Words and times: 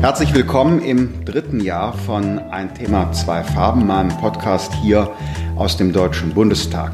Herzlich 0.00 0.32
willkommen 0.32 0.80
im 0.80 1.24
dritten 1.24 1.58
Jahr 1.58 1.92
von 1.92 2.38
Ein 2.38 2.72
Thema, 2.72 3.10
zwei 3.10 3.42
Farben, 3.42 3.84
meinem 3.84 4.16
Podcast 4.16 4.72
hier 4.74 5.10
aus 5.56 5.76
dem 5.76 5.92
Deutschen 5.92 6.32
Bundestag. 6.34 6.92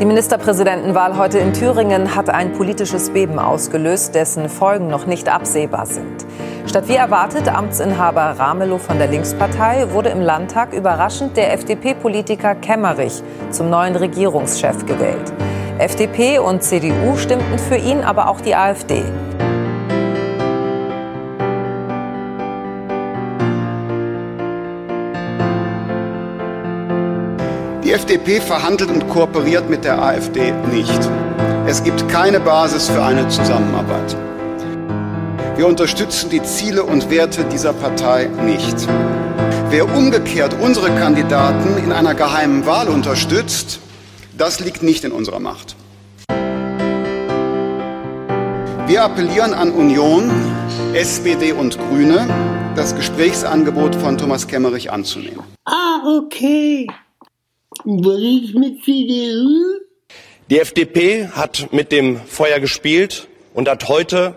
Die 0.00 0.04
Ministerpräsidentenwahl 0.04 1.16
heute 1.16 1.38
in 1.38 1.52
Thüringen 1.52 2.16
hat 2.16 2.28
ein 2.28 2.52
politisches 2.54 3.10
Beben 3.10 3.38
ausgelöst, 3.38 4.16
dessen 4.16 4.48
Folgen 4.48 4.88
noch 4.88 5.06
nicht 5.06 5.28
absehbar 5.28 5.86
sind. 5.86 6.26
Statt 6.66 6.88
wie 6.88 6.96
erwartet 6.96 7.46
Amtsinhaber 7.46 8.34
Ramelow 8.36 8.78
von 8.78 8.98
der 8.98 9.06
Linkspartei 9.06 9.92
wurde 9.92 10.08
im 10.08 10.20
Landtag 10.20 10.72
überraschend 10.72 11.36
der 11.36 11.52
FDP-Politiker 11.52 12.56
Kemmerich 12.56 13.22
zum 13.50 13.70
neuen 13.70 13.94
Regierungschef 13.94 14.84
gewählt. 14.86 15.32
FDP 15.78 16.38
und 16.38 16.62
CDU 16.62 17.16
stimmten 17.16 17.58
für 17.58 17.76
ihn, 17.76 18.02
aber 18.02 18.28
auch 18.28 18.40
die 18.40 18.54
AfD. 18.54 19.02
Die 27.82 27.92
FDP 27.92 28.40
verhandelt 28.40 28.88
und 28.90 29.08
kooperiert 29.08 29.68
mit 29.68 29.84
der 29.84 30.00
AfD 30.00 30.52
nicht. 30.72 31.00
Es 31.66 31.82
gibt 31.82 32.08
keine 32.08 32.38
Basis 32.38 32.88
für 32.88 33.02
eine 33.02 33.26
Zusammenarbeit. 33.26 34.16
Wir 35.56 35.66
unterstützen 35.66 36.30
die 36.30 36.42
Ziele 36.44 36.84
und 36.84 37.10
Werte 37.10 37.44
dieser 37.44 37.72
Partei 37.72 38.30
nicht. 38.44 38.76
Wer 39.70 39.92
umgekehrt 39.92 40.54
unsere 40.60 40.90
Kandidaten 40.92 41.82
in 41.82 41.90
einer 41.90 42.14
geheimen 42.14 42.64
Wahl 42.64 42.88
unterstützt, 42.88 43.80
das 44.38 44.60
liegt 44.60 44.82
nicht 44.82 45.04
in 45.04 45.12
unserer 45.12 45.40
Macht. 45.40 45.76
Wir 48.86 49.02
appellieren 49.02 49.54
an 49.54 49.70
Union, 49.70 50.30
SPD 50.92 51.52
und 51.52 51.78
Grüne, 51.78 52.28
das 52.76 52.94
Gesprächsangebot 52.94 53.96
von 53.96 54.18
Thomas 54.18 54.46
Kemmerich 54.46 54.92
anzunehmen. 54.92 55.42
Ah, 55.64 56.18
okay. 56.18 56.86
Was 57.84 58.20
ist 58.20 58.54
mit 58.54 58.84
CDU? 58.84 59.80
Die 60.50 60.60
FDP 60.60 61.28
hat 61.28 61.72
mit 61.72 61.92
dem 61.92 62.18
Feuer 62.18 62.60
gespielt 62.60 63.28
und 63.54 63.68
hat 63.68 63.88
heute 63.88 64.36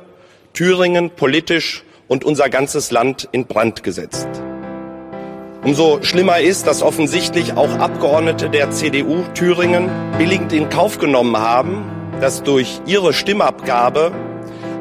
Thüringen 0.54 1.10
politisch 1.10 1.84
und 2.08 2.24
unser 2.24 2.50
ganzes 2.50 2.92
Land 2.92 3.28
in 3.32 3.46
Brand 3.46 3.84
gesetzt. 3.84 4.30
Umso 5.64 6.02
schlimmer 6.02 6.40
ist, 6.40 6.68
dass 6.68 6.82
offensichtlich 6.82 7.58
auch 7.58 7.80
Abgeordnete 7.80 8.50
der 8.50 8.72
CDU 8.72 9.24
Thüringen 9.34 9.90
billigend 10.18 10.54
in 10.54 10.70
Kauf 10.70 10.98
genommen 11.00 11.38
haben, 11.38 11.84
dass 12.22 12.44
durch 12.44 12.82
ihre 12.86 13.14
Stimmabgabe 13.14 14.12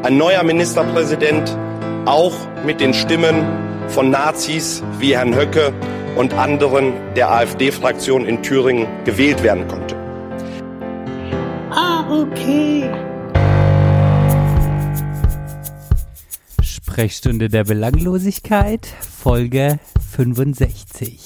ein 0.02 0.16
neuer 0.16 0.42
Ministerpräsident 0.42 1.56
auch 2.04 2.34
mit 2.64 2.80
den 2.80 2.94
Stimmen 2.94 3.44
von 3.88 4.10
Nazis 4.10 4.82
wie 4.98 5.16
Herrn 5.16 5.34
Höcke 5.34 5.72
und 6.16 6.34
anderen 6.34 6.92
der 7.16 7.30
AfD-Fraktion 7.32 8.26
in 8.26 8.42
Thüringen 8.42 8.86
gewählt 9.04 9.42
werden 9.42 9.66
konnte. 9.66 9.96
Ah, 11.70 12.04
okay. 12.10 12.90
Sprechstunde 16.62 17.48
der 17.48 17.64
Belanglosigkeit, 17.64 18.86
Folge 18.86 19.78
65. 20.06 21.20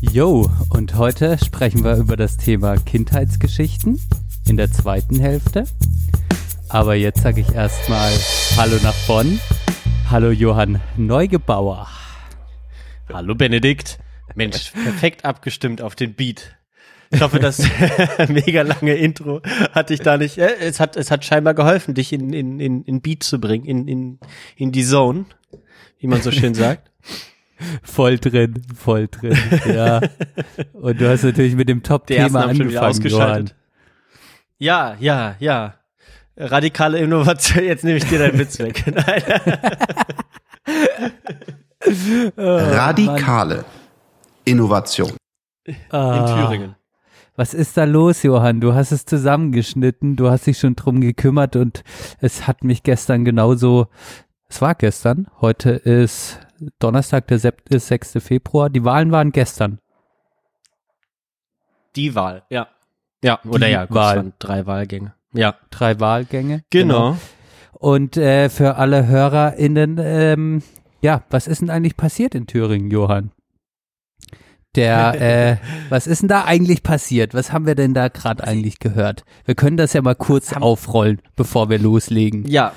Jo, 0.00 0.48
und 0.70 0.94
heute 0.94 1.36
sprechen 1.44 1.82
wir 1.82 1.96
über 1.96 2.16
das 2.16 2.36
Thema 2.36 2.76
Kindheitsgeschichten 2.76 4.00
in 4.46 4.56
der 4.56 4.70
zweiten 4.70 5.18
Hälfte. 5.18 5.64
Aber 6.68 6.94
jetzt 6.94 7.22
sage 7.22 7.40
ich 7.40 7.52
erstmal 7.52 8.12
Hallo 8.56 8.76
nach 8.82 8.94
Bonn. 9.06 9.40
Hallo 10.10 10.30
Johann 10.30 10.80
Neugebauer. 10.96 11.88
Hallo 13.12 13.34
Benedikt. 13.34 13.98
Mensch, 14.34 14.72
perfekt 14.72 15.24
abgestimmt 15.24 15.80
auf 15.80 15.94
den 15.94 16.14
Beat. 16.14 16.56
Ich 17.10 17.20
hoffe, 17.20 17.38
das 17.38 17.62
mega 18.28 18.62
lange 18.62 18.94
Intro 18.94 19.40
hat 19.72 19.90
dich 19.90 20.00
da 20.00 20.16
nicht. 20.16 20.38
Äh, 20.38 20.56
es 20.60 20.80
hat 20.80 20.96
es 20.96 21.10
hat 21.10 21.24
scheinbar 21.24 21.54
geholfen, 21.54 21.94
dich 21.94 22.12
in 22.12 22.32
in 22.32 22.60
in, 22.60 22.82
in 22.82 23.00
Beat 23.00 23.22
zu 23.22 23.40
bringen, 23.40 23.64
in 23.64 23.88
in 23.88 24.18
in 24.56 24.72
die 24.72 24.84
Zone, 24.84 25.26
wie 25.98 26.08
man 26.08 26.22
so 26.22 26.30
schön 26.30 26.54
sagt. 26.54 26.90
Voll 27.82 28.18
drin, 28.18 28.60
voll 28.76 29.08
drin. 29.08 29.34
Ja. 29.66 30.02
Und 30.74 31.00
du 31.00 31.08
hast 31.08 31.22
natürlich 31.22 31.54
mit 31.54 31.70
dem 31.70 31.82
Top-Thema 31.82 32.48
angefangen, 32.48 33.00
Johann. 33.00 33.50
Ja, 34.58 34.94
ja, 35.00 35.36
ja. 35.38 35.76
Radikale 36.36 36.98
Innovation. 36.98 37.64
Jetzt 37.64 37.82
nehme 37.82 37.96
ich 37.96 38.04
dir 38.04 38.18
deinen 38.18 38.38
Witz 38.38 38.58
weg. 38.58 38.84
Radikale 42.36 43.64
Innovation. 44.46 45.12
Ah. 45.90 46.16
In 46.16 46.26
Thüringen. 46.26 46.76
Was 47.34 47.52
ist 47.52 47.76
da 47.76 47.84
los, 47.84 48.22
Johann? 48.22 48.62
Du 48.62 48.72
hast 48.72 48.92
es 48.92 49.04
zusammengeschnitten, 49.04 50.16
du 50.16 50.30
hast 50.30 50.46
dich 50.46 50.58
schon 50.58 50.74
drum 50.74 51.02
gekümmert 51.02 51.54
und 51.54 51.84
es 52.18 52.46
hat 52.46 52.64
mich 52.64 52.82
gestern 52.82 53.26
genauso, 53.26 53.88
es 54.48 54.62
war 54.62 54.74
gestern, 54.74 55.26
heute 55.42 55.70
ist 55.72 56.40
Donnerstag, 56.78 57.26
der 57.26 57.38
6. 57.38 58.12
Februar, 58.20 58.70
die 58.70 58.84
Wahlen 58.84 59.12
waren 59.12 59.32
gestern. 59.32 59.80
Die 61.94 62.14
Wahl, 62.14 62.44
ja. 62.48 62.68
Ja, 63.22 63.40
oder 63.44 63.66
Die 63.66 63.72
ja, 63.72 63.84
gut, 63.84 63.96
Wahl. 63.96 64.10
es 64.12 64.16
waren 64.16 64.32
drei 64.38 64.66
Wahlgänge. 64.66 65.14
Ja. 65.32 65.56
Drei 65.70 66.00
Wahlgänge. 66.00 66.62
Genau. 66.70 67.18
Und 67.72 68.16
äh, 68.16 68.48
für 68.48 68.76
alle 68.76 69.06
HörerInnen, 69.06 69.98
ähm, 70.00 70.62
ja, 71.02 71.22
was 71.28 71.46
ist 71.46 71.60
denn 71.60 71.68
eigentlich 71.70 71.96
passiert 71.98 72.34
in 72.34 72.46
Thüringen, 72.46 72.90
Johann? 72.90 73.32
Der, 74.76 75.20
äh, 75.20 75.56
was 75.88 76.06
ist 76.06 76.22
denn 76.22 76.28
da 76.28 76.44
eigentlich 76.44 76.82
passiert? 76.82 77.34
Was 77.34 77.52
haben 77.52 77.66
wir 77.66 77.74
denn 77.74 77.94
da 77.94 78.08
gerade 78.08 78.44
eigentlich 78.44 78.78
gehört? 78.78 79.24
Wir 79.44 79.54
können 79.54 79.76
das 79.76 79.92
ja 79.94 80.02
mal 80.02 80.14
kurz 80.14 80.52
aufrollen, 80.52 81.20
bevor 81.34 81.70
wir 81.70 81.78
loslegen. 81.78 82.46
Ja. 82.46 82.72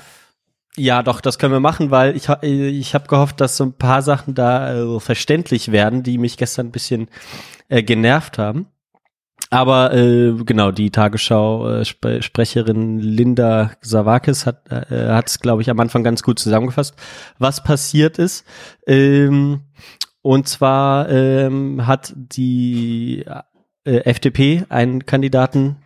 Ja, 0.76 1.02
doch, 1.02 1.20
das 1.20 1.38
können 1.38 1.52
wir 1.52 1.60
machen, 1.60 1.90
weil 1.90 2.16
ich, 2.16 2.28
ha- 2.28 2.38
ich 2.42 2.94
habe 2.94 3.08
gehofft, 3.08 3.40
dass 3.40 3.56
so 3.56 3.64
ein 3.64 3.72
paar 3.72 4.02
Sachen 4.02 4.34
da 4.34 4.96
äh, 4.96 5.00
verständlich 5.00 5.72
werden, 5.72 6.02
die 6.04 6.16
mich 6.16 6.36
gestern 6.36 6.68
ein 6.68 6.72
bisschen 6.72 7.08
äh, 7.68 7.82
genervt 7.82 8.38
haben. 8.38 8.66
Aber 9.50 9.92
äh, 9.92 10.32
genau, 10.44 10.70
die 10.70 10.90
Tagesschau-Sprecherin 10.90 13.00
Linda 13.00 13.72
Savakis 13.80 14.46
hat 14.46 14.70
äh, 14.70 15.08
hat 15.08 15.28
es, 15.28 15.40
glaube 15.40 15.60
ich, 15.62 15.70
am 15.70 15.80
Anfang 15.80 16.04
ganz 16.04 16.22
gut 16.22 16.38
zusammengefasst, 16.38 16.94
was 17.38 17.64
passiert 17.64 18.18
ist. 18.18 18.44
Ähm, 18.86 19.62
und 20.22 20.48
zwar 20.48 21.08
ähm, 21.08 21.86
hat 21.86 22.12
die 22.16 23.24
äh, 23.84 23.98
FDP 24.04 24.64
einen 24.68 25.06
Kandidaten, 25.06 25.76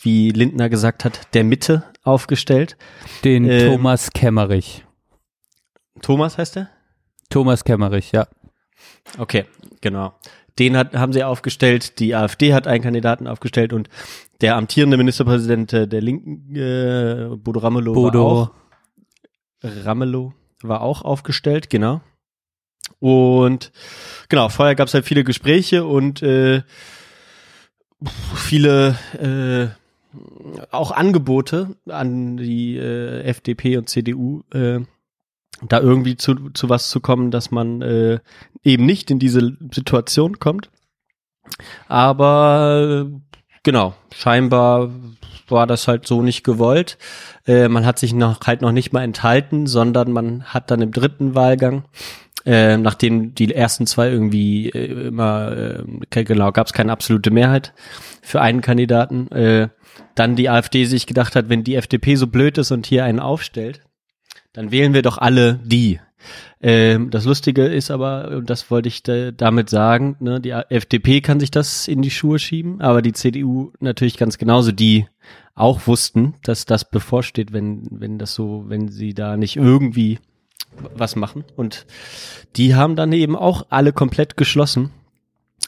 wie 0.00 0.30
Lindner 0.30 0.68
gesagt 0.68 1.04
hat, 1.04 1.34
der 1.34 1.44
Mitte 1.44 1.84
aufgestellt. 2.02 2.76
Den 3.24 3.48
Ähm, 3.48 3.72
Thomas 3.72 4.12
Kemmerich. 4.12 4.84
Thomas 6.02 6.38
heißt 6.38 6.58
er? 6.58 6.70
Thomas 7.30 7.64
Kemmerich, 7.64 8.12
ja. 8.12 8.28
Okay, 9.18 9.46
genau. 9.80 10.14
Den 10.58 10.76
hat, 10.76 10.94
haben 10.94 11.12
sie 11.12 11.24
aufgestellt, 11.24 11.98
die 11.98 12.14
AfD 12.14 12.54
hat 12.54 12.68
einen 12.68 12.82
Kandidaten 12.82 13.26
aufgestellt 13.26 13.72
und 13.72 13.88
der 14.40 14.56
amtierende 14.56 14.96
Ministerpräsident 14.96 15.72
äh, 15.72 15.88
der 15.88 16.00
Linken, 16.00 16.54
äh, 16.54 17.28
Bodo 17.36 17.60
Ramelow, 17.60 17.92
Bodo. 17.92 18.24
war 18.24 18.32
auch, 18.32 18.50
Ramelow 19.62 20.32
war 20.62 20.82
auch 20.82 21.02
aufgestellt, 21.02 21.70
genau. 21.70 22.02
Und 23.04 23.70
genau, 24.30 24.48
vorher 24.48 24.74
gab 24.74 24.88
es 24.88 24.94
halt 24.94 25.04
viele 25.04 25.24
Gespräche 25.24 25.84
und 25.84 26.22
äh, 26.22 26.62
viele 28.34 28.96
äh, 29.20 29.68
auch 30.70 30.90
Angebote 30.90 31.76
an 31.86 32.38
die 32.38 32.78
äh, 32.78 33.20
FDP 33.24 33.76
und 33.76 33.90
CDU, 33.90 34.40
äh, 34.54 34.80
da 35.60 35.80
irgendwie 35.80 36.16
zu, 36.16 36.48
zu 36.54 36.70
was 36.70 36.88
zu 36.88 37.00
kommen, 37.00 37.30
dass 37.30 37.50
man 37.50 37.82
äh, 37.82 38.20
eben 38.62 38.86
nicht 38.86 39.10
in 39.10 39.18
diese 39.18 39.54
Situation 39.70 40.38
kommt. 40.38 40.70
Aber 41.88 43.06
äh, 43.06 43.38
genau, 43.64 43.92
scheinbar 44.14 44.88
war 45.48 45.66
das 45.66 45.88
halt 45.88 46.06
so 46.06 46.22
nicht 46.22 46.42
gewollt. 46.42 46.96
Äh, 47.46 47.68
man 47.68 47.84
hat 47.84 47.98
sich 47.98 48.14
noch 48.14 48.40
halt 48.46 48.62
noch 48.62 48.72
nicht 48.72 48.94
mal 48.94 49.02
enthalten, 49.02 49.66
sondern 49.66 50.10
man 50.10 50.44
hat 50.44 50.70
dann 50.70 50.80
im 50.80 50.90
dritten 50.90 51.34
Wahlgang 51.34 51.84
äh, 52.46 52.76
nachdem 52.76 53.34
die 53.34 53.54
ersten 53.54 53.86
zwei 53.86 54.10
irgendwie 54.10 54.68
äh, 54.68 55.08
immer, 55.08 55.56
äh, 56.10 56.24
genau, 56.24 56.52
gab 56.52 56.66
es 56.66 56.72
keine 56.72 56.92
absolute 56.92 57.30
Mehrheit 57.30 57.72
für 58.22 58.40
einen 58.40 58.60
Kandidaten, 58.60 59.30
äh, 59.32 59.68
dann 60.14 60.36
die 60.36 60.50
AfD 60.50 60.84
sich 60.84 61.06
gedacht 61.06 61.36
hat, 61.36 61.48
wenn 61.48 61.64
die 61.64 61.76
FDP 61.76 62.16
so 62.16 62.26
blöd 62.26 62.58
ist 62.58 62.70
und 62.70 62.86
hier 62.86 63.04
einen 63.04 63.20
aufstellt, 63.20 63.80
dann 64.52 64.70
wählen 64.70 64.94
wir 64.94 65.02
doch 65.02 65.18
alle 65.18 65.60
die. 65.64 66.00
Ähm, 66.60 67.10
das 67.10 67.24
Lustige 67.24 67.66
ist 67.66 67.90
aber, 67.90 68.28
und 68.28 68.48
das 68.48 68.70
wollte 68.70 68.88
ich 68.88 69.02
da, 69.02 69.30
damit 69.30 69.70
sagen, 69.70 70.16
ne, 70.20 70.40
die 70.40 70.50
FDP 70.50 71.20
kann 71.20 71.40
sich 71.40 71.50
das 71.50 71.88
in 71.88 72.02
die 72.02 72.10
Schuhe 72.10 72.38
schieben, 72.38 72.80
aber 72.80 73.02
die 73.02 73.12
CDU 73.12 73.72
natürlich 73.80 74.16
ganz 74.16 74.38
genauso, 74.38 74.72
die 74.72 75.06
auch 75.54 75.86
wussten, 75.86 76.34
dass 76.42 76.64
das 76.66 76.90
bevorsteht, 76.90 77.52
wenn, 77.52 77.86
wenn 77.90 78.18
das 78.18 78.34
so, 78.34 78.64
wenn 78.68 78.88
sie 78.88 79.14
da 79.14 79.36
nicht 79.36 79.56
irgendwie 79.56 80.18
was 80.94 81.16
machen. 81.16 81.44
Und 81.56 81.86
die 82.56 82.74
haben 82.74 82.96
dann 82.96 83.12
eben 83.12 83.36
auch 83.36 83.66
alle 83.70 83.92
komplett 83.92 84.36
geschlossen 84.36 84.90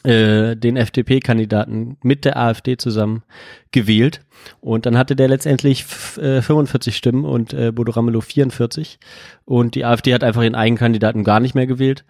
äh, 0.03 0.55
den 0.55 0.77
FDP-Kandidaten 0.77 1.97
mit 2.01 2.23
der 2.23 2.37
AfD 2.37 2.77
zusammen 2.77 3.23
gewählt. 3.71 4.21
Und 4.61 4.85
dann 4.85 4.97
hatte 4.97 5.15
der 5.15 5.27
letztendlich 5.27 5.85
äh, 6.17 6.41
45 6.41 6.95
Stimmen 6.95 7.25
und 7.25 7.53
äh, 7.53 7.71
Bodo 7.71 7.91
Ramelow 7.91 8.21
44. 8.21 8.99
Und 9.45 9.75
die 9.75 9.85
AfD 9.85 10.13
hat 10.13 10.23
einfach 10.23 10.43
ihren 10.43 10.55
eigenen 10.55 10.77
Kandidaten 10.77 11.23
gar 11.23 11.39
nicht 11.39 11.55
mehr 11.55 11.67
gewählt. 11.67 12.05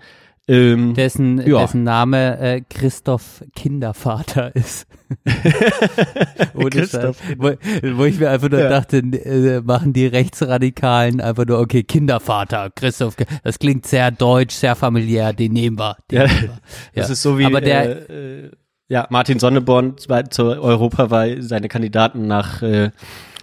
Ähm, 0.50 0.94
dessen, 0.94 1.46
ja. 1.46 1.60
dessen 1.60 1.84
Name 1.84 2.40
äh, 2.40 2.62
Christoph 2.70 3.44
Kindervater 3.54 4.56
ist. 4.56 4.88
Christoph. 6.72 7.18
Wo, 7.38 7.52
wo, 7.98 8.06
ich 8.06 8.18
mir 8.20 8.30
einfach 8.30 8.50
nur 8.50 8.62
ja. 8.62 8.70
dachte, 8.70 8.98
äh, 9.00 9.62
machen 9.62 9.92
die 9.92 10.06
Rechtsradikalen 10.08 11.20
einfach 11.20 11.46
nur, 11.46 11.60
okay, 11.60 11.84
Kindervater, 11.84 12.70
Christoph, 12.74 13.16
das 13.44 13.60
klingt 13.60 13.86
sehr 13.86 14.10
deutsch, 14.12 14.56
sehr 14.56 14.76
familiär, 14.76 15.34
den 15.34 15.52
nehmen 15.52 15.78
wir. 15.78 15.98
Den 16.10 16.22
ja. 16.22 16.28
Nehmen 16.28 16.42
wir. 16.44 16.60
Das 16.96 17.10
ist 17.10 17.22
so 17.22 17.38
wie 17.38 17.46
Aber 17.46 17.60
der, 17.60 18.10
äh, 18.10 18.46
äh, 18.46 18.52
ja, 18.88 19.06
Martin 19.10 19.40
Sonneborn 19.40 19.96
zur 19.98 20.62
Europawahl 20.62 21.42
seine 21.42 21.68
Kandidaten 21.68 22.26
nach 22.28 22.62
äh, 22.62 22.92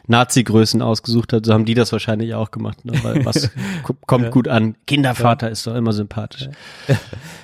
Nazi-Größen 0.06 0.82
ausgesucht 0.82 1.32
hat, 1.32 1.46
so 1.46 1.52
haben 1.52 1.64
die 1.64 1.74
das 1.74 1.92
wahrscheinlich 1.92 2.34
auch 2.34 2.50
gemacht. 2.50 2.84
Ne? 2.84 2.92
Weil 3.02 3.24
was 3.24 3.50
kommt 4.06 4.24
ja. 4.24 4.30
gut 4.30 4.48
an? 4.48 4.74
Kindervater 4.86 5.46
ja. 5.46 5.52
ist 5.52 5.66
doch 5.66 5.74
immer 5.74 5.92
sympathisch. 5.92 6.48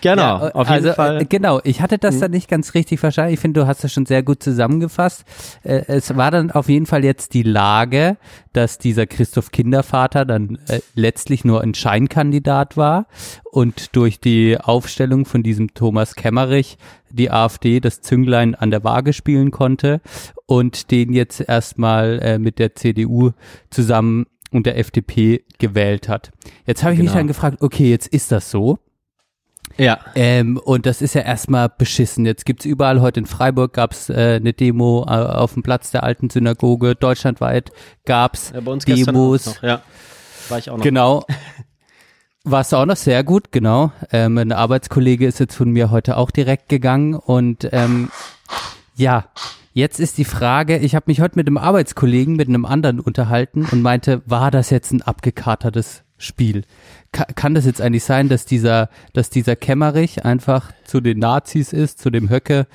Genau, 0.02 0.22
ja, 0.22 0.54
auf 0.54 0.68
jeden 0.68 0.86
also, 0.86 0.92
Fall. 0.94 1.22
Äh, 1.22 1.24
genau, 1.26 1.60
ich 1.62 1.82
hatte 1.82 1.98
das 1.98 2.14
hm. 2.14 2.20
dann 2.22 2.30
nicht 2.30 2.48
ganz 2.48 2.74
richtig 2.74 3.00
verstanden. 3.00 3.34
Ich 3.34 3.40
finde, 3.40 3.60
du 3.60 3.66
hast 3.66 3.84
das 3.84 3.92
schon 3.92 4.06
sehr 4.06 4.22
gut 4.22 4.42
zusammengefasst. 4.42 5.24
Äh, 5.62 5.82
es 5.88 6.16
war 6.16 6.30
dann 6.30 6.50
auf 6.50 6.68
jeden 6.68 6.86
Fall 6.86 7.04
jetzt 7.04 7.34
die 7.34 7.42
Lage, 7.42 8.16
dass 8.52 8.78
dieser 8.78 9.06
Christoph 9.06 9.50
Kindervater 9.50 10.24
dann 10.24 10.58
äh, 10.68 10.80
letztlich 10.94 11.44
nur 11.44 11.60
ein 11.60 11.74
Scheinkandidat 11.74 12.76
war 12.76 13.06
und 13.44 13.94
durch 13.96 14.20
die 14.20 14.58
Aufstellung 14.58 15.24
von 15.24 15.42
diesem 15.42 15.74
Thomas 15.74 16.14
Kemmerich 16.14 16.78
die 17.10 17.30
AfD 17.30 17.80
das 17.80 18.00
Zünglein 18.00 18.54
an 18.54 18.70
der 18.70 18.84
Waage 18.84 19.12
spielen 19.12 19.50
konnte 19.50 20.00
und 20.46 20.90
den 20.90 21.12
jetzt 21.12 21.40
erstmal 21.40 22.18
äh, 22.20 22.38
mit 22.38 22.58
der 22.58 22.74
CDU 22.74 23.32
zusammen 23.70 24.26
und 24.50 24.66
der 24.66 24.78
FDP 24.78 25.44
gewählt 25.58 26.08
hat. 26.08 26.30
Jetzt 26.66 26.82
habe 26.82 26.94
ich 26.94 26.98
genau. 26.98 27.10
mich 27.10 27.18
dann 27.18 27.26
gefragt, 27.26 27.58
okay, 27.60 27.90
jetzt 27.90 28.08
ist 28.08 28.32
das 28.32 28.50
so. 28.50 28.78
Ja. 29.80 29.98
Ähm, 30.14 30.58
und 30.58 30.84
das 30.84 31.00
ist 31.00 31.14
ja 31.14 31.22
erstmal 31.22 31.70
beschissen. 31.70 32.26
Jetzt 32.26 32.44
gibt's 32.44 32.66
überall, 32.66 33.00
heute 33.00 33.20
in 33.20 33.26
Freiburg 33.26 33.72
gab's 33.72 34.10
äh, 34.10 34.36
eine 34.36 34.52
Demo 34.52 35.06
äh, 35.08 35.12
auf 35.12 35.54
dem 35.54 35.62
Platz 35.62 35.90
der 35.90 36.04
alten 36.04 36.28
Synagoge. 36.28 36.94
Deutschlandweit 36.94 37.72
gab's 38.04 38.52
ja, 38.54 38.60
bei 38.60 38.72
uns 38.72 38.84
Demos. 38.84 39.46
Noch, 39.46 39.62
ja. 39.62 39.82
War 40.50 40.58
ich 40.58 40.68
auch 40.68 40.76
noch. 40.76 40.84
Genau. 40.84 41.24
Warst 42.44 42.72
du 42.72 42.76
auch 42.76 42.84
noch 42.84 42.96
sehr 42.96 43.24
gut, 43.24 43.52
genau. 43.52 43.90
Ähm, 44.12 44.36
ein 44.36 44.52
Arbeitskollege 44.52 45.26
ist 45.26 45.40
jetzt 45.40 45.54
von 45.54 45.70
mir 45.70 45.90
heute 45.90 46.18
auch 46.18 46.30
direkt 46.30 46.68
gegangen 46.68 47.14
und 47.14 47.66
ähm, 47.72 48.10
ja, 48.96 49.26
jetzt 49.72 49.98
ist 49.98 50.18
die 50.18 50.24
Frage, 50.26 50.76
ich 50.76 50.94
habe 50.94 51.04
mich 51.08 51.22
heute 51.22 51.36
mit 51.36 51.46
einem 51.46 51.56
Arbeitskollegen, 51.56 52.36
mit 52.36 52.48
einem 52.48 52.66
anderen 52.66 53.00
unterhalten 53.00 53.66
und 53.70 53.80
meinte, 53.80 54.20
war 54.26 54.50
das 54.50 54.68
jetzt 54.68 54.92
ein 54.92 55.00
abgekatertes 55.00 56.02
Spiel? 56.18 56.64
Ka 57.12 57.24
kann 57.24 57.54
das 57.54 57.66
jetzt 57.66 57.80
eigentlich 57.80 58.04
sein, 58.04 58.28
dass 58.28 58.46
dieser, 58.46 58.88
dass 59.12 59.30
dieser 59.30 59.56
Kämmerich 59.56 60.24
einfach 60.24 60.72
zu 60.84 61.00
den 61.00 61.18
Nazis 61.18 61.72
ist, 61.72 61.98
zu 61.98 62.10
dem 62.10 62.30
Höcke 62.30 62.66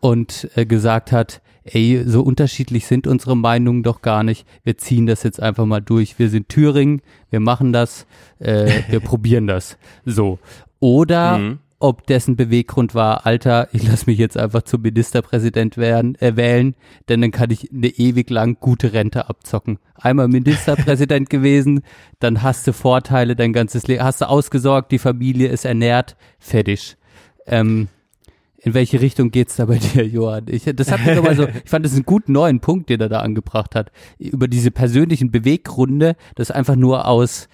und 0.00 0.50
äh, 0.56 0.66
gesagt 0.66 1.12
hat, 1.12 1.40
ey, 1.64 2.02
so 2.04 2.22
unterschiedlich 2.22 2.86
sind 2.86 3.06
unsere 3.06 3.36
Meinungen 3.36 3.82
doch 3.82 4.02
gar 4.02 4.22
nicht. 4.22 4.46
Wir 4.64 4.76
ziehen 4.78 5.06
das 5.06 5.22
jetzt 5.22 5.40
einfach 5.40 5.64
mal 5.64 5.80
durch. 5.80 6.18
Wir 6.18 6.28
sind 6.28 6.48
Thüringen, 6.48 7.02
wir 7.30 7.40
machen 7.40 7.72
das, 7.72 8.06
äh, 8.38 8.82
wir 8.88 9.00
probieren 9.00 9.46
das. 9.46 9.78
So. 10.04 10.38
Oder 10.80 11.38
mhm. 11.38 11.58
Ob 11.84 12.06
dessen 12.06 12.34
Beweggrund 12.34 12.94
war, 12.94 13.26
Alter, 13.26 13.68
ich 13.72 13.86
lass 13.86 14.06
mich 14.06 14.16
jetzt 14.16 14.38
einfach 14.38 14.62
zum 14.62 14.80
Ministerpräsident 14.80 15.76
werden, 15.76 16.14
äh, 16.14 16.34
wählen, 16.34 16.74
denn 17.10 17.20
dann 17.20 17.30
kann 17.30 17.50
ich 17.50 17.70
eine 17.70 17.88
ewig 17.88 18.30
lang 18.30 18.56
gute 18.58 18.94
Rente 18.94 19.28
abzocken. 19.28 19.78
Einmal 19.94 20.28
Ministerpräsident 20.28 21.28
gewesen, 21.28 21.82
dann 22.20 22.42
hast 22.42 22.66
du 22.66 22.72
Vorteile 22.72 23.36
dein 23.36 23.52
ganzes 23.52 23.86
Leben, 23.86 24.02
hast 24.02 24.22
du 24.22 24.30
ausgesorgt, 24.30 24.92
die 24.92 24.98
Familie 24.98 25.48
ist 25.48 25.66
ernährt, 25.66 26.16
fertig. 26.38 26.96
Ähm, 27.46 27.88
in 28.64 28.72
welche 28.72 29.00
Richtung 29.00 29.30
geht's 29.30 29.56
da 29.56 29.66
bei 29.66 29.78
dir, 29.94 30.06
Johann? 30.06 30.46
Ich, 30.48 30.64
das 30.64 30.90
hat 30.90 31.04
mir 31.04 31.20
mal 31.20 31.36
so, 31.36 31.46
ich 31.46 31.68
fand 31.70 31.84
das 31.84 31.92
einen 31.92 32.04
guten 32.04 32.32
neuen 32.32 32.60
Punkt, 32.60 32.88
den 32.88 33.00
er 33.00 33.10
da 33.10 33.20
angebracht 33.20 33.74
hat. 33.74 33.92
Über 34.18 34.48
diese 34.48 34.70
persönlichen 34.70 35.30
Beweggründe, 35.30 36.16
das 36.34 36.50
einfach 36.50 36.74
nur 36.74 37.06
aus, 37.06 37.48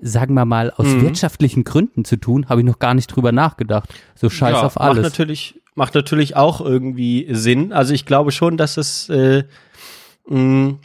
sagen 0.00 0.34
wir 0.34 0.44
mal, 0.44 0.72
aus 0.72 0.88
mhm. 0.88 1.02
wirtschaftlichen 1.02 1.62
Gründen 1.62 2.04
zu 2.04 2.16
tun, 2.16 2.48
habe 2.48 2.60
ich 2.60 2.66
noch 2.66 2.80
gar 2.80 2.94
nicht 2.94 3.06
drüber 3.06 3.30
nachgedacht. 3.30 3.94
So 4.16 4.28
scheiß 4.28 4.54
ja, 4.54 4.62
auf 4.62 4.80
alles. 4.80 5.04
Macht 5.04 5.04
natürlich, 5.04 5.60
macht 5.76 5.94
natürlich 5.94 6.34
auch 6.34 6.60
irgendwie 6.60 7.28
Sinn. 7.30 7.72
Also 7.72 7.94
ich 7.94 8.04
glaube 8.04 8.32
schon, 8.32 8.56
dass 8.56 8.76
es, 8.76 9.08
äh, 9.08 9.44
mh, 10.28 10.78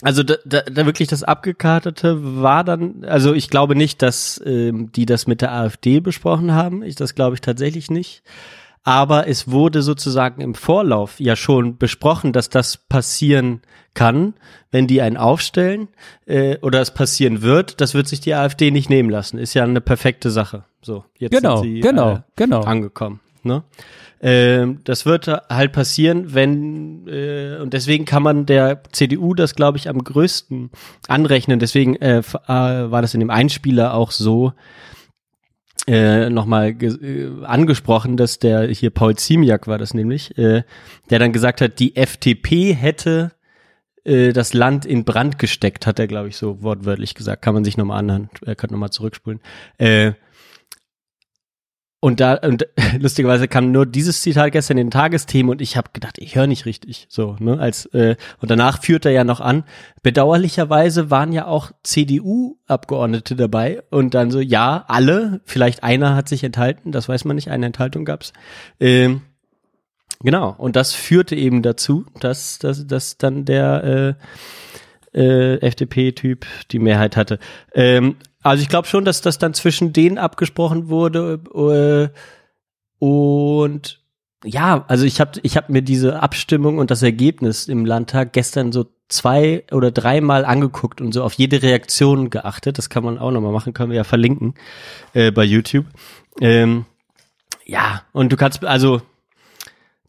also 0.00 0.22
da, 0.22 0.34
da, 0.44 0.62
da 0.62 0.86
wirklich 0.86 1.08
das 1.08 1.24
Abgekartete 1.24 2.40
war 2.40 2.62
dann, 2.62 3.04
also 3.04 3.34
ich 3.34 3.50
glaube 3.50 3.74
nicht, 3.74 4.00
dass 4.00 4.40
ähm, 4.44 4.92
die 4.92 5.06
das 5.06 5.26
mit 5.26 5.40
der 5.40 5.52
AfD 5.52 5.98
besprochen 5.98 6.52
haben. 6.52 6.84
Ich, 6.84 6.94
das 6.94 7.16
glaube 7.16 7.34
ich 7.34 7.40
tatsächlich 7.40 7.90
nicht 7.90 8.22
aber 8.84 9.28
es 9.28 9.50
wurde 9.50 9.82
sozusagen 9.82 10.40
im 10.40 10.54
Vorlauf 10.54 11.20
ja 11.20 11.36
schon 11.36 11.76
besprochen, 11.78 12.32
dass 12.32 12.50
das 12.50 12.76
passieren 12.76 13.62
kann, 13.94 14.34
wenn 14.70 14.86
die 14.86 15.02
einen 15.02 15.16
aufstellen 15.16 15.88
äh, 16.26 16.56
oder 16.58 16.80
es 16.80 16.92
passieren 16.92 17.42
wird. 17.42 17.80
Das 17.80 17.94
wird 17.94 18.08
sich 18.08 18.20
die 18.20 18.34
AfD 18.34 18.70
nicht 18.70 18.90
nehmen 18.90 19.10
lassen. 19.10 19.38
Ist 19.38 19.54
ja 19.54 19.64
eine 19.64 19.80
perfekte 19.80 20.30
Sache. 20.30 20.64
So, 20.80 21.04
jetzt 21.18 21.32
genau, 21.32 21.58
sind 21.58 21.74
sie 21.74 21.80
genau, 21.80 22.12
äh, 22.14 22.20
genau. 22.34 22.62
angekommen. 22.62 23.20
Ne? 23.44 23.62
Ähm, 24.20 24.80
das 24.84 25.04
wird 25.04 25.26
halt 25.26 25.72
passieren, 25.72 26.32
wenn 26.32 27.06
äh, 27.08 27.58
und 27.60 27.72
deswegen 27.72 28.04
kann 28.04 28.22
man 28.22 28.46
der 28.46 28.82
CDU 28.92 29.34
das, 29.34 29.54
glaube 29.54 29.78
ich, 29.78 29.88
am 29.88 29.98
größten 29.98 30.70
anrechnen. 31.08 31.58
Deswegen 31.58 31.96
äh, 31.96 32.18
äh, 32.18 32.22
war 32.46 33.02
das 33.02 33.14
in 33.14 33.20
dem 33.20 33.30
Einspieler 33.30 33.94
auch 33.94 34.12
so, 34.12 34.52
äh, 35.86 36.30
nochmal 36.30 36.76
äh, 36.80 37.44
angesprochen, 37.44 38.16
dass 38.16 38.38
der 38.38 38.68
hier 38.68 38.90
Paul 38.90 39.16
Ziemiak 39.16 39.66
war 39.66 39.78
das 39.78 39.94
nämlich, 39.94 40.36
äh, 40.38 40.62
der 41.10 41.18
dann 41.18 41.32
gesagt 41.32 41.60
hat, 41.60 41.78
die 41.78 41.96
FDP 41.96 42.72
hätte 42.72 43.32
äh, 44.04 44.32
das 44.32 44.54
Land 44.54 44.84
in 44.84 45.04
Brand 45.04 45.38
gesteckt, 45.38 45.86
hat 45.86 45.98
er, 45.98 46.06
glaube 46.06 46.28
ich, 46.28 46.36
so 46.36 46.62
wortwörtlich 46.62 47.14
gesagt. 47.14 47.42
Kann 47.42 47.54
man 47.54 47.64
sich 47.64 47.76
nochmal 47.76 47.98
anhören, 47.98 48.30
er 48.44 48.54
kann 48.54 48.70
nochmal 48.70 48.90
zurückspulen. 48.90 49.40
Äh, 49.78 50.12
und 52.02 52.18
da, 52.18 52.34
und 52.34 52.66
lustigerweise 52.98 53.46
kam 53.46 53.70
nur 53.70 53.86
dieses 53.86 54.22
Zitat 54.22 54.50
gestern 54.50 54.76
in 54.76 54.88
den 54.88 54.90
Tagesthemen 54.90 55.50
und 55.50 55.60
ich 55.60 55.76
habe 55.76 55.90
gedacht, 55.92 56.18
ich 56.18 56.34
höre 56.34 56.48
nicht 56.48 56.66
richtig. 56.66 57.06
So, 57.08 57.36
ne? 57.38 57.60
Als, 57.60 57.86
äh, 57.94 58.16
und 58.40 58.50
danach 58.50 58.82
führt 58.82 59.04
er 59.04 59.12
ja 59.12 59.22
noch 59.22 59.40
an. 59.40 59.62
Bedauerlicherweise 60.02 61.12
waren 61.12 61.30
ja 61.30 61.46
auch 61.46 61.70
CDU-Abgeordnete 61.84 63.36
dabei 63.36 63.84
und 63.90 64.14
dann 64.14 64.32
so, 64.32 64.40
ja, 64.40 64.84
alle, 64.88 65.42
vielleicht 65.44 65.84
einer 65.84 66.16
hat 66.16 66.28
sich 66.28 66.42
enthalten, 66.42 66.90
das 66.90 67.08
weiß 67.08 67.24
man 67.24 67.36
nicht, 67.36 67.52
eine 67.52 67.66
Enthaltung 67.66 68.04
gab's. 68.04 68.32
Ähm, 68.80 69.22
genau, 70.24 70.56
und 70.58 70.74
das 70.74 70.94
führte 70.94 71.36
eben 71.36 71.62
dazu, 71.62 72.06
dass, 72.18 72.58
dass, 72.58 72.84
dass 72.84 73.16
dann 73.16 73.44
der 73.44 73.84
äh, 73.84 74.14
äh, 75.14 75.56
FDP-Typ 75.56 76.46
die 76.70 76.78
Mehrheit 76.78 77.16
hatte. 77.16 77.38
Ähm, 77.74 78.16
also 78.42 78.62
ich 78.62 78.68
glaube 78.68 78.88
schon, 78.88 79.04
dass 79.04 79.20
das 79.20 79.38
dann 79.38 79.54
zwischen 79.54 79.92
denen 79.92 80.18
abgesprochen 80.18 80.88
wurde 80.88 81.40
äh, 81.54 83.04
und 83.04 84.00
ja, 84.44 84.84
also 84.88 85.04
ich 85.04 85.20
habe 85.20 85.38
ich 85.42 85.56
hab 85.56 85.68
mir 85.68 85.82
diese 85.82 86.20
Abstimmung 86.20 86.78
und 86.78 86.90
das 86.90 87.02
Ergebnis 87.02 87.68
im 87.68 87.84
Landtag 87.84 88.32
gestern 88.32 88.72
so 88.72 88.86
zwei 89.08 89.64
oder 89.70 89.90
dreimal 89.90 90.44
angeguckt 90.44 91.00
und 91.00 91.12
so 91.12 91.22
auf 91.22 91.34
jede 91.34 91.62
Reaktion 91.62 92.30
geachtet. 92.30 92.78
Das 92.78 92.90
kann 92.90 93.04
man 93.04 93.18
auch 93.18 93.30
nochmal 93.30 93.52
machen, 93.52 93.74
können 93.74 93.90
wir 93.90 93.96
ja 93.96 94.04
verlinken 94.04 94.54
äh, 95.12 95.30
bei 95.30 95.44
YouTube. 95.44 95.86
Ähm, 96.40 96.86
ja, 97.64 98.02
und 98.12 98.32
du 98.32 98.36
kannst, 98.36 98.64
also 98.64 99.02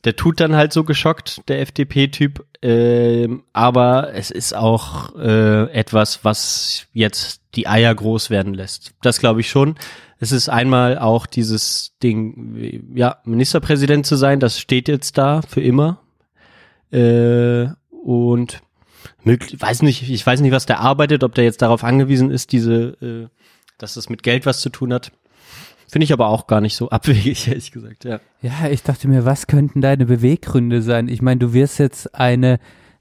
der 0.03 0.15
tut 0.15 0.39
dann 0.39 0.55
halt 0.55 0.74
so 0.74 0.83
geschockt, 0.83 1.48
der 1.48 1.62
FDP-Typ, 1.62 2.45
äh, 2.62 3.29
aber 3.53 4.13
es 4.13 4.31
ist 4.31 4.55
auch 4.55 5.15
äh, 5.15 5.72
etwas, 5.72 6.24
was 6.24 6.88
jetzt 6.93 7.41
die 7.55 7.67
Eier 7.67 7.93
groß 7.93 8.29
werden 8.29 8.53
lässt. 8.53 8.93
Das 9.01 9.19
glaube 9.19 9.41
ich 9.41 9.50
schon. 9.50 9.75
Es 10.19 10.31
ist 10.31 10.50
einmal 10.50 10.98
auch 11.00 11.25
dieses 11.25 11.95
Ding, 12.01 12.93
ja, 12.95 13.17
Ministerpräsident 13.25 14.05
zu 14.05 14.15
sein, 14.15 14.39
das 14.39 14.60
steht 14.60 14.88
jetzt 14.88 15.17
da 15.17 15.41
für 15.41 15.62
immer. 15.62 16.00
Äh, 16.91 17.67
und 18.03 18.62
möglich, 19.24 19.60
weiß 19.60 19.81
nicht, 19.81 20.10
ich 20.10 20.25
weiß 20.25 20.41
nicht, 20.41 20.51
was 20.51 20.65
der 20.65 20.79
arbeitet, 20.79 21.24
ob 21.24 21.36
der 21.36 21.43
jetzt 21.45 21.62
darauf 21.62 21.83
angewiesen 21.83 22.31
ist, 22.31 22.51
diese, 22.51 22.98
äh, 23.01 23.27
dass 23.77 23.95
das 23.95 24.10
mit 24.10 24.24
Geld 24.24 24.45
was 24.45 24.62
zu 24.62 24.69
tun 24.69 24.93
hat. 24.93 25.12
Finde 25.93 26.05
ich 26.05 26.13
aber 26.13 26.29
auch 26.29 26.47
gar 26.47 26.59
nicht 26.59 26.75
so 26.75 26.89
abwegig, 26.89 27.47
ehrlich 27.47 27.71
gesagt, 27.71 28.03
ja. 28.03 28.19
Ja, 28.41 28.67
ich 28.67 28.81
dachte 28.81 29.07
mir, 29.07 29.25
was 29.25 29.45
könnten 29.45 29.79
deine 29.79 30.07
Beweggründe 30.07 30.81
sein? 30.81 31.07
Ich 31.07 31.21
meine, 31.21 31.38
du 31.38 31.53
wirst 31.53 31.77
jetzt 31.77 32.15
eine 32.15 32.59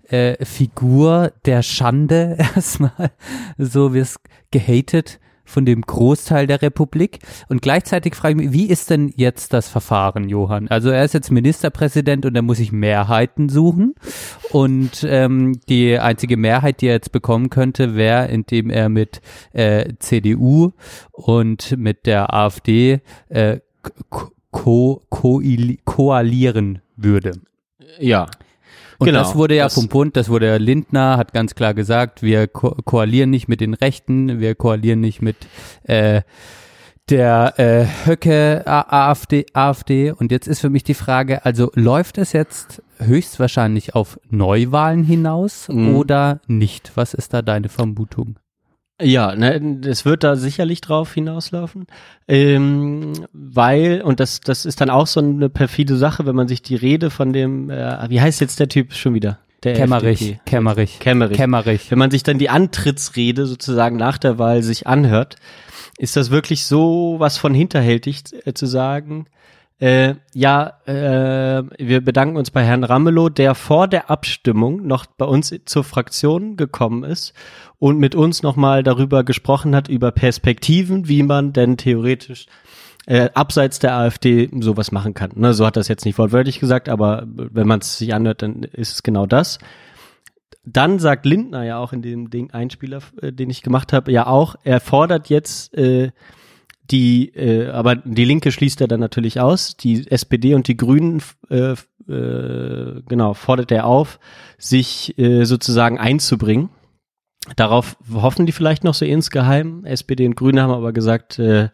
äh, 0.08 0.44
Figur 0.44 1.32
der 1.46 1.62
Schande 1.62 2.37
erstmal, 2.54 3.12
so 3.56 3.94
wirst 3.94 4.18
gehatet 4.50 5.20
von 5.52 5.64
dem 5.64 5.82
Großteil 5.82 6.47
der 6.47 6.62
Republik. 6.62 7.21
Und 7.49 7.62
gleichzeitig 7.62 8.14
frage 8.14 8.32
ich 8.42 8.50
mich, 8.50 8.52
wie 8.52 8.71
ist 8.71 8.90
denn 8.90 9.12
jetzt 9.16 9.52
das 9.52 9.68
Verfahren, 9.68 10.28
Johann? 10.28 10.68
Also 10.68 10.90
er 10.90 11.04
ist 11.04 11.14
jetzt 11.14 11.30
Ministerpräsident 11.30 12.26
und 12.26 12.35
er 12.35 12.42
muss 12.42 12.56
sich 12.56 12.73
Mehrheiten 12.73 13.49
suchen. 13.49 13.94
Und 14.50 15.06
ähm, 15.09 15.61
die 15.68 15.99
einzige 15.99 16.37
Mehrheit, 16.37 16.80
die 16.80 16.87
er 16.87 16.94
jetzt 16.94 17.12
bekommen 17.12 17.50
könnte, 17.50 17.94
wäre, 17.94 18.28
indem 18.28 18.71
er 18.71 18.88
mit 18.88 19.21
äh, 19.52 19.92
CDU 19.99 20.73
und 21.12 21.76
mit 21.76 22.06
der 22.06 22.32
AfD 22.35 23.00
äh, 23.28 23.61
ko 24.11 24.32
ko 24.50 25.42
koalieren 25.85 26.82
würde. 26.97 27.32
Ja. 27.99 28.26
Und 29.02 29.06
Genau, 29.06 29.18
das 29.21 29.35
wurde 29.35 29.54
ja 29.56 29.64
das- 29.64 29.75
vom 29.75 29.88
Bund, 29.88 30.16
das 30.16 30.28
wurde 30.28 30.47
ja 30.47 30.56
Lindner, 30.56 31.16
hat 31.16 31.32
ganz 31.32 31.54
klar 31.54 31.75
gesagt, 31.75 32.23
wir 32.23 32.47
ko 32.49 32.75
koalieren 32.85 33.30
nicht 33.30 33.49
mit 33.49 33.61
den 33.61 33.75
Rechten, 33.75 34.40
wir 34.40 34.54
koalieren 34.54 35.00
nicht 35.00 35.21
mit 35.23 35.37
äh, 35.85 36.23
der 37.11 37.54
äh, 37.59 37.87
Höcke 38.06 38.62
AfD, 38.66 39.44
AfD. 39.52 40.12
Und 40.12 40.30
jetzt 40.30 40.47
ist 40.47 40.61
für 40.61 40.71
mich 40.71 40.85
die 40.85 40.94
Frage, 40.94 41.44
also 41.44 41.71
läuft 41.75 42.16
es 42.16 42.32
jetzt 42.32 42.80
höchstwahrscheinlich 42.99 43.94
auf 43.94 44.18
Neuwahlen 44.30 45.02
hinaus 45.04 45.68
Mhm. 45.68 45.97
oder 45.97 46.40
nicht? 46.47 46.92
Was 46.94 47.12
ist 47.14 47.35
da 47.35 47.42
deine 47.42 47.68
Vermutung? 47.68 48.38
Ja, 49.02 49.35
ne, 49.35 49.80
es 49.85 50.04
wird 50.04 50.23
da 50.23 50.37
sicherlich 50.37 50.80
drauf 50.80 51.14
hinauslaufen, 51.14 51.87
ähm, 52.28 53.12
weil, 53.32 54.00
und 54.02 54.21
das, 54.21 54.40
das 54.40 54.64
ist 54.64 54.80
dann 54.80 54.90
auch 54.90 55.06
so 55.06 55.21
eine 55.21 55.49
perfide 55.49 55.97
Sache, 55.97 56.25
wenn 56.25 56.37
man 56.37 56.47
sich 56.47 56.62
die 56.62 56.76
Rede 56.76 57.11
von 57.11 57.32
dem, 57.32 57.68
äh, 57.68 58.09
wie 58.09 58.21
heißt 58.21 58.40
jetzt 58.40 58.61
der 58.61 58.68
Typ 58.68 58.92
schon 58.92 59.14
wieder? 59.14 59.38
Der 59.64 59.75
Kämmerich, 59.75 60.23
FDP. 60.23 60.40
Kämmerich, 60.44 60.99
Kämmerich. 60.99 61.37
Kämmerich. 61.37 61.90
Wenn 61.90 61.99
man 61.99 62.11
sich 62.11 62.23
dann 62.23 62.38
die 62.38 62.50
Antrittsrede 62.50 63.47
sozusagen 63.47 63.97
nach 63.97 64.18
der 64.18 64.38
Wahl 64.38 64.62
sich 64.62 64.87
anhört, 64.87 65.37
ist 65.99 66.16
das 66.16 66.30
wirklich 66.30 66.64
so 66.64 67.16
was 67.18 67.38
von 67.38 67.54
hinterhältig 67.54 68.23
äh, 68.44 68.54
zu 68.54 68.66
sagen, 68.66 69.26
äh, 69.82 70.14
ja, 70.32 70.74
äh, 70.86 71.64
wir 71.76 72.04
bedanken 72.04 72.36
uns 72.36 72.52
bei 72.52 72.62
Herrn 72.62 72.84
Ramelow, 72.84 73.30
der 73.30 73.56
vor 73.56 73.88
der 73.88 74.10
Abstimmung 74.10 74.86
noch 74.86 75.06
bei 75.06 75.24
uns 75.24 75.52
zur 75.64 75.82
Fraktion 75.82 76.56
gekommen 76.56 77.02
ist 77.02 77.32
und 77.80 77.98
mit 77.98 78.14
uns 78.14 78.44
nochmal 78.44 78.84
darüber 78.84 79.24
gesprochen 79.24 79.74
hat, 79.74 79.88
über 79.88 80.12
Perspektiven, 80.12 81.08
wie 81.08 81.24
man 81.24 81.52
denn 81.52 81.78
theoretisch 81.78 82.46
äh, 83.06 83.30
abseits 83.34 83.80
der 83.80 83.96
AfD 83.96 84.48
sowas 84.60 84.92
machen 84.92 85.14
kann. 85.14 85.32
Ne, 85.34 85.52
so 85.52 85.66
hat 85.66 85.76
das 85.76 85.88
jetzt 85.88 86.04
nicht 86.04 86.16
wortwörtlich 86.16 86.60
gesagt, 86.60 86.88
aber 86.88 87.24
wenn 87.26 87.66
man 87.66 87.80
es 87.80 87.98
sich 87.98 88.14
anhört, 88.14 88.42
dann 88.42 88.62
ist 88.62 88.92
es 88.92 89.02
genau 89.02 89.26
das. 89.26 89.58
Dann 90.64 91.00
sagt 91.00 91.26
Lindner 91.26 91.64
ja 91.64 91.78
auch 91.78 91.92
in 91.92 92.02
dem 92.02 92.30
Ding 92.30 92.52
Einspieler, 92.52 93.00
äh, 93.20 93.32
den 93.32 93.50
ich 93.50 93.62
gemacht 93.62 93.92
habe, 93.92 94.12
ja 94.12 94.28
auch, 94.28 94.54
er 94.62 94.78
fordert 94.78 95.28
jetzt 95.28 95.74
äh, 95.74 96.12
die, 96.90 97.28
äh, 97.34 97.68
aber 97.68 97.96
die 97.96 98.24
Linke 98.24 98.52
schließt 98.52 98.80
er 98.80 98.88
dann 98.88 99.00
natürlich 99.00 99.40
aus, 99.40 99.76
die 99.76 100.10
SPD 100.10 100.54
und 100.54 100.68
die 100.68 100.76
Grünen, 100.76 101.22
äh, 101.48 101.74
äh, 102.08 103.02
genau, 103.08 103.34
fordert 103.34 103.70
er 103.70 103.86
auf, 103.86 104.18
sich 104.58 105.16
äh, 105.18 105.44
sozusagen 105.44 105.98
einzubringen. 105.98 106.70
Darauf 107.56 107.96
hoffen 108.12 108.46
die 108.46 108.52
vielleicht 108.52 108.84
noch 108.84 108.94
so 108.94 109.04
insgeheim. 109.04 109.84
SPD 109.84 110.26
und 110.26 110.36
Grüne 110.36 110.62
haben 110.62 110.72
aber 110.72 110.92
gesagt, 110.92 111.38
äh, 111.38 111.70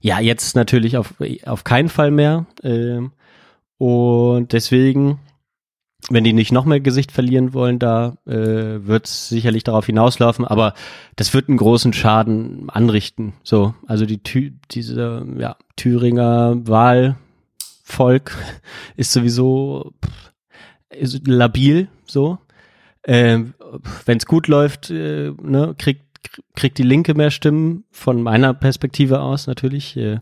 ja, 0.00 0.20
jetzt 0.20 0.56
natürlich 0.56 0.96
auf, 0.96 1.14
auf 1.46 1.64
keinen 1.64 1.88
Fall 1.88 2.10
mehr. 2.10 2.46
Ähm, 2.62 3.12
und 3.78 4.52
deswegen, 4.52 5.18
wenn 6.08 6.24
die 6.24 6.32
nicht 6.32 6.52
noch 6.52 6.64
mehr 6.64 6.80
Gesicht 6.80 7.10
verlieren 7.10 7.52
wollen, 7.52 7.78
da 7.78 8.16
äh, 8.26 8.32
wird 8.86 9.06
es 9.06 9.28
sicherlich 9.28 9.64
darauf 9.64 9.86
hinauslaufen, 9.86 10.44
aber 10.44 10.74
das 11.16 11.34
wird 11.34 11.48
einen 11.48 11.58
großen 11.58 11.92
Schaden 11.92 12.70
anrichten. 12.70 13.32
So, 13.42 13.74
also 13.86 14.06
die 14.06 14.22
Thü 14.22 14.52
diese 14.70 15.26
ja, 15.38 15.56
Thüringer 15.76 16.56
Wahlvolk 16.66 18.36
ist 18.96 19.12
sowieso 19.12 19.92
ist 20.90 21.26
labil 21.26 21.88
so. 22.06 22.38
Ähm, 23.04 23.54
wenn 24.04 24.18
es 24.18 24.26
gut 24.26 24.48
läuft, 24.48 24.90
äh, 24.90 25.32
ne, 25.42 25.74
kriegt 25.78 26.06
kriegt 26.54 26.78
die 26.78 26.82
Linke 26.82 27.14
mehr 27.14 27.30
Stimmen 27.30 27.84
von 27.90 28.22
meiner 28.22 28.54
Perspektive 28.54 29.20
aus 29.20 29.46
natürlich. 29.46 29.96
Äh, 29.96 30.18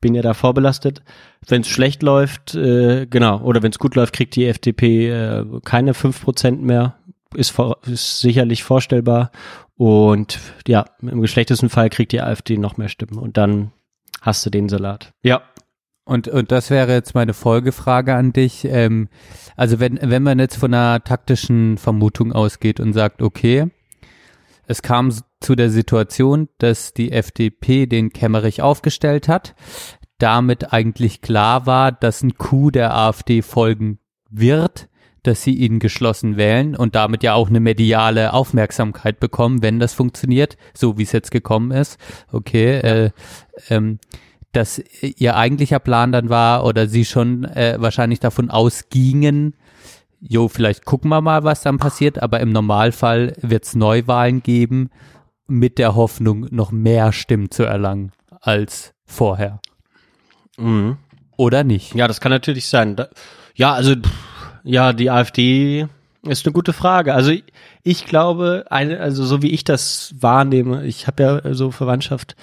bin 0.00 0.14
ja 0.14 0.22
da 0.22 0.34
vorbelastet. 0.34 1.02
Wenn 1.46 1.62
es 1.62 1.68
schlecht 1.68 2.02
läuft, 2.02 2.54
äh, 2.54 3.06
genau, 3.06 3.40
oder 3.40 3.62
wenn 3.62 3.70
es 3.70 3.78
gut 3.78 3.94
läuft, 3.94 4.14
kriegt 4.14 4.36
die 4.36 4.46
FDP 4.46 5.10
äh, 5.10 5.44
keine 5.64 5.94
fünf 5.94 6.22
Prozent 6.22 6.62
mehr. 6.62 6.96
Ist, 7.34 7.50
vor, 7.50 7.78
ist 7.86 8.20
sicherlich 8.20 8.62
vorstellbar. 8.62 9.30
Und 9.76 10.38
ja, 10.66 10.86
im 11.02 11.20
geschlechtesten 11.20 11.68
Fall 11.68 11.90
kriegt 11.90 12.12
die 12.12 12.20
AfD 12.20 12.56
noch 12.56 12.76
mehr 12.76 12.88
Stimmen. 12.88 13.18
Und 13.18 13.36
dann 13.36 13.72
hast 14.22 14.44
du 14.46 14.50
den 14.50 14.68
Salat. 14.68 15.12
Ja. 15.22 15.42
Und, 16.04 16.28
und 16.28 16.52
das 16.52 16.70
wäre 16.70 16.92
jetzt 16.92 17.14
meine 17.14 17.34
Folgefrage 17.34 18.14
an 18.14 18.32
dich. 18.32 18.64
Ähm, 18.64 19.08
also 19.56 19.80
wenn, 19.80 19.98
wenn 20.00 20.22
man 20.22 20.38
jetzt 20.38 20.56
von 20.56 20.72
einer 20.72 21.02
taktischen 21.02 21.78
Vermutung 21.78 22.32
ausgeht 22.32 22.78
und 22.78 22.92
sagt, 22.92 23.22
okay, 23.22 23.66
es 24.68 24.82
kam 24.82 25.12
zu 25.46 25.54
der 25.54 25.70
Situation, 25.70 26.48
dass 26.58 26.92
die 26.92 27.12
FDP 27.12 27.86
den 27.86 28.12
Kemmerich 28.12 28.62
aufgestellt 28.62 29.28
hat, 29.28 29.54
damit 30.18 30.72
eigentlich 30.72 31.20
klar 31.20 31.66
war, 31.66 31.92
dass 31.92 32.24
ein 32.24 32.36
Coup 32.36 32.72
der 32.72 32.96
AfD 32.96 33.42
folgen 33.42 34.00
wird, 34.28 34.88
dass 35.22 35.44
sie 35.44 35.54
ihn 35.54 35.78
geschlossen 35.78 36.36
wählen 36.36 36.74
und 36.74 36.96
damit 36.96 37.22
ja 37.22 37.34
auch 37.34 37.48
eine 37.48 37.60
mediale 37.60 38.32
Aufmerksamkeit 38.32 39.20
bekommen, 39.20 39.62
wenn 39.62 39.78
das 39.78 39.94
funktioniert, 39.94 40.56
so 40.74 40.98
wie 40.98 41.04
es 41.04 41.12
jetzt 41.12 41.30
gekommen 41.30 41.70
ist. 41.70 41.96
Okay, 42.32 42.78
äh, 42.80 43.10
ähm, 43.70 44.00
dass 44.50 44.82
ihr 45.00 45.36
eigentlicher 45.36 45.78
Plan 45.78 46.10
dann 46.10 46.28
war 46.28 46.64
oder 46.64 46.88
sie 46.88 47.04
schon 47.04 47.44
äh, 47.44 47.76
wahrscheinlich 47.78 48.18
davon 48.18 48.50
ausgingen, 48.50 49.54
jo, 50.18 50.48
vielleicht 50.48 50.84
gucken 50.86 51.08
wir 51.08 51.20
mal, 51.20 51.44
was 51.44 51.62
dann 51.62 51.78
passiert, 51.78 52.20
aber 52.20 52.40
im 52.40 52.50
Normalfall 52.50 53.34
wird 53.42 53.62
es 53.62 53.76
Neuwahlen 53.76 54.42
geben 54.42 54.90
mit 55.46 55.78
der 55.78 55.94
Hoffnung, 55.94 56.46
noch 56.50 56.72
mehr 56.72 57.12
Stimmen 57.12 57.50
zu 57.50 57.62
erlangen 57.62 58.12
als 58.40 58.94
vorher. 59.04 59.60
Mhm. 60.56 60.96
Oder 61.36 61.64
nicht? 61.64 61.94
Ja, 61.94 62.08
das 62.08 62.20
kann 62.20 62.32
natürlich 62.32 62.66
sein. 62.66 62.96
Da, 62.96 63.08
ja, 63.54 63.72
also 63.72 63.94
ja, 64.64 64.92
die 64.92 65.10
AfD 65.10 65.86
ist 66.22 66.46
eine 66.46 66.52
gute 66.52 66.72
Frage. 66.72 67.14
Also 67.14 67.30
ich, 67.30 67.44
ich 67.82 68.04
glaube, 68.06 68.64
eine, 68.70 69.00
also 69.00 69.24
so 69.24 69.42
wie 69.42 69.50
ich 69.50 69.64
das 69.64 70.14
wahrnehme, 70.18 70.84
ich 70.84 71.06
habe 71.06 71.22
ja 71.22 71.54
so 71.54 71.70
Verwandtschaft 71.70 72.36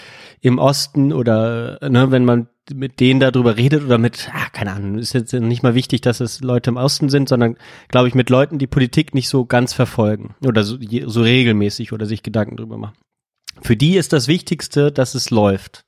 im 0.44 0.60
Osten 0.60 1.14
oder 1.14 1.80
ne, 1.90 2.12
wenn 2.12 2.26
man 2.26 2.48
mit 2.72 3.00
denen 3.00 3.22
darüber 3.22 3.56
redet 3.56 3.84
oder 3.84 3.98
mit, 3.98 4.30
ah, 4.34 4.50
keine 4.52 4.74
Ahnung, 4.74 4.98
ist 4.98 5.14
jetzt 5.14 5.34
nicht 5.34 5.64
mal 5.64 5.74
wichtig, 5.74 6.02
dass 6.02 6.20
es 6.20 6.42
Leute 6.42 6.70
im 6.70 6.78
Osten 6.78 7.08
sind, 7.08 7.30
sondern 7.30 7.56
glaube 7.88 8.10
ich 8.10 8.14
mit 8.14 8.30
Leuten, 8.30 8.60
die 8.60 8.68
Politik 8.68 9.14
nicht 9.14 9.30
so 9.30 9.46
ganz 9.46 9.74
verfolgen 9.74 10.36
oder 10.46 10.64
so, 10.64 10.78
so 11.06 11.22
regelmäßig 11.22 11.94
oder 11.94 12.06
sich 12.06 12.24
Gedanken 12.24 12.58
drüber 12.58 12.78
machen. 12.78 12.98
Für 13.62 13.78
die 13.78 13.96
ist 13.96 14.12
das 14.12 14.28
Wichtigste, 14.28 14.92
dass 14.92 15.16
es 15.16 15.30
läuft. 15.30 15.86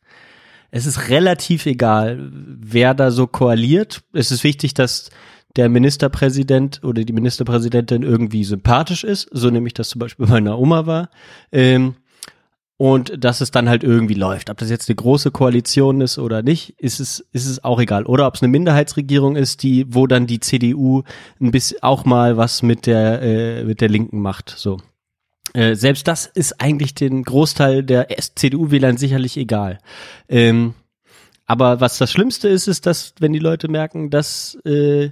Es 0.72 0.86
ist 0.86 1.10
relativ 1.10 1.66
egal, 1.66 2.30
wer 2.32 2.94
da 2.94 3.12
so 3.12 3.28
koaliert. 3.28 4.04
Es 4.14 4.32
ist 4.32 4.46
wichtig, 4.46 4.74
dass 4.74 5.10
der 5.58 5.68
Ministerpräsident 5.68 6.82
oder 6.84 7.04
die 7.04 7.14
Ministerpräsidentin 7.14 8.04
irgendwie 8.04 8.46
sympathisch 8.46 9.04
ist, 9.04 9.28
so 9.32 9.50
nämlich 9.50 9.74
das 9.74 9.90
zum 9.90 10.00
Beispiel 10.00 10.26
bei 10.26 10.34
meiner 10.34 10.58
Oma 10.60 10.86
war. 10.86 11.10
Ähm, 11.52 11.96
und 12.78 13.24
dass 13.24 13.42
es 13.42 13.52
dann 13.52 13.70
halt 13.70 13.84
irgendwie 13.84 14.16
läuft. 14.16 14.50
Ob 14.50 14.58
das 14.58 14.70
jetzt 14.70 14.90
eine 14.90 14.96
große 14.96 15.32
Koalition 15.32 16.02
ist 16.02 16.18
oder 16.18 16.42
nicht, 16.42 16.76
ist 16.78 17.00
es, 17.00 17.26
ist 17.32 17.46
es 17.46 17.64
auch 17.64 17.80
egal. 17.80 18.06
Oder 18.06 18.28
ob 18.28 18.36
es 18.36 18.42
eine 18.42 18.52
Minderheitsregierung 18.52 19.36
ist, 19.36 19.64
die, 19.64 19.86
wo 19.94 20.08
dann 20.08 20.28
die 20.28 20.42
CDU 20.42 21.04
ein 21.40 21.52
bisschen 21.52 21.82
auch 21.84 22.04
mal 22.04 22.38
was 22.38 22.64
mit 22.64 22.86
der, 22.86 23.22
äh, 23.22 23.64
mit 23.64 23.80
der 23.80 23.90
Linken 23.90 24.22
macht. 24.22 24.54
So. 24.58 24.80
Äh, 25.54 25.76
selbst 25.76 26.08
das 26.08 26.26
ist 26.26 26.60
eigentlich 26.60 26.94
den 26.96 27.24
Großteil 27.24 27.82
der 27.84 28.08
CDU-Wählern 28.10 28.98
sicherlich 28.98 29.38
egal. 29.38 29.80
Ähm, 30.28 30.74
aber 31.46 31.80
was 31.80 31.98
das 31.98 32.12
Schlimmste 32.12 32.50
ist, 32.50 32.68
ist, 32.68 32.86
dass 32.86 33.14
wenn 33.20 33.32
die 33.32 33.40
Leute 33.40 33.70
merken, 33.70 34.10
dass 34.10 34.56
äh, 34.66 35.12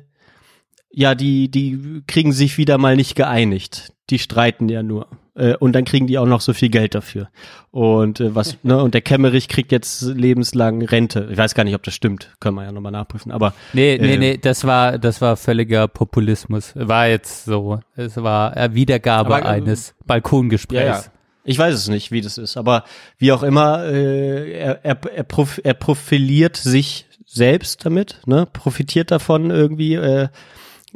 ja, 0.90 1.16
die, 1.16 1.50
die 1.50 2.04
kriegen 2.08 2.34
sich 2.34 2.58
wieder 2.58 2.78
mal 2.78 2.96
nicht 2.96 3.16
geeinigt. 3.16 3.94
Die 4.10 4.20
streiten 4.20 4.68
ja 4.68 4.84
nur. 4.84 5.08
Äh, 5.36 5.56
und 5.58 5.74
dann 5.74 5.86
kriegen 5.86 6.06
die 6.08 6.18
auch 6.18 6.26
noch 6.26 6.42
so 6.42 6.54
viel 6.54 6.70
Geld 6.70 6.94
dafür. 6.94 7.30
Und 7.72 8.20
äh, 8.20 8.36
was, 8.36 8.58
ne, 8.64 8.82
und 8.82 8.94
der 8.94 9.02
Kemmerich 9.02 9.48
kriegt 9.48 9.72
jetzt 9.72 10.04
lebenslang 10.04 10.84
Rente. 10.84 11.28
Ich 11.32 11.38
weiß 11.38 11.56
gar 11.56 11.64
nicht, 11.64 11.74
ob 11.74 11.84
das 11.84 11.96
stimmt. 11.96 12.32
Können 12.40 12.56
wir 12.56 12.66
ja 12.66 12.72
nochmal 12.72 12.92
nachprüfen. 12.92 13.32
Aber 13.32 13.54
Nee, 13.74 13.98
nee, 14.00 14.14
äh, 14.14 14.18
nee, 14.18 14.38
das 14.38 14.64
war, 14.66 15.00
das 15.00 15.22
war 15.22 15.36
völliger 15.36 15.88
Populismus. 15.88 16.74
War 16.76 17.08
jetzt 17.08 17.46
so. 17.46 17.80
Es 17.96 18.18
war 18.18 18.56
äh, 18.56 18.74
Wiedergabe 18.74 19.36
Aber, 19.36 19.46
äh, 19.46 19.50
eines 19.50 19.96
Balkongesprächs. 20.06 20.80
Ja, 20.80 20.86
ja. 20.86 21.04
Ich 21.46 21.58
weiß 21.58 21.74
es 21.74 21.88
nicht, 21.90 22.12
wie 22.12 22.22
das 22.22 22.38
ist, 22.38 22.56
aber 22.56 22.86
wie 23.18 23.34
auch 23.34 23.44
immer, 23.44 23.84
äh, 23.84 24.52
er, 24.54 24.86
er, 24.86 24.98
er, 25.14 25.24
prof, 25.24 25.60
er 25.62 25.74
profiliert 25.74 26.56
sich 26.56 27.06
selbst 27.26 27.86
damit, 27.86 28.22
ne? 28.26 28.48
profitiert 28.54 29.12
davon 29.12 29.50
irgendwie. 29.52 29.96
Äh, 29.96 30.30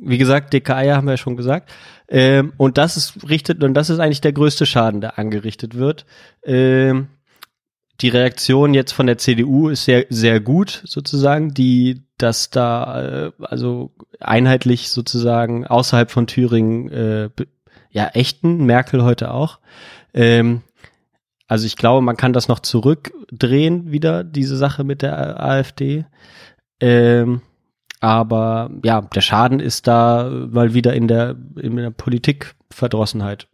wie 0.01 0.17
gesagt, 0.17 0.53
dicke 0.53 0.75
Eier 0.75 0.95
haben 0.95 1.07
wir 1.07 1.13
ja 1.13 1.17
schon 1.17 1.37
gesagt. 1.37 1.71
Ähm, 2.07 2.53
und 2.57 2.77
das 2.77 2.97
ist 2.97 3.29
richtet 3.29 3.63
und 3.63 3.73
das 3.73 3.89
ist 3.89 3.99
eigentlich 3.99 4.21
der 4.21 4.33
größte 4.33 4.65
Schaden, 4.65 5.01
der 5.01 5.19
angerichtet 5.19 5.75
wird. 5.75 6.05
Ähm, 6.43 7.07
die 8.01 8.09
Reaktion 8.09 8.73
jetzt 8.73 8.91
von 8.91 9.07
der 9.07 9.17
CDU 9.17 9.69
ist 9.69 9.85
sehr 9.85 10.05
sehr 10.09 10.39
gut 10.39 10.83
sozusagen, 10.85 11.53
die 11.53 12.03
das 12.17 12.49
da 12.49 13.01
äh, 13.27 13.31
also 13.41 13.91
einheitlich 14.19 14.89
sozusagen 14.89 15.65
außerhalb 15.65 16.11
von 16.11 16.27
Thüringen 16.27 16.89
äh, 16.89 17.29
ja 17.89 18.07
echten 18.09 18.65
Merkel 18.65 19.03
heute 19.03 19.31
auch. 19.31 19.59
Ähm, 20.13 20.61
also 21.47 21.65
ich 21.65 21.77
glaube, 21.77 22.01
man 22.01 22.17
kann 22.17 22.33
das 22.33 22.47
noch 22.47 22.59
zurückdrehen 22.59 23.91
wieder 23.91 24.23
diese 24.23 24.57
Sache 24.57 24.83
mit 24.83 25.01
der 25.01 25.41
AfD. 25.43 26.05
Ähm, 26.79 27.41
aber 27.99 28.69
ja, 28.83 29.01
der 29.01 29.21
Schaden 29.21 29.59
ist 29.59 29.87
da 29.87 30.29
mal 30.51 30.73
wieder 30.73 30.93
in 30.93 31.07
der, 31.07 31.35
in 31.55 31.75
der 31.75 31.89
Politikverdrossenheit 31.89 33.47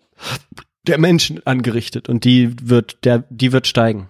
der 0.87 0.97
Menschen 0.97 1.45
angerichtet 1.45 2.09
und 2.09 2.25
die 2.25 2.55
wird, 2.61 3.05
der, 3.05 3.23
die 3.29 3.51
wird 3.51 3.67
steigen. 3.67 4.09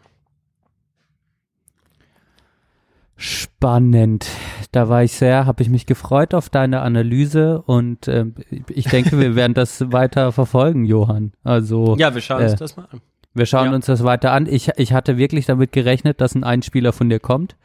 Spannend. 3.15 4.27
Da 4.71 4.89
war 4.89 5.03
ich 5.03 5.13
sehr, 5.13 5.45
habe 5.45 5.61
ich 5.61 5.69
mich 5.69 5.85
gefreut 5.85 6.33
auf 6.33 6.49
deine 6.49 6.81
Analyse 6.81 7.61
und 7.61 8.07
ähm, 8.07 8.35
ich 8.67 8.85
denke, 8.85 9.19
wir 9.19 9.35
werden 9.35 9.53
das 9.53 9.91
weiter 9.91 10.31
verfolgen, 10.31 10.83
Johann. 10.85 11.31
Also 11.43 11.95
Ja, 11.97 12.13
wir 12.13 12.21
schauen 12.21 12.43
uns 12.43 12.53
äh, 12.53 12.57
das 12.57 12.75
mal 12.75 12.87
an. 12.91 13.01
Wir 13.35 13.47
schauen 13.47 13.69
ja. 13.69 13.75
uns 13.75 13.87
das 13.87 14.03
weiter 14.03 14.31
an. 14.31 14.45
Ich, 14.45 14.69
ich 14.77 14.93
hatte 14.93 15.17
wirklich 15.17 15.47
damit 15.47 15.71
gerechnet, 15.71 16.21
dass 16.21 16.35
ein 16.35 16.43
Einspieler 16.43 16.93
von 16.93 17.09
dir 17.09 17.19
kommt. 17.19 17.55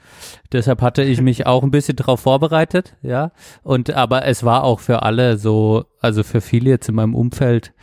Deshalb 0.52 0.80
hatte 0.80 1.02
ich 1.02 1.20
mich 1.20 1.46
auch 1.46 1.62
ein 1.62 1.70
bisschen 1.70 1.96
darauf 1.96 2.20
vorbereitet, 2.20 2.96
ja. 3.02 3.32
Und 3.62 3.92
aber 3.92 4.24
es 4.24 4.44
war 4.44 4.64
auch 4.64 4.80
für 4.80 5.02
alle 5.02 5.36
so, 5.36 5.84
also 6.00 6.22
für 6.22 6.40
viele 6.40 6.70
jetzt 6.70 6.88
in 6.88 6.94
meinem 6.94 7.14
Umfeld 7.14 7.74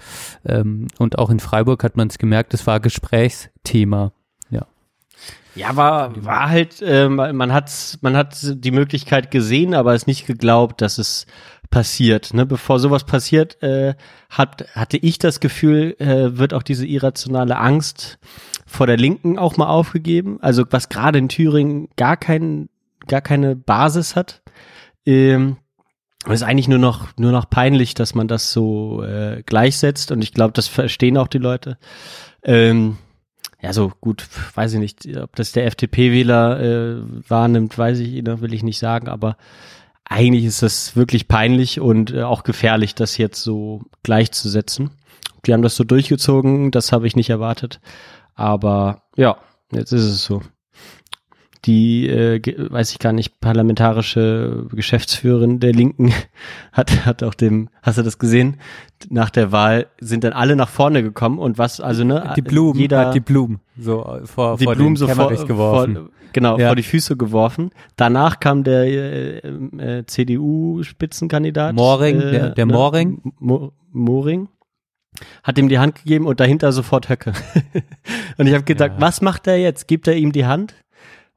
ähm, 0.46 0.88
und 0.98 1.20
auch 1.20 1.30
in 1.30 1.40
Freiburg 1.40 1.84
hat 1.84 1.96
man 1.96 2.08
es 2.08 2.18
gemerkt, 2.18 2.54
es 2.56 2.66
war 2.66 2.80
Gesprächsthema. 2.80 4.14
Ja. 4.50 4.66
Ja, 5.54 5.76
war, 5.76 6.26
war 6.26 6.50
halt, 6.50 6.82
äh, 6.82 7.08
man 7.08 7.54
hat, 7.54 8.00
man 8.02 8.18
hat 8.18 8.36
die 8.42 8.72
Möglichkeit 8.72 9.30
gesehen, 9.30 9.76
aber 9.76 9.94
es 9.94 10.08
nicht 10.08 10.26
geglaubt, 10.26 10.82
dass 10.82 10.98
es 10.98 11.28
passiert. 11.70 12.34
Ne? 12.34 12.46
Bevor 12.46 12.80
sowas 12.80 13.04
passiert, 13.04 13.62
äh, 13.62 13.96
hat, 14.30 14.66
hatte 14.74 14.98
ich 14.98 15.20
das 15.20 15.40
Gefühl, 15.40 15.96
äh, 16.00 16.38
wird 16.38 16.54
auch 16.54 16.64
diese 16.64 16.86
irrationale 16.86 17.58
Angst 17.58 18.20
vor 18.66 18.88
der 18.88 18.98
Linken 18.98 19.38
auch 19.38 19.58
mal 19.58 19.68
aufgegeben. 19.68 20.40
Also 20.42 20.64
was 20.70 20.90
gerade 20.90 21.20
in 21.20 21.30
Thüringen 21.30 21.90
gar 21.96 22.18
kein, 22.18 22.70
gar 23.08 23.22
keine 23.22 23.56
Basis 23.56 24.16
hat. 24.16 24.42
Ähm, 25.06 25.58
es 26.28 26.42
ist 26.42 26.44
eigentlich 26.44 26.68
nur 26.68 26.80
noch, 26.80 27.10
nur 27.18 27.32
noch 27.32 27.50
peinlich, 27.50 27.94
dass 27.94 28.16
man 28.16 28.28
das 28.28 28.52
so 28.52 29.04
äh, 29.04 29.44
gleichsetzt. 29.46 30.12
Und 30.12 30.24
ich 30.24 30.34
glaube, 30.34 30.54
das 30.54 30.68
verstehen 30.68 31.18
auch 31.18 31.28
die 31.28 31.38
Leute. 31.38 31.78
Ähm, 32.44 32.98
ja, 33.62 33.74
so 33.74 33.92
gut, 34.02 34.28
weiß 34.56 34.74
ich 34.74 34.80
nicht, 34.80 35.18
ob 35.18 35.36
das 35.36 35.52
der 35.52 35.66
FDP-Wähler 35.66 36.60
äh, 36.60 37.02
wahrnimmt, 37.28 37.78
weiß 37.78 38.00
ich, 38.00 38.22
ne, 38.22 38.42
will 38.42 38.54
ich 38.54 38.64
nicht 38.64 38.78
sagen, 38.78 39.08
aber 39.08 39.38
eigentlich 40.06 40.46
ist 40.46 40.62
das 40.62 40.96
wirklich 40.96 41.28
peinlich 41.28 41.80
und 41.80 42.14
äh, 42.14 42.24
auch 42.24 42.44
gefährlich, 42.44 42.96
das 42.96 43.18
jetzt 43.18 43.42
so 43.42 43.82
gleichzusetzen. 44.04 44.92
Die 45.46 45.54
haben 45.54 45.64
das 45.64 45.76
so 45.76 45.84
durchgezogen, 45.84 46.72
das 46.72 46.92
habe 46.92 47.08
ich 47.08 47.16
nicht 47.16 47.30
erwartet. 47.30 47.80
Aber 48.36 49.04
ja, 49.16 49.38
jetzt 49.72 49.92
ist 49.92 50.04
es 50.04 50.24
so. 50.24 50.42
Die, 51.66 52.08
äh, 52.08 52.40
weiß 52.70 52.92
ich 52.92 53.00
gar 53.00 53.12
nicht, 53.12 53.40
parlamentarische 53.40 54.68
Geschäftsführerin 54.72 55.60
der 55.60 55.74
Linken 55.74 56.14
hat, 56.72 57.08
hat 57.08 57.24
auch 57.24 57.34
dem, 57.34 57.70
hast 57.82 57.98
du 57.98 58.04
das 58.04 58.20
gesehen? 58.20 58.58
Nach 59.10 59.32
der 59.32 59.52
Wahl 59.52 59.88
sind 60.00 60.24
dann 60.24 60.34
alle 60.34 60.56
nach 60.56 60.70
vorne 60.70 61.02
gekommen 61.02 61.40
und 61.40 61.58
was, 61.58 61.82
also 61.82 62.04
ne, 62.04 62.34
Die 62.36 62.44
Blumen, 62.44 62.80
jeder, 62.80 63.08
hat 63.08 63.16
die 63.16 63.20
Blumen 63.20 63.62
so 63.80 64.06
äh, 64.06 64.28
vor, 64.28 64.58
die 64.58 64.66
vor 64.66 64.76
Blumen 64.76 64.96
so 64.96 65.08
vor, 65.08 65.34
geworfen. 65.34 65.96
vor 65.96 66.10
genau 66.36 66.60
Ja. 66.60 66.68
vor 66.68 66.76
die 66.76 66.84
Füße 66.84 67.18
geworfen. 67.18 67.72
Danach 67.96 68.40
kam 68.40 68.64
der 68.64 68.84
äh, 68.84 69.38
äh, 69.40 70.06
CDU-Spitzenkandidat 70.06 71.74
Moring, 71.76 72.22
äh, 72.22 72.32
der- 72.32 72.50
der 72.52 72.66
Moring. 72.68 73.22
Mo 73.40 73.72
Moring 73.92 74.50
hat 75.44 75.58
ihm 75.58 75.70
die 75.70 75.80
Hand 75.80 75.96
gegeben 76.04 76.28
und 76.28 76.40
dahinter 76.40 76.72
sofort 76.72 77.10
Höcke. 77.10 77.32
und 78.38 78.46
ich 78.48 78.54
habe 78.54 78.66
gedacht, 78.66 78.92
Ja. 78.96 79.02
was 79.02 79.22
macht 79.22 79.48
er 79.48 79.58
jetzt? 79.58 79.88
Gibt 79.88 80.08
er 80.08 80.16
ihm 80.16 80.32
die 80.32 80.46
Hand? 80.46 80.76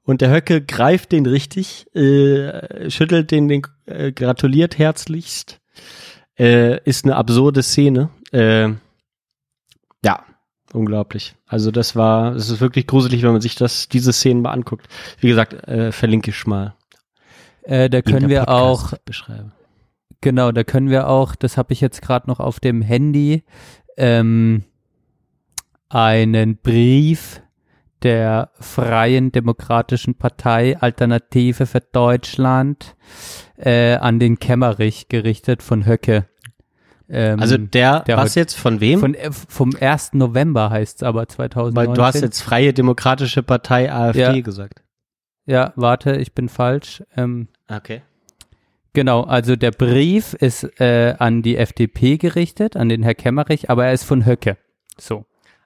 Und 0.03 0.21
der 0.21 0.31
Höcke 0.31 0.63
greift 0.63 1.13
den 1.13 1.27
richtig, 1.27 1.87
äh, 1.95 2.91
schüttelt 2.91 3.31
den, 3.31 3.47
den 3.49 3.63
äh, 3.87 4.11
gratuliert 4.13 4.79
herzlichst. 4.79 5.61
Äh, 6.39 6.83
ist 6.85 7.05
eine 7.05 7.15
absurde 7.17 7.63
Szene. 7.63 8.11
Äh, 8.33 8.71
ja, 10.05 10.25
unglaublich. 10.73 11.35
Also 11.47 11.71
das 11.71 11.97
war, 11.97 12.35
es 12.35 12.51
ist 12.51 12.61
wirklich 12.61 12.87
gruselig, 12.87 13.23
wenn 13.23 13.33
man 13.33 13.41
sich 13.41 13.55
das, 13.55 13.89
diese 13.89 14.13
Szenen 14.13 14.43
mal 14.43 14.53
anguckt. 14.53 14.89
Wie 15.21 15.29
gesagt, 15.29 15.55
äh, 15.69 15.93
verlinke 15.93 16.31
ich 16.31 16.47
mal. 16.47 16.75
Äh, 17.63 17.91
da 17.91 18.03
können 18.03 18.29
wir 18.29 18.49
auch. 18.49 18.95
Genau, 20.21 20.51
da 20.51 20.65
können 20.65 20.91
wir 20.91 21.09
auch, 21.09 21.37
das 21.37 21.57
habe 21.57 21.73
ich 21.73 21.81
jetzt 21.81 22.03
gerade 22.03 22.29
noch 22.29 22.41
auf 22.41 22.59
dem 22.59 22.83
Handy, 22.83 23.45
ähm, 23.97 24.65
einen 25.89 26.57
Brief 26.57 27.41
der 28.03 28.51
Freien 28.61 29.33
Demokratischen 29.33 30.15
Partei 30.15 30.79
Alternative 30.79 31.67
für 31.67 31.81
Deutschland 31.81 32.97
äh, 33.57 33.95
an 33.95 34.19
den 34.19 34.39
Kämmerich 34.39 35.09
gerichtet 35.09 35.63
von 35.63 35.87
Höcke. 35.87 36.27
Ähm, 37.11 37.41
Also 37.41 37.57
der, 37.57 38.01
der 38.01 38.17
was 38.19 38.31
heute- 38.33 38.41
jetzt 38.41 38.55
von 38.55 38.81
wem? 38.81 39.01
von, 39.01 39.15
äh, 39.15 39.31
vom 39.33 39.75
1. 39.79 40.11
November 40.19 40.71
heißt 40.71 40.99
es 40.99 41.03
aber 41.03 41.27
2019. 41.29 41.77
Weil 41.91 41.95
du 41.97 42.03
hast 42.03 42.21
jetzt 42.21 42.41
Freie 42.43 42.73
Demokratische 42.73 43.43
Partei 43.43 43.91
AfD 43.93 44.21
Ja. 44.21 44.41
gesagt. 44.41 44.83
Ja, 45.47 45.73
warte, 45.77 46.17
ich 46.17 46.35
bin 46.35 46.49
falsch. 46.49 47.03
Ähm, 47.17 47.49
Okay. 47.71 48.03
Genau, 48.95 49.23
also 49.23 49.55
der 49.57 49.71
Brief 49.71 50.35
ist 50.35 50.65
äh, 50.81 51.15
an 51.19 51.43
die 51.43 51.57
FDP 51.57 52.17
gerichtet, 52.17 52.77
an 52.77 52.89
den 52.89 53.03
Herr 53.03 53.15
Kemmerich, 53.15 53.71
aber 53.71 53.87
er 53.87 53.93
ist 53.93 54.05
von 54.05 54.27
Höcke. 54.27 54.57
So, 54.99 55.25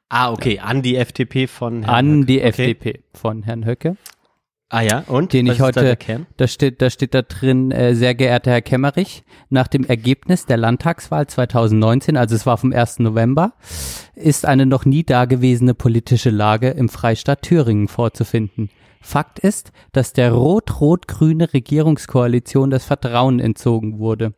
Ah, 0.09 0.31
okay, 0.31 0.59
an 0.59 0.83
die 0.83 0.97
FDP 0.97 1.47
von 1.47 1.85
Herrn 1.85 1.95
an 1.95 2.13
Höcke. 2.19 2.27
die 2.27 2.39
okay. 2.41 2.49
FDP 2.49 3.01
von 3.15 3.43
Herrn 3.45 3.65
Höcke. 3.65 3.97
Ah 4.75 4.81
ja, 4.81 5.05
und? 5.07 5.35
Den 5.35 5.49
Was 5.49 5.53
ich 5.53 5.59
da 5.59 5.65
heute- 5.67 5.97
Kern? 5.97 6.27
Da 6.39 6.49
steht, 6.49 6.81
da 6.81 6.89
steht 6.89 7.13
da 7.13 7.21
drin, 7.21 7.73
äh, 7.73 7.95
sehr 7.95 8.15
geehrter 8.15 8.53
Herr 8.53 8.63
Kemmerich, 8.63 9.23
nach 9.51 9.69
dem 9.69 9.85
Ergebnis 9.85 10.47
der 10.47 10.57
Landtagswahl 10.57 11.27
2019, 11.27 12.17
also 12.17 12.35
es 12.35 12.47
war 12.47 12.57
vom 12.57 12.73
1. 12.73 13.01
November, 13.03 13.53
ist 14.15 14.47
eine 14.47 14.65
noch 14.65 14.87
nie 14.87 15.05
dagewesene 15.05 15.75
politische 15.75 16.31
Lage 16.31 16.71
im 16.71 16.89
Freistaat 16.89 17.43
Thüringen 17.43 17.87
vorzufinden. 17.87 18.71
Fakt 19.03 19.41
ist, 19.41 19.73
dass 19.93 20.15
der 20.15 20.33
rot-rot-grüne 20.33 21.53
Regierungskoalition 21.53 22.71
das 22.71 22.87
Vertrauen 22.87 23.41
entzogen 23.41 23.99
wurde. 23.99 24.33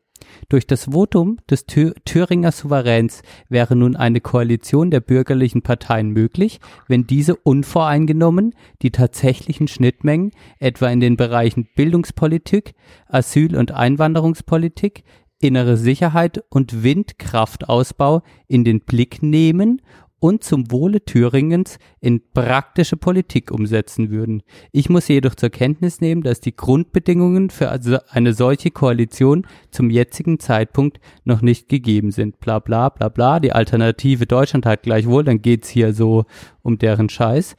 Durch 0.48 0.66
das 0.66 0.92
Votum 0.92 1.38
des 1.50 1.66
Thü 1.66 1.92
Thüringer 2.04 2.52
Souveräns 2.52 3.22
wäre 3.48 3.76
nun 3.76 3.96
eine 3.96 4.20
Koalition 4.20 4.90
der 4.90 5.00
bürgerlichen 5.00 5.62
Parteien 5.62 6.10
möglich, 6.10 6.60
wenn 6.88 7.06
diese 7.06 7.36
unvoreingenommen 7.36 8.54
die 8.82 8.90
tatsächlichen 8.90 9.68
Schnittmengen 9.68 10.32
etwa 10.58 10.88
in 10.88 11.00
den 11.00 11.16
Bereichen 11.16 11.68
Bildungspolitik, 11.74 12.74
Asyl- 13.08 13.56
und 13.56 13.72
Einwanderungspolitik, 13.72 15.04
innere 15.40 15.76
Sicherheit 15.76 16.42
und 16.48 16.82
Windkraftausbau 16.82 18.22
in 18.46 18.64
den 18.64 18.80
Blick 18.80 19.22
nehmen 19.22 19.82
und 20.20 20.42
zum 20.42 20.70
Wohle 20.70 21.04
Thüringens 21.04 21.78
in 22.00 22.22
praktische 22.32 22.96
Politik 22.96 23.50
umsetzen 23.50 24.10
würden. 24.10 24.42
Ich 24.72 24.88
muss 24.88 25.08
jedoch 25.08 25.34
zur 25.34 25.50
Kenntnis 25.50 26.00
nehmen, 26.00 26.22
dass 26.22 26.40
die 26.40 26.56
Grundbedingungen 26.56 27.50
für 27.50 27.68
also 27.68 27.98
eine 28.08 28.32
solche 28.32 28.70
Koalition 28.70 29.46
zum 29.70 29.90
jetzigen 29.90 30.38
Zeitpunkt 30.38 30.98
noch 31.24 31.42
nicht 31.42 31.68
gegeben 31.68 32.10
sind. 32.10 32.40
Bla 32.40 32.58
bla 32.58 32.88
bla 32.88 33.08
bla. 33.08 33.40
Die 33.40 33.52
Alternative 33.52 34.26
Deutschland 34.26 34.66
hat 34.66 34.82
gleichwohl, 34.82 35.24
dann 35.24 35.42
geht's 35.42 35.68
hier 35.68 35.92
so 35.92 36.24
um 36.62 36.78
deren 36.78 37.08
Scheiß. 37.08 37.56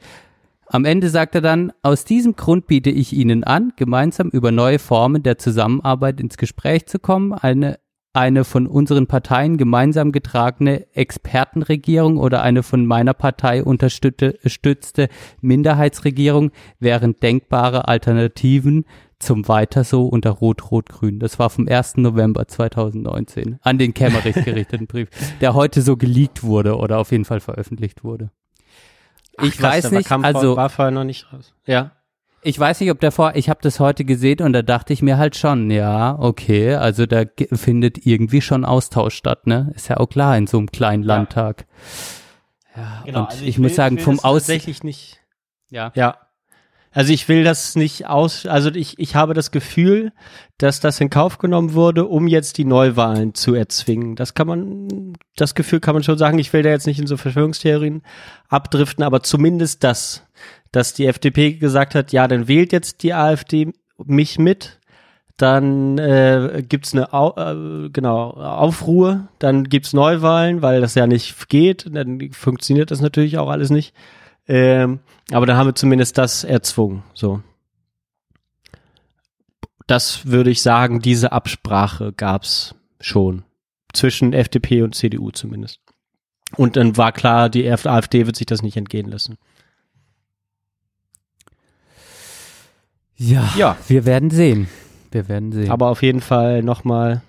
Am 0.68 0.84
Ende 0.84 1.10
sagt 1.10 1.36
er 1.36 1.40
dann, 1.40 1.72
aus 1.82 2.04
diesem 2.04 2.34
Grund 2.34 2.66
biete 2.66 2.90
ich 2.90 3.12
Ihnen 3.12 3.44
an, 3.44 3.72
gemeinsam 3.76 4.30
über 4.30 4.50
neue 4.50 4.80
Formen 4.80 5.22
der 5.22 5.38
Zusammenarbeit 5.38 6.20
ins 6.20 6.36
Gespräch 6.36 6.86
zu 6.86 6.98
kommen, 6.98 7.32
eine 7.32 7.78
eine 8.16 8.44
von 8.44 8.66
unseren 8.66 9.06
Parteien 9.06 9.58
gemeinsam 9.58 10.10
getragene 10.10 10.86
Expertenregierung 10.94 12.16
oder 12.16 12.42
eine 12.42 12.62
von 12.62 12.86
meiner 12.86 13.12
Partei 13.12 13.62
unterstützte 13.62 15.08
Minderheitsregierung 15.42 16.50
wären 16.80 17.14
denkbare 17.16 17.88
Alternativen 17.88 18.86
zum 19.18 19.48
Weiter 19.48 19.84
so 19.84 20.06
unter 20.06 20.30
Rot-Rot-Grün. 20.30 21.18
Das 21.18 21.38
war 21.38 21.50
vom 21.50 21.68
1. 21.68 21.98
November 21.98 22.48
2019 22.48 23.58
an 23.62 23.78
den 23.78 23.92
Kämmerich 23.92 24.36
gerichteten 24.44 24.86
Brief, 24.86 25.08
der 25.40 25.54
heute 25.54 25.82
so 25.82 25.96
geleakt 25.96 26.42
wurde 26.42 26.76
oder 26.76 26.98
auf 26.98 27.12
jeden 27.12 27.24
Fall 27.24 27.40
veröffentlicht 27.40 28.02
wurde. 28.02 28.30
Ich 29.42 29.58
krass, 29.58 29.84
weiß 29.84 29.90
nicht, 29.90 30.08
kam 30.08 30.24
also 30.24 30.56
war 30.56 30.70
vorher 30.70 30.90
noch 30.90 31.04
nicht 31.04 31.30
raus. 31.32 31.54
Ja. 31.66 31.92
Ich 32.46 32.58
weiß 32.58 32.80
nicht, 32.80 32.92
ob 32.92 33.00
der 33.00 33.10
vor, 33.10 33.34
ich 33.34 33.48
habe 33.48 33.58
das 33.60 33.80
heute 33.80 34.04
gesehen 34.04 34.40
und 34.40 34.52
da 34.52 34.62
dachte 34.62 34.92
ich 34.92 35.02
mir 35.02 35.18
halt 35.18 35.34
schon, 35.34 35.68
ja, 35.68 36.16
okay, 36.16 36.74
also 36.74 37.04
da 37.04 37.24
findet 37.52 38.06
irgendwie 38.06 38.40
schon 38.40 38.64
Austausch 38.64 39.16
statt, 39.16 39.48
ne? 39.48 39.72
Ist 39.74 39.88
ja 39.88 39.96
auch 39.96 40.06
klar 40.06 40.36
in 40.38 40.46
so 40.46 40.58
einem 40.58 40.70
kleinen 40.70 41.02
Landtag. 41.02 41.66
Ja, 42.76 43.02
und 43.04 43.16
also 43.16 43.44
ich, 43.44 43.58
muss 43.58 43.74
sagen, 43.74 43.98
vom 43.98 44.20
Aus, 44.20 44.42
tatsächlich 44.42 44.84
nicht. 44.84 45.20
ja, 45.70 45.90
Ja. 45.96 46.18
Also 46.96 47.12
ich 47.12 47.28
will 47.28 47.44
das 47.44 47.76
nicht 47.76 48.06
aus, 48.06 48.46
also 48.46 48.70
ich, 48.70 48.98
ich 48.98 49.14
habe 49.14 49.34
das 49.34 49.50
Gefühl, 49.50 50.12
dass 50.56 50.80
das 50.80 50.98
in 50.98 51.10
Kauf 51.10 51.36
genommen 51.36 51.74
wurde, 51.74 52.06
um 52.06 52.26
jetzt 52.26 52.56
die 52.56 52.64
Neuwahlen 52.64 53.34
zu 53.34 53.52
erzwingen. 53.52 54.16
Das 54.16 54.32
kann 54.32 54.46
man, 54.46 55.12
das 55.36 55.54
Gefühl 55.54 55.80
kann 55.80 55.94
man 55.94 56.04
schon 56.04 56.16
sagen. 56.16 56.38
Ich 56.38 56.54
will 56.54 56.62
da 56.62 56.70
jetzt 56.70 56.86
nicht 56.86 56.98
in 56.98 57.06
so 57.06 57.18
Verschwörungstheorien 57.18 58.00
abdriften, 58.48 59.04
aber 59.04 59.22
zumindest 59.22 59.84
das, 59.84 60.26
dass 60.72 60.94
die 60.94 61.04
FDP 61.04 61.52
gesagt 61.52 61.94
hat, 61.94 62.12
ja, 62.12 62.26
dann 62.28 62.48
wählt 62.48 62.72
jetzt 62.72 63.02
die 63.02 63.12
AfD 63.12 63.72
mich 64.02 64.38
mit, 64.38 64.80
dann 65.36 65.98
äh, 65.98 66.64
gibt's 66.66 66.94
eine 66.94 67.12
Au 67.12 67.34
äh, 67.36 67.90
genau 67.90 68.30
Aufruhr, 68.30 69.28
dann 69.38 69.64
gibt's 69.64 69.92
Neuwahlen, 69.92 70.62
weil 70.62 70.80
das 70.80 70.94
ja 70.94 71.06
nicht 71.06 71.50
geht, 71.50 71.94
dann 71.94 72.30
funktioniert 72.32 72.90
das 72.90 73.02
natürlich 73.02 73.36
auch 73.36 73.50
alles 73.50 73.68
nicht. 73.68 73.94
Ähm, 74.48 75.00
aber 75.32 75.46
dann 75.46 75.56
haben 75.56 75.66
wir 75.68 75.74
zumindest 75.74 76.18
das 76.18 76.44
erzwungen. 76.44 77.02
So. 77.14 77.42
Das 79.86 80.26
würde 80.26 80.50
ich 80.50 80.62
sagen, 80.62 81.00
diese 81.00 81.32
Absprache 81.32 82.12
gab's 82.12 82.74
schon. 83.00 83.44
Zwischen 83.92 84.32
FDP 84.32 84.82
und 84.82 84.94
CDU 84.94 85.30
zumindest. 85.30 85.80
Und 86.56 86.76
dann 86.76 86.96
war 86.96 87.12
klar, 87.12 87.48
die 87.48 87.68
AfD 87.70 88.26
wird 88.26 88.36
sich 88.36 88.46
das 88.46 88.62
nicht 88.62 88.76
entgehen 88.76 89.08
lassen. 89.10 89.36
ja, 93.16 93.50
Ja. 93.56 93.76
wir 93.88 94.04
werden 94.04 94.30
sehen. 94.30 94.68
Wir 95.10 95.28
werden 95.28 95.52
sehen. 95.52 95.70
Aber 95.70 95.88
auf 95.88 96.02
jeden 96.02 96.20
Fall 96.20 96.62
nochmal, 96.62 97.22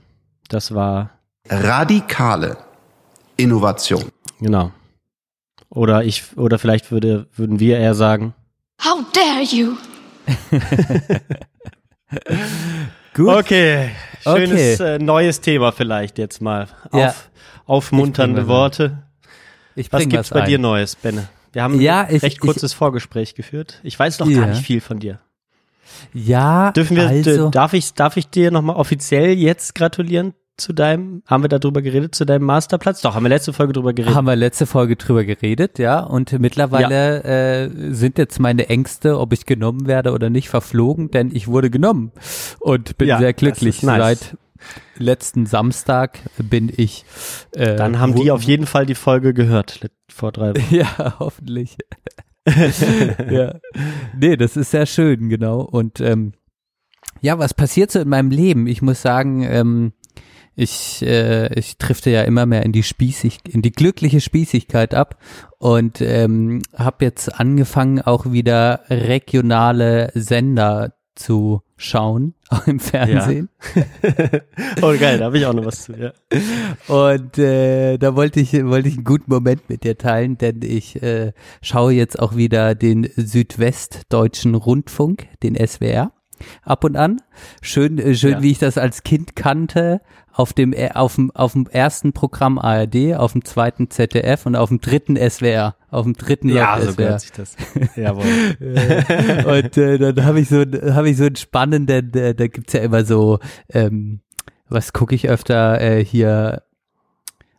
das 0.49 0.73
war, 0.73 1.12
Radikale 1.49 2.58
Innovation. 3.38 4.12
genau. 4.39 4.71
Oder 5.78 6.04
ich, 6.04 6.36
oder 6.38 6.58
vielleicht 6.58 6.92
würde, 6.92 7.28
würden 7.36 7.60
wir 7.60 7.78
eher 7.78 7.94
sagen, 7.94 8.34
How 8.84 9.00
dare 9.13 9.44
you? 9.44 9.76
Gut. 13.13 13.28
Okay, 13.30 13.90
schönes 14.24 14.80
Okay. 14.80 14.96
Äh, 14.96 15.00
neues 15.00 15.42
Thema 15.42 15.72
vielleicht 15.72 16.18
jetzt 16.18 16.42
mal. 16.42 16.68
Ja. 16.94 17.10
Auf, 17.10 17.30
aufmunternde 17.66 18.42
Ich 18.42 18.48
Worte. 18.48 19.04
Ich 19.76 19.92
Was 19.92 20.02
gibt's 20.08 20.32
was 20.32 20.40
bei 20.40 20.46
dir 20.46 20.58
ein. 20.58 20.62
Neues, 20.62 20.96
Benne? 20.96 21.28
Wir 21.54 21.62
haben 21.63 21.80
Ja, 21.80 22.02
ein 22.06 22.16
ich- 22.16 22.24
recht 22.24 22.34
ich- 22.38 22.40
kurzes 22.40 22.74
Vorgespräch 22.74 23.36
geführt. 23.36 23.80
Ich 23.84 23.98
weiß 24.00 24.18
noch 24.20 24.28
Ja. 24.28 24.40
gar 24.42 24.48
nicht 24.48 24.63
viel 24.63 24.82
von 24.82 25.00
dir. 25.00 25.20
Ja, 26.13 26.72
Dürfen 26.72 26.98
wir, 26.98 27.08
also, 27.08 27.50
darf 27.50 27.74
ich, 27.74 27.94
darf 27.94 28.18
ich 28.18 28.28
dir 28.30 28.50
nochmal 28.52 28.76
offiziell 28.78 29.32
jetzt 29.34 29.74
gratulieren 29.76 30.34
zu 30.58 30.74
deinem, 30.74 31.24
haben 31.28 31.43
wir 31.43 31.50
darüber 31.50 31.82
geredet, 31.82 32.15
zu 32.15 32.26
deinem 32.26 32.46
Masterplatz? 32.46 33.02
Doch, 33.02 33.15
haben 33.15 33.24
wir 33.24 33.30
letzte 33.30 33.54
Folge 33.54 33.74
drüber 33.74 33.93
geredet. 33.93 34.15
haben 34.15 34.26
wir 34.26 34.36
letzte 34.36 34.65
Folge 34.65 34.96
drüber 34.96 35.24
geredet, 35.24 35.80
ja, 35.80 36.00
und 36.00 36.38
mittlerweile 36.39 37.24
äh, 37.24 37.93
sind 37.93 38.17
jetzt 38.17 38.39
meine 38.39 38.70
Ängste, 38.70 39.20
ob 39.20 39.34
ich 39.34 39.46
genommen 39.46 39.88
werde 39.88 40.12
oder 40.12 40.30
nicht, 40.30 40.50
verflogen, 40.50 41.12
denn 41.12 41.32
ich 41.34 41.48
wurde 41.48 41.70
genommen 41.70 42.12
und 42.60 42.98
bin 42.98 43.08
Ja, 43.08 43.20
sehr 43.20 43.34
glücklich. 43.34 43.84
nice. 43.84 44.02
Seit 44.02 44.38
letzten 44.98 45.46
Samstag 45.46 46.20
bin 46.38 46.72
ich. 46.76 47.06
Äh, 47.52 47.76
Dann 47.76 48.00
haben 48.00 48.15
die 48.15 48.32
auf 48.32 48.41
jeden 48.41 48.65
Fall 48.65 48.86
die 48.86 48.96
Folge 48.96 49.34
gehört, 49.34 49.88
vor 50.10 50.32
drei 50.32 50.50
Wochen. 50.56 50.65
Ja, 50.76 51.15
hoffentlich. 51.20 51.78
ja. 53.30 53.56
Nee, 54.17 54.38
das 54.38 54.58
ist 54.58 54.72
sehr 54.72 54.86
schön, 54.86 55.30
genau. 55.30 55.62
Und 55.62 56.00
ähm, 56.02 56.34
ja, 57.22 57.38
was 57.39 57.54
passiert 57.54 57.91
so 57.91 58.00
in 58.00 58.10
meinem 58.10 58.32
Leben? 58.32 58.67
Ich 58.67 58.82
muss 58.82 59.02
sagen, 59.02 59.43
ähm, 59.43 59.93
ich, 60.58 61.04
äh, 61.04 61.54
ich 61.54 61.78
drifte 61.78 62.10
ja 62.10 62.24
immer 62.24 62.48
mehr 62.48 62.63
in 62.63 62.72
die 62.72 62.82
Spießig, 62.82 63.41
in 63.48 63.62
die 63.62 63.72
glückliche 63.72 64.20
Spießigkeit 64.20 64.96
ab 64.96 65.17
und 65.60 66.02
ähm, 66.02 66.63
habe 66.76 67.06
jetzt 67.06 67.39
angefangen, 67.39 68.02
auch 68.02 68.32
wieder 68.32 68.82
regionale 68.89 70.12
Sender 70.15 70.93
zu 71.13 71.62
schauen, 71.76 72.34
auch 72.50 72.65
im 72.67 72.80
Fernsehen. 72.80 73.50
oh 74.82 74.96
geil, 75.00 75.20
da 75.20 75.26
habe 75.26 75.38
ich 75.38 75.46
auch 75.46 75.54
noch 75.54 75.65
was 75.65 75.84
zu. 75.84 75.93
Ja. 75.93 76.12
Und 76.88 77.38
äh, 77.38 78.00
da 78.00 78.15
wollte 78.15 78.39
ich, 78.39 78.54
wollte 78.65 78.89
ich 78.89 78.96
einen 78.96 79.04
guten 79.04 79.32
Moment 79.32 79.70
mit 79.70 79.84
dir 79.84 79.96
teilen, 79.96 80.39
denn 80.39 80.62
ich 80.63 81.04
äh, 81.04 81.34
schaue 81.62 81.93
jetzt 81.93 82.17
auch 82.17 82.36
wieder 82.36 82.74
den 82.74 83.08
Südwestdeutschen 83.15 84.56
Rundfunk, 84.56 85.28
den 85.43 85.56
SWR, 85.56 86.12
ab 86.63 86.84
und 86.84 86.96
an. 86.96 87.22
Schön, 87.62 88.00
äh, 88.00 88.15
schön, 88.15 88.32
Ja. 88.32 88.41
wie 88.41 88.52
ich 88.52 88.60
das 88.60 88.78
als 88.78 89.04
Kind 89.04 89.36
kannte, 89.36 90.02
auf 90.38 90.54
dem, 90.54 90.71
äh, 90.71 90.91
auf 90.93 91.15
dem, 91.15 91.32
auf 91.32 91.54
dem 91.54 91.65
ersten 91.65 92.13
Programm 92.13 92.60
ARD, 92.60 93.15
auf 93.15 93.32
dem 93.32 93.43
zweiten 93.43 93.89
ZDF 93.89 94.45
und 94.45 94.56
auf 94.56 94.69
dem 94.69 94.80
dritten 94.80 95.17
SWR, 95.17 95.76
auf 95.89 96.04
dem 96.04 96.13
dritten 96.13 96.50
Ja, 96.50 96.80
so 96.80 96.91
SWR. 96.91 96.95
gehört 96.95 97.21
sich 97.21 97.32
das. 97.32 97.56
Jawohl. 97.95 98.23
und 98.60 99.78
äh, 99.78 99.97
dann 99.97 100.26
habe 100.26 100.39
ich 100.39 100.50
so 100.50 100.60
habe 100.60 101.10
ich 101.10 101.17
so 101.17 101.26
einen 101.26 101.38
spannenden, 101.38 102.13
äh, 102.13 102.36
da 102.36 102.47
gibt's 102.47 102.73
ja 102.73 102.82
immer 102.82 103.04
so, 103.04 103.39
ähm, 103.69 104.19
was 104.69 104.93
gucke 104.93 105.15
ich 105.15 105.28
öfter 105.28 105.82
äh, 105.82 106.06
hier 106.06 106.62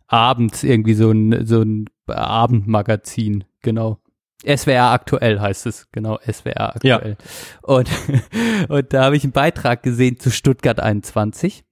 abends 0.06 0.62
irgendwie 0.62 0.94
so 0.94 1.10
ein 1.10 1.46
so 1.46 1.62
ein 1.62 1.86
Abendmagazin, 2.06 3.42
genau. 3.60 3.98
SWR 4.46 4.92
aktuell 4.92 5.40
heißt 5.40 5.66
es, 5.66 5.88
genau, 5.90 6.20
SWR 6.20 6.76
aktuell. 6.76 7.16
Und, 7.62 7.90
und 8.68 8.92
da 8.92 9.06
habe 9.06 9.16
ich 9.16 9.24
einen 9.24 9.32
Beitrag 9.32 9.82
gesehen 9.82 10.20
zu 10.20 10.30
Stuttgart 10.30 10.78
21. 10.78 11.64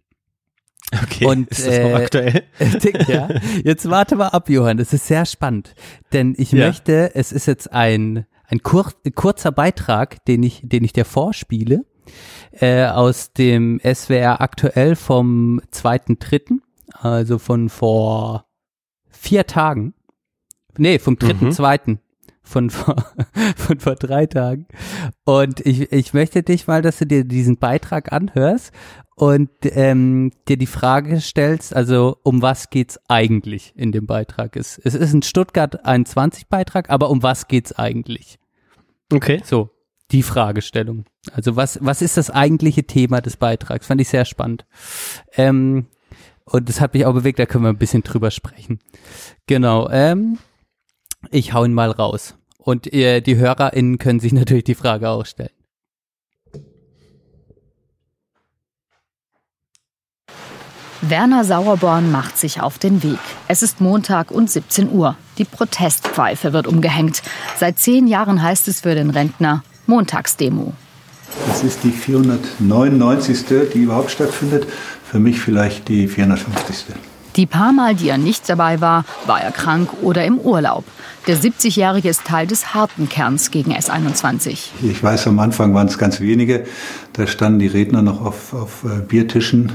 Okay, 0.93 1.25
Und, 1.27 1.49
ist 1.49 1.67
das 1.67 1.79
noch 1.81 1.91
äh, 1.91 1.95
aktuell? 1.95 2.43
Ja. 3.09 3.29
Jetzt 3.65 3.91
warte 3.91 4.15
mal 4.17 4.29
ab, 4.29 4.49
Johann. 4.49 4.77
Das 4.77 4.93
ist 4.93 5.07
sehr 5.07 5.27
spannend. 5.27 5.75
Denn 6.13 6.35
ich 6.39 6.53
Ja. 6.53 6.67
möchte, 6.67 7.15
es 7.15 7.33
ist 7.33 7.47
jetzt 7.47 7.73
ein, 7.73 8.25
ein 8.47 8.63
kur 8.63 8.93
kurzer 9.15 9.51
Beitrag, 9.53 10.25
den 10.27 10.43
ich, 10.45 10.61
den 10.63 10.85
ich 10.85 10.93
dir 10.93 11.05
vorspiele, 11.05 11.85
äh, 12.53 12.85
aus 12.87 13.33
dem 13.33 13.81
SWR 13.83 14.41
aktuell 14.41 14.95
vom 14.95 15.61
2.3., 15.73 16.61
also 16.93 17.39
von 17.39 17.69
vor 17.69 18.47
vier 19.11 19.47
Tagen. 19.47 19.93
Nee, 20.79 20.99
vom 21.01 21.15
3.2., 21.17 21.99
von 22.47 22.71
vor, 22.71 22.97
von 23.57 23.81
vor 23.81 23.97
drei 23.97 24.27
Tagen. 24.27 24.67
Und 25.25 25.61
ich, 25.61 25.93
ich 25.93 26.15
möchte 26.15 26.43
dich 26.43 26.67
mal, 26.67 26.81
dass 26.81 26.99
du 26.99 27.07
dir 27.07 27.25
diesen 27.25 27.59
Beitrag 27.59 28.13
anhörst 28.13 28.73
und 29.17 29.51
ähm, 29.63 30.31
dir 30.47 30.57
die 30.57 30.67
Frage 30.67 31.21
stellst, 31.21 31.75
also 31.75 32.19
um 32.23 32.43
was 32.43 32.71
geht's 32.71 33.01
eigentlich 33.09 33.73
in 33.77 33.91
dem 33.91 34.07
Beitrag? 34.07 34.57
Es, 34.57 34.79
es 34.79 34.95
ist 34.95 35.13
ein 35.13 35.23
Stuttgart 35.23 35.85
21 35.85 36.49
Beitrag, 36.49 36.91
aber 36.91 37.11
um 37.11 37.23
was 37.23 37.49
geht's 37.49 37.73
eigentlich? 37.73 38.39
Okay. 39.13 39.41
So, 39.45 39.71
die 40.11 40.23
Fragestellung. 40.23 41.07
Also 41.33 41.57
was, 41.57 41.79
was 41.83 42.03
ist 42.03 42.17
das 42.17 42.31
eigentliche 42.31 42.85
Thema 42.85 43.21
des 43.21 43.37
Beitrags? 43.37 43.87
Fand 43.87 44.01
ich 44.01 44.09
sehr 44.09 44.25
spannend. 44.25 44.67
Ähm, 45.37 45.87
und 46.45 46.69
das 46.69 46.81
hat 46.81 46.95
mich 46.95 47.07
auch 47.07 47.15
bewegt, 47.15 47.39
da 47.39 47.47
können 47.47 47.65
wir 47.65 47.71
ein 47.71 47.79
bisschen 47.79 48.05
drüber 48.05 48.31
sprechen. 48.31 48.79
Genau, 49.47 49.89
ähm, 49.91 50.39
ich 51.31 51.53
hau 51.53 51.65
ihn 51.65 51.75
mal 51.75 51.91
raus. 51.91 52.35
Und 52.59 52.87
ihr, 52.87 53.21
die 53.21 53.37
HörerInnen 53.37 53.99
können 53.99 54.21
sich 54.21 54.33
natürlich 54.35 54.65
die 54.65 54.75
Frage 54.75 55.09
auch 55.09 55.27
stellen. 55.27 55.51
Werner 61.03 61.45
Sauerborn 61.45 62.11
macht 62.11 62.37
sich 62.37 62.61
auf 62.61 62.79
den 62.79 63.03
Weg. 63.03 63.19
Es 63.47 63.63
ist 63.63 63.81
Montag 63.81 64.31
und 64.31 64.51
17 64.51 64.91
Uhr. 64.91 65.17
Die 65.39 65.45
Protestpfeife 65.45 66.53
wird 66.53 66.67
umgehängt. 66.67 67.23
Seit 67.57 67.79
zehn 67.79 68.09
Jahren 68.09 68.43
heißt 68.43 68.67
es 68.67 68.81
für 68.81 68.95
den 68.95 69.11
Rentner 69.11 69.63
Montagsdemo. 69.87 70.73
Das 71.47 71.63
ist 71.63 71.85
die 71.85 71.93
499. 71.93 73.45
die 73.73 73.79
überhaupt 73.79 74.11
stattfindet. 74.11 74.67
Für 75.05 75.21
mich 75.21 75.39
vielleicht 75.39 75.89
die 75.89 76.09
450. 76.09 76.97
Die 77.37 77.47
paar 77.47 77.73
Mal, 77.73 77.95
die 77.95 78.09
er 78.09 78.17
nicht 78.17 78.49
dabei 78.49 78.81
war, 78.81 79.05
war 79.27 79.43
er 79.43 79.53
krank 79.53 79.91
oder 80.01 80.25
im 80.25 80.39
Urlaub. 80.39 80.85
Der 81.27 81.37
70-Jährige 81.37 82.09
ist 82.09 82.25
Teil 82.25 82.47
des 82.47 82.73
harten 82.73 83.09
Kerns 83.09 83.51
gegen 83.51 83.75
S21. 83.75 84.71
Ich 84.83 85.03
weiß, 85.03 85.27
am 85.27 85.39
Anfang 85.39 85.75
waren 85.75 85.89
es 85.89 85.99
ganz 85.99 86.21
wenige. 86.21 86.65
Da 87.13 87.27
standen 87.27 87.59
die 87.59 87.67
Redner 87.67 88.01
noch 88.01 88.25
auf, 88.25 88.55
auf 88.55 88.85
äh, 88.85 89.01
Biertischen. 89.03 89.73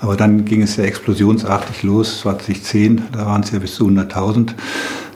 Aber 0.00 0.16
dann 0.16 0.44
ging 0.44 0.60
es 0.60 0.76
ja 0.76 0.84
explosionsartig 0.84 1.82
los, 1.84 2.20
2010. 2.20 3.02
Da 3.12 3.24
waren 3.24 3.42
es 3.42 3.52
ja 3.52 3.60
bis 3.60 3.76
zu 3.76 3.86
100.000 3.86 4.50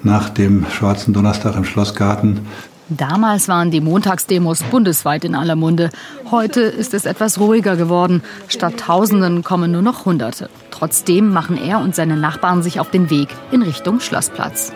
nach 0.03 0.31
dem 0.31 0.65
Schwarzen 0.71 1.13
Donnerstag 1.13 1.57
im 1.57 1.65
Schlossgarten. 1.65 2.47
Damals 2.91 3.49
waren 3.49 3.71
die 3.71 3.83
Montagsdemos 3.83 4.63
bundesweit 4.63 5.25
in 5.25 5.35
aller 5.35 5.57
Munde. 5.57 5.91
Heute 6.31 6.63
ist 6.63 6.95
es 6.95 7.05
etwas 7.05 7.39
ruhiger 7.39 7.77
geworden. 7.77 8.23
Statt 8.49 8.79
Tausenden 8.79 9.45
kommen 9.45 9.73
nur 9.73 9.83
noch 9.83 10.07
Hunderte. 10.07 10.49
Trotzdem 10.71 11.31
machen 11.31 11.59
er 11.59 11.81
und 11.81 11.95
seine 11.95 12.17
Nachbarn 12.17 12.63
sich 12.63 12.81
auf 12.81 12.91
den 12.91 13.11
Weg 13.11 13.29
in 13.51 13.61
Richtung 13.61 14.01
Schlossplatz. 14.01 14.73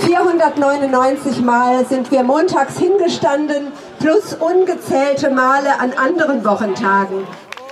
499 0.00 1.42
Mal 1.42 1.84
sind 1.86 2.10
wir 2.10 2.22
montags 2.22 2.78
hingestanden, 2.78 3.68
plus 3.98 4.34
ungezählte 4.34 5.30
Male 5.30 5.78
an 5.78 5.92
anderen 5.92 6.44
Wochentagen. 6.44 7.26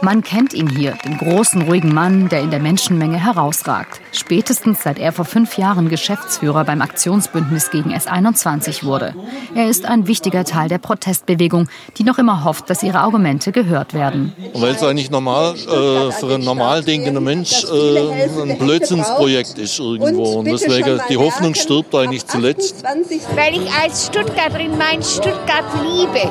Man 0.04 0.24
kennt 0.24 0.52
ihn 0.52 0.68
hier, 0.68 0.98
den 1.04 1.16
großen, 1.16 1.62
ruhigen 1.62 1.94
Mann, 1.94 2.28
der 2.28 2.40
in 2.40 2.50
der 2.50 2.58
Menschenmenge 2.58 3.24
herausragt. 3.24 4.00
Spätestens 4.10 4.82
seit 4.82 4.98
er 4.98 5.12
vor 5.12 5.24
fünf 5.24 5.56
Jahren 5.56 5.88
Geschäftsführer 5.88 6.64
beim 6.64 6.82
Aktionsbündnis 6.82 7.70
gegen 7.70 7.94
S21 7.94 8.82
wurde. 8.82 9.14
Er 9.54 9.68
ist 9.68 9.86
ein 9.86 10.08
wichtiger 10.08 10.44
Teil 10.44 10.68
der 10.68 10.78
Protestbewegung, 10.78 11.68
die 11.98 12.02
noch 12.02 12.18
immer 12.18 12.42
hofft, 12.42 12.68
dass 12.68 12.82
ihre 12.82 12.98
Argumente 12.98 13.52
gehört 13.52 13.94
werden. 13.94 14.32
Weil 14.54 14.74
es 14.74 14.82
eigentlich 14.82 15.12
normal, 15.12 15.54
äh, 15.54 16.10
für 16.10 16.34
einen 16.34 16.44
normal 16.44 16.82
denkenden 16.82 17.22
Mensch 17.22 17.62
äh, 17.62 18.42
ein 18.42 18.58
Blödsinnsprojekt 18.58 19.56
ist 19.58 19.78
irgendwo. 19.78 20.40
Und 20.40 20.46
deswegen, 20.46 21.00
die 21.08 21.16
Hoffnung 21.16 21.54
stirbt 21.54 21.94
eigentlich 21.94 22.26
zuletzt. 22.26 22.82
Weil 23.36 23.54
ich 23.54 23.72
als 23.72 24.06
Stuttgarterin 24.06 24.76
mein 24.76 25.00
Stuttgart 25.00 25.64
liebe. 25.80 26.28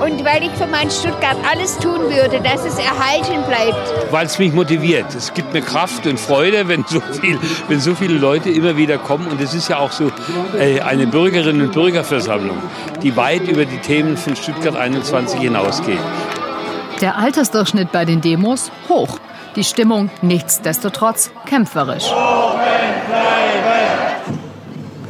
Und 0.00 0.24
weil 0.24 0.42
ich 0.42 0.50
für 0.52 0.66
mein 0.66 0.90
Stuttgart 0.90 1.36
alles 1.50 1.76
tun 1.76 2.00
würde, 2.08 2.40
dass 2.40 2.64
es 2.64 2.78
erhalten 2.78 3.42
bleibt. 3.46 4.10
Weil 4.10 4.24
es 4.24 4.38
mich 4.38 4.50
motiviert. 4.50 5.14
Es 5.14 5.34
gibt 5.34 5.52
mir 5.52 5.60
Kraft 5.60 6.06
und 6.06 6.18
Freude, 6.18 6.68
wenn 6.68 6.84
so, 6.86 7.00
viel, 7.00 7.38
wenn 7.68 7.80
so 7.80 7.94
viele 7.94 8.14
Leute 8.14 8.48
immer 8.48 8.78
wieder 8.78 8.96
kommen. 8.96 9.26
Und 9.26 9.42
es 9.42 9.52
ist 9.52 9.68
ja 9.68 9.78
auch 9.78 9.92
so 9.92 10.10
äh, 10.58 10.80
eine 10.80 11.06
Bürgerinnen- 11.06 11.60
und 11.60 11.72
Bürgerversammlung, 11.72 12.56
die 13.02 13.14
weit 13.14 13.46
über 13.46 13.66
die 13.66 13.76
Themen 13.76 14.16
von 14.16 14.36
Stuttgart 14.36 14.74
21 14.74 15.38
hinausgeht. 15.38 16.00
Der 17.02 17.18
Altersdurchschnitt 17.18 17.92
bei 17.92 18.06
den 18.06 18.22
Demos 18.22 18.70
hoch. 18.88 19.18
Die 19.54 19.64
Stimmung 19.64 20.10
nichtsdestotrotz 20.22 21.30
kämpferisch. 21.44 22.10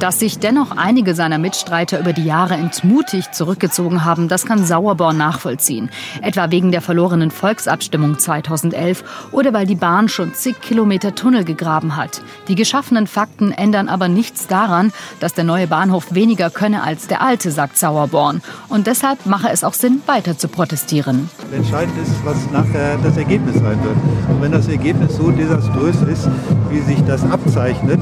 Dass 0.01 0.19
sich 0.19 0.39
dennoch 0.39 0.75
einige 0.75 1.15
seiner 1.15 1.37
Mitstreiter 1.37 2.01
über 2.01 2.15
die 2.15 2.25
Jahre 2.25 2.55
entmutigt 2.55 3.35
zurückgezogen 3.35 4.03
haben, 4.03 4.29
das 4.29 4.47
kann 4.47 4.65
Sauerborn 4.65 5.19
nachvollziehen. 5.19 5.91
Etwa 6.23 6.51
wegen 6.51 6.73
der 6.73 6.81
verlorenen 6.81 7.31
Volksabstimmung 7.31 8.19
2011 8.19 9.05
oder 9.31 9.53
weil 9.53 9.67
die 9.67 9.75
Bahn 9.75 10.09
schon 10.09 10.33
zig 10.33 10.59
Kilometer 10.63 11.15
Tunnel 11.15 11.45
gegraben 11.45 11.97
hat. 11.97 12.23
Die 12.49 12.55
geschaffenen 12.55 13.07
Fakten 13.07 13.53
ändern 13.53 13.91
aber 13.91 14.09
nichts 14.09 14.47
daran, 14.47 14.91
dass 15.21 15.35
der 15.35 15.45
neue 15.45 15.67
Bahnhof 15.67 16.15
weniger 16.15 16.49
könne 16.49 16.83
als 16.83 17.07
der 17.07 17.21
alte, 17.21 17.51
sagt 17.51 17.77
Sauerborn. 17.77 18.41
Und 18.71 18.87
deshalb 18.87 19.27
mache 19.27 19.51
es 19.51 19.65
auch 19.65 19.75
Sinn, 19.75 20.01
weiter 20.07 20.39
zu 20.39 20.49
protestieren. 20.49 21.29
Entscheidend 21.53 21.99
ist, 22.03 22.25
was 22.25 22.51
nachher 22.51 22.97
das 23.03 23.19
Ergebnis 23.19 23.57
sein 23.57 23.79
wird. 23.85 23.97
Und 24.31 24.41
wenn 24.41 24.53
das 24.53 24.67
Ergebnis 24.67 25.15
so 25.15 25.31
desaströs 25.31 25.97
ist, 26.11 26.27
wie 26.71 26.81
sich 26.81 27.05
das 27.05 27.23
abzeichnet, 27.31 28.01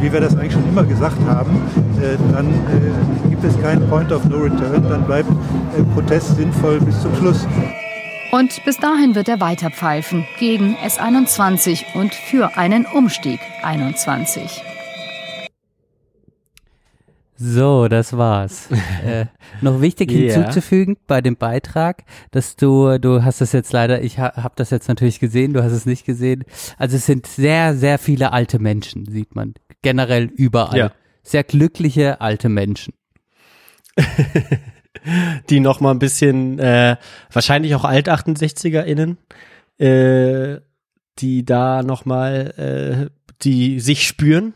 wie 0.00 0.12
wir 0.12 0.20
das 0.20 0.36
eigentlich 0.36 0.52
schon 0.52 0.68
immer 0.68 0.84
gesagt 0.84 1.18
haben, 1.26 1.62
äh, 2.00 2.16
dann 2.32 2.46
äh, 2.46 3.28
gibt 3.28 3.44
es 3.44 3.60
keinen 3.60 3.88
Point 3.88 4.12
of 4.12 4.24
No 4.24 4.38
Return, 4.38 4.82
dann 4.88 5.04
bleibt 5.04 5.30
äh, 5.76 5.82
Protest 5.94 6.36
sinnvoll 6.36 6.80
bis 6.80 7.00
zum 7.00 7.14
Schluss. 7.16 7.46
Und 8.32 8.64
bis 8.64 8.76
dahin 8.76 9.14
wird 9.14 9.28
er 9.28 9.40
weiter 9.40 9.70
pfeifen 9.70 10.24
gegen 10.38 10.76
S21 10.76 11.84
und 11.94 12.14
für 12.14 12.56
einen 12.56 12.86
Umstieg 12.86 13.40
21. 13.62 14.62
So, 17.42 17.88
das 17.88 18.18
war's. 18.18 18.68
äh, 19.06 19.24
noch 19.62 19.80
wichtig 19.80 20.12
Yeah. 20.12 20.34
hinzuzufügen 20.34 20.98
bei 21.06 21.22
dem 21.22 21.36
Beitrag, 21.36 22.04
dass 22.32 22.54
du, 22.54 22.98
du 22.98 23.24
hast 23.24 23.40
es 23.40 23.52
jetzt 23.52 23.72
leider, 23.72 24.02
ich 24.02 24.18
ha, 24.18 24.34
habe 24.36 24.52
das 24.56 24.68
jetzt 24.68 24.88
natürlich 24.88 25.20
gesehen, 25.20 25.54
du 25.54 25.62
hast 25.64 25.72
es 25.72 25.86
nicht 25.86 26.04
gesehen. 26.04 26.44
Also 26.76 26.96
es 26.96 27.06
sind 27.06 27.26
sehr, 27.26 27.74
sehr 27.74 27.98
viele 27.98 28.34
alte 28.34 28.58
Menschen, 28.58 29.06
sieht 29.10 29.34
man 29.34 29.54
generell 29.80 30.24
überall. 30.24 30.76
Ja. 30.76 30.92
Sehr 31.22 31.42
glückliche 31.42 32.20
alte 32.20 32.50
Menschen. 32.50 32.92
die 35.48 35.60
noch 35.60 35.80
mal 35.80 35.92
ein 35.92 35.98
bisschen, 35.98 36.58
äh, 36.58 36.96
wahrscheinlich 37.32 37.74
auch 37.74 37.84
Alt-68er-Innen, 37.84 39.16
äh, 39.78 40.60
die 41.18 41.46
da 41.46 41.82
noch 41.82 42.04
mal, 42.04 43.08
äh, 43.08 43.10
die 43.42 43.80
sich 43.80 44.06
spüren. 44.06 44.52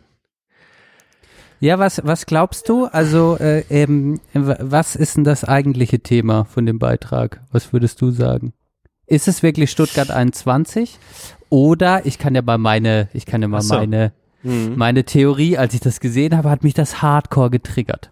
Ja, 1.64 1.78
was, 1.78 2.02
was 2.04 2.26
glaubst 2.26 2.68
du? 2.68 2.84
Also, 2.84 3.38
äh, 3.38 3.60
ähm, 3.70 4.20
was 4.34 4.96
ist 4.96 5.16
denn 5.16 5.24
das 5.24 5.44
eigentliche 5.44 6.00
Thema 6.00 6.44
von 6.44 6.66
dem 6.66 6.78
Beitrag? 6.78 7.40
Was 7.52 7.72
würdest 7.72 8.02
du 8.02 8.10
sagen? 8.10 8.52
Ist 9.06 9.28
es 9.28 9.42
wirklich 9.42 9.70
Stuttgart 9.70 10.10
21? 10.10 10.98
Oder 11.48 12.04
ich 12.04 12.18
kann 12.18 12.34
ja 12.34 12.42
mal 12.42 12.58
meine, 12.58 13.08
ich 13.14 13.24
kann 13.24 13.40
ja 13.40 13.48
mal 13.48 13.62
so. 13.62 13.76
meine, 13.76 14.12
Mhm. 14.42 14.74
meine 14.76 15.04
Theorie, 15.04 15.56
als 15.56 15.72
ich 15.72 15.80
das 15.80 16.00
gesehen 16.00 16.36
habe, 16.36 16.50
hat 16.50 16.64
mich 16.64 16.74
das 16.74 17.00
Hardcore 17.00 17.48
getriggert. 17.48 18.10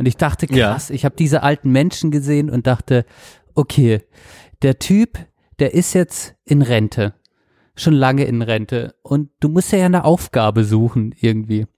Und 0.00 0.06
ich 0.06 0.16
dachte, 0.16 0.46
Ja. 0.52 0.72
krass, 0.72 0.90
ich 0.90 1.04
habe 1.04 1.14
diese 1.16 1.44
alten 1.44 1.70
Menschen 1.70 2.10
gesehen 2.10 2.50
und 2.50 2.66
dachte, 2.66 3.04
okay, 3.54 4.02
der 4.62 4.80
Typ, 4.80 5.16
der 5.60 5.74
ist 5.74 5.94
jetzt 5.94 6.34
in 6.44 6.60
Rente, 6.62 7.14
schon 7.76 7.94
lange 7.94 8.24
in 8.24 8.42
Rente 8.42 8.96
und 9.02 9.30
du 9.38 9.48
musst 9.48 9.70
ja 9.70 9.86
eine 9.86 10.02
Aufgabe 10.02 10.64
suchen 10.64 11.14
irgendwie. 11.20 11.68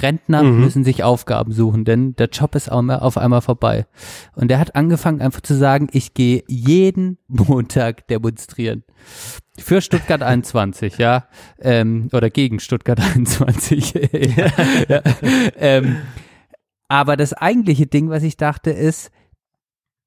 Rentner 0.00 0.42
Mhm. 0.42 0.60
müssen 0.60 0.84
sich 0.84 1.04
Aufgaben 1.04 1.52
suchen, 1.52 1.84
denn 1.84 2.14
der 2.16 2.28
Job 2.28 2.54
ist 2.54 2.70
auf 2.70 3.18
einmal 3.18 3.40
vorbei. 3.40 3.86
Und 4.34 4.50
er 4.50 4.58
hat 4.58 4.74
angefangen 4.76 5.20
einfach 5.20 5.40
zu 5.40 5.54
sagen, 5.54 5.88
ich 5.92 6.14
gehe 6.14 6.44
jeden 6.48 7.18
Montag 7.28 8.06
demonstrieren. 8.08 8.84
Für 9.58 9.82
Stuttgart 9.82 10.22
21, 10.22 10.96
ja, 10.98 11.26
ähm, 11.60 12.08
oder 12.12 12.30
gegen 12.30 12.60
Stuttgart 12.60 13.00
21. 13.14 13.92
ja. 14.36 14.46
ja. 14.88 15.02
Ähm, 15.56 15.96
aber 16.88 17.16
das 17.16 17.32
eigentliche 17.32 17.86
Ding, 17.86 18.10
was 18.10 18.22
ich 18.22 18.36
dachte, 18.36 18.70
ist, 18.70 19.10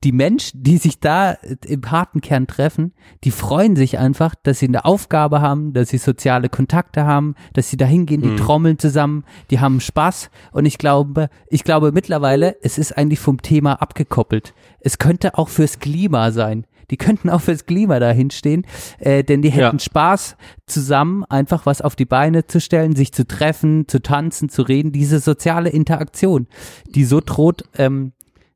die 0.06 0.12
Menschen, 0.12 0.64
die 0.64 0.78
sich 0.78 1.00
da 1.00 1.32
im 1.66 1.92
harten 1.92 2.22
Kern 2.22 2.46
treffen, 2.48 2.94
die 3.24 3.32
freuen 3.32 3.76
sich 3.76 3.98
einfach, 3.98 4.36
dass 4.36 4.60
sie 4.60 4.68
eine 4.68 4.86
Aufgabe 4.86 5.42
haben, 5.42 5.74
dass 5.74 5.90
sie 5.90 5.98
soziale 5.98 6.48
Kontakte 6.48 7.06
haben, 7.06 7.36
dass 7.54 7.70
sie 7.72 7.76
da 7.78 7.86
hingehen, 7.86 8.22
die 8.22 8.30
Mhm. 8.30 8.38
trommeln 8.38 8.80
zusammen, 8.80 9.26
die 9.50 9.60
haben 9.60 9.82
Spaß. 9.82 10.30
Und 10.54 10.66
ich 10.66 10.78
glaube, 10.78 11.30
ich 11.50 11.64
glaube 11.64 11.92
mittlerweile, 11.92 12.56
es 12.62 12.78
ist 12.78 12.98
eigentlich 12.98 13.20
vom 13.20 13.42
Thema 13.42 13.82
abgekoppelt. 13.82 14.54
Es 14.80 15.00
könnte 15.00 15.38
auch 15.38 15.50
fürs 15.50 15.80
Klima 15.80 16.32
sein. 16.32 16.66
Die 16.92 16.98
könnten 16.98 17.32
auch 17.32 17.42
fürs 17.42 17.66
Klima 17.66 17.98
dahin 18.00 18.30
stehen, 18.30 18.64
äh, 19.00 19.24
denn 19.24 19.42
die 19.42 19.50
hätten 19.50 19.78
Ja. 19.78 19.84
Spaß, 19.84 20.38
zusammen 20.68 21.24
einfach 21.24 21.66
was 21.66 21.82
auf 21.82 21.96
die 21.96 22.06
Beine 22.06 22.46
zu 22.46 22.62
stellen, 22.62 22.96
sich 22.96 23.12
zu 23.12 23.26
treffen, 23.26 23.88
zu 23.88 24.04
tanzen, 24.04 24.50
zu 24.50 24.62
reden, 24.62 24.92
diese 24.92 25.18
soziale 25.20 25.70
Interaktion, 25.72 26.46
die 26.88 27.06
so 27.06 27.22
droht 27.26 27.64
ähm, 27.80 28.12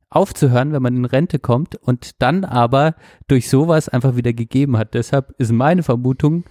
aufzuhören, 0.10 0.72
wenn 0.74 0.82
man 0.82 0.96
in 0.96 1.06
Rente 1.06 1.40
kommt 1.40 1.76
und 1.76 2.22
dann 2.22 2.44
aber 2.46 2.96
durch 3.28 3.50
sowas 3.50 3.90
einfach 3.90 4.16
wieder 4.16 4.34
gegeben 4.34 4.78
hat. 4.78 4.94
Deshalb 4.94 5.34
ist 5.38 5.52
meine 5.52 5.84
Vermutung, 5.84 6.46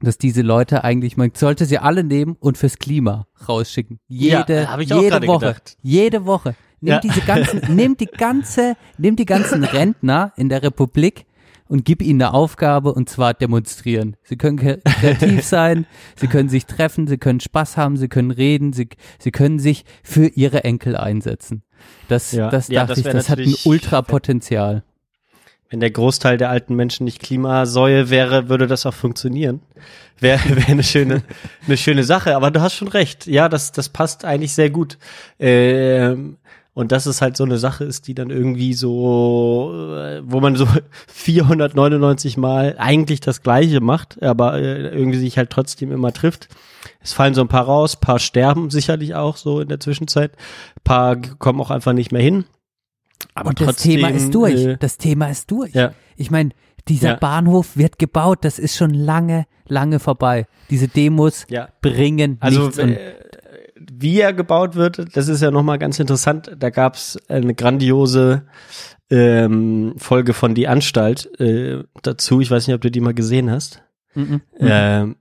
dass 0.00 0.18
diese 0.18 0.42
Leute 0.42 0.84
eigentlich, 0.84 1.16
man 1.16 1.30
sollte 1.34 1.64
sie 1.64 1.78
alle 1.78 2.04
nehmen 2.04 2.36
und 2.38 2.58
fürs 2.58 2.78
Klima 2.78 3.26
rausschicken. 3.48 3.98
Ja, 4.08 4.40
Jede, 4.46 4.68
auch 4.70 4.78
jede 4.80 5.26
Woche. 5.26 5.38
gedacht. 5.46 5.76
Jede 5.82 6.26
Woche. 6.26 6.54
Nimm 6.80 6.92
Ja. 6.94 7.00
diese 7.00 7.20
ganzen, 7.22 7.62
nimm 7.74 7.96
die 7.96 8.06
ganze, 8.06 8.74
nimm 8.98 9.16
die 9.16 9.24
ganzen 9.24 9.64
Rentner 9.64 10.32
in 10.36 10.50
der 10.50 10.62
Republik 10.62 11.24
und 11.68 11.84
gib 11.86 12.02
ihnen 12.02 12.20
eine 12.20 12.34
Aufgabe 12.34 12.92
und 12.92 13.08
zwar 13.08 13.32
demonstrieren. 13.32 14.16
Sie 14.22 14.36
können 14.36 14.58
kre- 14.58 14.82
kreativ 14.84 15.42
sein, 15.46 15.86
sie 16.14 16.26
können 16.26 16.50
sich 16.50 16.66
treffen, 16.66 17.06
sie 17.06 17.16
können 17.16 17.40
Spaß 17.40 17.76
haben, 17.78 17.96
sie 17.96 18.08
können 18.08 18.30
reden, 18.30 18.74
sie, 18.74 18.88
sie 19.18 19.30
können 19.30 19.58
sich 19.58 19.84
für 20.02 20.26
ihre 20.26 20.64
Enkel 20.64 20.94
einsetzen. 20.96 21.62
Das, 22.08 22.32
Ja. 22.32 22.50
das 22.50 22.68
Ja, 22.68 22.80
dachte 22.86 23.00
das 23.02 23.06
ich, 23.06 23.12
das 23.12 23.28
hat 23.28 23.38
ein 23.38 23.54
Ultrapotenzial. 23.64 24.82
Wenn 25.68 25.80
der 25.80 25.90
Großteil 25.90 26.36
der 26.38 26.50
alten 26.50 26.76
Menschen 26.76 27.04
nicht 27.04 27.20
Klimasäue 27.20 28.08
wäre, 28.08 28.48
würde 28.48 28.68
das 28.68 28.86
auch 28.86 28.94
funktionieren. 28.94 29.60
Wäre 30.20 30.38
wär 30.56 30.68
eine 30.68 30.84
schöne, 30.84 31.22
eine 31.66 31.76
schöne 31.76 32.04
Sache. 32.04 32.36
Aber 32.36 32.50
du 32.50 32.60
hast 32.60 32.74
schon 32.74 32.88
recht. 32.88 33.26
Ja, 33.26 33.48
das, 33.48 33.72
das 33.72 33.88
passt 33.88 34.24
eigentlich 34.24 34.52
sehr 34.54 34.70
gut. 34.70 34.96
Ähm, 35.40 36.36
Und 36.76 36.92
dass 36.92 37.06
es 37.06 37.22
halt 37.22 37.38
so 37.38 37.44
eine 37.44 37.56
Sache 37.56 37.84
ist, 37.84 38.06
die 38.06 38.12
dann 38.14 38.28
irgendwie 38.28 38.74
so, 38.74 39.72
äh, 39.96 40.20
wo 40.26 40.40
man 40.40 40.56
so 40.56 40.66
499 41.08 42.36
Mal 42.36 42.76
eigentlich 42.78 43.20
das 43.20 43.42
Gleiche 43.42 43.80
macht, 43.80 44.22
aber 44.22 44.58
äh, 44.60 44.88
irgendwie 44.94 45.18
sich 45.18 45.38
halt 45.38 45.48
trotzdem 45.48 45.90
immer 45.90 46.12
trifft. 46.12 46.48
Es 47.00 47.14
fallen 47.14 47.32
so 47.32 47.40
ein 47.40 47.48
paar 47.48 47.64
raus, 47.64 47.96
paar 47.96 48.18
sterben 48.18 48.68
sicherlich 48.68 49.14
auch 49.14 49.36
so 49.38 49.60
in 49.60 49.68
der 49.68 49.80
Zwischenzeit, 49.80 50.32
paar 50.84 51.16
kommen 51.16 51.60
auch 51.62 51.70
einfach 51.70 51.94
nicht 51.94 52.12
mehr 52.12 52.20
hin. 52.22 52.44
Aber 53.34 53.48
Und 53.48 53.60
das 53.60 53.68
trotzdem, 53.68 53.92
Thema 53.92 54.08
ist 54.10 54.34
durch. 54.34 54.64
Äh, 54.66 54.76
das 54.78 54.98
Thema 54.98 55.28
ist 55.30 55.50
durch. 55.50 55.72
Ja. 55.72 55.92
Ich 56.16 56.30
meine, 56.30 56.50
dieser 56.88 57.12
Ja. 57.12 57.16
Bahnhof 57.16 57.76
wird 57.78 57.98
gebaut, 57.98 58.40
das 58.42 58.58
ist 58.58 58.76
schon 58.76 58.92
lange, 58.92 59.46
lange 59.66 59.98
vorbei. 59.98 60.46
Diese 60.68 60.88
Demos 60.88 61.46
Ja. 61.48 61.68
bringen 61.80 62.36
Also 62.40 62.60
nichts. 62.64 62.78
Und 62.78 62.90
äh, 62.90 63.14
wie 63.92 64.20
er 64.20 64.32
gebaut 64.32 64.74
wird, 64.74 65.16
das 65.16 65.28
ist 65.28 65.42
ja 65.42 65.50
nochmal 65.50 65.78
ganz 65.78 65.98
interessant. 65.98 66.50
Da 66.58 66.70
gab's 66.70 67.18
eine 67.28 67.54
grandiose 67.54 68.42
ähm, 69.10 69.94
Folge 69.98 70.32
von 70.32 70.54
Die 70.54 70.68
Anstalt 70.68 71.28
äh, 71.40 71.84
dazu. 72.02 72.40
Ich 72.40 72.50
weiß 72.50 72.66
nicht, 72.66 72.74
ob 72.74 72.80
du 72.80 72.90
die 72.90 73.00
mal 73.00 73.14
gesehen 73.14 73.50
hast. 73.50 73.82
Mhm. 74.14 74.40
Ähm, 74.58 75.16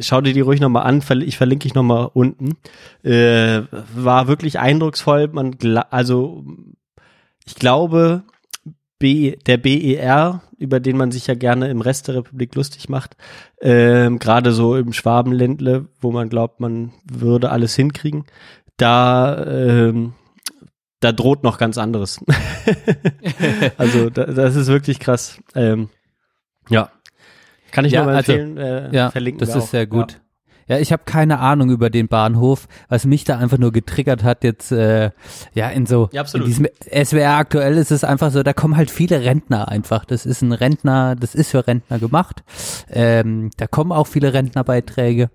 schau 0.00 0.20
dir 0.20 0.32
die 0.32 0.40
ruhig 0.40 0.60
nochmal 0.60 0.84
an, 0.84 1.02
ich 1.22 1.36
verlinke 1.36 1.66
ich 1.66 1.74
nochmal 1.74 2.10
unten. 2.12 2.56
Äh, 3.02 3.62
war 3.94 4.28
wirklich 4.28 4.58
eindrucksvoll. 4.58 5.28
Man, 5.28 5.56
also 5.90 6.44
ich 7.46 7.54
glaube, 7.54 8.24
B, 8.98 9.36
der 9.46 9.56
BER, 9.56 10.42
über 10.62 10.80
den 10.80 10.96
man 10.96 11.10
sich 11.12 11.26
ja 11.26 11.34
gerne 11.34 11.68
im 11.68 11.80
Rest 11.82 12.08
der 12.08 12.14
Republik 12.16 12.54
lustig 12.54 12.88
macht, 12.88 13.16
ähm, 13.60 14.18
gerade 14.18 14.52
so 14.52 14.76
im 14.76 14.92
Schwabenländle, 14.92 15.86
wo 16.00 16.10
man 16.12 16.28
glaubt, 16.28 16.60
man 16.60 16.92
würde 17.04 17.50
alles 17.50 17.74
hinkriegen, 17.74 18.24
da 18.76 19.44
ähm, 19.46 20.14
da 21.00 21.10
droht 21.12 21.42
noch 21.42 21.58
ganz 21.58 21.78
anderes. 21.78 22.20
also 23.76 24.08
da, 24.08 24.24
das 24.24 24.54
ist 24.56 24.68
wirklich 24.68 25.00
krass. 25.00 25.40
Ähm, 25.54 25.88
ja, 26.68 26.90
kann 27.72 27.84
ich 27.84 27.92
Ja, 27.92 28.02
nur 28.04 28.12
mal 28.12 28.16
also, 28.16 28.32
empfehlen. 28.32 28.56
äh, 28.56 28.94
ja, 28.94 29.10
verlinken 29.10 29.40
das 29.40 29.50
ist 29.50 29.62
auch. 29.64 29.68
sehr 29.68 29.86
gut. 29.86 30.12
Ja. 30.12 30.18
Ich 30.68 30.92
habe 30.92 31.02
keine 31.04 31.38
Ahnung 31.40 31.70
über 31.70 31.90
den 31.90 32.08
Bahnhof, 32.08 32.66
was 32.88 33.04
mich 33.04 33.24
da 33.24 33.38
einfach 33.38 33.58
nur 33.58 33.72
getriggert 33.72 34.24
hat 34.24 34.44
jetzt 34.44 34.72
äh, 34.72 35.10
ja 35.54 35.68
in 35.70 35.86
so 35.86 36.08
Ja, 36.12 36.20
absolut. 36.22 36.46
in 36.46 36.50
diesem 36.52 36.66
SWR 37.04 37.36
aktuell 37.36 37.76
ist 37.76 37.90
es 37.92 38.04
einfach 38.04 38.30
so, 38.30 38.42
da 38.42 38.52
kommen 38.52 38.76
halt 38.76 38.90
viele 38.90 39.22
Rentner 39.22 39.68
einfach. 39.68 40.04
Das 40.04 40.26
ist 40.26 40.42
ein 40.42 40.52
Rentner, 40.52 41.14
das 41.16 41.34
ist 41.34 41.50
für 41.50 41.66
Rentner 41.66 41.98
gemacht. 41.98 42.42
Ähm, 42.90 43.50
da 43.56 43.66
kommen 43.66 43.92
auch 43.92 44.06
viele 44.06 44.32
Rentnerbeiträge. 44.32 45.30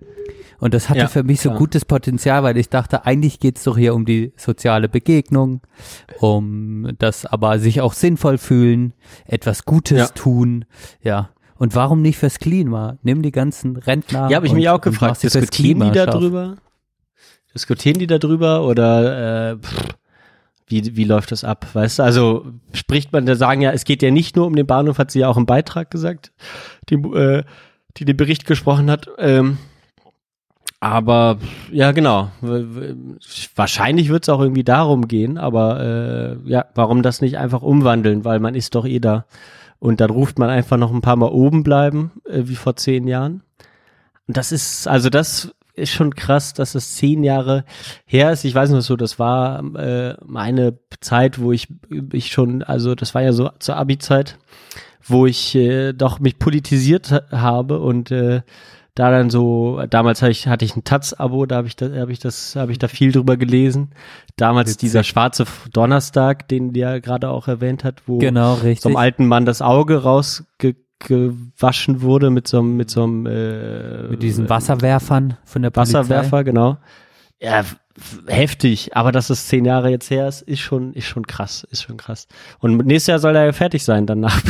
Und 0.60 0.74
das 0.74 0.88
hatte 0.88 0.98
Ja, 1.00 1.06
für 1.06 1.22
mich 1.22 1.40
so 1.40 1.50
klar. 1.50 1.58
gutes 1.60 1.84
Potenzial, 1.84 2.42
weil 2.42 2.56
ich 2.56 2.68
dachte, 2.68 3.06
eigentlich 3.06 3.38
geht's 3.38 3.62
doch 3.62 3.78
hier 3.78 3.94
um 3.94 4.04
die 4.04 4.32
soziale 4.36 4.88
Begegnung, 4.88 5.60
um 6.18 6.88
das 6.98 7.26
aber 7.26 7.58
sich 7.60 7.80
auch 7.80 7.92
sinnvoll 7.92 8.38
fühlen, 8.38 8.92
etwas 9.26 9.64
Gutes 9.64 9.98
Ja. 9.98 10.06
tun, 10.08 10.64
ja. 11.00 11.30
Und 11.58 11.74
warum 11.74 12.02
nicht 12.02 12.18
fürs 12.18 12.38
Klima? 12.38 12.96
Nimm 13.02 13.22
die 13.22 13.32
ganzen 13.32 13.76
Rentner. 13.76 14.30
Ja, 14.30 14.36
habe 14.36 14.46
ich 14.46 14.52
mich 14.52 14.68
auch 14.68 14.80
gefragt. 14.80 15.22
Diskutieren 15.22 15.50
die 15.50 15.56
Klima 15.56 15.90
da 15.90 16.04
scharf. 16.04 16.14
drüber? 16.14 16.56
Diskutieren 17.52 17.98
die 17.98 18.06
da 18.06 18.18
drüber 18.18 18.64
oder 18.64 19.52
äh, 19.52 19.56
pff, 19.56 19.88
wie, 20.68 20.96
wie 20.96 21.04
läuft 21.04 21.32
das 21.32 21.44
ab? 21.44 21.66
Weißt 21.72 21.98
du, 21.98 22.02
also 22.02 22.46
spricht 22.72 23.12
man, 23.12 23.26
da 23.26 23.34
sagen 23.34 23.60
ja, 23.60 23.72
es 23.72 23.84
geht 23.84 24.02
ja 24.02 24.10
nicht 24.10 24.36
nur 24.36 24.46
um 24.46 24.54
den 24.54 24.66
Bahnhof, 24.66 24.98
hat 24.98 25.10
sie 25.10 25.20
ja 25.20 25.28
auch 25.28 25.36
im 25.36 25.46
Beitrag 25.46 25.90
gesagt, 25.90 26.32
die, 26.90 26.94
äh, 26.94 27.42
die 27.96 28.04
den 28.04 28.16
Bericht 28.16 28.46
gesprochen 28.46 28.90
hat. 28.90 29.08
Ähm, 29.18 29.58
aber 30.80 31.38
ja, 31.72 31.90
genau. 31.90 32.30
Wahrscheinlich 33.56 34.10
wird 34.10 34.24
es 34.24 34.28
auch 34.28 34.40
irgendwie 34.40 34.62
darum 34.62 35.08
gehen, 35.08 35.38
aber 35.38 35.80
äh, 36.44 36.48
ja, 36.48 36.66
warum 36.74 37.02
das 37.02 37.20
nicht 37.20 37.38
einfach 37.38 37.62
umwandeln, 37.62 38.24
weil 38.24 38.38
man 38.38 38.54
ist 38.54 38.74
doch 38.76 38.86
eh 38.86 39.00
da. 39.00 39.24
Und 39.80 40.00
dann 40.00 40.10
ruft 40.10 40.38
man 40.38 40.50
einfach 40.50 40.76
noch 40.76 40.92
ein 40.92 41.00
paar 41.00 41.16
Mal 41.16 41.30
oben 41.30 41.62
bleiben, 41.62 42.12
äh, 42.28 42.42
wie 42.44 42.56
vor 42.56 42.76
zehn 42.76 43.06
Jahren. 43.06 43.42
Und 44.26 44.36
das 44.36 44.52
ist, 44.52 44.88
also 44.88 45.08
das 45.08 45.54
ist 45.74 45.90
schon 45.92 46.14
krass, 46.14 46.54
dass 46.54 46.74
es 46.74 46.96
zehn 46.96 47.22
Jahre 47.22 47.64
her 48.04 48.32
ist. 48.32 48.44
Ich 48.44 48.54
weiß 48.54 48.70
noch 48.70 48.80
so, 48.80 48.96
das 48.96 49.18
war 49.18 49.62
äh, 49.76 50.16
meine 50.26 50.78
Zeit, 51.00 51.40
wo 51.40 51.52
ich, 51.52 51.68
ich 52.12 52.32
schon, 52.32 52.62
also 52.62 52.94
das 52.94 53.14
war 53.14 53.22
ja 53.22 53.32
so 53.32 53.50
zur 53.60 53.76
Abi-Zeit, 53.76 54.38
wo 55.04 55.26
ich 55.26 55.54
äh, 55.54 55.92
doch 55.92 56.18
mich 56.18 56.38
politisiert 56.38 57.12
ha- 57.12 57.22
habe 57.30 57.78
und 57.78 58.10
äh, 58.10 58.42
da 58.98 59.10
dann 59.12 59.30
so, 59.30 59.80
damals 59.88 60.22
hatte 60.22 60.32
ich, 60.32 60.48
hatte 60.48 60.64
ich 60.64 60.74
ein 60.74 60.82
Taz-Abo, 60.82 61.46
da 61.46 61.54
habe 61.56 61.68
ich, 61.68 61.76
da, 61.76 61.88
hab 62.00 62.08
ich 62.08 62.18
das, 62.18 62.56
habe 62.56 62.72
ich 62.72 62.78
da 62.78 62.88
viel 62.88 63.12
drüber 63.12 63.36
gelesen. 63.36 63.90
Damals 64.36 64.70
Witzig. 64.70 64.80
dieser 64.80 65.04
schwarze 65.04 65.44
Donnerstag, 65.72 66.48
den 66.48 66.72
der 66.72 67.00
gerade 67.00 67.28
auch 67.30 67.46
erwähnt 67.46 67.84
hat, 67.84 68.02
wo 68.06 68.18
Genau, 68.18 68.54
richtig. 68.54 68.80
so 68.80 68.88
einem 68.88 68.96
alten 68.96 69.28
Mann 69.28 69.46
das 69.46 69.62
Auge 69.62 70.02
rausgewaschen 70.02 72.02
wurde 72.02 72.30
mit 72.30 72.48
so 72.48 72.58
einem, 72.58 72.76
mit 72.76 72.90
so 72.90 73.04
einem 73.04 73.26
äh, 73.26 74.08
Mit 74.08 74.20
diesen 74.22 74.48
Wasserwerfern 74.48 75.36
von 75.44 75.62
der 75.62 75.70
Polizei. 75.70 76.00
Wasserwerfer, 76.00 76.42
genau. 76.42 76.78
Ja, 77.40 77.64
heftig, 78.26 78.96
aber 78.96 79.12
dass 79.12 79.30
es 79.30 79.46
zehn 79.48 79.64
Jahre 79.64 79.90
jetzt 79.90 80.10
her 80.10 80.28
ist, 80.28 80.42
ist 80.42 80.60
schon, 80.60 80.92
ist 80.92 81.06
schon 81.06 81.26
krass, 81.26 81.66
ist 81.70 81.82
schon 81.82 81.96
krass. 81.96 82.26
Und 82.60 82.76
nächstes 82.86 83.08
Jahr 83.08 83.18
soll 83.18 83.36
er 83.36 83.46
ja 83.46 83.52
fertig 83.52 83.84
sein, 83.84 84.06
danach, 84.06 84.40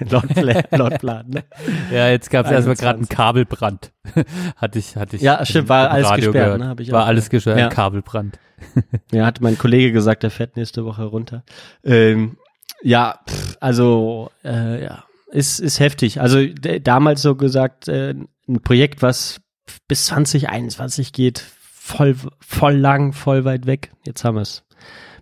laut, 0.00 0.24
laut 0.70 0.98
Plan. 0.98 1.28
Ne? 1.28 1.44
Ja, 1.92 2.08
jetzt 2.08 2.30
gab 2.30 2.46
es 2.46 2.52
erstmal 2.52 2.76
gerade 2.76 2.98
einen 2.98 3.08
21. 3.08 3.16
Kabelbrand. 3.16 3.92
hatte 4.56 4.78
ich, 4.78 4.96
hatte 4.96 5.16
ich. 5.16 5.22
Ja, 5.22 5.44
stimmt, 5.44 5.68
war 5.68 5.90
alles 5.90 6.08
Radio 6.08 6.26
gesperrt, 6.30 6.44
gehört. 6.46 6.60
ne, 6.60 6.68
hab 6.68 6.80
ich 6.80 6.90
War 6.92 7.04
auch 7.04 7.08
alles 7.08 7.30
gesperrt, 7.30 7.58
Ja. 7.58 7.68
Kabelbrand. 7.68 8.38
Ja, 9.12 9.24
hat 9.24 9.40
mein 9.40 9.56
Kollege 9.56 9.90
gesagt, 9.90 10.22
der 10.22 10.30
fährt 10.30 10.56
nächste 10.56 10.84
Woche 10.84 11.04
runter. 11.04 11.44
Ähm, 11.82 12.36
ja, 12.82 13.18
pff, 13.26 13.56
also 13.60 14.30
äh, 14.44 14.84
ja, 14.84 15.04
ist 15.30 15.60
ist 15.60 15.80
heftig. 15.80 16.20
Also 16.20 16.44
damals 16.82 17.22
so 17.22 17.36
gesagt, 17.36 17.88
äh, 17.88 18.14
ein 18.48 18.60
Projekt, 18.62 19.00
was 19.00 19.40
bis 19.88 20.06
2021 20.06 21.12
geht, 21.14 21.44
voll 21.80 22.14
voll 22.40 22.74
lang, 22.76 23.12
voll 23.12 23.44
weit 23.44 23.66
weg. 23.66 23.90
Jetzt 24.04 24.22
haben 24.24 24.34
wir 24.36 24.42
es 24.42 24.64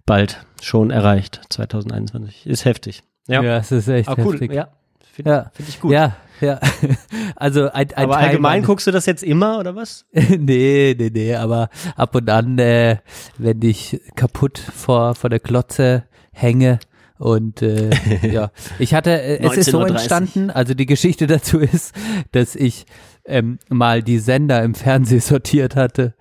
bald 0.07 0.45
schon 0.61 0.91
erreicht, 0.91 1.41
2021. 1.51 2.47
Ist 2.47 2.65
heftig. 2.65 3.03
Ja, 3.29 3.43
Ja, 3.43 3.59
es 3.59 3.71
ist 3.71 3.87
echt 3.89 4.09
Aber 4.09 4.25
cool. 4.25 4.33
heftig. 4.33 4.53
Ja, 4.53 4.69
finde 5.13 5.31
Ja. 5.31 5.51
find 5.55 5.69
ich 5.69 5.81
gut. 5.81 5.93
Ja, 5.93 6.17
ja. 6.41 6.59
Also 7.37 7.71
ein, 7.71 7.93
ein 7.95 8.05
Aber 8.05 8.15
Teil 8.15 8.25
allgemein 8.31 8.63
guckst 8.65 8.87
du 8.89 8.91
das 8.91 9.07
jetzt 9.07 9.23
immer 9.23 9.61
oder 9.61 9.77
was? 9.77 10.05
nee, 10.13 10.97
nee, 10.99 11.11
nee, 11.13 11.35
aber 11.37 11.69
ab 11.95 12.15
und 12.17 12.29
an, 12.29 12.59
äh, 12.59 12.97
wenn 13.37 13.63
ich 13.63 14.01
kaputt 14.17 14.59
vor, 14.59 15.15
vor 15.15 15.31
der 15.31 15.39
Glotze 15.39 16.05
hänge 16.33 16.81
und 17.19 17.63
äh, 17.63 17.91
ja, 18.33 18.51
ich 18.81 18.95
hatte, 18.95 19.11
äh, 19.11 19.39
es 19.45 19.57
ist 19.57 19.71
so 19.71 19.79
19:30. 19.81 19.89
entstanden, 19.91 20.51
also 20.51 20.75
die 20.75 20.87
Geschichte 20.87 21.27
dazu 21.29 21.59
ist, 21.61 21.95
dass 22.33 22.57
ich 22.57 22.87
ähm, 23.29 23.59
mal 23.69 24.03
die 24.03 24.19
Sender 24.19 24.63
im 24.63 24.75
Fernsehen 24.75 25.21
sortiert 25.21 25.77
hatte 25.77 26.15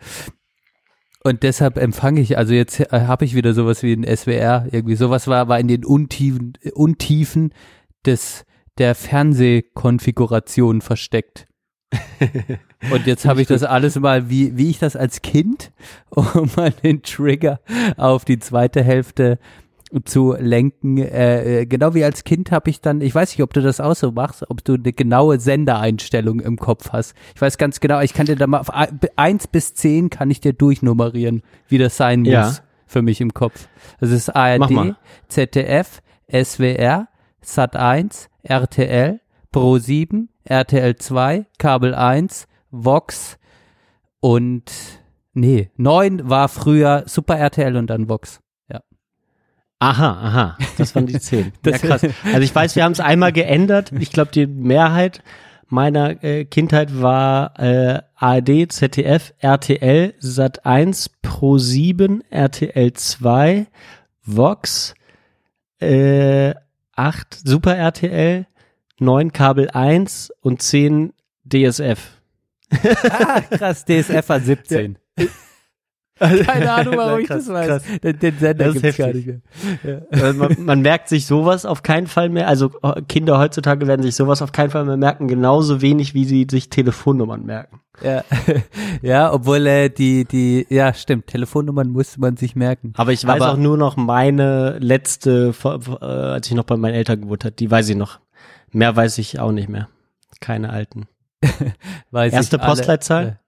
und 1.27 1.43
deshalb 1.43 1.77
empfange 1.77 2.21
ich, 2.21 2.37
also 2.37 2.53
jetzt 2.53 2.79
äh, 2.79 2.87
habe 2.91 3.25
ich 3.25 3.35
wieder 3.35 3.53
sowas 3.53 3.83
wie 3.83 3.93
ein 3.93 4.05
SWR, 4.05 4.67
irgendwie 4.71 4.95
sowas 4.95 5.27
war, 5.27 5.49
war 5.49 5.59
in 5.59 5.67
den 5.67 5.83
Untiefen, 5.83 6.53
Untiefen 6.73 7.53
des 8.05 8.45
der 8.77 8.95
Fernsehkonfiguration 8.95 10.81
versteckt. 10.81 11.47
Und 12.91 13.07
jetzt 13.07 13.25
habe 13.25 13.41
ich 13.41 13.47
das 13.47 13.63
alles 13.63 13.99
mal, 13.99 14.29
wie, 14.29 14.55
wie 14.55 14.69
ich 14.69 14.79
das 14.79 14.95
als 14.95 15.21
Kind, 15.21 15.71
um 16.09 16.49
mal 16.55 16.71
den 16.71 17.01
Trigger 17.01 17.59
auf 17.97 18.23
die 18.23 18.39
zweite 18.39 18.83
Hälfte 18.83 19.39
zu 20.05 20.35
lenken. 20.37 20.97
Äh, 20.97 21.61
äh, 21.61 21.65
genau 21.65 21.93
wie 21.93 22.03
als 22.03 22.23
Kind 22.23 22.51
habe 22.51 22.69
ich 22.69 22.81
dann, 22.81 23.01
ich 23.01 23.13
weiß 23.15 23.31
nicht, 23.31 23.41
ob 23.43 23.53
du 23.53 23.61
das 23.61 23.79
auch 23.79 23.95
so 23.95 24.11
machst, 24.11 24.43
ob 24.49 24.63
du 24.63 24.73
eine 24.73 24.93
genaue 24.93 25.39
Sendereinstellung 25.39 26.39
im 26.39 26.57
Kopf 26.57 26.91
hast. 26.91 27.13
Ich 27.35 27.41
weiß 27.41 27.57
ganz 27.57 27.79
genau, 27.79 28.01
ich 28.01 28.13
kann 28.13 28.25
dir 28.25 28.35
da 28.35 28.47
mal 28.47 28.59
auf 28.59 28.69
ein- 28.73 28.99
eins 29.15 29.47
bis 29.47 29.73
zehn 29.73 30.09
kann 30.09 30.29
ich 30.31 30.41
dir 30.41 30.53
durchnummerieren, 30.53 31.41
wie 31.67 31.77
das 31.77 31.95
sein 31.97 32.21
muss 32.21 32.29
Ja. 32.31 32.53
für 32.85 33.01
mich 33.01 33.21
im 33.21 33.33
Kopf. 33.33 33.67
Das 33.99 34.11
ist 34.11 34.29
ARD. 34.35 34.95
ZDF, 35.29 36.01
SWR, 36.27 37.07
Sat1, 37.43 38.27
RTL, 38.43 39.21
Pro7, 39.53 40.27
RTL 40.43 40.95
2, 40.97 41.45
Kabel 41.57 41.95
1, 41.95 42.47
Vox 42.71 43.37
und 44.19 44.71
nee, 45.33 45.69
9 45.77 46.29
war 46.29 46.49
früher 46.49 47.03
Super 47.05 47.37
RTL 47.37 47.75
und 47.77 47.87
dann 47.87 48.09
Vox. 48.09 48.41
Ja. 49.81 49.87
Aha, 49.89 50.11
aha, 50.11 50.57
das 50.77 50.95
waren 50.95 51.05
die 51.05 51.19
zehn. 51.19 51.53
ja, 51.65 51.77
krass. 51.77 52.01
Also 52.23 52.39
ich 52.39 52.53
weiß, 52.53 52.75
wir 52.75 52.83
haben 52.83 52.93
es 52.93 52.99
einmal 52.99 53.31
geändert. 53.31 53.91
Ich 53.99 54.11
glaube, 54.11 54.31
die 54.31 54.47
Mehrheit 54.47 55.21
meiner 55.69 56.23
äh, 56.23 56.45
Kindheit 56.45 57.01
war 57.01 57.59
äh, 57.59 58.01
ARD, 58.15 58.71
ZDF, 58.71 59.33
RTL, 59.39 60.13
Sat 60.19 60.65
1, 60.65 61.11
Pro 61.21 61.57
7, 61.57 62.23
RTL 62.29 62.93
2, 62.93 63.67
Vox, 64.25 64.95
äh, 65.79 66.53
8 66.95 67.41
Super 67.43 67.75
RTL, 67.75 68.47
9 68.99 69.31
Kabel 69.31 69.69
1 69.69 70.31
und 70.41 70.61
10 70.61 71.13
DSF. 71.43 72.17
Ah, 72.71 73.41
krass, 73.41 73.85
DSF 73.85 74.27
war 74.27 74.39
17. 74.39 74.97
Keine 76.19 76.71
Ahnung, 76.73 76.95
warum 76.97 77.19
ich 77.19 77.27
Krass, 77.27 77.45
das 77.45 77.53
weiß. 77.53 77.67
krass. 77.67 77.83
Den, 78.03 78.19
den 78.19 78.37
Sender 78.39 78.65
Das 78.65 78.81
gibt's 78.81 78.97
gar 78.97 79.07
nicht 79.13 79.27
mehr. 79.27 79.41
Ja. 79.83 80.01
Also 80.11 80.39
man, 80.39 80.55
man 80.65 80.81
merkt 80.81 81.09
sich 81.09 81.25
sowas 81.25 81.65
auf 81.65 81.83
keinen 81.83 82.07
Fall 82.07 82.29
mehr. 82.29 82.47
Also 82.47 82.71
äh, 82.83 83.01
Kinder 83.03 83.37
heutzutage 83.39 83.87
werden 83.87 84.01
sich 84.03 84.15
sowas 84.15 84.41
auf 84.41 84.51
keinen 84.51 84.69
Fall 84.69 84.85
mehr 84.85 84.97
merken, 84.97 85.27
genauso 85.27 85.81
wenig 85.81 86.13
wie 86.13 86.25
sie 86.25 86.47
sich 86.49 86.69
Telefonnummern 86.69 87.45
merken. 87.45 87.81
Ja, 88.03 88.23
ja 89.01 89.33
obwohl 89.33 89.65
äh, 89.67 89.89
die, 89.89 90.25
die, 90.25 90.65
ja, 90.69 90.93
stimmt, 90.93 91.27
Telefonnummern 91.27 91.89
musste 91.89 92.19
man 92.19 92.37
sich 92.37 92.55
merken. 92.55 92.93
Aber 92.95 93.11
ich 93.11 93.25
weiß 93.25 93.41
Aber- 93.41 93.53
auch 93.53 93.57
nur 93.57 93.77
noch 93.77 93.95
meine 93.97 94.77
letzte, 94.79 95.53
äh, 95.63 96.05
als 96.05 96.47
ich 96.47 96.53
noch 96.53 96.63
bei 96.65 96.77
meinen 96.77 96.93
Eltern 96.93 97.21
gewohnt 97.21 97.43
hat, 97.43 97.59
die 97.59 97.69
weiß 97.71 97.89
ich 97.89 97.95
noch. 97.95 98.19
Mehr 98.71 98.95
weiß 98.95 99.17
ich 99.17 99.39
auch 99.39 99.51
nicht 99.51 99.69
mehr. 99.69 99.87
Keine 100.39 100.69
alten. 100.69 101.07
Weiß 102.11 102.33
Erste 102.33 102.55
ich 102.57 102.61
alle- 102.61 102.69
Postleitzahl? 102.71 103.39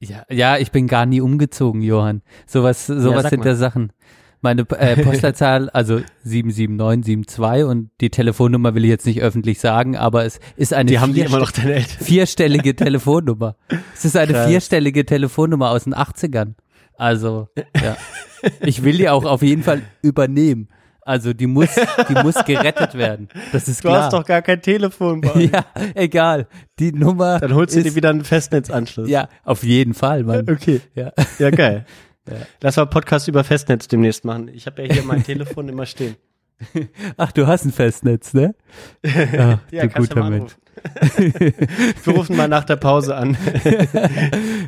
Ja, 0.00 0.24
ja, 0.30 0.56
ich 0.56 0.72
bin 0.72 0.86
gar 0.86 1.04
nie 1.06 1.20
umgezogen, 1.20 1.82
Johann. 1.82 2.22
Sowas, 2.46 2.86
sowas 2.86 3.22
sag 3.24 3.30
sind 3.30 3.44
da 3.44 3.54
Sachen. 3.54 3.92
Meine 4.40 4.62
äh, 4.62 4.96
Postleitzahl, 5.04 5.68
also 5.70 6.00
77972 6.24 7.64
und 7.66 7.90
die 8.00 8.08
Telefonnummer 8.08 8.74
will 8.74 8.84
ich 8.84 8.90
jetzt 8.90 9.04
nicht 9.04 9.20
öffentlich 9.20 9.60
sagen, 9.60 9.96
aber 9.96 10.24
es 10.24 10.40
ist 10.56 10.72
eine 10.72 10.88
Die 10.90 10.98
haben 10.98 11.12
die 11.12 11.20
immer 11.20 11.38
noch 11.38 11.50
deine 11.50 11.74
Eltern. 11.74 12.04
vierstellige 12.04 12.74
Telefonnummer. 12.76 13.56
Es 13.94 14.06
ist 14.06 14.16
eine 14.16 14.32
Krass. 14.32 14.48
vierstellige 14.48 15.04
Telefonnummer 15.04 15.70
aus 15.70 15.84
den 15.84 15.94
80ern. 15.94 16.54
Also, 16.96 17.48
ja. 17.82 17.96
Ich 18.64 18.82
will 18.84 18.96
die 18.96 19.10
auch 19.10 19.26
auf 19.26 19.42
jeden 19.42 19.62
Fall 19.62 19.82
übernehmen. 20.00 20.70
Also 21.10 21.32
die 21.32 21.48
muss, 21.48 21.70
die 22.08 22.14
muss 22.22 22.36
gerettet 22.44 22.94
werden. 22.94 23.28
Das 23.50 23.66
ist 23.66 23.82
Du 23.82 23.88
klar. 23.88 24.04
hast 24.04 24.12
doch 24.12 24.24
gar 24.24 24.42
kein 24.42 24.62
Telefon 24.62 25.20
bei 25.20 25.34
euch. 25.34 25.50
ja, 25.50 25.64
egal. 25.96 26.46
Die 26.78 26.92
Nummer. 26.92 27.40
Dann 27.40 27.52
holst 27.52 27.74
du 27.74 27.80
ist, 27.80 27.84
dir 27.84 27.94
wieder 27.96 28.10
einen 28.10 28.22
Festnetzanschluss. 28.24 29.08
Ja, 29.10 29.28
auf 29.42 29.64
jeden 29.64 29.94
Fall, 29.94 30.22
Mann. 30.22 30.48
Okay. 30.48 30.80
Ja. 30.94 31.10
Ja, 31.40 31.50
geil. 31.50 31.84
Lass 32.62 32.76
mal 32.76 32.86
Podcast 32.86 33.26
über 33.26 33.42
Festnetz 33.42 33.88
demnächst 33.88 34.24
machen. 34.24 34.46
Ich 34.48 34.66
habe 34.66 34.86
ja 34.86 34.94
hier 34.94 35.02
mein 35.02 35.24
Telefon 35.24 35.68
immer 35.68 35.84
stehen. 35.84 36.14
Ach, 37.16 37.32
du 37.32 37.46
hast 37.46 37.64
ein 37.64 37.72
Festnetz, 37.72 38.34
ne? 38.34 38.54
Ach, 39.04 39.58
Ja, 39.70 39.86
du 39.86 39.88
guter 39.88 40.28
Mensch. 40.28 40.52
Wir 42.04 42.14
rufen 42.14 42.36
mal 42.36 42.48
nach 42.48 42.64
der 42.64 42.76
Pause 42.76 43.14
an. 43.14 43.36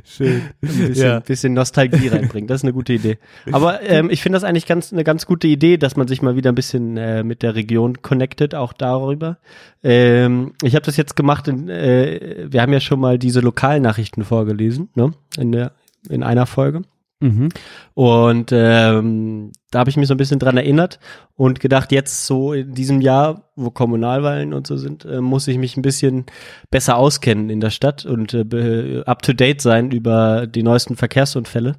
Schön. 0.05 0.43
Ein 0.43 0.69
bisschen, 0.69 0.95
Ja. 1.07 1.21
bisschen 1.21 1.55
Nostalgie 1.55 2.09
reinbringen. 2.09 2.49
Das 2.49 2.61
ist 2.61 2.65
eine 2.65 2.73
gute 2.73 2.93
Idee. 2.93 3.19
Aber 3.51 3.83
ähm, 3.83 4.11
ich 4.11 4.23
finde 4.23 4.37
das 4.37 4.45
eigentlich 4.45 4.67
ganz 4.67 4.93
eine 4.93 5.05
ganz 5.05 5.27
gute 5.27 5.47
Idee, 5.49 5.77
dass 5.79 5.97
man 5.97 6.09
sich 6.09 6.21
mal 6.21 6.37
wieder 6.37 6.53
ein 6.53 6.55
bisschen 6.55 6.97
äh, 6.97 7.23
mit 7.23 7.43
der 7.43 7.55
Region 7.55 8.03
connectet, 8.03 8.55
auch 8.55 8.73
darüber. 8.73 9.39
Ähm, 9.83 10.53
ich 10.63 10.75
habe 10.75 10.85
das 10.85 10.97
jetzt 10.97 11.17
gemacht. 11.17 11.49
In, 11.49 11.69
äh, 11.69 12.47
wir 12.51 12.61
haben 12.61 12.73
ja 12.73 12.81
schon 12.81 13.01
mal 13.01 13.19
diese 13.19 13.41
Lokalnachrichten 13.41 14.25
vorgelesen, 14.25 14.91
ne? 14.95 15.13
In 15.39 15.53
der 15.53 15.73
in 16.09 16.23
einer 16.23 16.47
Folge. 16.47 16.83
Mhm. 17.23 17.49
Und 17.95 18.51
ähm, 18.53 19.53
da 19.71 19.79
habe 19.79 19.91
ich 19.91 19.97
mich 19.97 20.09
so 20.09 20.15
ein 20.15 20.19
bisschen 20.19 20.39
dran 20.39 20.57
erinnert 20.57 20.99
und 21.37 21.61
gedacht, 21.61 21.93
jetzt 21.93 22.27
so 22.27 22.53
in 22.53 22.75
diesem 22.75 23.01
Jahr, 23.01 23.45
wo 23.57 23.71
Kommunalwahlen 23.71 24.53
und 24.53 24.67
so 24.67 24.77
sind, 24.77 25.05
äh, 25.05 25.21
muss 25.21 25.49
ich 25.49 25.57
mich 25.59 25.77
ein 25.77 25.83
bisschen 25.83 26.27
besser 26.71 26.97
auskennen 26.97 27.49
in 27.49 27.61
der 27.61 27.71
Stadt 27.71 28.05
und 28.05 28.35
äh, 28.35 28.45
be- 28.45 29.05
up 29.07 29.23
to 29.23 29.33
date 29.33 29.61
sein 29.61 29.91
über 29.91 30.47
die 30.47 30.63
neuesten 30.63 30.97
Verkehrsunfälle. 30.97 31.77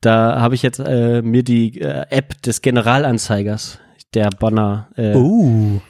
Da 0.00 0.40
habe 0.40 0.54
ich 0.54 0.62
jetzt 0.62 0.78
äh, 0.80 1.22
mir 1.22 1.42
die 1.42 1.80
äh, 1.80 2.06
App 2.10 2.40
des 2.42 2.62
Generalanzeigers 2.62 3.78
der 4.14 4.30
Bonner 4.30 4.88
äh, 4.96 5.14
Uh. 5.14 5.80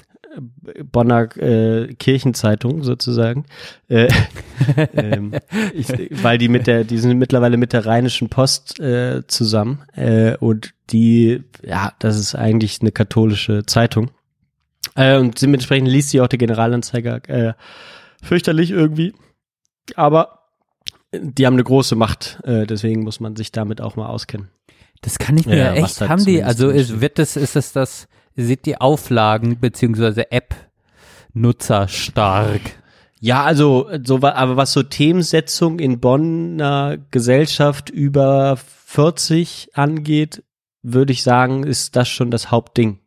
Bonner 0.91 1.37
äh, 1.37 1.95
Kirchenzeitung 1.95 2.83
sozusagen, 2.83 3.47
äh, 3.89 4.09
ähm, 4.95 5.35
ich, 5.75 5.89
weil 6.23 6.39
die 6.39 6.49
mit 6.49 6.67
der, 6.67 6.85
die 6.85 6.99
sind 6.99 7.19
mittlerweile 7.19 7.57
mit 7.57 7.73
der 7.73 7.87
Rheinischen 7.87 8.29
Post 8.29 8.81
äh, 8.81 9.27
zusammen. 9.27 9.83
Äh, 9.95 10.37
und 10.37 10.75
die, 10.91 11.43
ja, 11.63 11.93
das 11.99 12.19
ist 12.19 12.35
eigentlich 12.35 12.81
eine 12.81 12.93
katholische 12.93 13.65
Zeitung. 13.67 14.11
Äh, 14.95 15.19
und 15.19 15.41
dementsprechend 15.41 15.89
liest 15.89 16.11
sie 16.11 16.21
auch 16.21 16.29
der 16.29 16.39
Generalanzeiger 16.39 17.29
äh, 17.29 17.55
fürchterlich 18.23 18.71
irgendwie, 18.71 19.15
aber 19.95 20.37
die 21.13 21.47
haben 21.47 21.55
eine 21.55 21.65
große 21.65 21.97
Macht, 21.97 22.41
äh, 22.45 22.67
deswegen 22.67 23.03
muss 23.03 23.21
man 23.21 23.37
sich 23.37 23.53
damit 23.53 23.81
auch 23.81 23.97
mal 23.97 24.07
auskennen. 24.07 24.49
Das 25.03 25.19
kann 25.19 25.37
ich 25.37 25.47
mir 25.47 25.57
Ja, 25.57 25.73
echt, 25.75 26.01
haben 26.01 26.25
die, 26.25 26.43
also 26.43 26.71
ist, 26.71 27.01
wird 27.01 27.19
das, 27.19 27.37
ist 27.37 27.57
das 27.57 27.73
das, 27.73 28.09
sind 28.37 28.67
die 28.67 28.81
Auflagen 28.81 29.59
beziehungsweise 29.59 30.31
App-Nutzer 30.31 31.89
stark? 31.89 32.61
Ja, 33.21 33.45
also 33.45 33.89
so 34.05 34.23
aber 34.23 34.57
was 34.57 34.73
so 34.73 34.83
Themensetzung 34.83 35.79
in 35.79 36.01
Bonner 36.01 36.99
Gesellschaft 37.11 37.89
über 37.89 38.57
40 38.57 39.71
angeht, 39.75 40.43
würde 40.83 41.13
ich 41.13 41.23
sagen, 41.23 41.65
ist 41.65 41.97
das 41.97 42.09
schon 42.09 42.31
das 42.31 42.51
Hauptding. 42.51 42.99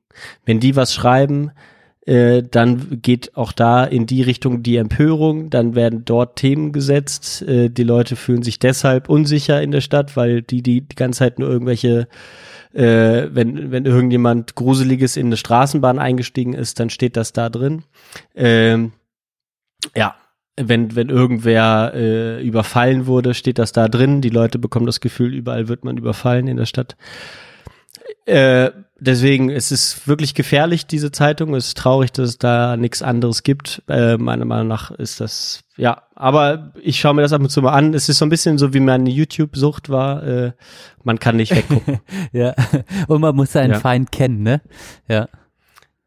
Wenn 0.45 0.59
die 0.59 0.75
was 0.75 0.93
schreiben, 0.93 1.51
äh, 2.05 2.41
dann 2.43 3.01
geht 3.01 3.37
auch 3.37 3.51
da 3.51 3.83
in 3.83 4.07
die 4.07 4.23
Richtung 4.23 4.63
die 4.63 4.77
Empörung, 4.77 5.49
dann 5.51 5.75
werden 5.75 6.05
dort 6.05 6.37
Themen 6.37 6.71
gesetzt, 6.71 7.43
äh, 7.43 7.69
die 7.69 7.83
Leute 7.83 8.15
fühlen 8.15 8.41
sich 8.41 8.57
deshalb 8.57 9.09
unsicher 9.09 9.61
in 9.61 9.71
der 9.71 9.81
Stadt, 9.81 10.17
weil 10.17 10.41
die 10.41 10.63
die 10.63 10.81
die 10.81 10.95
ganze 10.95 11.19
Zeit 11.19 11.39
nur 11.39 11.49
irgendwelche 11.49 12.07
äh, 12.73 13.27
wenn, 13.31 13.71
wenn 13.71 13.85
irgendjemand 13.85 14.55
Gruseliges 14.55 15.17
in 15.17 15.27
eine 15.27 15.37
Straßenbahn 15.37 15.99
eingestiegen 15.99 16.53
ist, 16.53 16.79
dann 16.79 16.89
steht 16.89 17.17
das 17.17 17.33
da 17.33 17.49
drin. 17.49 17.83
Ähm, 18.35 18.91
ja, 19.95 20.15
wenn, 20.59 20.95
wenn 20.95 21.09
irgendwer 21.09 21.93
äh, 21.95 22.43
überfallen 22.45 23.07
wurde, 23.07 23.33
steht 23.33 23.59
das 23.59 23.71
da 23.71 23.87
drin. 23.87 24.21
Die 24.21 24.29
Leute 24.29 24.59
bekommen 24.59 24.85
das 24.85 24.99
Gefühl, 24.99 25.33
überall 25.33 25.67
wird 25.67 25.85
man 25.85 25.97
überfallen 25.97 26.47
in 26.47 26.57
der 26.57 26.65
Stadt. 26.65 26.95
Äh, 28.25 28.71
deswegen 28.99 29.49
es 29.49 29.71
ist 29.71 29.95
es 29.95 30.07
wirklich 30.07 30.35
gefährlich, 30.35 30.85
diese 30.85 31.11
Zeitung. 31.11 31.55
Es 31.55 31.67
ist 31.67 31.77
traurig, 31.77 32.11
dass 32.11 32.29
es 32.29 32.37
da 32.37 32.77
nichts 32.77 33.01
anderes 33.01 33.43
gibt. 33.43 33.81
Äh, 33.87 34.17
meiner 34.17 34.45
Meinung 34.45 34.67
nach 34.67 34.91
ist 34.91 35.19
das, 35.19 35.61
ja, 35.77 36.03
aber 36.15 36.73
ich 36.81 36.99
schaue 36.99 37.13
mir 37.15 37.21
das 37.21 37.33
ab 37.33 37.41
und 37.41 37.49
zu 37.49 37.61
mal 37.61 37.71
an. 37.73 37.93
Es 37.93 38.09
ist 38.09 38.17
so 38.19 38.25
ein 38.25 38.29
bisschen 38.29 38.57
so, 38.57 38.73
wie 38.73 38.79
meine 38.79 39.09
YouTube-Sucht 39.09 39.89
war. 39.89 40.23
Äh, 40.23 40.51
man 41.03 41.19
kann 41.19 41.37
nicht 41.37 41.55
weggucken. 41.55 41.99
ja. 42.31 42.53
Und 43.07 43.21
man 43.21 43.35
muss 43.35 43.51
seinen 43.53 43.71
Ja. 43.73 43.79
Feind 43.79 44.11
kennen, 44.11 44.43
ne? 44.43 44.61
Ja. 45.07 45.27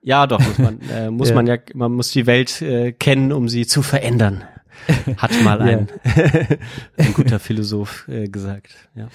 Ja, 0.04 0.26
doch, 0.26 0.40
muss 0.40 0.58
man, 0.58 0.80
äh, 0.90 1.10
muss 1.10 1.28
Ja. 1.30 1.34
man 1.36 1.46
ja, 1.46 1.56
man 1.74 1.92
muss 1.92 2.10
die 2.10 2.26
Welt 2.26 2.60
äh, 2.60 2.92
kennen, 2.92 3.32
um 3.32 3.48
sie 3.48 3.66
zu 3.66 3.82
verändern. 3.82 4.42
Hat 5.16 5.30
mal 5.44 5.60
ein, 5.62 5.88
ein 6.96 7.14
guter 7.14 7.38
Philosoph 7.38 8.06
äh, 8.08 8.28
gesagt. 8.28 8.74
Ja. 8.96 9.08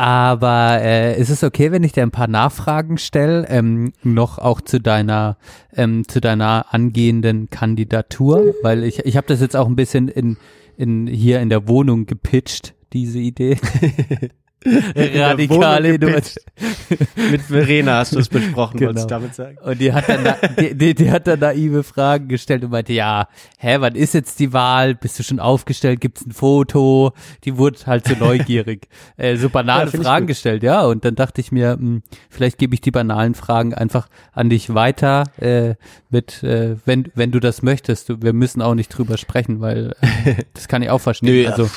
Aber 0.00 0.80
äh, 0.80 1.20
ist 1.20 1.28
es 1.28 1.44
okay, 1.44 1.72
wenn 1.72 1.84
ich 1.84 1.92
dir 1.92 2.02
ein 2.02 2.10
paar 2.10 2.26
Nachfragen 2.26 2.96
stelle, 2.96 3.46
ähm, 3.50 3.92
noch 4.02 4.38
auch 4.38 4.62
zu 4.62 4.80
deiner 4.80 5.36
ähm, 5.76 6.08
zu 6.08 6.22
deiner 6.22 6.72
angehenden 6.72 7.50
Kandidatur, 7.50 8.54
weil 8.62 8.84
ich 8.84 9.00
ich 9.00 9.18
habe 9.18 9.26
das 9.26 9.42
jetzt 9.42 9.56
auch 9.56 9.66
ein 9.66 9.76
bisschen 9.76 10.08
in 10.08 10.38
in 10.78 11.06
hier 11.06 11.40
in 11.40 11.50
der 11.50 11.68
Wohnung 11.68 12.06
gepitcht, 12.06 12.72
diese 12.94 13.18
Idee. 13.18 13.58
Radikale 14.64 15.88
Wohnung 15.94 16.00
gepitcht. 16.00 16.36
Innovation. 16.90 17.30
Mit 17.30 17.42
Verena 17.42 17.98
hast 17.98 18.14
du 18.14 18.18
es 18.18 18.28
besprochen, 18.28 18.78
Genau. 18.78 18.88
wolltest 18.88 19.04
du 19.10 19.14
damit 19.14 19.34
sagen. 19.34 19.56
Und 19.62 19.80
die 19.80 19.92
hat 19.92 20.08
dann 20.08 20.20
na, 20.22 20.36
die, 20.60 20.74
die, 20.76 20.94
die 20.94 21.10
hat 21.10 21.26
dann 21.26 21.40
naive 21.40 21.82
Fragen 21.82 22.28
gestellt 22.28 22.62
und 22.64 22.70
meinte, 22.70 22.92
ja, 22.92 23.28
hä, 23.58 23.76
wann 23.80 23.94
ist 23.94 24.12
jetzt 24.14 24.38
die 24.38 24.52
Wahl? 24.52 24.94
Bist 24.94 25.18
du 25.18 25.22
schon 25.22 25.40
aufgestellt? 25.40 26.00
Gibt's 26.00 26.26
ein 26.26 26.32
Foto? 26.32 27.12
Die 27.44 27.56
wurde 27.56 27.78
halt 27.86 28.06
so 28.06 28.14
neugierig. 28.14 28.88
äh, 29.16 29.36
so 29.36 29.48
banale 29.48 29.90
Ja, 29.90 30.00
Fragen 30.02 30.26
gestellt, 30.26 30.62
ja. 30.62 30.82
Und 30.84 31.04
dann 31.04 31.14
dachte 31.14 31.40
ich 31.40 31.52
mir, 31.52 31.76
mh, 31.78 32.00
vielleicht 32.28 32.58
gebe 32.58 32.74
ich 32.74 32.80
die 32.82 32.90
banalen 32.90 33.34
Fragen 33.34 33.72
einfach 33.74 34.08
an 34.32 34.50
dich 34.50 34.74
weiter, 34.74 35.24
äh, 35.38 35.74
mit, 36.10 36.42
äh, 36.42 36.76
wenn, 36.84 37.10
wenn 37.14 37.30
du 37.30 37.40
das 37.40 37.62
möchtest. 37.62 38.22
Wir 38.22 38.32
müssen 38.32 38.60
auch 38.60 38.74
nicht 38.74 38.88
drüber 38.88 39.16
sprechen, 39.16 39.60
weil 39.60 39.94
äh, 40.24 40.34
das 40.54 40.68
kann 40.68 40.82
ich 40.82 40.90
auch 40.90 41.00
verstehen. 41.00 41.44
Nö, 41.44 41.48
also, 41.48 41.70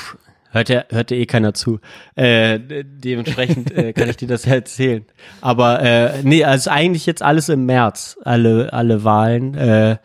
hört 0.54 0.70
ja, 0.70 0.84
hört 0.88 1.10
ja 1.10 1.16
eh 1.18 1.26
keiner 1.26 1.52
zu. 1.52 1.80
Äh, 2.14 2.58
de- 2.58 2.84
dementsprechend 2.86 3.70
äh, 3.72 3.92
kann 3.92 4.08
ich 4.08 4.16
dir 4.16 4.28
das 4.28 4.46
erzählen. 4.46 5.04
Aber 5.40 5.82
äh, 5.82 6.22
nee, 6.22 6.44
also 6.44 6.70
eigentlich 6.70 7.04
jetzt 7.04 7.22
alles 7.22 7.48
im 7.50 7.66
März, 7.66 8.16
alle, 8.24 8.72
alle 8.72 9.04
Wahlen, 9.04 9.54
äh, 9.54 9.98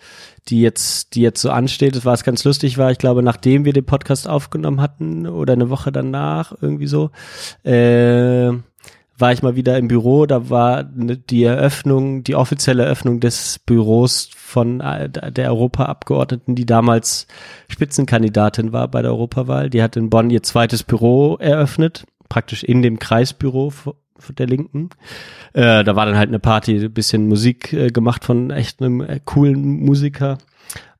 die 0.50 0.62
jetzt, 0.62 1.14
die 1.14 1.22
jetzt 1.22 1.42
so 1.42 1.52
ansteht. 1.52 1.96
Das 1.96 2.06
war 2.06 2.14
es 2.16 2.24
ganz 2.24 2.44
lustig, 2.44 2.78
war 2.78 2.92
ich 2.92 2.98
glaube, 2.98 3.22
nachdem 3.24 3.66
wir 3.66 3.74
den 3.74 3.86
Podcast 3.86 4.28
aufgenommen 4.28 4.82
hatten 4.82 5.28
oder 5.28 5.54
eine 5.54 5.70
Woche 5.70 5.92
danach, 5.92 6.54
irgendwie 6.60 6.88
so, 6.88 7.12
äh, 7.64 8.52
war 9.20 9.32
ich 9.34 9.44
mal 9.44 9.56
wieder 9.56 9.78
im 9.78 9.88
Büro, 9.88 10.26
da 10.26 10.50
war 10.50 10.84
ne- 10.96 11.18
die 11.18 11.44
Eröffnung, 11.44 12.24
die 12.24 12.36
offizielle 12.36 12.84
Eröffnung 12.84 13.20
des 13.20 13.60
Büros 13.60 14.30
von 14.36 14.80
der 14.80 15.50
Europaabgeordneten, 15.52 16.56
die 16.56 16.66
damals 16.66 17.28
Spitzenkandidatin 17.68 18.74
war 18.74 18.88
bei 18.88 19.02
der 19.02 19.12
Europawahl. 19.12 19.70
Die 19.70 19.84
hat 19.84 19.96
in 19.96 20.10
Bonn 20.10 20.30
ihr 20.30 20.44
zweites 20.44 20.84
Büro 20.84 21.36
eröffnet, 21.36 22.06
praktisch 22.30 22.64
in 22.64 22.82
dem 22.82 23.00
Kreisbüro 23.00 23.72
der 24.38 24.48
Linken. 24.48 24.90
Äh, 25.54 25.84
da 25.84 25.96
war 25.96 26.06
dann 26.06 26.18
halt 26.18 26.30
eine 26.30 26.40
Party, 26.40 26.90
bisschen 26.90 27.28
Musik 27.28 27.74
äh, 27.74 27.88
gemacht 27.88 28.26
von 28.26 28.52
echt 28.52 28.82
einem 28.82 29.02
äh, 29.02 29.20
coolen 29.24 29.62
Musiker. 29.86 30.38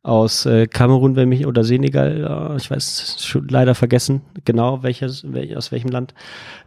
Aus 0.02 0.46
äh, 0.46 0.66
Kamerun, 0.68 1.16
wenn 1.18 1.28
mich 1.30 1.46
oder 1.46 1.64
Senegal, 1.66 2.52
äh, 2.54 2.58
ich 2.58 2.72
weiß 2.72 3.18
schon 3.20 3.48
leider 3.50 3.76
vergessen 3.76 4.22
genau 4.46 4.82
welches, 4.82 5.24
welch, 5.32 5.58
aus 5.58 5.72
welchem 5.74 5.90
Land. 5.90 6.14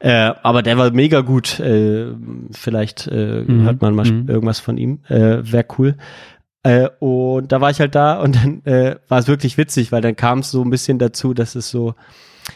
Äh, 0.01 0.33
aber 0.43 0.63
der 0.63 0.77
war 0.77 0.91
mega 0.93 1.21
gut. 1.23 1.59
Äh, 1.59 2.09
vielleicht 2.51 3.07
äh, 3.07 3.43
Mhm. 3.47 3.63
hört 3.65 3.81
man 3.81 3.95
mal 3.95 4.05
Mhm. 4.11 4.29
irgendwas 4.29 4.61
von 4.61 4.77
ihm. 4.77 5.01
Äh, 5.09 5.39
Wäre 5.51 5.65
cool. 5.79 5.97
Äh, 6.63 6.89
und 7.01 7.51
da 7.51 7.61
war 7.61 7.71
ich 7.71 7.81
halt 7.81 7.95
da 7.95 8.21
und 8.21 8.37
dann 8.37 8.63
äh, 8.67 8.97
war 9.09 9.19
es 9.19 9.29
wirklich 9.29 9.57
witzig, 9.59 9.91
weil 9.93 10.03
dann 10.03 10.15
kam 10.15 10.41
es 10.41 10.51
so 10.51 10.63
ein 10.63 10.71
bisschen 10.71 10.99
dazu, 10.99 11.33
dass 11.35 11.55
es 11.55 11.71
so 11.71 11.95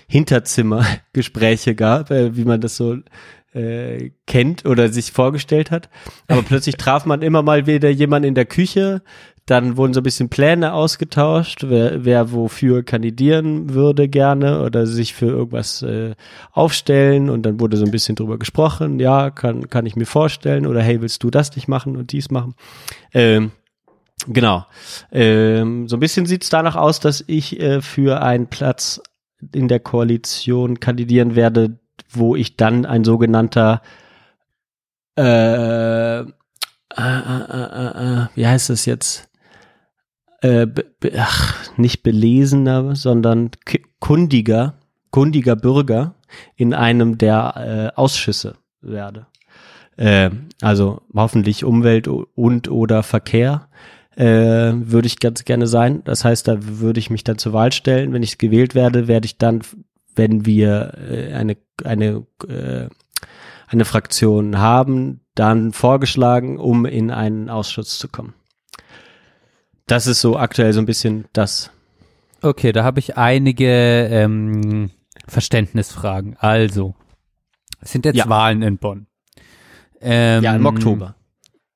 Hinterzimmergespräche 0.08 1.74
gab, 1.74 2.10
äh, 2.10 2.36
wie 2.36 2.44
man 2.44 2.60
das 2.60 2.76
so 2.76 2.96
äh, 3.54 4.10
kennt 4.26 4.66
oder 4.66 4.88
sich 4.90 5.12
vorgestellt 5.12 5.70
hat. 5.70 5.88
Aber 6.28 6.42
plötzlich 6.42 6.76
traf 6.76 7.06
man 7.06 7.22
immer 7.22 7.42
mal 7.42 7.66
wieder 7.66 7.88
jemanden 7.88 8.28
in 8.28 8.34
der 8.34 8.44
Küche. 8.44 9.02
Dann 9.46 9.76
wurden 9.76 9.94
so 9.94 10.00
ein 10.00 10.02
bisschen 10.02 10.28
Pläne 10.28 10.72
ausgetauscht, 10.72 11.64
wer, 11.68 12.04
wer 12.04 12.32
wofür 12.32 12.82
kandidieren 12.82 13.72
würde 13.72 14.08
gerne 14.08 14.62
oder 14.62 14.86
sich 14.86 15.14
für 15.14 15.26
irgendwas 15.26 15.82
äh, 15.82 16.14
aufstellen. 16.52 17.30
Und 17.30 17.44
dann 17.44 17.60
wurde 17.60 17.76
so 17.76 17.84
ein 17.84 17.92
bisschen 17.92 18.16
drüber 18.16 18.38
gesprochen. 18.38 18.98
Ja, 18.98 19.30
kann, 19.30 19.70
kann 19.70 19.86
ich 19.86 19.94
mir 19.94 20.06
vorstellen. 20.06 20.66
Oder 20.66 20.82
hey, 20.82 21.00
willst 21.00 21.22
du 21.22 21.30
das 21.30 21.54
nicht 21.54 21.68
machen 21.68 21.96
und 21.96 22.12
dies 22.12 22.30
machen? 22.30 22.54
Ähm, 23.14 23.52
Genau. 24.28 24.64
Ähm, 25.12 25.88
so 25.88 25.96
ein 25.96 26.00
bisschen 26.00 26.26
sieht 26.26 26.42
es 26.42 26.50
danach 26.50 26.74
aus, 26.74 27.00
dass 27.00 27.22
ich 27.26 27.60
äh, 27.60 27.82
für 27.82 28.22
einen 28.22 28.48
Platz 28.48 29.00
in 29.52 29.68
der 29.68 29.78
Koalition 29.78 30.80
kandidieren 30.80 31.36
werde, 31.36 31.78
wo 32.10 32.34
ich 32.34 32.56
dann 32.56 32.86
ein 32.86 33.04
sogenannter 33.04 33.82
äh, 35.18 36.20
äh, 36.20 36.24
äh, 36.96 36.98
äh, 36.98 38.22
äh, 38.22 38.26
wie 38.34 38.46
heißt 38.46 38.70
das 38.70 38.86
jetzt? 38.86 39.28
Äh, 40.46 40.66
be, 40.66 40.84
ach, 41.18 41.76
nicht 41.76 42.04
belesener, 42.04 42.94
sondern 42.94 43.50
kundiger, 43.98 44.74
kundiger 45.10 45.56
Bürger 45.56 46.14
in 46.54 46.72
einem 46.72 47.18
der 47.18 47.92
äh, 47.96 47.98
Ausschüsse 47.98 48.54
werde. 48.80 49.26
Äh, 49.96 50.30
also 50.62 51.02
hoffentlich 51.12 51.64
Umwelt 51.64 52.06
und 52.06 52.70
oder 52.70 53.02
Verkehr 53.02 53.68
äh, 54.14 54.24
würde 54.24 55.08
ich 55.08 55.18
ganz 55.18 55.44
gerne 55.44 55.66
sein. 55.66 56.02
Das 56.04 56.24
heißt, 56.24 56.46
da 56.46 56.58
würde 56.60 57.00
ich 57.00 57.10
mich 57.10 57.24
dann 57.24 57.38
zur 57.38 57.52
Wahl 57.52 57.72
stellen. 57.72 58.12
Wenn 58.12 58.22
ich 58.22 58.38
gewählt 58.38 58.76
werde, 58.76 59.08
werde 59.08 59.26
ich 59.26 59.38
dann, 59.38 59.62
wenn 60.14 60.46
wir 60.46 60.92
äh, 61.10 61.32
eine 61.32 61.56
eine 61.82 62.24
äh, 62.46 62.86
eine 63.66 63.84
Fraktion 63.84 64.58
haben, 64.58 65.22
dann 65.34 65.72
vorgeschlagen, 65.72 66.56
um 66.56 66.86
in 66.86 67.10
einen 67.10 67.50
Ausschuss 67.50 67.98
zu 67.98 68.06
kommen. 68.06 68.34
Das 69.86 70.06
ist 70.06 70.20
so 70.20 70.36
aktuell 70.36 70.72
so 70.72 70.80
ein 70.80 70.86
bisschen 70.86 71.26
das. 71.32 71.70
Okay, 72.42 72.72
da 72.72 72.84
habe 72.84 72.98
ich 72.98 73.16
einige 73.16 74.08
ähm, 74.10 74.90
Verständnisfragen. 75.28 76.36
Also, 76.38 76.94
es 77.80 77.92
sind 77.92 78.04
jetzt 78.04 78.16
Ja. 78.16 78.28
Wahlen 78.28 78.62
in 78.62 78.78
Bonn. 78.78 79.06
Ähm, 80.00 80.42
Ja, 80.42 80.54
im 80.56 80.66
Oktober, 80.66 81.14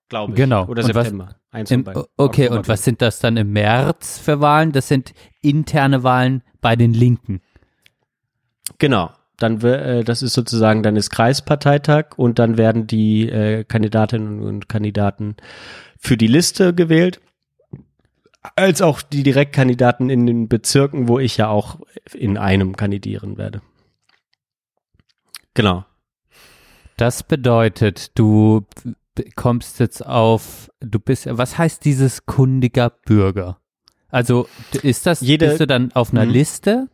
glaube 0.09 0.33
ich. 0.33 0.37
Genau. 0.37 0.67
Oder 0.67 0.85
Und 0.85 0.95
was- 0.95 1.05
September. 1.05 1.37
Eins 1.53 1.69
Im, 1.73 1.81
okay, 1.85 2.07
Oktober, 2.17 2.51
und 2.59 2.69
was 2.69 2.85
sind 2.85 3.03
das 3.03 3.19
dann 3.19 3.37
im 3.37 3.53
März 3.53 4.19
für 4.19 4.41
Wahlen? 4.41 4.71
Das 4.71 4.87
sind 4.87 5.13
interne 5.43 6.05
Wahlen 6.05 6.45
bei 6.61 6.77
den 6.77 6.95
Linken. 6.95 7.41
Genau. 8.79 9.11
Dann 9.39 9.61
äh, 9.63 10.05
das 10.05 10.23
ist 10.23 10.35
sozusagen 10.35 10.85
dann 10.85 10.95
ist 10.95 11.11
Kreisparteitag 11.11 12.17
und 12.17 12.39
dann 12.39 12.57
werden 12.57 12.87
die 12.87 13.29
äh, 13.29 13.65
Kandidatinnen 13.65 14.43
und 14.43 14.69
Kandidaten 14.69 15.35
für 15.99 16.17
die 16.17 16.29
Liste 16.29 16.73
gewählt, 16.73 17.21
als 18.57 18.80
auch 18.82 19.03
die 19.03 19.22
Direktkandidaten 19.22 20.09
in 20.11 20.26
den 20.26 20.49
Bezirken, 20.49 21.09
wo 21.09 21.18
ich 21.18 21.36
ja 21.36 21.49
auch 21.49 21.78
in 22.14 22.38
einem 22.38 22.76
kandidieren 22.76 23.36
werde. 23.38 23.61
Genau. 25.55 25.84
Das 26.97 27.22
bedeutet, 27.22 28.18
du 28.18 28.64
kommst 29.36 29.80
jetzt 29.80 30.05
auf, 30.07 30.70
du 30.80 30.99
bist, 30.99 31.26
was 31.30 31.59
heißt 31.59 31.84
dieses 31.84 32.26
kundiger 32.26 32.91
Bürger? 32.91 33.59
Also 34.09 34.49
ist 34.82 35.07
das, 35.07 35.20
Jede- 35.20 35.47
bist 35.49 35.61
du 35.61 35.66
dann 35.66 35.93
auf 35.93 36.12
einer 36.12 36.24
Mhm. 36.26 36.30
Liste 36.32 36.88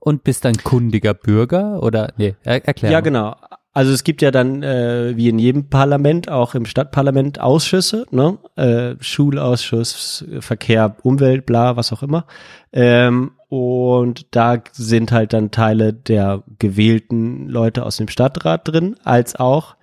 und 0.00 0.24
bist 0.24 0.44
dann 0.44 0.56
kundiger 0.56 1.14
Bürger 1.14 1.82
oder, 1.82 2.12
nee, 2.16 2.34
er, 2.44 2.66
erklär 2.66 2.90
Ja, 2.92 2.98
mal. 2.98 3.02
genau. 3.02 3.36
Also 3.72 3.92
es 3.92 4.02
gibt 4.02 4.22
ja 4.22 4.30
dann, 4.30 4.62
äh, 4.62 5.16
wie 5.16 5.28
in 5.28 5.38
jedem 5.38 5.68
Parlament, 5.68 6.28
auch 6.30 6.54
im 6.54 6.66
Stadtparlament 6.66 7.40
Ausschüsse, 7.40 8.06
ne? 8.10 8.38
Äh, 8.56 8.96
Schulausschuss, 9.00 10.24
Verkehr, 10.40 10.96
Umwelt, 11.02 11.46
bla, 11.46 11.76
was 11.76 11.92
auch 11.92 12.02
immer. 12.02 12.26
Ähm, 12.72 13.32
und 13.48 14.34
da 14.34 14.58
sind 14.72 15.12
halt 15.12 15.32
dann 15.32 15.50
Teile 15.50 15.92
der 15.94 16.42
gewählten 16.58 17.48
Leute 17.48 17.84
aus 17.84 17.96
dem 17.96 18.08
Stadtrat 18.08 18.66
drin, 18.68 18.96
als 19.04 19.36
auch 19.36 19.76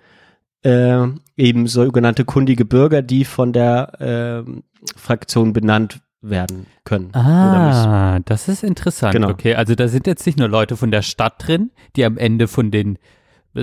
äh, 0.62 1.06
eben 1.36 1.66
sogenannte 1.66 2.24
kundige 2.24 2.64
Bürger, 2.64 3.02
die 3.02 3.24
von 3.24 3.52
der 3.52 3.92
ähm, 4.00 4.64
Fraktion 4.96 5.52
benannt 5.52 6.00
werden 6.20 6.66
können. 6.84 7.14
Ah, 7.14 8.20
das 8.24 8.48
ist 8.48 8.64
interessant. 8.64 9.12
Genau. 9.12 9.30
Okay, 9.30 9.54
also 9.54 9.74
da 9.74 9.88
sind 9.88 10.06
jetzt 10.06 10.26
nicht 10.26 10.38
nur 10.38 10.48
Leute 10.48 10.76
von 10.76 10.90
der 10.90 11.02
Stadt 11.02 11.34
drin, 11.38 11.70
die 11.94 12.04
am 12.04 12.18
Ende 12.18 12.48
von 12.48 12.70
den, 12.70 12.98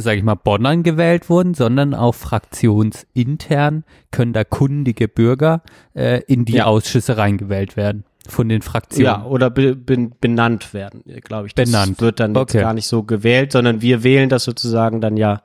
sag 0.02 0.18
ich 0.18 0.24
mal, 0.24 0.36
Bonnern 0.36 0.84
gewählt 0.84 1.30
wurden, 1.30 1.54
sondern 1.54 1.94
auch 1.94 2.16
fraktionsintern 2.16 3.84
können 4.12 4.34
da 4.34 4.44
kundige 4.44 5.08
Bürger 5.08 5.62
äh, 5.96 6.22
in 6.28 6.46
die 6.46 6.54
Ja. 6.54 6.66
Ausschüsse 6.66 7.18
reingewählt 7.18 7.76
werden 7.78 8.04
von 8.28 8.48
den 8.50 8.62
Fraktionen. 8.62 9.06
Ja, 9.06 9.26
oder 9.26 9.50
be, 9.50 9.76
ben- 9.76 10.14
benannt 10.20 10.74
werden, 10.74 11.04
glaube 11.24 11.48
ich. 11.48 11.56
Das 11.56 11.70
Benannt. 11.70 12.00
wird 12.02 12.20
dann 12.20 12.32
jetzt 12.34 12.42
Okay. 12.42 12.62
gar 12.62 12.74
nicht 12.74 12.88
so 12.88 13.04
gewählt, 13.04 13.52
sondern 13.52 13.82
wir 13.82 14.04
wählen 14.04 14.30
das 14.30 14.44
sozusagen 14.46 15.02
dann 15.02 15.18
ja 15.18 15.42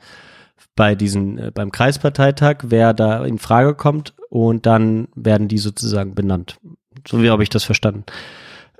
bei 0.76 0.94
diesen, 0.94 1.38
äh, 1.38 1.50
beim 1.52 1.72
Kreisparteitag, 1.72 2.58
wer 2.62 2.94
da 2.94 3.24
in 3.24 3.38
Frage 3.38 3.74
kommt 3.74 4.14
und 4.30 4.64
dann 4.66 5.08
werden 5.16 5.48
die 5.48 5.58
sozusagen 5.58 6.14
benannt. 6.14 6.58
So 7.06 7.20
wie 7.22 7.30
habe 7.30 7.42
ich 7.42 7.48
das 7.48 7.64
verstanden. 7.64 8.04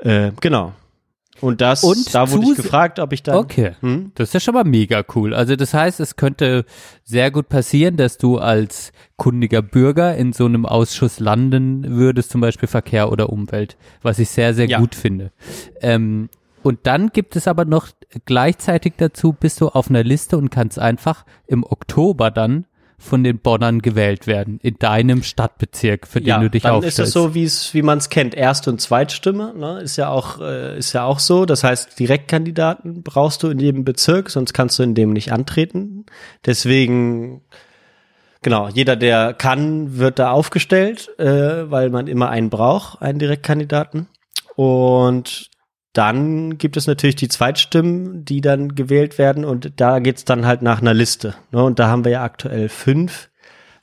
Äh, 0.00 0.30
genau. 0.40 0.72
Und 1.40 1.60
das, 1.60 1.84
Und 1.84 2.14
da 2.14 2.30
wurde 2.30 2.46
ich 2.50 2.56
gefragt, 2.56 2.98
ob 2.98 3.12
ich 3.12 3.22
dann. 3.22 3.36
Okay, 3.36 3.72
Hm? 3.80 4.10
das 4.16 4.28
ist 4.30 4.34
ja 4.34 4.40
schon 4.40 4.54
mal 4.54 4.64
mega 4.64 5.04
cool. 5.14 5.34
Also 5.34 5.54
das 5.56 5.72
heißt, 5.74 6.00
es 6.00 6.16
könnte 6.16 6.64
sehr 7.04 7.30
gut 7.30 7.48
passieren, 7.48 7.96
dass 7.96 8.18
du 8.18 8.38
als 8.38 8.92
kundiger 9.16 9.62
Bürger 9.62 10.16
in 10.16 10.32
so 10.32 10.46
einem 10.46 10.66
Ausschuss 10.66 11.20
landen 11.20 11.84
würdest, 11.96 12.30
zum 12.30 12.40
Beispiel 12.40 12.68
Verkehr 12.68 13.12
oder 13.12 13.30
Umwelt, 13.30 13.76
was 14.02 14.18
ich 14.18 14.30
sehr, 14.30 14.54
sehr 14.54 14.66
Ja. 14.66 14.78
gut 14.80 14.94
finde. 14.94 15.30
Ähm, 15.80 16.28
und 16.64 16.80
dann 16.82 17.08
gibt 17.10 17.36
es 17.36 17.46
aber 17.46 17.64
noch 17.64 17.88
gleichzeitig 18.24 18.94
dazu, 18.96 19.32
bist 19.32 19.60
du 19.60 19.68
auf 19.68 19.88
einer 19.90 20.02
Liste 20.04 20.36
und 20.36 20.50
kannst 20.50 20.78
einfach 20.78 21.24
im 21.46 21.62
Oktober 21.64 22.30
dann 22.30 22.66
von 22.98 23.22
den 23.22 23.38
Bonnern 23.38 23.80
gewählt 23.80 24.26
werden, 24.26 24.58
in 24.60 24.76
deinem 24.78 25.22
Stadtbezirk, 25.22 26.06
für 26.06 26.20
den 26.20 26.28
ja, 26.28 26.40
du 26.40 26.50
dich 26.50 26.64
dann 26.64 26.74
aufstellst. 26.74 26.98
ist 26.98 27.06
es 27.06 27.12
so, 27.12 27.34
wie 27.34 27.44
es, 27.44 27.72
wie 27.72 27.82
man 27.82 27.98
es 27.98 28.10
kennt, 28.10 28.34
Erst- 28.34 28.66
und 28.66 28.80
Zweitstimme, 28.80 29.54
ne, 29.56 29.80
ist 29.80 29.96
ja 29.96 30.08
auch, 30.08 30.40
äh, 30.40 30.76
ist 30.76 30.92
ja 30.92 31.04
auch 31.04 31.20
so. 31.20 31.46
Das 31.46 31.62
heißt, 31.62 31.98
Direktkandidaten 31.98 33.04
brauchst 33.04 33.44
du 33.44 33.48
in 33.48 33.60
jedem 33.60 33.84
Bezirk, 33.84 34.30
sonst 34.30 34.52
kannst 34.52 34.78
du 34.80 34.82
in 34.82 34.96
dem 34.96 35.12
nicht 35.12 35.32
antreten. 35.32 36.06
Deswegen, 36.44 37.42
genau, 38.42 38.68
jeder, 38.68 38.96
der 38.96 39.32
kann, 39.32 39.98
wird 39.98 40.18
da 40.18 40.32
aufgestellt, 40.32 41.16
äh, 41.20 41.70
weil 41.70 41.90
man 41.90 42.08
immer 42.08 42.30
einen 42.30 42.50
braucht, 42.50 43.00
einen 43.00 43.20
Direktkandidaten. 43.20 44.08
Und 44.56 45.50
dann 45.98 46.58
gibt 46.58 46.76
es 46.76 46.86
natürlich 46.86 47.16
die 47.16 47.26
Zweitstimmen, 47.26 48.24
die 48.24 48.40
dann 48.40 48.76
gewählt 48.76 49.18
werden 49.18 49.44
und 49.44 49.72
da 49.80 49.98
geht's 49.98 50.24
dann 50.24 50.46
halt 50.46 50.62
nach 50.62 50.80
einer 50.80 50.94
Liste. 50.94 51.34
Ne? 51.50 51.60
Und 51.60 51.80
da 51.80 51.88
haben 51.88 52.04
wir 52.04 52.12
ja 52.12 52.22
aktuell 52.22 52.68
fünf 52.68 53.30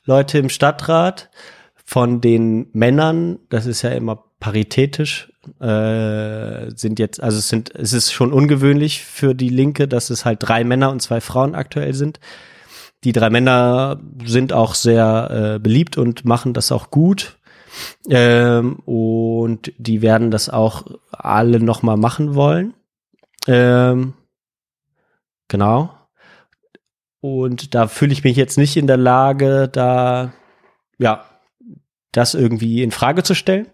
Leute 0.06 0.38
im 0.38 0.48
Stadtrat. 0.48 1.30
Von 1.88 2.22
den 2.22 2.68
Männern, 2.72 3.38
das 3.50 3.66
ist 3.66 3.82
ja 3.82 3.90
immer 3.90 4.24
paritätisch, 4.40 5.30
äh, 5.60 6.70
sind 6.74 6.98
jetzt, 6.98 7.22
also 7.22 7.38
es 7.38 7.48
sind, 7.50 7.72
es 7.74 7.92
ist 7.92 8.12
schon 8.12 8.32
ungewöhnlich 8.32 9.04
für 9.04 9.34
die 9.34 9.50
Linke, 9.50 9.86
dass 9.86 10.08
es 10.08 10.24
halt 10.24 10.38
drei 10.40 10.64
Männer 10.64 10.90
und 10.90 11.02
zwei 11.02 11.20
Frauen 11.20 11.54
aktuell 11.54 11.92
sind. 11.92 12.18
Die 13.04 13.12
drei 13.12 13.28
Männer 13.28 14.00
sind 14.24 14.54
auch 14.54 14.74
sehr 14.74 15.54
äh, 15.56 15.58
beliebt 15.60 15.98
und 15.98 16.24
machen 16.24 16.54
das 16.54 16.72
auch 16.72 16.90
gut. 16.90 17.36
Ähm, 18.08 18.76
und 18.84 19.72
die 19.78 20.02
werden 20.02 20.30
das 20.30 20.48
auch 20.48 20.84
alle 21.10 21.60
nochmal 21.60 21.96
machen 21.96 22.34
wollen. 22.34 22.74
Ähm, 23.46 24.14
genau. 25.48 25.94
Und 27.20 27.74
da 27.74 27.88
fühle 27.88 28.12
ich 28.12 28.24
mich 28.24 28.36
jetzt 28.36 28.58
nicht 28.58 28.76
in 28.76 28.86
der 28.86 28.96
Lage, 28.96 29.68
da, 29.68 30.32
ja, 30.98 31.24
das 32.12 32.34
irgendwie 32.34 32.82
in 32.82 32.92
Frage 32.92 33.22
zu 33.22 33.34
stellen. 33.34 33.66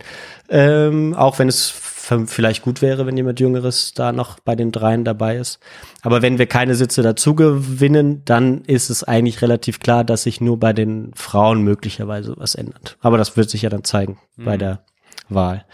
Ähm, 0.48 1.14
auch 1.14 1.38
wenn 1.38 1.48
es 1.48 1.70
vielleicht 2.02 2.62
gut 2.62 2.82
wäre, 2.82 3.06
wenn 3.06 3.16
jemand 3.16 3.38
Jüngeres 3.38 3.94
da 3.94 4.12
noch 4.12 4.40
bei 4.40 4.56
den 4.56 4.72
dreien 4.72 5.04
dabei 5.04 5.36
ist. 5.36 5.60
Aber 6.02 6.20
wenn 6.20 6.38
wir 6.38 6.46
keine 6.46 6.74
Sitze 6.74 7.02
dazu 7.02 7.34
gewinnen, 7.34 8.22
dann 8.24 8.62
ist 8.62 8.90
es 8.90 9.04
eigentlich 9.04 9.40
relativ 9.40 9.78
klar, 9.78 10.02
dass 10.02 10.24
sich 10.24 10.40
nur 10.40 10.58
bei 10.58 10.72
den 10.72 11.12
Frauen 11.14 11.62
möglicherweise 11.62 12.34
was 12.36 12.54
ändert. 12.54 12.96
Aber 13.00 13.18
das 13.18 13.36
wird 13.36 13.50
sich 13.50 13.62
ja 13.62 13.70
dann 13.70 13.84
zeigen 13.84 14.18
bei 14.36 14.56
der 14.56 14.80
Wahl. 15.28 15.64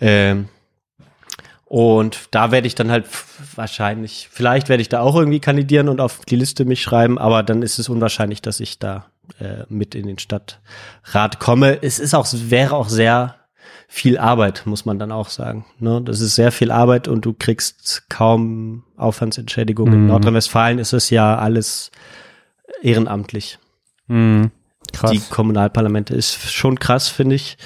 Ähm, 0.00 0.48
und 1.66 2.28
da 2.32 2.50
werde 2.50 2.66
ich 2.66 2.74
dann 2.74 2.90
halt 2.90 3.06
wahrscheinlich, 3.54 4.28
vielleicht 4.32 4.68
werde 4.68 4.80
ich 4.80 4.88
da 4.88 5.00
auch 5.00 5.14
irgendwie 5.14 5.38
kandidieren 5.38 5.88
und 5.88 6.00
auf 6.00 6.24
die 6.28 6.34
Liste 6.34 6.64
mich 6.64 6.82
schreiben, 6.82 7.16
aber 7.16 7.44
dann 7.44 7.62
ist 7.62 7.78
es 7.78 7.88
unwahrscheinlich, 7.88 8.42
dass 8.42 8.58
ich 8.58 8.80
da 8.80 9.06
äh, 9.38 9.62
mit 9.68 9.94
in 9.94 10.08
den 10.08 10.18
Stadtrat 10.18 11.38
komme. 11.38 11.78
Es 11.80 12.00
ist 12.00 12.12
auch, 12.12 12.26
wäre 12.32 12.74
auch 12.74 12.88
sehr 12.88 13.36
viel 13.92 14.18
Arbeit, 14.18 14.62
muss 14.66 14.84
man 14.84 15.00
dann 15.00 15.10
auch 15.10 15.28
sagen. 15.30 15.64
Ne? 15.80 16.00
Das 16.02 16.20
ist 16.20 16.36
sehr 16.36 16.52
viel 16.52 16.70
Arbeit 16.70 17.08
und 17.08 17.24
du 17.24 17.32
kriegst 17.34 18.04
kaum 18.08 18.84
Aufwandsentschädigung. 18.96 19.88
Mhm. 19.88 19.94
In 19.94 20.06
Nordrhein-Westfalen 20.06 20.78
ist 20.78 20.92
es 20.92 21.10
ja 21.10 21.36
alles 21.36 21.90
ehrenamtlich. 22.82 23.58
Mhm. 24.06 24.52
Krass. 24.92 25.10
Die 25.10 25.18
Kommunalparlamente 25.18 26.14
ist 26.14 26.50
schon 26.52 26.78
krass, 26.78 27.08
finde 27.08 27.34
ich 27.36 27.58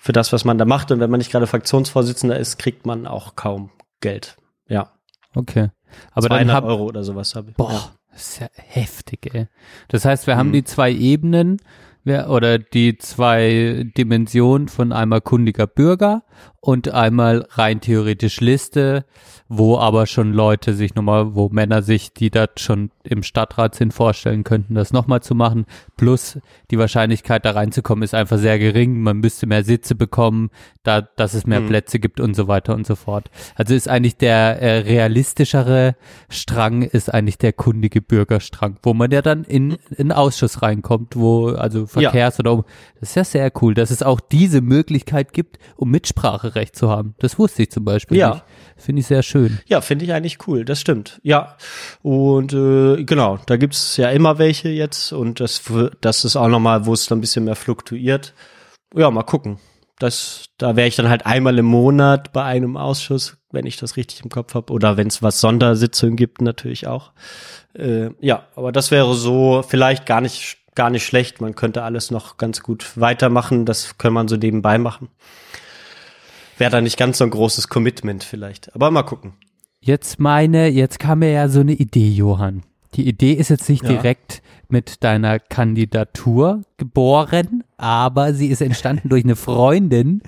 für 0.00 0.12
das, 0.12 0.32
was 0.32 0.44
man 0.44 0.56
da 0.56 0.64
macht. 0.64 0.90
Und 0.92 1.00
wenn 1.00 1.10
man 1.10 1.18
nicht 1.18 1.30
gerade 1.32 1.46
Fraktionsvorsitzender 1.48 2.38
ist, 2.38 2.58
kriegt 2.58 2.86
man 2.86 3.06
auch 3.06 3.34
kaum 3.36 3.70
Geld. 4.00 4.36
Ja. 4.68 4.92
Okay. 5.34 5.70
Aber 6.12 6.28
200 6.28 6.40
dann 6.48 6.52
hab, 6.54 6.64
Euro 6.64 6.84
oder 6.84 7.02
sowas 7.04 7.34
habe 7.34 7.50
ich. 7.50 7.56
Boah, 7.56 7.72
Ja. 7.72 7.90
das 8.12 8.22
ist 8.28 8.40
ja 8.40 8.48
heftig, 8.54 9.34
ey. 9.34 9.48
Das 9.88 10.04
heißt, 10.04 10.26
wir 10.28 10.36
haben 10.36 10.48
Mhm. 10.48 10.52
die 10.54 10.64
zwei 10.64 10.92
Ebenen 10.92 11.58
oder 12.04 12.58
die 12.58 12.96
zwei 12.98 13.86
Dimensionen 13.96 14.68
von 14.68 14.92
einmal 14.92 15.20
kundiger 15.20 15.66
Bürger 15.66 16.24
und 16.60 16.88
einmal 16.88 17.46
rein 17.50 17.80
theoretisch 17.80 18.40
Liste, 18.40 19.04
wo 19.54 19.76
aber 19.78 20.06
schon 20.06 20.32
Leute 20.32 20.74
sich 20.74 20.94
nochmal, 20.94 21.34
wo 21.34 21.48
Männer 21.50 21.82
sich, 21.82 22.12
die 22.14 22.30
das 22.30 22.48
schon 22.58 22.90
im 23.04 23.22
Stadtrat 23.22 23.74
sind, 23.74 23.92
vorstellen 23.92 24.44
könnten, 24.44 24.74
das 24.74 24.92
nochmal 24.92 25.22
zu 25.22 25.34
machen. 25.34 25.66
Plus 25.96 26.38
die 26.70 26.78
Wahrscheinlichkeit, 26.78 27.44
da 27.44 27.50
reinzukommen, 27.50 28.02
ist 28.02 28.14
einfach 28.14 28.38
sehr 28.38 28.58
gering. 28.58 29.00
Man 29.02 29.18
müsste 29.18 29.46
mehr 29.46 29.64
Sitze 29.64 29.94
bekommen, 29.94 30.50
da, 30.84 31.02
dass 31.02 31.34
es 31.34 31.46
mehr 31.46 31.60
Mhm. 31.60 31.68
Plätze 31.68 31.98
gibt 31.98 32.18
und 32.20 32.34
so 32.34 32.48
weiter 32.48 32.74
und 32.74 32.86
so 32.86 32.94
fort. 32.94 33.30
Also 33.54 33.74
ist 33.74 33.88
eigentlich 33.88 34.16
der 34.16 34.60
äh, 34.62 34.78
realistischere 34.78 35.96
Strang, 36.28 36.82
ist 36.82 37.12
eigentlich 37.12 37.38
der 37.38 37.52
kundige 37.52 38.00
Bürgerstrang, 38.00 38.76
wo 38.82 38.94
man 38.94 39.10
ja 39.10 39.22
dann 39.22 39.44
in, 39.44 39.72
in 39.90 39.98
einen 39.98 40.12
Ausschuss 40.12 40.62
reinkommt, 40.62 41.16
wo, 41.16 41.48
also 41.48 41.86
Verkehrs- 41.86 42.38
oder 42.40 42.52
um, 42.52 42.64
das 43.00 43.10
ist 43.10 43.14
ja 43.16 43.24
sehr 43.24 43.52
cool, 43.60 43.74
dass 43.74 43.90
es 43.90 44.02
auch 44.02 44.20
diese 44.20 44.60
Möglichkeit 44.60 45.32
gibt, 45.32 45.58
um 45.76 45.90
Mitspracherecht 45.90 46.74
zu 46.76 46.88
haben. 46.88 47.14
Das 47.18 47.38
wusste 47.38 47.62
ich 47.62 47.70
zum 47.70 47.84
Beispiel 47.84 48.16
Ja. 48.16 48.30
nicht. 48.30 48.44
Finde 48.76 49.00
ich 49.00 49.06
sehr 49.06 49.22
schön. 49.22 49.41
Ja, 49.66 49.80
finde 49.80 50.04
ich 50.04 50.12
eigentlich 50.12 50.46
cool, 50.46 50.64
das 50.64 50.80
stimmt. 50.80 51.20
Ja, 51.22 51.56
und 52.02 52.52
äh, 52.52 53.04
genau, 53.04 53.38
da 53.46 53.56
gibt's 53.56 53.96
ja 53.96 54.10
immer 54.10 54.38
welche 54.38 54.68
jetzt 54.68 55.12
und 55.12 55.40
das, 55.40 55.62
das 56.00 56.24
ist 56.24 56.36
auch 56.36 56.48
nochmal, 56.48 56.86
wo 56.86 56.92
es 56.92 57.06
dann 57.06 57.18
ein 57.18 57.20
bisschen 57.20 57.44
mehr 57.44 57.56
fluktuiert. 57.56 58.34
Ja, 58.94 59.10
mal 59.10 59.22
gucken. 59.22 59.58
Das, 59.98 60.46
da 60.58 60.74
wäre 60.74 60.88
ich 60.88 60.96
dann 60.96 61.08
halt 61.08 61.26
einmal 61.26 61.58
im 61.58 61.66
Monat 61.66 62.32
bei 62.32 62.42
einem 62.42 62.76
Ausschuss, 62.76 63.36
wenn 63.52 63.66
ich 63.66 63.76
das 63.76 63.96
richtig 63.96 64.22
im 64.24 64.30
Kopf 64.30 64.54
habe, 64.54 64.72
oder 64.72 64.96
wenn 64.96 65.06
es 65.06 65.22
was 65.22 65.40
Sondersitzungen 65.40 66.16
gibt, 66.16 66.40
natürlich 66.40 66.88
auch. 66.88 67.12
Äh, 67.74 68.10
ja, 68.20 68.46
aber 68.56 68.72
das 68.72 68.90
wäre 68.90 69.14
so 69.14 69.62
vielleicht 69.66 70.06
gar 70.06 70.20
nicht 70.20 70.58
gar 70.74 70.90
nicht 70.90 71.04
schlecht. 71.04 71.40
Man 71.40 71.54
könnte 71.54 71.82
alles 71.82 72.10
noch 72.10 72.36
ganz 72.36 72.62
gut 72.62 72.92
weitermachen. 72.96 73.66
Das 73.66 73.98
kann 73.98 74.12
man 74.12 74.28
so 74.28 74.36
nebenbei 74.36 74.78
machen. 74.78 75.08
Wäre 76.58 76.70
da 76.70 76.80
nicht 76.80 76.96
ganz 76.98 77.18
so 77.18 77.24
ein 77.24 77.30
großes 77.30 77.68
Commitment 77.68 78.24
vielleicht. 78.24 78.74
Aber 78.74 78.90
mal 78.90 79.02
gucken. 79.02 79.34
Jetzt 79.80 80.20
meine, 80.20 80.68
jetzt 80.68 80.98
kam 80.98 81.20
mir 81.20 81.32
ja 81.32 81.48
so 81.48 81.60
eine 81.60 81.72
Idee, 81.72 82.08
Johann. 82.10 82.62
Die 82.94 83.08
Idee 83.08 83.32
ist 83.32 83.48
jetzt 83.48 83.68
nicht 83.68 83.82
Ja. 83.82 83.88
direkt 83.90 84.42
mit 84.72 85.04
deiner 85.04 85.38
Kandidatur 85.38 86.62
geboren, 86.78 87.62
aber 87.76 88.34
sie 88.34 88.48
ist 88.48 88.60
entstanden 88.60 89.08
durch 89.08 89.22
eine 89.22 89.36
Freundin, 89.36 90.22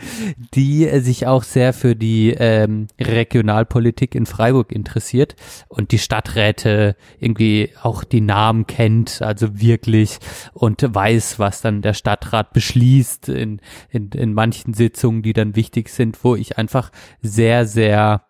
die 0.54 0.86
äh, 0.86 1.00
sich 1.00 1.26
auch 1.26 1.42
sehr 1.42 1.72
für 1.72 1.96
die 1.96 2.30
ähm, 2.30 2.86
Regionalpolitik 3.00 4.14
in 4.14 4.26
Freiburg 4.26 4.70
interessiert 4.70 5.34
und 5.68 5.90
die 5.90 5.98
Stadträte 5.98 6.94
irgendwie 7.18 7.70
auch 7.82 8.04
die 8.04 8.20
Namen 8.20 8.66
kennt, 8.66 9.22
also 9.22 9.60
wirklich 9.60 10.18
und 10.52 10.82
weiß, 10.82 11.38
was 11.38 11.60
dann 11.60 11.82
der 11.82 11.94
Stadtrat 11.94 12.52
beschließt 12.52 13.30
in, 13.30 13.60
in, 13.90 14.10
in 14.10 14.34
manchen 14.34 14.74
Sitzungen, 14.74 15.22
die 15.22 15.32
dann 15.32 15.56
wichtig 15.56 15.88
sind, 15.88 16.22
wo 16.22 16.36
ich 16.36 16.58
einfach 16.58 16.90
sehr, 17.22 17.66
sehr 17.66 18.22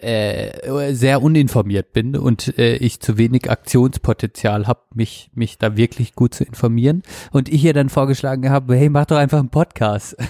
äh, 0.00 0.94
sehr 0.94 1.22
uninformiert 1.22 1.92
bin 1.92 2.16
und 2.16 2.56
äh, 2.58 2.76
ich 2.76 3.00
zu 3.00 3.18
wenig 3.18 3.50
Aktionspotenzial 3.50 4.66
habe, 4.66 4.80
mich, 4.94 5.30
mich 5.34 5.58
da 5.58 5.76
wirklich 5.76 6.14
gut 6.14 6.34
zu 6.34 6.44
informieren. 6.44 7.02
Und 7.32 7.48
ich 7.48 7.64
ihr 7.64 7.74
dann 7.74 7.88
vorgeschlagen 7.88 8.50
habe, 8.50 8.76
hey, 8.76 8.88
mach 8.88 9.06
doch 9.06 9.16
einfach 9.16 9.40
einen 9.40 9.50
Podcast. 9.50 10.16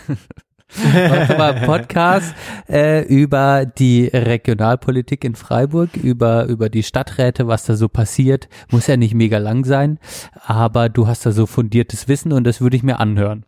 mach 0.77 1.29
doch 1.29 1.39
mal 1.39 1.55
einen 1.55 1.66
Podcast 1.66 2.35
äh, 2.69 3.05
über 3.07 3.66
die 3.66 4.07
Regionalpolitik 4.07 5.25
in 5.25 5.35
Freiburg, 5.35 5.97
über, 5.97 6.47
über 6.47 6.69
die 6.69 6.83
Stadträte, 6.83 7.47
was 7.47 7.64
da 7.64 7.77
so 7.77 7.89
passiert. 7.89 8.49
Muss 8.71 8.87
ja 8.87 8.97
nicht 8.97 9.14
mega 9.14 9.39
lang 9.39 9.64
sein, 9.64 9.99
aber 10.45 10.89
du 10.89 11.07
hast 11.07 11.27
da 11.27 11.33
so 11.33 11.47
fundiertes 11.47 12.09
Wissen 12.09 12.33
und 12.33 12.45
das 12.45 12.61
würde 12.61 12.77
ich 12.77 12.83
mir 12.83 13.01
anhören. 13.01 13.45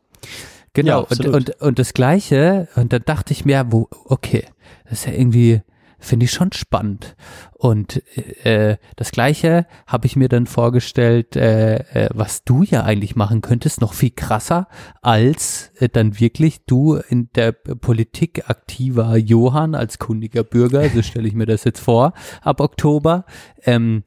Genau, 0.72 1.06
Ja, 1.10 1.16
und, 1.24 1.26
und, 1.26 1.60
und 1.62 1.78
das 1.78 1.94
Gleiche, 1.94 2.68
und 2.76 2.92
dann 2.92 3.02
dachte 3.04 3.32
ich 3.32 3.44
mir, 3.44 3.66
wo, 3.70 3.88
okay, 4.04 4.44
das 4.84 5.00
ist 5.00 5.06
ja 5.06 5.12
irgendwie, 5.12 5.62
finde 6.00 6.24
ich 6.24 6.32
schon 6.32 6.52
spannend. 6.52 7.14
Und 7.52 8.02
äh, 8.44 8.78
das 8.96 9.12
Gleiche 9.12 9.66
habe 9.86 10.06
ich 10.06 10.16
mir 10.16 10.28
dann 10.28 10.46
vorgestellt, 10.46 11.36
äh, 11.36 11.76
äh, 11.76 12.08
was 12.12 12.44
du 12.44 12.62
ja 12.62 12.84
eigentlich 12.84 13.16
machen 13.16 13.42
könntest, 13.42 13.80
noch 13.80 13.92
viel 13.92 14.10
krasser, 14.10 14.66
als 15.02 15.70
äh, 15.78 15.88
dann 15.88 16.18
wirklich 16.18 16.64
du 16.64 16.94
in 16.96 17.28
der 17.34 17.52
Politik 17.52 18.48
aktiver 18.48 19.16
Johann 19.16 19.74
als 19.74 19.98
kundiger 19.98 20.42
Bürger, 20.42 20.88
so 20.88 21.02
stelle 21.02 21.28
ich 21.28 21.34
mir 21.34 21.46
das 21.46 21.64
jetzt 21.64 21.80
vor, 21.80 22.14
ab 22.42 22.60
Oktober, 22.60 23.26
ähm, 23.64 24.04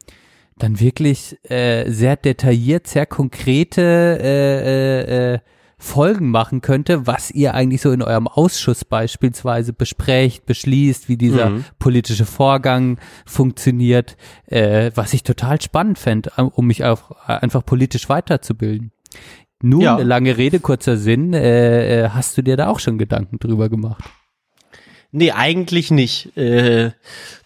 dann 0.58 0.80
wirklich 0.80 1.38
äh, 1.50 1.90
sehr 1.92 2.16
detailliert, 2.16 2.88
sehr 2.88 3.06
konkrete 3.06 3.82
äh, 4.22 5.34
äh, 5.34 5.34
äh, 5.34 5.40
Folgen 5.84 6.30
machen 6.30 6.62
könnte, 6.62 7.06
was 7.08 7.30
ihr 7.30 7.54
eigentlich 7.54 7.82
so 7.82 7.92
in 7.92 8.02
eurem 8.02 8.28
Ausschuss 8.28 8.86
beispielsweise 8.86 9.74
besprecht, 9.74 10.46
beschließt, 10.46 11.10
wie 11.10 11.18
dieser 11.18 11.50
Mhm. 11.50 11.66
politische 11.78 12.26
Vorgang 12.26 12.98
funktioniert, 13.26 14.16
äh, 14.48 14.92
was 14.96 15.14
ich 15.14 15.24
total 15.24 15.62
spannend 15.62 16.00
fände, 16.00 16.32
äh, 16.38 16.42
um 16.42 16.68
mich 16.68 16.86
auch 16.86 17.12
äh, 17.28 17.34
einfach 17.34 17.66
politisch 17.66 18.08
weiterzubilden. 18.08 18.92
Nun, 19.62 19.82
Ja. 19.82 19.96
eine 19.96 20.04
lange 20.06 20.38
Rede, 20.38 20.60
kurzer 20.60 20.98
Sinn, 20.98 21.34
äh, 21.34 22.06
äh, 22.06 22.10
hast 22.10 22.38
du 22.38 22.42
dir 22.42 22.56
da 22.58 22.68
auch 22.70 22.80
schon 22.80 22.98
Gedanken 22.98 23.40
drüber 23.40 23.70
gemacht? 23.70 24.04
Nee, 25.12 25.32
eigentlich 25.32 25.92
nicht. 25.92 26.36
Äh, 26.38 26.92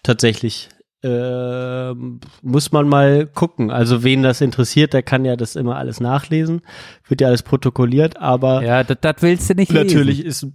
tatsächlich. 0.02 0.68
Ähm, 1.02 2.20
muss 2.42 2.72
man 2.72 2.88
mal 2.88 3.26
gucken. 3.26 3.70
Also 3.70 4.02
wen 4.02 4.22
das 4.22 4.40
interessiert, 4.40 4.92
der 4.92 5.02
kann 5.02 5.24
ja 5.24 5.36
das 5.36 5.54
immer 5.54 5.76
alles 5.76 6.00
nachlesen. 6.00 6.62
Wird 7.06 7.20
ja 7.20 7.28
alles 7.28 7.42
protokolliert, 7.44 8.16
aber 8.16 8.62
Ja, 8.64 8.82
das 8.82 9.16
willst 9.20 9.48
du 9.48 9.54
nicht 9.54 9.72
natürlich 9.72 10.24
lesen. 10.24 10.54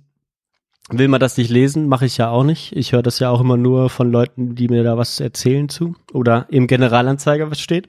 ist, 0.89 0.97
will 0.97 1.07
man 1.07 1.21
das 1.21 1.37
nicht 1.37 1.49
lesen, 1.49 1.87
mache 1.87 2.05
ich 2.05 2.17
ja 2.17 2.29
auch 2.29 2.43
nicht. 2.43 2.75
Ich 2.75 2.91
höre 2.91 3.03
das 3.03 3.19
ja 3.19 3.29
auch 3.29 3.39
immer 3.39 3.55
nur 3.55 3.89
von 3.89 4.11
Leuten, 4.11 4.55
die 4.55 4.67
mir 4.67 4.83
da 4.83 4.97
was 4.97 5.21
erzählen 5.21 5.69
zu. 5.69 5.95
Oder 6.11 6.47
im 6.49 6.67
Generalanzeiger 6.67 7.49
was 7.49 7.61
steht. 7.61 7.87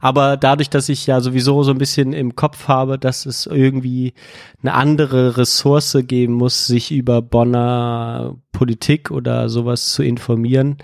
Aber 0.00 0.38
dadurch, 0.38 0.70
dass 0.70 0.88
ich 0.88 1.06
ja 1.06 1.20
sowieso 1.20 1.62
so 1.62 1.72
ein 1.72 1.78
bisschen 1.78 2.14
im 2.14 2.36
Kopf 2.36 2.68
habe, 2.68 2.98
dass 2.98 3.26
es 3.26 3.44
irgendwie 3.44 4.14
eine 4.62 4.72
andere 4.72 5.36
Ressource 5.36 5.98
geben 6.06 6.32
muss, 6.32 6.66
sich 6.66 6.90
über 6.90 7.20
Bonner 7.20 8.36
Politik 8.52 9.10
oder 9.10 9.50
sowas 9.50 9.92
zu 9.92 10.02
informieren, 10.02 10.78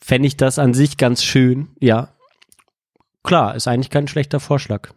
fände 0.00 0.28
ich 0.28 0.36
das 0.36 0.58
an 0.58 0.74
sich 0.74 0.96
ganz 0.96 1.22
schön. 1.22 1.68
Ja, 1.80 2.14
klar, 3.22 3.54
ist 3.54 3.68
eigentlich 3.68 3.90
kein 3.90 4.08
schlechter 4.08 4.40
Vorschlag. 4.40 4.90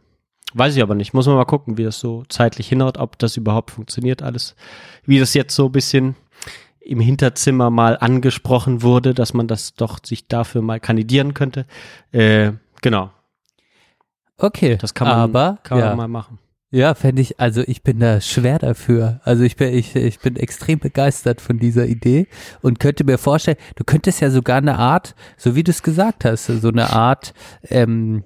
Weiß 0.54 0.76
ich 0.76 0.84
aber 0.84 0.96
nicht. 0.96 1.14
Muss 1.14 1.28
man 1.28 1.36
mal 1.36 1.46
gucken, 1.46 1.78
wie 1.78 1.84
das 1.84 2.00
so 2.00 2.24
zeitlich 2.28 2.68
hinhaut, 2.68 2.98
ob 2.98 3.18
das 3.20 3.38
überhaupt 3.38 3.72
funktioniert 3.72 4.22
alles. 4.22 4.56
Wie 5.06 5.20
das 5.20 5.34
jetzt 5.34 5.56
so 5.56 5.68
ein 5.68 5.72
bisschen 5.72 6.16
im 6.82 7.00
Hinterzimmer 7.00 7.70
mal 7.70 7.98
angesprochen 7.98 8.82
wurde, 8.82 9.14
dass 9.14 9.34
man 9.34 9.48
das 9.48 9.76
doch 9.76 10.00
sich 10.04 10.28
dafür 10.28 10.62
mal 10.62 10.80
kandidieren 10.80 11.34
könnte. 11.34 11.66
Äh, 12.12 12.54
genau. 12.82 13.12
Okay, 14.38 14.76
Das 14.78 14.94
kann 14.94 15.08
man, 15.08 15.18
aber 15.18 15.60
kann 15.64 15.78
man 15.78 15.88
ja. 15.88 15.96
mal 15.96 16.08
machen. 16.08 16.40
Ja, 16.74 16.96
fände 16.96 17.22
ich, 17.22 17.38
also 17.38 17.64
ich 17.68 17.84
bin 17.84 18.00
da 18.00 18.22
schwer 18.22 18.58
dafür. 18.58 19.20
Also 19.26 19.44
ich 19.44 19.58
bin, 19.58 19.74
ich, 19.74 19.94
ich 19.94 20.20
bin 20.20 20.38
extrem 20.38 20.80
begeistert 20.80 21.42
von 21.42 21.60
dieser 21.60 21.86
Idee 21.86 22.28
und 22.62 22.80
könnte 22.80 23.04
mir 23.04 23.18
vorstellen, 23.18 23.58
du 23.76 23.84
könntest 23.84 24.22
ja 24.22 24.30
sogar 24.30 24.58
eine 24.58 24.80
Art, 24.80 25.14
so 25.36 25.54
wie 25.56 25.64
du 25.64 25.72
es 25.72 25.84
gesagt 25.84 26.24
hast, 26.24 26.46
so 26.46 26.70
eine 26.70 26.92
Art, 26.92 27.34
ähm, 27.70 28.24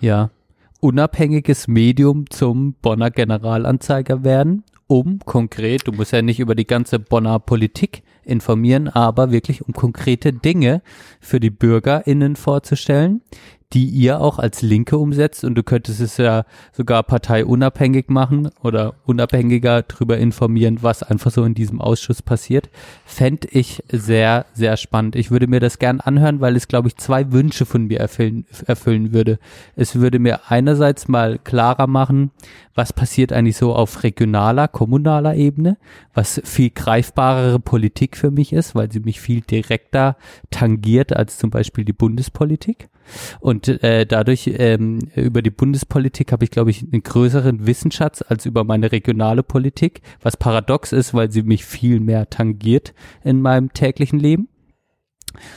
ja, 0.00 0.30
unabhängiges 0.78 1.66
Medium 1.66 2.30
zum 2.30 2.74
Bonner 2.74 3.10
Generalanzeiger 3.10 4.22
werden, 4.22 4.62
um 4.86 5.18
konkret, 5.24 5.88
du 5.88 5.92
musst 5.92 6.12
ja 6.12 6.22
nicht 6.22 6.38
über 6.38 6.54
die 6.54 6.66
ganze 6.66 7.00
Bonner 7.00 7.40
Politik 7.40 8.04
informieren, 8.22 8.88
aber 8.88 9.32
wirklich 9.32 9.66
um 9.66 9.74
konkrete 9.74 10.32
Dinge 10.32 10.80
für 11.20 11.40
die 11.40 11.50
BürgerInnen 11.50 12.36
vorzustellen, 12.36 13.22
die 13.74 13.86
ihr 13.86 14.20
auch 14.20 14.38
als 14.38 14.62
Linke 14.62 14.96
umsetzt 14.96 15.42
und 15.42 15.56
du 15.56 15.64
könntest 15.64 16.00
es 16.00 16.16
ja 16.16 16.44
sogar 16.72 17.02
parteiunabhängig 17.02 18.08
machen 18.08 18.50
oder 18.62 18.94
unabhängiger 19.04 19.82
darüber 19.82 20.16
informieren, 20.16 20.78
was 20.82 21.02
einfach 21.02 21.32
so 21.32 21.44
in 21.44 21.54
diesem 21.54 21.80
Ausschuss 21.80 22.22
passiert, 22.22 22.70
fände 23.04 23.48
ich 23.50 23.82
sehr, 23.90 24.46
sehr 24.54 24.76
spannend. 24.76 25.16
Ich 25.16 25.32
würde 25.32 25.48
mir 25.48 25.58
das 25.58 25.80
gern 25.80 26.00
anhören, 26.00 26.40
weil 26.40 26.54
es, 26.54 26.68
glaube 26.68 26.86
ich, 26.86 26.96
zwei 26.96 27.32
Wünsche 27.32 27.66
von 27.66 27.88
mir 27.88 27.98
erfüllen, 27.98 28.46
erfüllen 28.66 29.12
würde. 29.12 29.40
Es 29.74 29.96
würde 29.96 30.20
mir 30.20 30.50
einerseits 30.50 31.08
mal 31.08 31.40
klarer 31.42 31.88
machen, 31.88 32.30
was 32.76 32.92
passiert 32.92 33.32
eigentlich 33.32 33.56
so 33.56 33.74
auf 33.74 34.04
regionaler, 34.04 34.68
kommunaler 34.68 35.34
Ebene, 35.34 35.78
was 36.12 36.40
viel 36.44 36.70
greifbarere 36.70 37.58
Politik 37.58 38.16
für 38.16 38.30
mich 38.30 38.52
ist, 38.52 38.76
weil 38.76 38.92
sie 38.92 39.00
mich 39.00 39.20
viel 39.20 39.40
direkter 39.40 40.16
tangiert 40.50 41.14
als 41.14 41.38
zum 41.38 41.50
Beispiel 41.50 41.84
die 41.84 41.92
Bundespolitik. 41.92 42.88
Und 43.40 43.68
äh, 43.68 44.06
dadurch 44.06 44.50
ähm, 44.58 45.00
über 45.14 45.42
die 45.42 45.50
Bundespolitik 45.50 46.32
habe 46.32 46.44
ich, 46.44 46.50
glaube 46.50 46.70
ich, 46.70 46.82
einen 46.82 47.02
größeren 47.02 47.66
Wissensschatz 47.66 48.22
als 48.26 48.46
über 48.46 48.64
meine 48.64 48.92
regionale 48.92 49.42
Politik, 49.42 50.02
was 50.22 50.36
paradox 50.36 50.92
ist, 50.92 51.14
weil 51.14 51.30
sie 51.30 51.42
mich 51.42 51.64
viel 51.64 52.00
mehr 52.00 52.30
tangiert 52.30 52.94
in 53.22 53.42
meinem 53.42 53.72
täglichen 53.72 54.18
Leben. 54.18 54.48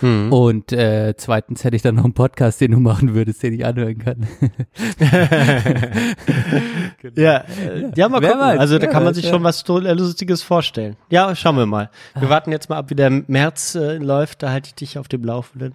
Mhm. 0.02 0.32
Und 0.32 0.72
äh, 0.72 1.14
zweitens 1.18 1.64
hätte 1.64 1.76
ich 1.76 1.82
dann 1.82 1.96
noch 1.96 2.04
einen 2.04 2.14
Podcast, 2.14 2.62
den 2.62 2.72
du 2.72 2.80
machen 2.80 3.14
würdest, 3.14 3.44
den 3.44 3.54
ich 3.54 3.66
anhören 3.66 3.98
kann. 3.98 4.28
Ja, 7.16 7.38
äh, 7.38 7.92
ja, 7.96 8.10
mal 8.10 8.20
gucken. 8.22 8.40
weiß, 8.40 8.60
also 8.60 8.78
da 8.80 8.88
kann 8.88 9.04
man 9.04 9.10
weiß, 9.10 9.16
sich 9.16 9.26
ja. 9.26 9.32
schon 9.32 9.44
was 9.44 9.66
Lustiges 9.68 10.44
vorstellen. 10.44 10.98
Ja, 11.10 11.34
schauen 11.36 11.56
wir 11.56 11.66
mal. 11.66 11.90
Wir 12.20 12.30
warten 12.30 12.52
jetzt 12.52 12.70
mal 12.70 12.78
ab, 12.78 12.90
wie 12.90 12.96
der 12.96 13.10
März 13.10 13.76
äh, 13.76 13.98
läuft. 13.98 14.44
Da 14.44 14.52
halte 14.52 14.68
ich 14.68 14.76
dich 14.76 14.98
auf 14.98 15.08
dem 15.08 15.24
Laufenden. 15.24 15.74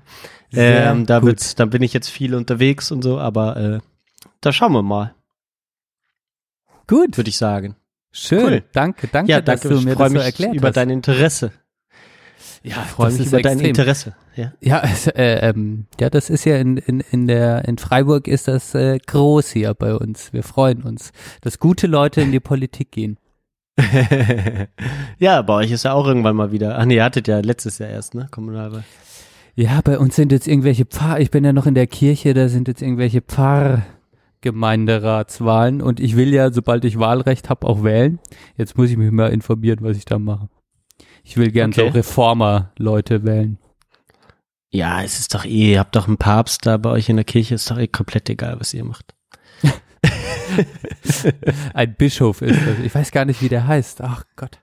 Ähm, 0.53 1.07
da 1.07 1.19
gut. 1.19 1.29
wird's, 1.29 1.55
da 1.55 1.65
bin 1.65 1.83
ich 1.83 1.93
jetzt 1.93 2.11
viel 2.11 2.35
unterwegs 2.35 2.91
und 2.93 3.03
so, 3.03 3.19
aber 3.19 3.57
äh, 3.57 3.79
da 4.41 4.53
schauen 4.53 4.73
wir 4.73 4.83
mal, 4.83 5.15
Gut, 6.87 7.17
würde 7.17 7.31
ich 7.31 7.39
sagen. 7.39 7.77
schön. 8.11 8.45
cool. 8.45 8.63
Danke, 8.73 9.09
danke, 9.09 9.31
ja, 9.31 9.41
dass 9.41 9.61
danke. 9.61 9.75
du 9.75 9.81
ich 9.81 9.85
mir 9.87 9.97
das 9.97 10.09
so 10.09 10.15
mich 10.15 10.25
erklärt 10.25 10.55
über 10.55 10.69
hast. 10.69 10.77
dein 10.77 10.91
Interesse. 10.91 11.53
Ja, 12.63 12.83
Ich 12.85 12.91
freue 12.91 13.07
das 13.07 13.19
mich 13.19 13.27
ist 13.27 13.33
über 13.33 13.43
dein 13.43 13.53
extrem. 13.53 13.69
Interesse. 13.71 14.15
Ja. 14.37 14.53
Ja, 14.61 14.83
es, 14.85 15.07
äh, 15.09 15.49
ähm, 15.49 15.87
ja, 16.01 16.11
das 16.11 16.31
ist 16.31 16.45
ja 16.45 16.57
in, 16.57 16.77
in, 16.77 17.01
in 17.11 17.27
der 17.27 17.67
in 17.67 17.79
Freiburg 17.79 18.29
ist 18.29 18.49
das 18.49 18.75
äh, 18.75 18.99
groß 18.99 19.51
hier 19.51 19.75
bei 19.75 19.95
uns. 19.95 20.33
Wir 20.33 20.43
freuen 20.43 20.83
uns, 20.83 21.13
dass 21.41 21.59
gute 21.59 21.87
Leute 21.87 22.21
in 22.21 22.33
die 22.33 22.41
Politik 22.41 22.93
gehen. 22.93 23.19
ja, 25.19 25.41
bei 25.43 25.55
euch 25.55 25.71
ist 25.71 25.85
ja 25.85 25.95
auch 25.95 26.07
irgendwann 26.07 26.37
mal 26.37 26.53
wieder. 26.53 26.79
Ach 26.79 26.85
nee, 26.85 26.97
ihr 26.97 27.05
hattet 27.05 27.27
ja 27.27 27.41
letztes 27.41 27.79
Jahr 27.79 27.89
erst, 27.91 28.15
ne? 28.15 28.29
Kommunalwahl. 28.31 28.85
Ja, 29.55 29.81
bei 29.83 29.99
uns 29.99 30.17
sind 30.17 30.33
jetzt 30.33 30.49
irgendwelche 30.49 30.87
Pfarr, 30.87 31.21
ich 31.21 31.31
bin 31.31 31.45
ja 31.45 31.53
noch 31.53 31.67
in 31.67 31.75
der 31.75 31.87
Kirche, 31.87 32.33
da 32.33 32.49
sind 32.49 32.69
jetzt 32.69 32.81
irgendwelche 32.81 33.21
Pfarrgemeinderatswahlen 33.21 35.83
und 35.83 36.01
ich 36.01 36.17
will 36.17 36.33
ja, 36.33 36.51
sobald 36.51 36.87
ich 36.87 36.99
Wahlrecht 36.99 37.51
habe, 37.51 37.67
auch 37.67 37.85
wählen. 37.85 38.19
Jetzt 38.57 38.79
muss 38.79 38.89
ich 38.91 38.97
mich 38.97 39.11
mal 39.11 39.31
informieren, 39.31 39.81
was 39.83 39.99
ich 39.99 40.07
da 40.07 40.19
mache. 40.19 40.49
Ich 41.25 41.37
will 41.37 41.51
gern 41.51 41.73
so 41.73 41.83
Okay. 41.83 41.93
Reformer-Leute 41.99 43.25
wählen. 43.25 43.59
Ja, 44.71 45.03
es 45.03 45.19
ist 45.19 45.35
doch 45.35 45.45
eh, 45.45 45.73
ihr 45.73 45.79
habt 45.81 45.95
doch 45.97 46.09
einen 46.09 46.17
Papst 46.17 46.65
da 46.67 46.77
bei 46.79 46.91
euch 46.91 47.09
in 47.09 47.17
der 47.17 47.25
Kirche, 47.25 47.55
ist 47.55 47.71
doch 47.71 47.79
eh 47.79 47.89
komplett 47.89 48.29
egal, 48.31 48.59
was 48.59 48.73
ihr 48.75 48.85
macht. 48.85 49.15
Ein 51.75 51.95
Bischof 51.95 52.43
ist 52.43 52.61
das. 52.67 52.79
Ich 52.85 52.95
weiß 52.95 53.11
gar 53.13 53.25
nicht, 53.25 53.41
wie 53.43 53.49
der 53.49 53.67
heißt. 53.67 54.01
Ach 54.03 54.25
Gott. 54.37 54.59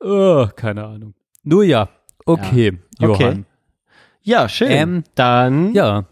Oh, 0.00 0.46
keine 0.56 0.84
Ahnung. 0.84 1.14
Nur 1.44 1.64
ja. 1.64 1.88
Okay, 2.26 2.78
Ja. 2.98 3.08
Okay. 3.08 3.22
Johann. 3.24 3.46
Ja, 4.22 4.48
schön. 4.48 4.70
Ähm, 4.70 5.04
Dann. 5.14 5.74
Ja. 5.74 6.06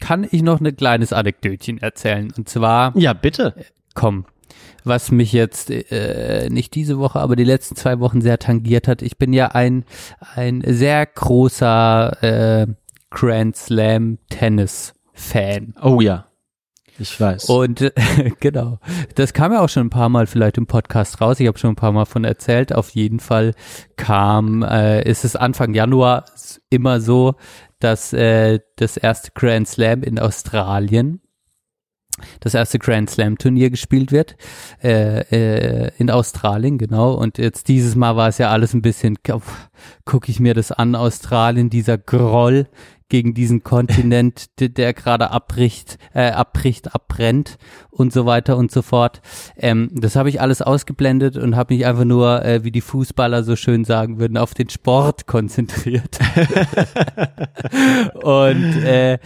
Kann 0.00 0.26
ich 0.30 0.42
noch 0.42 0.60
ein 0.60 0.76
kleines 0.76 1.12
Anekdötchen 1.12 1.78
erzählen? 1.78 2.32
Und 2.36 2.48
zwar, 2.48 2.96
Ja, 2.96 3.12
bitte. 3.14 3.54
komm, 3.94 4.26
was 4.84 5.10
mich 5.10 5.32
jetzt 5.32 5.70
äh, 5.70 6.48
nicht 6.50 6.74
diese 6.74 6.98
Woche, 6.98 7.20
aber 7.20 7.36
die 7.36 7.44
letzten 7.44 7.76
zwei 7.76 7.98
Wochen 8.00 8.20
sehr 8.20 8.38
tangiert 8.38 8.86
hat. 8.86 9.02
Ich 9.02 9.18
bin 9.18 9.32
ja 9.32 9.48
ein, 9.48 9.84
ein 10.34 10.62
sehr 10.66 11.04
großer 11.06 12.22
äh, 12.22 12.66
Grand 13.10 13.56
Slam 13.56 14.18
Tennis 14.28 14.94
Fan. 15.12 15.74
Oh 15.82 16.00
ja. 16.00 16.26
Ich 16.98 17.20
weiß. 17.20 17.46
Und 17.46 17.80
äh, 17.80 17.92
genau, 18.40 18.78
das 19.16 19.32
kam 19.32 19.52
ja 19.52 19.60
auch 19.60 19.68
schon 19.68 19.86
ein 19.86 19.90
paar 19.90 20.08
Mal 20.08 20.26
vielleicht 20.26 20.58
im 20.58 20.66
Podcast 20.66 21.20
raus. 21.20 21.40
Ich 21.40 21.48
habe 21.48 21.58
schon 21.58 21.70
ein 21.70 21.76
paar 21.76 21.92
Mal 21.92 22.04
von 22.04 22.24
erzählt. 22.24 22.72
Auf 22.72 22.90
jeden 22.90 23.18
Fall 23.18 23.54
kam, 23.96 24.62
äh, 24.62 25.02
ist 25.08 25.24
es 25.24 25.34
Anfang 25.34 25.74
Januar 25.74 26.24
immer 26.70 27.00
so, 27.00 27.34
dass 27.80 28.12
äh, 28.12 28.60
das 28.76 28.96
erste 28.96 29.32
Grand 29.34 29.66
Slam 29.66 30.02
in 30.02 30.18
Australien, 30.18 31.20
das 32.40 32.54
erste 32.54 32.78
Grand 32.78 33.10
Slam 33.10 33.38
Turnier 33.38 33.70
gespielt 33.70 34.12
wird 34.12 34.36
äh, 34.82 35.20
äh, 35.20 35.90
in 35.98 36.10
Australien, 36.10 36.78
genau. 36.78 37.14
Und 37.14 37.38
jetzt 37.38 37.68
dieses 37.68 37.96
Mal 37.96 38.16
war 38.16 38.28
es 38.28 38.38
ja 38.38 38.50
alles 38.50 38.74
ein 38.74 38.82
bisschen, 38.82 39.18
gucke 40.04 40.30
ich 40.30 40.40
mir 40.40 40.54
das 40.54 40.72
an, 40.72 40.94
Australien, 40.94 41.70
dieser 41.70 41.98
Groll 41.98 42.66
gegen 43.08 43.34
diesen 43.34 43.62
Kontinent, 43.62 44.46
der, 44.58 44.70
der 44.70 44.92
gerade 44.94 45.30
abbricht, 45.30 45.98
äh, 46.14 46.30
abbricht, 46.30 46.94
abbrennt 46.94 47.58
und 47.90 48.12
so 48.12 48.26
weiter 48.26 48.56
und 48.56 48.72
so 48.72 48.82
fort. 48.82 49.20
Ähm, 49.56 49.90
das 49.92 50.16
habe 50.16 50.28
ich 50.28 50.40
alles 50.40 50.62
ausgeblendet 50.62 51.36
und 51.36 51.54
habe 51.56 51.74
mich 51.74 51.86
einfach 51.86 52.04
nur, 52.04 52.44
äh, 52.44 52.64
wie 52.64 52.70
die 52.70 52.80
Fußballer 52.80 53.44
so 53.44 53.56
schön 53.56 53.84
sagen 53.84 54.18
würden, 54.18 54.36
auf 54.36 54.54
den 54.54 54.68
Sport 54.68 55.26
konzentriert. 55.26 56.18
und 58.14 58.82
äh, 58.84 59.18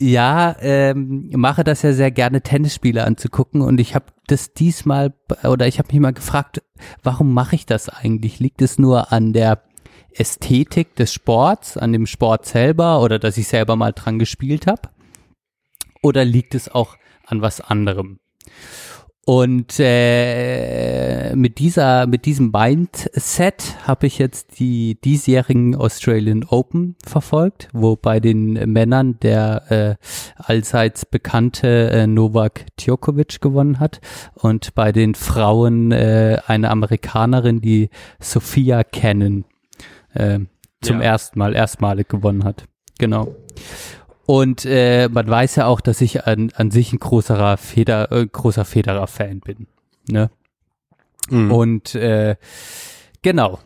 ja, 0.00 0.56
ähm, 0.60 1.30
mache 1.36 1.62
das 1.62 1.82
ja 1.82 1.92
sehr 1.92 2.10
gerne, 2.10 2.40
Tennisspiele 2.40 3.04
anzugucken 3.04 3.60
und 3.60 3.78
ich 3.78 3.94
habe 3.94 4.06
das 4.26 4.54
diesmal 4.54 5.12
oder 5.44 5.66
ich 5.66 5.78
habe 5.78 5.88
mich 5.92 6.00
mal 6.00 6.14
gefragt, 6.14 6.62
warum 7.02 7.34
mache 7.34 7.54
ich 7.54 7.66
das 7.66 7.90
eigentlich? 7.90 8.40
Liegt 8.40 8.62
es 8.62 8.78
nur 8.78 9.12
an 9.12 9.34
der 9.34 9.62
Ästhetik 10.12 10.96
des 10.96 11.12
Sports, 11.12 11.76
an 11.76 11.92
dem 11.92 12.06
Sport 12.06 12.46
selber 12.46 13.02
oder 13.02 13.18
dass 13.18 13.36
ich 13.36 13.48
selber 13.48 13.76
mal 13.76 13.92
dran 13.92 14.18
gespielt 14.18 14.66
habe? 14.66 14.88
Oder 16.02 16.24
liegt 16.24 16.54
es 16.54 16.70
auch 16.70 16.96
an 17.26 17.42
was 17.42 17.60
anderem? 17.60 18.20
Und 19.26 19.74
äh, 19.78 21.36
mit 21.36 21.58
dieser, 21.58 22.06
mit 22.06 22.24
diesem 22.24 22.50
Mindset 22.50 23.76
habe 23.86 24.06
ich 24.06 24.18
jetzt 24.18 24.58
die 24.58 24.98
diesjährigen 25.04 25.76
Australian 25.76 26.42
Open 26.44 26.96
verfolgt, 27.06 27.68
wo 27.72 27.96
bei 27.96 28.18
den 28.18 28.54
Männern 28.72 29.20
der 29.20 29.70
äh, 29.70 30.42
allseits 30.42 31.04
bekannte 31.04 31.90
äh, 31.90 32.06
Novak 32.06 32.64
Djokovic 32.80 33.40
gewonnen 33.40 33.78
hat 33.78 34.00
und 34.34 34.74
bei 34.74 34.90
den 34.90 35.14
Frauen 35.14 35.92
äh, 35.92 36.38
eine 36.46 36.70
Amerikanerin, 36.70 37.60
die 37.60 37.90
Sophia 38.20 38.82
Cannon 38.84 39.44
äh, 40.14 40.40
zum 40.80 40.96
Ja. 40.98 41.04
ersten 41.04 41.38
Mal, 41.38 41.54
erstmalig 41.54 42.08
gewonnen 42.08 42.42
hat. 42.42 42.64
Genau. 42.98 43.34
Und 44.30 44.64
äh, 44.64 45.08
man 45.08 45.26
weiß 45.26 45.56
ja 45.56 45.66
auch, 45.66 45.80
dass 45.80 46.00
ich 46.00 46.24
an, 46.24 46.52
an 46.54 46.70
sich 46.70 46.92
ein 46.92 47.00
großer 47.00 47.56
Feder, 47.56 48.12
äh, 48.12 48.24
großer 48.24 48.64
Federer-Fan 48.64 49.40
bin. 49.40 49.66
Ne? 50.08 50.30
Mhm. 51.30 51.50
Und 51.50 51.96
äh, 51.96 52.36
genau. 53.22 53.58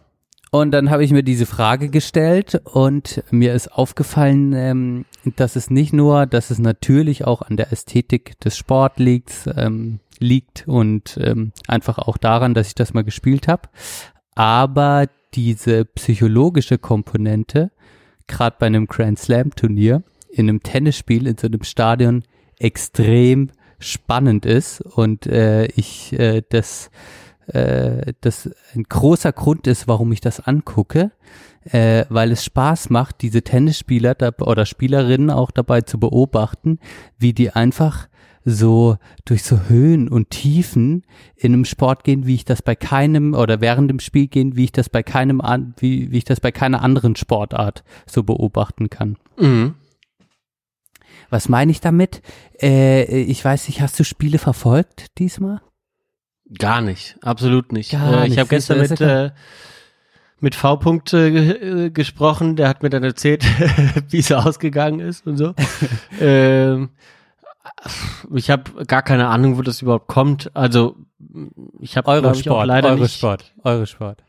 Und 0.51 0.71
dann 0.71 0.89
habe 0.89 1.05
ich 1.05 1.11
mir 1.11 1.23
diese 1.23 1.45
Frage 1.45 1.91
gestellt 1.91 2.62
und 2.65 3.23
mir 3.31 3.53
ist 3.53 3.75
aufgefallen, 3.75 4.55
ähm, 4.55 5.05
dass 5.37 5.55
es 5.55 5.69
nicht 5.69 5.93
nur, 5.93 6.25
dass 6.25 6.51
es 6.51 6.59
natürlich 6.59 7.27
auch 7.27 7.43
an 7.43 7.59
der 7.59 7.71
Ästhetik 7.71 8.41
des 8.41 8.57
Sport 8.57 8.99
liegt, 8.99 9.47
ähm, 9.55 10.01
liegt 10.19 10.67
und 10.67 11.19
ähm, 11.21 11.53
einfach 11.69 11.99
auch 11.99 12.17
daran, 12.17 12.55
dass 12.55 12.69
ich 12.69 12.75
das 12.75 12.95
mal 12.95 13.05
gespielt 13.05 13.49
habe, 13.49 13.69
aber 14.35 15.11
diese 15.35 15.85
psychologische 15.85 16.79
Komponente, 16.79 17.71
gerade 18.29 18.57
bei 18.59 18.65
einem 18.65 18.87
Grand 18.87 19.19
Slam 19.19 19.55
Turnier, 19.55 20.03
in 20.35 20.49
einem 20.49 20.62
Tennisspiel 20.62 21.26
in 21.26 21.39
so 21.39 21.47
einem 21.47 21.62
Stadion 21.62 22.24
extrem 22.59 23.51
spannend 23.78 24.47
ist 24.47 24.80
und 24.80 25.26
äh, 25.26 25.66
ich 25.66 26.12
äh, 26.18 26.43
das 26.49 26.91
äh, 27.47 28.12
das 28.20 28.51
ein 28.74 28.85
großer 28.85 29.32
Grund 29.32 29.66
ist, 29.66 29.87
warum 29.89 30.12
ich 30.12 30.20
das 30.20 30.41
angucke, 30.41 31.11
äh, 31.64 32.05
weil 32.09 32.32
es 32.32 32.45
Spaß 32.45 32.91
macht, 32.91 33.22
diese 33.22 33.43
Tennisspieler 33.43 34.14
da, 34.14 34.30
oder 34.41 34.66
Spielerinnen 34.66 35.30
auch 35.30 35.51
dabei 35.51 35.82
zu 35.82 35.99
beobachten, 35.99 36.78
wie 37.18 37.32
die 37.32 37.51
einfach 37.51 38.09
so 38.45 38.99
durch 39.24 39.43
so 39.43 39.61
Höhen 39.68 40.09
und 40.09 40.30
Tiefen 40.30 41.05
in 41.37 41.55
einem 41.55 41.64
Sport 41.64 42.05
gehen, 42.05 42.26
wie 42.26 42.35
ich 42.35 42.45
das 42.45 42.61
bei 42.61 42.74
keinem 42.74 43.35
oder 43.35 43.61
während 43.61 43.91
dem 43.91 44.01
Spiel 44.01 44.26
gehen, 44.26 44.57
wie 44.57 44.64
ich 44.64 44.72
das 44.72 44.91
bei 44.91 45.03
keinem 45.03 45.41
an, 45.41 45.74
wie, 45.78 46.11
wie 46.11 46.18
ich 46.18 46.24
das 46.24 46.41
bei 46.41 46.53
keiner 46.53 46.82
anderen 46.82 47.16
Sportart 47.16 47.85
so 48.07 48.22
beobachten 48.22 48.91
kann. 48.91 49.16
Mhm. 49.39 49.74
Was 51.31 51.49
meine 51.49 51.70
ich 51.70 51.81
damit? 51.81 52.22
Äh, 52.61 53.22
ich 53.22 53.45
weiß 53.45 53.68
nicht, 53.68 53.81
hast 53.81 53.99
du 53.99 54.05
Spiele 54.05 54.39
verfolgt 54.39 55.18
diesmal? 55.18 55.61
Gar 56.59 56.81
nicht, 56.81 57.16
absolut 57.22 57.72
nicht. 57.72 57.93
Gar 57.93 58.25
äh, 58.25 58.29
ich 58.29 58.39
habe 58.39 58.49
gestern 58.49 58.79
mit, 58.79 59.01
äh, 59.01 59.31
mit 60.41 60.55
V-Punkte 60.55 61.29
äh, 61.29 61.91
gesprochen, 61.91 62.57
der 62.57 62.68
hat 62.68 62.83
mir 62.83 62.91
dann 62.91 63.03
erzählt, 63.05 63.45
wie 64.11 64.18
es 64.18 64.31
ausgegangen 64.31 65.01
ist 65.01 65.27
und 65.27 65.37
so. 65.37 65.55
ähm, 66.20 66.91
ich 68.35 68.51
habe 68.51 68.85
gar 68.87 69.03
keine 69.03 69.29
Ahnung, 69.29 69.57
wo 69.57 69.62
das 69.62 69.83
überhaupt 69.83 70.09
kommt. 70.09 70.55
Also 70.55 70.97
ich 71.81 71.97
habe 71.97 72.09
Eurosport, 72.09 72.66
leider 72.66 72.91
Eurosport, 72.91 73.41
nicht, 73.43 73.64
Eurosport. 73.64 74.24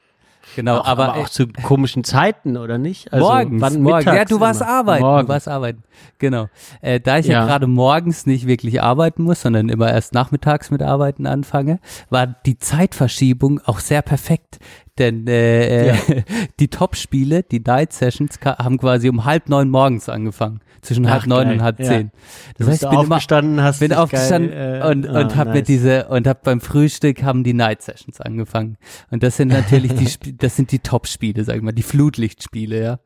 Genau, 0.55 0.77
auch, 0.77 0.85
aber, 0.85 1.09
aber 1.13 1.21
auch 1.21 1.29
zu 1.29 1.47
komischen 1.47 2.03
Zeiten 2.03 2.57
oder 2.57 2.77
nicht? 2.77 3.11
Also 3.11 3.25
morgens, 3.27 3.61
wann 3.61 3.81
morgens. 3.81 4.05
Ja, 4.05 4.25
du 4.25 4.39
warst 4.39 4.61
immer? 4.61 4.69
arbeiten, 4.69 5.03
Morgen. 5.03 5.27
du 5.27 5.33
warst 5.33 5.47
arbeiten. 5.47 5.83
Genau. 6.17 6.47
Äh, 6.81 6.99
da 6.99 7.17
ich 7.19 7.27
ja, 7.27 7.39
Ja. 7.41 7.45
gerade 7.45 7.67
morgens 7.67 8.25
nicht 8.25 8.47
wirklich 8.47 8.81
arbeiten 8.81 9.23
muss, 9.23 9.41
sondern 9.41 9.69
immer 9.69 9.91
erst 9.91 10.13
nachmittags 10.13 10.71
mit 10.71 10.81
Arbeiten 10.81 11.27
anfange, 11.27 11.79
war 12.09 12.27
die 12.27 12.57
Zeitverschiebung 12.57 13.59
auch 13.65 13.79
sehr 13.79 14.01
perfekt. 14.01 14.59
Denn 14.97 15.27
äh, 15.27 15.87
Ja. 15.87 15.95
die 16.59 16.69
Top-Spiele, 16.69 17.43
die 17.43 17.59
Night 17.59 17.91
Sessions, 17.93 18.39
haben 18.43 18.77
quasi 18.77 19.09
um 19.09 19.25
halb 19.25 19.49
neun 19.49 19.69
morgens 19.69 20.07
angefangen. 20.09 20.61
Zwischen 20.81 21.09
halb 21.09 21.23
Ach, 21.23 21.27
neun 21.27 21.45
geil. 21.45 21.53
und 21.55 21.63
halb 21.63 21.79
Ja. 21.79 21.85
zehn. 21.85 22.11
Du 22.57 22.65
Das 22.65 22.67
heißt, 22.67 22.67
bist 22.67 22.83
ich 22.83 22.89
bin 22.89 22.99
immer 22.99 23.15
aufgestanden, 23.15 23.61
hast 23.61 23.79
bin 23.79 23.93
aufgestanden 23.93 24.51
geil, 24.51 24.81
äh, 24.83 24.87
und, 24.87 25.05
und 25.07 25.15
ah, 25.33 25.35
hab 25.35 25.47
mir 25.47 25.55
nice. 25.55 25.63
diese 25.67 26.07
und 26.09 26.27
hab 26.27 26.43
beim 26.43 26.61
Frühstück 26.61 27.23
haben 27.23 27.43
die 27.43 27.53
Night 27.53 27.81
Sessions 27.81 28.21
angefangen. 28.21 28.77
Und 29.09 29.23
das 29.23 29.35
sind 29.37 29.47
natürlich 29.49 29.93
die 29.95 30.37
das 30.37 30.55
sind 30.55 30.71
die 30.71 30.79
Top-Spiele, 30.79 31.43
sag 31.43 31.55
ich 31.57 31.61
mal, 31.63 31.71
die 31.71 31.83
Flutlichtspiele, 31.83 32.81
ja. 32.81 32.99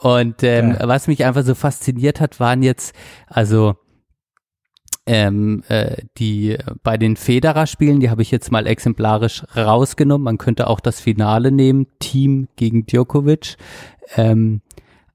Und 0.00 0.44
ähm, 0.44 0.74
Geil. 0.74 0.88
was 0.88 1.08
mich 1.08 1.24
einfach 1.24 1.42
so 1.42 1.56
fasziniert 1.56 2.20
hat, 2.20 2.38
waren 2.38 2.62
jetzt 2.62 2.94
also 3.26 3.74
ähm, 5.08 5.64
äh, 5.68 6.02
die 6.18 6.58
bei 6.82 6.98
den 6.98 7.16
Federer-Spielen, 7.16 8.00
die 8.00 8.10
habe 8.10 8.20
ich 8.20 8.30
jetzt 8.30 8.52
mal 8.52 8.66
exemplarisch 8.66 9.42
rausgenommen. 9.56 10.24
Man 10.24 10.36
könnte 10.38 10.66
auch 10.66 10.80
das 10.80 11.00
Finale 11.00 11.50
nehmen, 11.50 11.86
Team 11.98 12.48
gegen 12.56 12.84
Djokovic. 12.84 13.56
Ähm, 14.16 14.60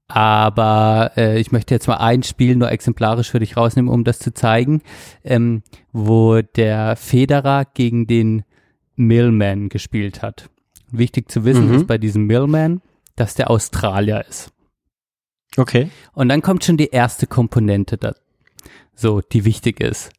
aber 0.08 1.12
äh, 1.16 1.40
ich 1.40 1.52
möchte 1.52 1.74
jetzt 1.74 1.86
mal 1.86 1.96
ein 1.98 2.24
Spiel 2.24 2.56
nur 2.56 2.72
exemplarisch 2.72 3.30
für 3.30 3.38
dich 3.38 3.56
rausnehmen, 3.56 3.90
um 3.90 4.02
das 4.02 4.18
zu 4.18 4.34
zeigen, 4.34 4.82
ähm, 5.22 5.62
wo 5.92 6.42
der 6.42 6.96
Federer 6.96 7.64
gegen 7.64 8.08
den 8.08 8.42
Millman 8.96 9.68
gespielt 9.68 10.22
hat. 10.22 10.50
Wichtig 10.90 11.30
zu 11.30 11.44
wissen 11.44 11.68
Mhm. 11.68 11.74
ist 11.74 11.86
bei 11.86 11.98
diesem 11.98 12.26
Millman, 12.26 12.82
dass 13.16 13.34
der 13.34 13.48
Australier 13.48 14.24
ist. 14.28 14.50
Okay. 15.56 15.88
Und 16.12 16.28
dann 16.28 16.42
kommt 16.42 16.64
schon 16.64 16.76
die 16.76 16.90
erste 16.90 17.28
Komponente 17.28 17.96
da, 17.96 18.14
so, 18.94 19.20
die 19.20 19.44
wichtig 19.44 19.80
ist. 19.80 20.10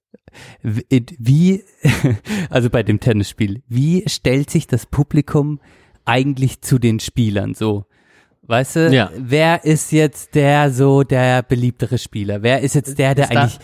Wie- 0.61 1.05
Wie, 1.19 1.63
also 2.49 2.69
bei 2.69 2.83
dem 2.83 2.99
Tennisspiel, 2.99 3.61
wie 3.67 4.03
stellt 4.07 4.49
sich 4.49 4.67
das 4.67 4.85
Publikum 4.85 5.59
eigentlich 6.03 6.61
zu 6.61 6.77
den 6.79 6.99
Spielern 6.99 7.53
so? 7.53 7.85
Weißt 8.47 8.75
du, 8.75 8.93
Ja. 8.93 9.09
wer 9.17 9.65
ist 9.65 9.91
jetzt 9.91 10.35
der 10.35 10.69
so 10.69 11.01
der 11.03 11.41
beliebtere 11.41 11.97
Spieler? 11.97 12.43
Wer 12.43 12.61
ist 12.61 12.75
jetzt 12.75 12.99
der, 12.99 13.15
der 13.15 13.23
Ist 13.25 13.33
da- 13.33 13.39
eigentlich, 13.41 13.59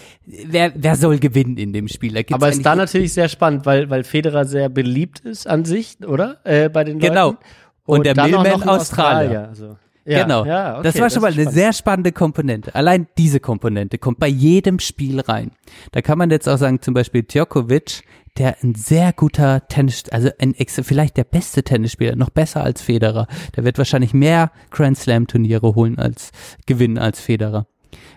wer, 0.48 0.72
wer 0.76 0.96
soll 0.96 1.20
gewinnen 1.20 1.58
in 1.58 1.72
dem 1.72 1.88
Spiel? 1.88 2.18
Aber 2.32 2.50
ist 2.50 2.66
da 2.66 2.76
natürlich 2.76 3.14
sehr 3.14 3.30
spannend, 3.30 3.66
weil, 3.68 3.92
weil 3.92 4.04
Federer 4.04 4.46
sehr 4.46 4.70
beliebt 4.70 5.20
ist 5.20 5.46
an 5.48 5.66
sich, 5.66 5.98
oder? 6.08 6.40
Äh, 6.46 6.70
bei 6.70 6.84
den 6.84 6.98
Genau. 6.98 7.32
Leuten. 7.32 7.38
Und, 7.86 8.06
der 8.06 8.14
dann 8.16 8.34
auch 8.34 8.42
Millman 8.44 8.62
ein 8.64 8.70
Australier. 8.70 9.48
Also. 9.50 9.78
Ja, 10.12 10.24
genau. 10.24 10.46
Ja, 10.46 10.74
okay, 10.80 10.84
das 10.84 11.00
war 11.00 11.10
schon 11.10 11.22
mal 11.22 11.32
ist 11.32 11.40
eine 11.40 11.52
sehr 11.52 11.74
spannende 11.74 12.12
Komponente. 12.12 12.74
Allein 12.76 13.08
diese 13.18 13.40
Komponente 13.40 13.98
kommt 13.98 14.20
bei 14.20 14.28
jedem 14.28 14.80
Spiel 14.80 15.20
rein. 15.20 15.52
Da 15.92 16.02
kann 16.02 16.18
man 16.18 16.30
jetzt 16.30 16.48
auch 16.48 16.58
sagen, 16.58 16.82
zum 16.82 16.94
Beispiel 16.94 17.24
Djokovic, 17.24 18.04
der 18.38 18.58
ein 18.64 18.76
sehr 18.76 19.12
guter 19.14 19.68
Tennis, 19.68 20.04
also 20.10 20.30
ein 20.40 20.54
ex- 20.56 20.80
vielleicht 20.84 21.18
der 21.18 21.24
beste 21.26 21.64
Tennisspieler, 21.64 22.16
noch 22.16 22.30
besser 22.30 22.64
als 22.64 22.82
Federer. 22.82 23.28
Der 23.56 23.66
wird 23.66 23.78
wahrscheinlich 23.78 24.14
mehr 24.14 24.52
Grand 24.70 24.98
Slam 24.98 25.28
Turniere 25.28 25.76
holen 25.76 26.00
als 26.00 26.32
gewinnen 26.66 26.98
als 26.98 27.20
Federer. 27.20 27.68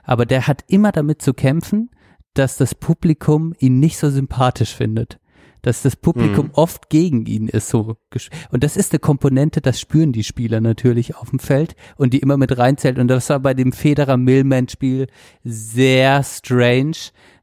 Aber 0.04 0.24
der 0.26 0.46
hat 0.46 0.64
immer 0.68 0.92
damit 0.92 1.20
zu 1.22 1.34
kämpfen, 1.34 1.90
dass 2.34 2.56
das 2.56 2.74
Publikum 2.74 3.54
ihn 3.58 3.80
nicht 3.80 3.96
so 3.98 4.10
sympathisch 4.10 4.74
findet. 4.74 5.18
Dass 5.64 5.82
das 5.82 5.96
Publikum 5.96 6.46
Mhm. 6.46 6.50
oft 6.54 6.90
gegen 6.90 7.26
ihn 7.26 7.48
ist 7.48 7.68
so. 7.68 7.96
Und 8.50 8.62
das 8.62 8.76
ist 8.76 8.92
eine 8.92 9.00
Komponente, 9.00 9.60
das 9.60 9.80
spüren 9.80 10.12
die 10.12 10.24
Spieler 10.24 10.60
natürlich 10.60 11.16
auf 11.16 11.30
dem 11.30 11.38
Feld 11.38 11.74
und 11.96 12.12
die 12.12 12.18
immer 12.18 12.36
mit 12.36 12.56
reinzählt. 12.56 12.98
Und 12.98 13.08
das 13.08 13.28
war 13.30 13.40
bei 13.40 13.54
dem 13.54 13.72
Federer-Millman-Spiel 13.72 15.06
sehr 15.42 16.22
strange, 16.22 16.96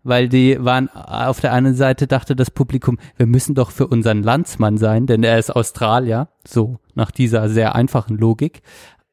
weil 0.03 0.29
die 0.29 0.57
waren 0.63 0.89
auf 0.89 1.41
der 1.41 1.53
einen 1.53 1.75
Seite 1.75 2.07
dachte 2.07 2.35
das 2.35 2.51
Publikum, 2.51 2.97
wir 3.17 3.25
müssen 3.27 3.55
doch 3.55 3.71
für 3.71 3.87
unseren 3.87 4.23
Landsmann 4.23 4.77
sein, 4.77 5.05
denn 5.07 5.23
er 5.23 5.37
ist 5.37 5.51
Australier, 5.55 6.29
so 6.47 6.79
nach 6.95 7.11
dieser 7.11 7.49
sehr 7.49 7.75
einfachen 7.75 8.17
Logik. 8.17 8.61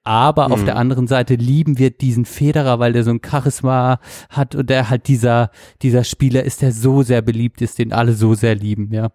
Aber 0.08 0.50
auf 0.52 0.62
Mhm. 0.62 0.64
der 0.64 0.76
anderen 0.76 1.06
Seite 1.06 1.34
lieben 1.34 1.76
wir 1.78 1.90
diesen 1.90 2.24
Federer, 2.24 2.78
weil 2.78 2.94
der 2.94 3.04
so 3.04 3.10
ein 3.10 3.20
Charisma 3.22 4.00
hat 4.30 4.54
und 4.54 4.70
der 4.70 4.88
halt 4.88 5.06
dieser, 5.06 5.50
dieser 5.82 6.02
Spieler 6.02 6.44
ist, 6.44 6.62
der 6.62 6.72
so 6.72 7.02
sehr 7.02 7.20
beliebt 7.20 7.60
ist, 7.60 7.78
den 7.78 7.92
alle 7.92 8.14
so 8.14 8.32
sehr 8.32 8.54
lieben, 8.54 8.90
ja. 8.90 9.10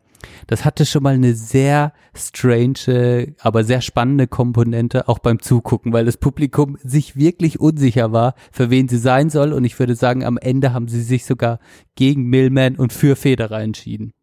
Das 0.46 0.66
hatte 0.66 0.86
schon 0.86 1.02
mal 1.02 1.16
eine 1.16 1.34
sehr 1.34 1.94
strange, 2.16 3.34
aber 3.42 3.64
sehr 3.64 3.82
spannende 3.82 4.28
Komponente 4.28 5.08
auch 5.10 5.18
beim 5.18 5.40
Zugucken, 5.42 5.94
weil 5.94 6.06
das 6.06 6.18
Publikum 6.18 6.78
sich 6.84 7.16
wirklich 7.16 7.60
unsicher 7.60 8.12
war, 8.12 8.36
für 8.52 8.70
wen 8.70 8.88
sie 8.88 9.00
sein 9.00 9.32
soll. 9.32 9.52
Und 9.52 9.66
ich 9.66 9.78
würde 9.80 9.96
sagen, 9.96 10.24
am 10.24 10.38
Ende 10.38 10.74
haben 10.74 10.88
sie 10.88 11.02
sich 11.02 11.26
sogar 11.26 11.58
gegen 11.96 12.26
Millman 12.26 12.76
und 12.76 12.94
für 12.94 13.16
Federer 13.16 13.62
entschieden. 13.62 14.14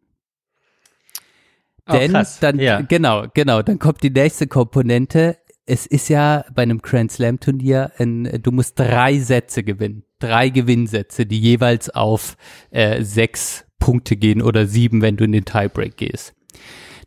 Oh, 1.89 1.93
Denn 1.93 2.11
krass. 2.11 2.39
dann, 2.39 2.59
Ja. 2.59 2.81
genau, 2.81 3.25
genau, 3.33 3.61
dann 3.63 3.79
kommt 3.79 4.03
die 4.03 4.11
nächste 4.11 4.47
Komponente. 4.47 5.37
Es 5.65 5.85
ist 5.85 6.09
ja 6.09 6.45
bei 6.53 6.63
einem 6.63 6.81
Grand 6.81 7.11
Slam 7.11 7.39
Turnier, 7.39 7.91
ein, 7.97 8.41
du 8.41 8.51
musst 8.51 8.79
drei 8.79 9.19
Sätze 9.19 9.63
gewinnen. 9.63 10.03
Drei 10.19 10.49
Gewinnsätze, 10.49 11.25
die 11.25 11.39
jeweils 11.39 11.89
auf 11.89 12.35
äh, 12.71 13.03
sechs 13.03 13.65
Punkte 13.79 14.15
gehen 14.15 14.41
oder 14.41 14.67
sieben, 14.67 15.01
wenn 15.01 15.17
du 15.17 15.23
in 15.23 15.31
den 15.31 15.45
Tiebreak 15.45 15.97
gehst. 15.97 16.33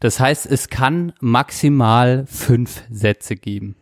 Das 0.01 0.21
heißt, 0.21 0.47
es 0.47 0.69
kann 0.69 1.13
maximal 1.21 2.27
fünf 2.27 2.83
Sätze 2.91 3.37
geben. 3.37 3.77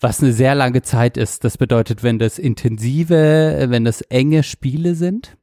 Was 0.00 0.22
eine 0.22 0.32
sehr 0.32 0.54
lange 0.54 0.82
Zeit 0.82 1.16
ist. 1.16 1.44
Das 1.44 1.56
bedeutet, 1.56 2.02
wenn 2.02 2.18
das 2.18 2.38
intensive, 2.38 3.66
wenn 3.70 3.84
das 3.84 4.02
enge 4.02 4.42
Spiele 4.42 4.94
sind, 4.94 5.36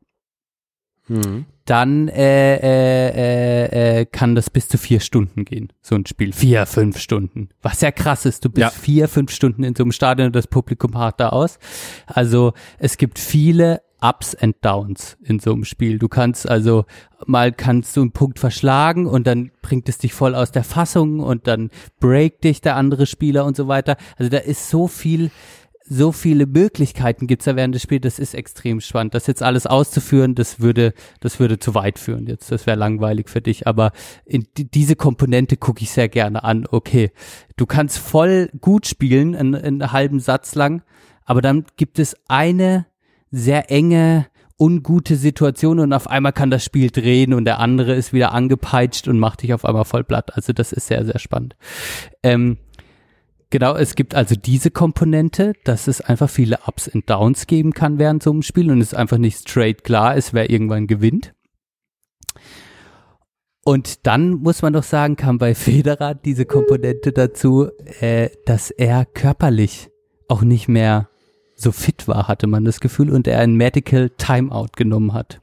Mhm. 1.11 1.45
dann 1.65 2.07
äh, 2.07 2.55
äh, 2.55 3.09
äh, 3.09 3.99
äh, 4.01 4.05
kann 4.05 4.35
das 4.35 4.49
bis 4.49 4.67
zu 4.67 4.77
vier 4.77 4.99
Stunden 4.99 5.45
gehen, 5.45 5.71
so 5.81 5.95
ein 5.95 6.05
Spiel. 6.05 6.33
Vier, 6.33 6.65
fünf 6.65 6.97
Stunden. 6.97 7.49
Was 7.61 7.81
ja 7.81 7.91
krass 7.91 8.25
ist, 8.25 8.43
du 8.45 8.49
bist 8.49 8.61
Ja. 8.61 8.69
vier, 8.69 9.07
fünf 9.07 9.31
Stunden 9.31 9.63
in 9.63 9.75
so 9.75 9.83
einem 9.83 9.91
Stadion 9.91 10.27
und 10.27 10.35
das 10.35 10.47
Publikum 10.47 10.97
hart 10.97 11.19
da 11.19 11.29
aus. 11.29 11.59
Also 12.07 12.53
es 12.79 12.97
gibt 12.97 13.19
viele 13.19 13.81
Ups 14.03 14.33
and 14.33 14.55
Downs 14.65 15.15
in 15.23 15.37
so 15.39 15.53
einem 15.53 15.63
Spiel. 15.63 15.99
Du 15.99 16.07
kannst 16.07 16.49
also 16.49 16.85
mal 17.27 17.51
kannst 17.51 17.95
du 17.95 18.01
einen 18.01 18.11
Punkt 18.11 18.39
verschlagen 18.39 19.05
und 19.05 19.27
dann 19.27 19.51
bringt 19.61 19.87
es 19.89 19.99
dich 19.99 20.13
voll 20.13 20.33
aus 20.33 20.51
der 20.51 20.63
Fassung 20.63 21.19
und 21.19 21.45
dann 21.45 21.69
breakt 21.99 22.43
dich 22.43 22.61
der 22.61 22.75
andere 22.77 23.05
Spieler 23.05 23.45
und 23.45 23.55
so 23.55 23.67
weiter. 23.67 23.97
Also 24.17 24.29
da 24.31 24.39
ist 24.39 24.69
so 24.71 24.87
viel 24.87 25.29
so 25.93 26.13
viele 26.13 26.45
Möglichkeiten 26.45 27.27
gibt's 27.27 27.43
da 27.43 27.57
während 27.57 27.75
des 27.75 27.81
Spiels, 27.81 28.03
das 28.03 28.17
ist 28.17 28.33
extrem 28.33 28.79
spannend. 28.79 29.13
Das 29.13 29.27
jetzt 29.27 29.43
alles 29.43 29.67
auszuführen, 29.67 30.35
das 30.35 30.61
würde, 30.61 30.93
das 31.19 31.37
würde 31.37 31.59
zu 31.59 31.75
weit 31.75 31.99
führen 31.99 32.27
jetzt. 32.27 32.49
Das 32.49 32.65
wäre 32.65 32.77
langweilig 32.77 33.29
für 33.29 33.41
dich. 33.41 33.67
Aber 33.67 33.91
in 34.23 34.47
die, 34.55 34.71
diese 34.71 34.95
Komponente 34.95 35.57
gucke 35.57 35.81
ich 35.81 35.91
sehr 35.91 36.07
gerne 36.07 36.45
an. 36.45 36.65
Okay, 36.71 37.11
du 37.57 37.65
kannst 37.65 37.99
voll 37.99 38.49
gut 38.61 38.87
spielen, 38.87 39.35
einen, 39.35 39.53
einen 39.53 39.91
halben 39.91 40.21
Satz 40.21 40.55
lang, 40.55 40.81
aber 41.25 41.41
dann 41.41 41.65
gibt 41.75 41.99
es 41.99 42.15
eine 42.29 42.85
sehr 43.29 43.69
enge, 43.69 44.27
ungute 44.57 45.17
Situation 45.17 45.79
und 45.79 45.91
auf 45.91 46.09
einmal 46.09 46.31
kann 46.31 46.51
das 46.51 46.63
Spiel 46.63 46.89
drehen 46.89 47.33
und 47.33 47.43
der 47.43 47.59
andere 47.59 47.95
ist 47.95 48.13
wieder 48.13 48.31
angepeitscht 48.31 49.09
und 49.09 49.19
macht 49.19 49.41
dich 49.41 49.53
auf 49.53 49.65
einmal 49.65 49.85
voll 49.85 50.05
platt. 50.05 50.35
Also 50.35 50.53
das 50.53 50.71
ist 50.71 50.87
sehr, 50.87 51.03
sehr 51.03 51.19
spannend. 51.19 51.57
Ähm, 52.23 52.59
Genau, 53.51 53.75
es 53.75 53.95
gibt 53.95 54.15
also 54.15 54.33
diese 54.35 54.71
Komponente, 54.71 55.53
dass 55.65 55.87
es 55.87 56.01
einfach 56.01 56.29
viele 56.29 56.59
Ups 56.67 56.87
und 56.87 57.09
Downs 57.09 57.47
geben 57.47 57.73
kann 57.73 57.99
während 57.99 58.23
so 58.23 58.31
einem 58.31 58.41
Spiel 58.43 58.71
und 58.71 58.79
es 58.81 58.93
einfach 58.93 59.17
nicht 59.17 59.37
straight 59.47 59.83
klar 59.83 60.15
ist, 60.15 60.33
wer 60.33 60.49
irgendwann 60.49 60.87
gewinnt. 60.87 61.33
Und 63.63 64.07
dann 64.07 64.31
muss 64.31 64.61
man 64.61 64.73
doch 64.73 64.83
sagen, 64.83 65.17
kam 65.17 65.37
bei 65.37 65.53
Federer 65.55 66.15
diese 66.15 66.45
Komponente 66.45 67.11
dazu, 67.11 67.67
äh, 67.99 68.29
dass 68.45 68.71
er 68.71 69.05
körperlich 69.05 69.89
auch 70.29 70.41
nicht 70.43 70.67
mehr 70.67 71.09
so 71.55 71.71
fit 71.71 72.07
war, 72.07 72.27
hatte 72.29 72.47
man 72.47 72.63
das 72.63 72.79
Gefühl, 72.79 73.11
und 73.11 73.27
er 73.27 73.39
ein 73.39 73.55
Medical 73.55 74.09
Timeout 74.11 74.69
genommen 74.77 75.13
hat. 75.13 75.41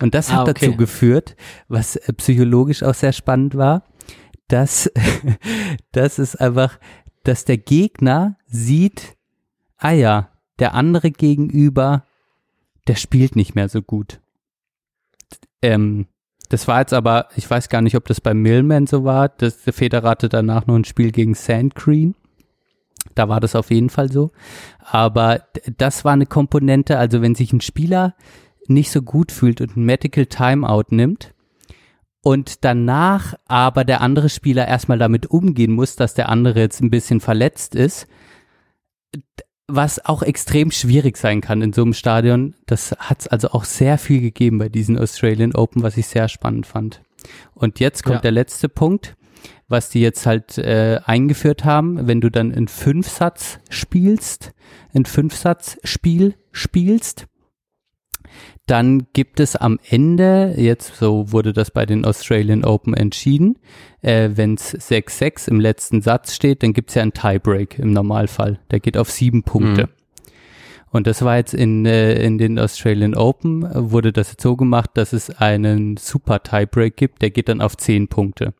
Und 0.00 0.14
das 0.14 0.32
hat 0.32 0.48
Ah, 0.48 0.50
okay. 0.50 0.66
dazu 0.66 0.76
geführt, 0.76 1.36
was 1.68 1.96
äh, 1.96 2.12
psychologisch 2.14 2.82
auch 2.82 2.94
sehr 2.94 3.12
spannend 3.12 3.56
war, 3.56 3.84
dass, 4.48 4.90
dass 5.92 6.18
es 6.18 6.34
einfach, 6.34 6.78
dass 7.26 7.44
der 7.44 7.58
Gegner 7.58 8.36
sieht, 8.46 9.16
ah 9.78 9.90
ja, 9.90 10.30
der 10.58 10.74
andere 10.74 11.10
gegenüber, 11.10 12.04
der 12.86 12.94
spielt 12.94 13.36
nicht 13.36 13.54
mehr 13.54 13.68
so 13.68 13.82
gut. 13.82 14.20
Ähm, 15.60 16.06
Das 16.48 16.68
war 16.68 16.80
jetzt 16.80 16.94
aber, 16.94 17.28
ich 17.34 17.50
weiß 17.50 17.68
gar 17.68 17.82
nicht, 17.82 17.96
ob 17.96 18.06
das 18.06 18.20
bei 18.20 18.32
Millman 18.32 18.86
so 18.86 19.02
war. 19.02 19.28
Das, 19.28 19.64
der 19.64 19.72
Federer 19.72 20.10
hatte 20.10 20.28
danach 20.28 20.68
noch 20.68 20.76
ein 20.76 20.84
Spiel 20.84 21.10
gegen 21.10 21.34
Sand 21.34 21.74
Green. 21.74 22.14
Da 23.16 23.28
war 23.28 23.40
das 23.40 23.56
auf 23.56 23.70
jeden 23.70 23.90
Fall 23.90 24.12
so. 24.12 24.30
Aber 24.78 25.42
das 25.76 26.04
war 26.04 26.12
eine 26.12 26.26
Komponente, 26.26 26.98
also 26.98 27.22
wenn 27.22 27.34
sich 27.34 27.52
ein 27.52 27.60
Spieler 27.60 28.14
nicht 28.68 28.92
so 28.92 29.02
gut 29.02 29.32
fühlt 29.32 29.60
und 29.60 29.76
ein 29.76 29.84
Medical 29.84 30.26
Timeout 30.26 30.84
nimmt 30.90 31.34
und 32.26 32.64
danach 32.64 33.34
aber 33.46 33.84
der 33.84 34.00
andere 34.00 34.28
Spieler 34.28 34.66
erstmal 34.66 34.98
damit 34.98 35.26
umgehen 35.26 35.70
muss, 35.70 35.94
dass 35.94 36.14
der 36.14 36.28
andere 36.28 36.58
jetzt 36.58 36.80
ein 36.80 36.90
bisschen 36.90 37.20
verletzt 37.20 37.76
ist, 37.76 38.08
was 39.68 40.04
auch 40.04 40.24
extrem 40.24 40.72
schwierig 40.72 41.18
sein 41.18 41.40
kann 41.40 41.62
in 41.62 41.72
so 41.72 41.82
einem 41.82 41.92
Stadion. 41.92 42.56
Das 42.66 42.96
hat 42.98 43.20
es 43.20 43.28
also 43.28 43.50
auch 43.50 43.62
sehr 43.62 43.96
viel 43.96 44.20
gegeben 44.20 44.58
bei 44.58 44.68
diesen 44.68 44.98
Australian 44.98 45.54
Open, 45.54 45.84
was 45.84 45.96
ich 45.96 46.08
sehr 46.08 46.26
spannend 46.26 46.66
fand. 46.66 47.00
Und 47.54 47.78
jetzt 47.78 48.02
kommt 48.02 48.16
ja. 48.16 48.22
der 48.22 48.32
letzte 48.32 48.68
Punkt, 48.68 49.14
was 49.68 49.88
die 49.90 50.00
jetzt 50.00 50.26
halt 50.26 50.58
äh, 50.58 50.98
eingeführt 51.04 51.64
haben, 51.64 52.08
wenn 52.08 52.20
du 52.20 52.28
dann 52.28 52.50
in 52.50 52.66
Fünfsatz 52.66 53.60
spielst, 53.70 54.52
in 54.92 55.04
Fünfsatz-Spiel 55.04 56.34
spielst, 56.50 57.28
dann 58.66 59.06
gibt 59.12 59.40
es 59.40 59.56
am 59.56 59.78
Ende, 59.88 60.54
jetzt 60.56 60.96
so 60.96 61.32
wurde 61.32 61.52
das 61.52 61.70
bei 61.70 61.86
den 61.86 62.04
Australian 62.04 62.64
Open 62.64 62.94
entschieden, 62.94 63.58
äh, 64.02 64.30
wenn 64.34 64.54
es 64.54 64.74
6-6 64.74 65.48
im 65.48 65.60
letzten 65.60 66.02
Satz 66.02 66.34
steht, 66.34 66.62
dann 66.62 66.72
gibt 66.72 66.90
es 66.90 66.96
ja 66.96 67.02
einen 67.02 67.12
Tiebreak 67.12 67.78
im 67.78 67.92
Normalfall. 67.92 68.58
Der 68.70 68.80
geht 68.80 68.96
auf 68.96 69.10
sieben 69.10 69.42
Punkte. 69.42 69.84
Mhm. 69.84 69.90
Und 70.90 71.06
das 71.06 71.22
war 71.22 71.36
jetzt 71.36 71.52
in, 71.54 71.84
äh, 71.84 72.14
in 72.22 72.38
den 72.38 72.58
Australian 72.58 73.14
Open, 73.14 73.68
wurde 73.74 74.12
das 74.12 74.30
jetzt 74.30 74.42
so 74.42 74.56
gemacht, 74.56 74.90
dass 74.94 75.12
es 75.12 75.30
einen 75.30 75.96
Super 75.96 76.42
Tiebreak 76.42 76.96
gibt, 76.96 77.22
der 77.22 77.30
geht 77.30 77.48
dann 77.48 77.60
auf 77.60 77.76
zehn 77.76 78.08
Punkte 78.08 78.54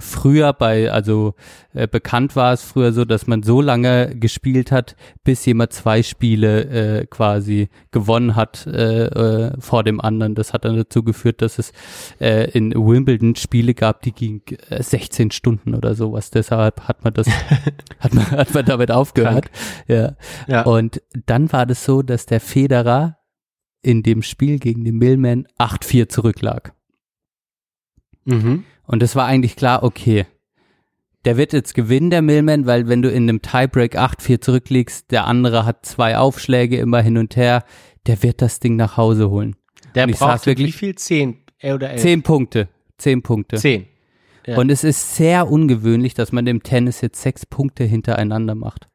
früher 0.00 0.52
bei, 0.52 0.90
also 0.90 1.34
äh, 1.72 1.86
bekannt 1.86 2.34
war 2.36 2.52
es 2.52 2.62
früher 2.62 2.92
so, 2.92 3.04
dass 3.04 3.26
man 3.26 3.42
so 3.42 3.60
lange 3.60 4.16
gespielt 4.16 4.72
hat, 4.72 4.96
bis 5.24 5.44
jemand 5.46 5.72
zwei 5.72 6.02
Spiele 6.02 7.00
äh, 7.00 7.06
quasi 7.06 7.68
gewonnen 7.90 8.36
hat 8.36 8.66
äh, 8.66 9.04
äh, 9.04 9.60
vor 9.60 9.84
dem 9.84 10.00
anderen. 10.00 10.34
Das 10.34 10.52
hat 10.52 10.64
dann 10.64 10.76
dazu 10.76 11.02
geführt, 11.02 11.42
dass 11.42 11.58
es 11.58 11.72
äh, 12.20 12.50
in 12.50 12.72
Wimbledon 12.72 13.36
Spiele 13.36 13.74
gab, 13.74 14.02
die 14.02 14.12
gingen 14.12 14.42
äh, 14.68 14.82
16 14.82 15.30
Stunden 15.30 15.74
oder 15.74 15.94
sowas. 15.94 16.30
Deshalb 16.30 16.88
hat 16.88 17.04
man 17.04 17.14
das, 17.14 17.28
hat 18.00 18.14
man, 18.14 18.30
hat 18.30 18.52
man 18.54 18.64
damit 18.64 18.90
aufgehört. 18.90 19.50
Ja. 19.86 20.16
ja. 20.48 20.62
Und 20.62 21.02
dann 21.26 21.52
war 21.52 21.66
das 21.66 21.84
so, 21.84 22.02
dass 22.02 22.26
der 22.26 22.40
Federer 22.40 23.18
in 23.82 24.02
dem 24.02 24.22
Spiel 24.22 24.58
gegen 24.58 24.84
den 24.84 24.96
Millman 24.96 25.46
8-4 25.58 26.08
zurücklag. 26.08 26.74
Mhm. 28.24 28.64
Und 28.90 29.04
es 29.04 29.14
war 29.14 29.26
eigentlich 29.26 29.54
klar, 29.54 29.84
okay, 29.84 30.26
der 31.24 31.36
wird 31.36 31.52
jetzt 31.52 31.74
gewinnen, 31.74 32.10
der 32.10 32.22
Millman, 32.22 32.66
weil 32.66 32.88
wenn 32.88 33.02
du 33.02 33.08
in 33.08 33.28
einem 33.28 33.40
Tiebreak 33.40 33.96
8-4 33.96 34.40
zurückliegst, 34.40 35.12
der 35.12 35.28
andere 35.28 35.64
hat 35.64 35.86
zwei 35.86 36.18
Aufschläge 36.18 36.76
immer 36.76 37.00
hin 37.00 37.16
und 37.16 37.36
her, 37.36 37.62
der 38.08 38.20
wird 38.24 38.42
das 38.42 38.58
Ding 38.58 38.74
nach 38.74 38.96
Hause 38.96 39.30
holen. 39.30 39.54
Der 39.94 40.08
braucht 40.08 40.44
wirklich 40.44 40.66
wie 40.66 40.72
viel? 40.72 40.94
Zehn 40.96 41.38
oder 41.62 41.90
elf? 41.90 42.02
Zehn 42.02 42.24
Punkte. 42.24 42.68
Zehn 42.98 43.22
Punkte. 43.22 43.58
Zehn. 43.58 43.86
Ja. 44.44 44.58
Und 44.58 44.70
es 44.70 44.82
ist 44.82 45.14
sehr 45.14 45.48
ungewöhnlich, 45.48 46.14
dass 46.14 46.32
man 46.32 46.48
im 46.48 46.64
Tennis 46.64 47.00
jetzt 47.00 47.22
sechs 47.22 47.46
Punkte 47.46 47.84
hintereinander 47.84 48.56
macht. 48.56 48.88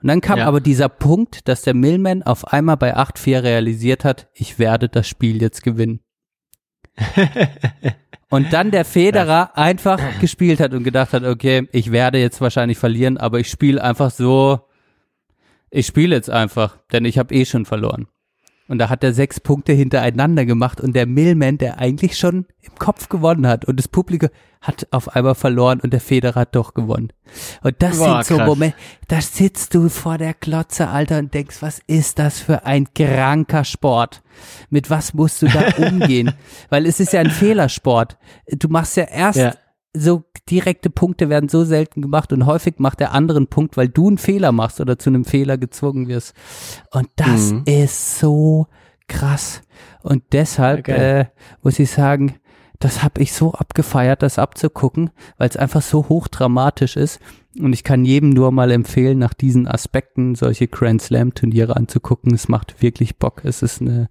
Und 0.00 0.08
dann 0.08 0.22
kam 0.22 0.38
ja. 0.38 0.46
aber 0.46 0.62
dieser 0.62 0.88
Punkt, 0.88 1.46
dass 1.46 1.60
der 1.60 1.74
Millman 1.74 2.22
auf 2.22 2.54
einmal 2.54 2.78
bei 2.78 2.96
8-4 2.96 3.42
realisiert 3.42 4.06
hat, 4.06 4.30
ich 4.32 4.58
werde 4.58 4.88
das 4.88 5.06
Spiel 5.06 5.42
jetzt 5.42 5.62
gewinnen. 5.62 6.00
Und 8.32 8.50
dann 8.54 8.70
der 8.70 8.86
Federer 8.86 9.58
einfach 9.58 10.00
gespielt 10.22 10.58
hat 10.58 10.72
und 10.72 10.84
gedacht 10.84 11.12
hat, 11.12 11.22
okay, 11.22 11.68
ich 11.70 11.92
werde 11.92 12.16
jetzt 12.16 12.40
wahrscheinlich 12.40 12.78
verlieren, 12.78 13.18
aber 13.18 13.40
ich 13.40 13.50
spiele 13.50 13.84
einfach 13.84 14.10
so, 14.10 14.60
ich 15.68 15.86
spiele 15.86 16.16
jetzt 16.16 16.30
einfach, 16.30 16.78
denn 16.92 17.04
ich 17.04 17.18
habe 17.18 17.34
eh 17.34 17.44
schon 17.44 17.66
verloren. 17.66 18.08
Und 18.72 18.78
da 18.78 18.88
hat 18.88 19.04
er 19.04 19.12
sechs 19.12 19.38
Punkte 19.38 19.74
hintereinander 19.74 20.46
gemacht 20.46 20.80
und 20.80 20.96
der 20.96 21.04
Millman, 21.04 21.58
der 21.58 21.76
eigentlich 21.76 22.16
schon 22.16 22.46
im 22.62 22.74
Kopf 22.78 23.10
gewonnen 23.10 23.46
hat 23.46 23.66
und 23.66 23.76
das 23.76 23.86
Publikum 23.86 24.30
hat 24.62 24.86
auf 24.92 25.14
einmal 25.14 25.34
verloren 25.34 25.78
und 25.80 25.92
der 25.92 26.00
Federer 26.00 26.40
hat 26.40 26.56
doch 26.56 26.72
gewonnen. 26.72 27.12
Und 27.62 27.74
das 27.80 27.98
Boah, 27.98 28.24
sind 28.24 28.38
so 28.38 28.42
Momente, 28.42 28.74
da 29.08 29.20
sitzt 29.20 29.74
du 29.74 29.90
vor 29.90 30.16
der 30.16 30.32
Klotze, 30.32 30.88
Alter, 30.88 31.18
und 31.18 31.34
denkst, 31.34 31.56
was 31.60 31.82
ist 31.86 32.18
das 32.18 32.40
für 32.40 32.64
ein 32.64 32.94
kranker 32.94 33.64
Sport? 33.64 34.22
Mit 34.70 34.88
was 34.88 35.12
musst 35.12 35.42
du 35.42 35.48
da 35.48 35.66
umgehen? 35.76 36.32
Weil 36.70 36.86
es 36.86 36.98
ist 36.98 37.12
ja 37.12 37.20
ein 37.20 37.30
Fehlersport. 37.30 38.16
Du 38.48 38.68
machst 38.68 38.96
ja 38.96 39.04
erst 39.04 39.38
ja 39.38 39.52
so 39.94 40.24
direkte 40.48 40.90
Punkte 40.90 41.28
werden 41.28 41.48
so 41.48 41.64
selten 41.64 42.02
gemacht 42.02 42.32
und 42.32 42.46
häufig 42.46 42.74
macht 42.78 43.00
der 43.00 43.12
andere 43.12 43.38
einen 43.38 43.46
Punkt, 43.46 43.76
weil 43.76 43.88
du 43.88 44.08
einen 44.08 44.18
Fehler 44.18 44.52
machst 44.52 44.80
oder 44.80 44.98
zu 44.98 45.10
einem 45.10 45.24
Fehler 45.24 45.58
gezwungen 45.58 46.08
wirst. 46.08 46.34
Und 46.90 47.08
das 47.16 47.52
mhm. 47.52 47.62
ist 47.66 48.18
so 48.18 48.66
krass. 49.08 49.62
Und 50.02 50.24
deshalb 50.32 50.80
okay. 50.80 51.20
äh, 51.20 51.24
muss 51.62 51.78
ich 51.78 51.90
sagen, 51.90 52.36
das 52.78 53.02
habe 53.04 53.22
ich 53.22 53.32
so 53.32 53.52
abgefeiert, 53.52 54.22
das 54.22 54.38
abzugucken, 54.38 55.10
weil 55.36 55.48
es 55.48 55.56
einfach 55.56 55.82
so 55.82 56.08
hochdramatisch 56.08 56.96
ist. 56.96 57.20
Und 57.58 57.74
ich 57.74 57.84
kann 57.84 58.04
jedem 58.04 58.30
nur 58.30 58.50
mal 58.50 58.72
empfehlen, 58.72 59.18
nach 59.18 59.34
diesen 59.34 59.68
Aspekten 59.68 60.34
solche 60.34 60.66
Grand 60.66 61.02
Slam 61.02 61.34
Turniere 61.34 61.76
anzugucken. 61.76 62.34
Es 62.34 62.48
macht 62.48 62.82
wirklich 62.82 63.18
Bock. 63.18 63.42
Es 63.44 63.62
ist 63.62 63.82
eine 63.82 64.08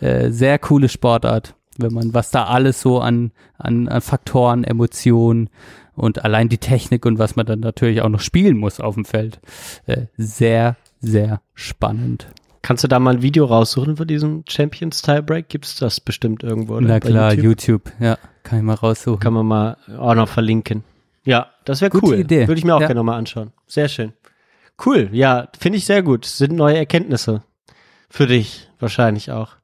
äh, 0.00 0.30
sehr 0.30 0.58
coole 0.58 0.88
Sportart 0.88 1.56
wenn 1.78 1.92
man, 1.92 2.14
was 2.14 2.30
da 2.30 2.44
alles 2.44 2.80
so 2.80 3.00
an, 3.00 3.32
an, 3.58 3.88
an 3.88 4.00
Faktoren, 4.00 4.64
Emotionen 4.64 5.48
und 5.94 6.24
allein 6.24 6.48
die 6.48 6.58
Technik 6.58 7.06
und 7.06 7.18
was 7.18 7.36
man 7.36 7.46
dann 7.46 7.60
natürlich 7.60 8.02
auch 8.02 8.08
noch 8.08 8.20
spielen 8.20 8.56
muss 8.56 8.80
auf 8.80 8.94
dem 8.94 9.04
Feld. 9.04 9.40
Äh, 9.86 10.06
sehr, 10.16 10.76
sehr 11.00 11.40
spannend. 11.54 12.28
Kannst 12.62 12.84
du 12.84 12.88
da 12.88 13.00
mal 13.00 13.16
ein 13.16 13.22
Video 13.22 13.44
raussuchen 13.44 13.96
für 13.96 14.06
diesen 14.06 14.44
Champions 14.48 15.02
Tiebreak? 15.02 15.48
Gibt 15.48 15.66
es 15.66 15.76
das 15.76 16.00
bestimmt 16.00 16.44
irgendwo? 16.44 16.78
Na 16.78 17.00
klar, 17.00 17.32
YouTube? 17.34 17.86
YouTube? 17.88 17.92
ja, 18.00 18.18
kann 18.44 18.60
ich 18.60 18.64
mal 18.64 18.74
raussuchen. 18.74 19.18
Kann 19.18 19.32
man 19.32 19.46
mal 19.46 19.76
auch 19.98 20.14
noch 20.14 20.28
verlinken. 20.28 20.84
Ja, 21.24 21.48
das 21.64 21.80
wäre 21.80 21.96
cool. 22.02 22.20
Idee. 22.20 22.46
Würde 22.46 22.58
ich 22.58 22.64
mir 22.64 22.76
auch 22.76 22.80
ja. 22.80 22.86
gerne 22.86 23.02
mal 23.02 23.16
anschauen. 23.16 23.52
Sehr 23.66 23.88
schön. 23.88 24.12
Cool, 24.84 25.08
ja, 25.12 25.48
finde 25.58 25.78
ich 25.78 25.86
sehr 25.86 26.02
gut. 26.02 26.24
Sind 26.24 26.54
neue 26.54 26.76
Erkenntnisse. 26.76 27.42
Für 28.08 28.26
dich 28.26 28.68
wahrscheinlich 28.78 29.30
auch. 29.30 29.56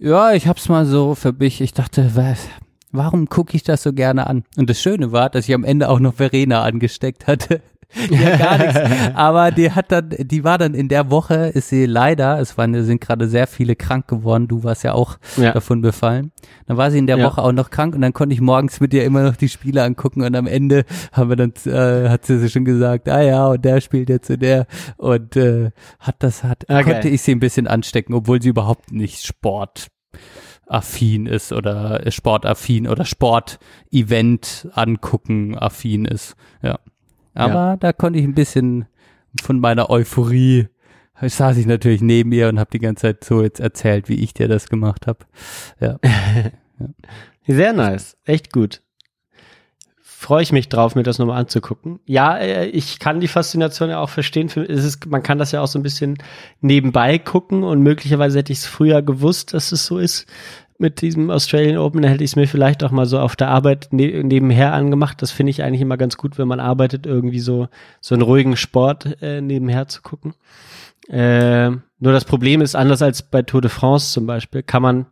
Ja, 0.00 0.32
ich 0.32 0.46
hab's 0.46 0.68
mal 0.68 0.86
so 0.86 1.16
für 1.16 1.32
mich. 1.32 1.60
Ich 1.60 1.72
dachte, 1.72 2.12
was, 2.14 2.46
warum 2.92 3.28
gucke 3.28 3.56
ich 3.56 3.64
das 3.64 3.82
so 3.82 3.92
gerne 3.92 4.28
an? 4.28 4.44
Und 4.56 4.70
das 4.70 4.80
Schöne 4.80 5.10
war, 5.10 5.28
dass 5.28 5.48
ich 5.48 5.54
am 5.54 5.64
Ende 5.64 5.88
auch 5.88 5.98
noch 5.98 6.14
Verena 6.14 6.62
angesteckt 6.62 7.26
hatte. 7.26 7.60
ja, 8.10 8.36
gar 8.36 8.58
nichts. 8.58 8.78
Aber 9.14 9.50
die 9.50 9.72
hat 9.72 9.90
dann, 9.90 10.10
die 10.18 10.44
war 10.44 10.58
dann 10.58 10.74
in 10.74 10.88
der 10.88 11.10
Woche, 11.10 11.48
ist 11.54 11.70
sie 11.70 11.86
leider, 11.86 12.38
es 12.38 12.58
waren, 12.58 12.84
sind 12.84 13.00
gerade 13.00 13.28
sehr 13.28 13.46
viele 13.46 13.76
krank 13.76 14.08
geworden, 14.08 14.46
du 14.46 14.62
warst 14.62 14.84
ja 14.84 14.92
auch 14.92 15.18
ja. 15.36 15.52
davon 15.52 15.80
befallen. 15.80 16.32
Dann 16.66 16.76
war 16.76 16.90
sie 16.90 16.98
in 16.98 17.06
der 17.06 17.18
ja. 17.18 17.24
Woche 17.24 17.42
auch 17.42 17.52
noch 17.52 17.70
krank 17.70 17.94
und 17.94 18.02
dann 18.02 18.12
konnte 18.12 18.34
ich 18.34 18.40
morgens 18.40 18.80
mit 18.80 18.92
ihr 18.92 19.04
immer 19.04 19.22
noch 19.22 19.36
die 19.36 19.48
Spiele 19.48 19.82
angucken 19.82 20.22
und 20.22 20.36
am 20.36 20.46
Ende 20.46 20.84
haben 21.12 21.30
wir 21.30 21.36
dann, 21.36 21.52
äh, 21.64 22.10
hat 22.10 22.26
sie 22.26 22.48
schon 22.50 22.64
gesagt, 22.64 23.08
ah 23.08 23.22
ja, 23.22 23.46
und 23.48 23.64
der 23.64 23.80
spielt 23.80 24.10
jetzt 24.10 24.30
und 24.30 24.42
der 24.42 24.66
und 24.98 25.36
äh, 25.36 25.70
hat 25.98 26.16
das, 26.18 26.44
hat, 26.44 26.64
okay. 26.68 26.82
konnte 26.82 27.08
ich 27.08 27.22
sie 27.22 27.32
ein 27.32 27.40
bisschen 27.40 27.66
anstecken, 27.66 28.14
obwohl 28.14 28.42
sie 28.42 28.50
überhaupt 28.50 28.92
nicht 28.92 29.24
Sport 29.24 29.88
affin 30.66 31.26
ist 31.26 31.52
oder 31.52 32.02
sportaffin 32.10 32.88
oder 32.88 33.06
Sportevent 33.06 34.68
angucken 34.72 35.56
affin 35.56 36.04
ist. 36.04 36.36
Ja. 36.62 36.78
Aber 37.38 37.54
ja. 37.54 37.76
da 37.76 37.92
konnte 37.92 38.18
ich 38.18 38.24
ein 38.24 38.34
bisschen 38.34 38.86
von 39.40 39.60
meiner 39.60 39.90
Euphorie, 39.90 40.66
ich 41.22 41.34
saß 41.34 41.56
ich 41.56 41.66
natürlich 41.66 42.00
neben 42.00 42.32
ihr 42.32 42.48
und 42.48 42.58
habe 42.58 42.70
die 42.72 42.78
ganze 42.78 43.02
Zeit 43.02 43.24
so 43.24 43.42
jetzt 43.42 43.60
erzählt, 43.60 44.08
wie 44.08 44.22
ich 44.22 44.34
dir 44.34 44.48
das 44.48 44.68
gemacht 44.68 45.06
habe. 45.06 45.20
Ja. 45.80 45.98
Sehr 47.46 47.72
nice, 47.72 48.16
echt 48.24 48.52
gut. 48.52 48.82
Freue 50.00 50.42
ich 50.42 50.52
mich 50.52 50.68
drauf, 50.68 50.94
mir 50.94 51.02
das 51.02 51.18
nochmal 51.18 51.40
anzugucken. 51.40 51.98
Ja, 52.04 52.36
äh, 52.36 52.66
ich 52.66 52.98
kann 52.98 53.20
die 53.20 53.26
Faszination 53.26 53.90
ja 53.90 53.98
auch 53.98 54.10
verstehen. 54.10 54.46
Es 54.46 54.84
ist, 54.84 55.06
man 55.06 55.22
kann 55.22 55.38
das 55.38 55.50
ja 55.52 55.60
auch 55.60 55.66
so 55.66 55.78
ein 55.78 55.82
bisschen 55.82 56.18
nebenbei 56.60 57.18
gucken 57.18 57.64
und 57.64 57.82
möglicherweise 57.82 58.38
hätte 58.38 58.52
ich 58.52 58.58
es 58.58 58.66
früher 58.66 59.02
gewusst, 59.02 59.54
dass 59.54 59.72
es 59.72 59.86
so 59.86 59.98
ist 59.98 60.26
mit 60.78 61.00
diesem 61.00 61.30
Australian 61.30 61.76
Open, 61.76 62.04
hätte 62.04 62.22
ich 62.24 62.30
es 62.30 62.36
mir 62.36 62.46
vielleicht 62.46 62.84
auch 62.84 62.92
mal 62.92 63.06
so 63.06 63.18
auf 63.18 63.34
der 63.36 63.48
Arbeit 63.48 63.88
ne 63.90 64.22
nebenher 64.22 64.72
angemacht. 64.72 65.20
Das 65.20 65.32
finde 65.32 65.50
ich 65.50 65.62
eigentlich 65.62 65.80
immer 65.80 65.96
ganz 65.96 66.16
gut, 66.16 66.38
wenn 66.38 66.48
man 66.48 66.60
arbeitet, 66.60 67.04
irgendwie 67.04 67.40
so, 67.40 67.68
so 68.00 68.14
einen 68.14 68.22
ruhigen 68.22 68.56
Sport 68.56 69.20
äh, 69.20 69.40
nebenher 69.40 69.88
zu 69.88 70.02
gucken. 70.02 70.34
Äh, 71.08 71.70
nur 71.70 72.12
das 72.12 72.24
Problem 72.24 72.60
ist, 72.60 72.76
anders 72.76 73.02
als 73.02 73.22
bei 73.22 73.42
Tour 73.42 73.60
de 73.60 73.70
France 73.70 74.12
zum 74.12 74.26
Beispiel, 74.26 74.62
kann 74.62 74.82
man 74.82 75.06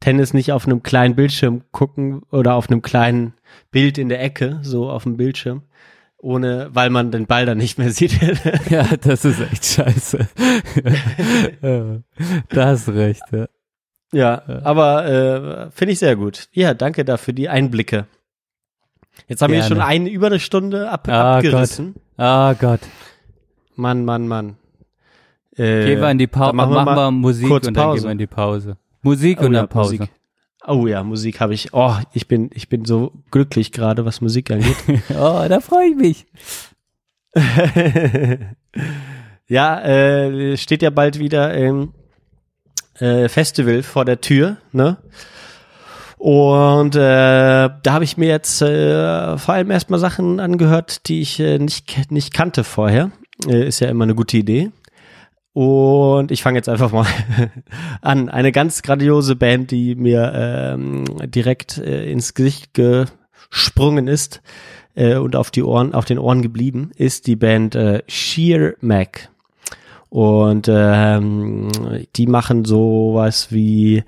Tennis 0.00 0.34
nicht 0.34 0.50
auf 0.50 0.66
einem 0.66 0.82
kleinen 0.82 1.14
Bildschirm 1.14 1.62
gucken 1.70 2.22
oder 2.32 2.54
auf 2.54 2.68
einem 2.68 2.82
kleinen 2.82 3.34
Bild 3.70 3.98
in 3.98 4.08
der 4.08 4.22
Ecke, 4.22 4.58
so 4.62 4.90
auf 4.90 5.04
dem 5.04 5.16
Bildschirm 5.16 5.62
ohne, 6.22 6.68
weil 6.72 6.88
man 6.88 7.10
den 7.10 7.26
Ball 7.26 7.46
dann 7.46 7.58
nicht 7.58 7.78
mehr 7.78 7.90
sieht. 7.92 8.18
ja, 8.70 8.86
das 8.96 9.24
ist 9.24 9.40
echt 9.40 9.64
scheiße. 9.64 10.28
da 12.48 12.66
hast 12.66 12.88
recht, 12.88 13.22
ja. 13.32 13.46
Ja, 14.12 14.42
aber 14.64 15.06
äh, 15.06 15.70
finde 15.70 15.92
ich 15.92 15.98
sehr 15.98 16.16
gut. 16.16 16.48
Ja, 16.52 16.74
danke 16.74 17.04
dafür 17.04 17.32
die 17.34 17.48
Einblicke. 17.48 18.06
Jetzt 19.26 19.42
haben 19.42 19.52
wir 19.52 19.60
Gerne. 19.60 19.74
schon 19.74 19.80
eine, 19.82 20.08
über 20.10 20.26
eine 20.26 20.40
Stunde 20.40 20.90
ab, 20.90 21.08
Ah, 21.08 21.36
abgerissen. 21.36 21.94
Gott. 21.94 22.02
Ah 22.18 22.54
Gott. 22.58 22.80
Mann, 23.74 24.04
Mann, 24.04 24.28
Mann. 24.28 24.56
Äh, 25.56 25.84
Gehen 25.86 26.00
wir 26.00 26.10
in 26.10 26.18
die 26.18 26.26
Pause, 26.26 26.56
dann 26.56 26.70
machen, 26.70 26.94
wir, 26.96 27.10
Musik 27.10 27.48
kurz 27.48 27.66
und 27.68 27.76
dann 27.76 27.84
Pause. 27.84 27.96
gehen 27.98 28.04
wir 28.08 28.12
in 28.12 28.18
die 28.18 28.26
Pause. 28.26 28.76
Musik 29.02 29.38
Oh 29.40 29.46
und 29.46 29.52
ja, 29.54 29.60
dann 29.60 29.68
Pause. 29.68 29.96
Musik. 29.96 30.10
Oh 30.66 30.86
ja, 30.86 31.02
Musik 31.02 31.40
habe 31.40 31.54
ich. 31.54 31.74
Oh, 31.74 31.94
ich 32.12 32.28
bin, 32.28 32.50
ich 32.54 32.68
bin 32.68 32.84
so 32.84 33.12
glücklich 33.30 33.72
gerade, 33.72 34.04
was 34.04 34.20
Musik 34.20 34.50
angeht. 34.50 34.76
oh, 35.10 35.44
da 35.48 35.60
freue 35.60 35.88
ich 35.88 35.96
mich. 35.96 36.26
ja, 39.48 39.80
äh, 39.80 40.56
steht 40.56 40.82
ja 40.82 40.90
bald 40.90 41.18
wieder 41.18 41.54
ähm, 41.54 41.92
äh, 42.98 43.28
Festival 43.28 43.82
vor 43.82 44.04
der 44.04 44.20
Tür, 44.20 44.56
ne? 44.72 44.98
Und 46.18 46.94
äh, 46.94 46.98
da 46.98 47.92
habe 47.92 48.04
ich 48.04 48.16
mir 48.16 48.28
jetzt 48.28 48.62
äh, 48.62 49.36
vor 49.38 49.54
allem 49.54 49.72
erstmal 49.72 49.98
Sachen 49.98 50.38
angehört, 50.38 51.08
die 51.08 51.20
ich 51.20 51.40
äh, 51.40 51.58
nicht, 51.58 52.12
nicht 52.12 52.32
kannte 52.32 52.62
vorher. 52.62 53.10
Äh, 53.48 53.66
ist 53.66 53.80
ja 53.80 53.88
immer 53.88 54.04
eine 54.04 54.14
gute 54.14 54.36
Idee. 54.36 54.70
Und 55.52 56.30
ich 56.30 56.42
fange 56.42 56.58
jetzt 56.58 56.68
einfach 56.68 56.92
mal 56.92 57.06
an. 58.02 58.28
Eine 58.28 58.52
ganz 58.52 58.82
grandiose 58.82 59.34
Band, 59.34 59.72
die 59.72 59.96
mir 59.96 60.32
ähm, 60.32 61.04
direkt 61.24 61.78
äh, 61.78 62.10
ins 62.10 62.34
Gesicht 62.34 62.72
gesprungen 62.72 64.06
ist 64.06 64.42
äh, 64.94 65.16
und 65.16 65.34
auf 65.34 65.50
die 65.50 65.64
Ohren, 65.64 65.92
auf 65.92 66.04
den 66.04 66.20
Ohren 66.20 66.40
geblieben, 66.40 66.92
ist 66.96 67.26
die 67.26 67.36
Band 67.36 67.74
äh, 67.74 68.02
Sheer 68.06 68.74
Mac. 68.80 69.31
Und 70.12 70.68
ähm, 70.70 71.68
die 72.16 72.26
machen 72.26 72.66
sowas 72.66 73.50
wie 73.50 74.04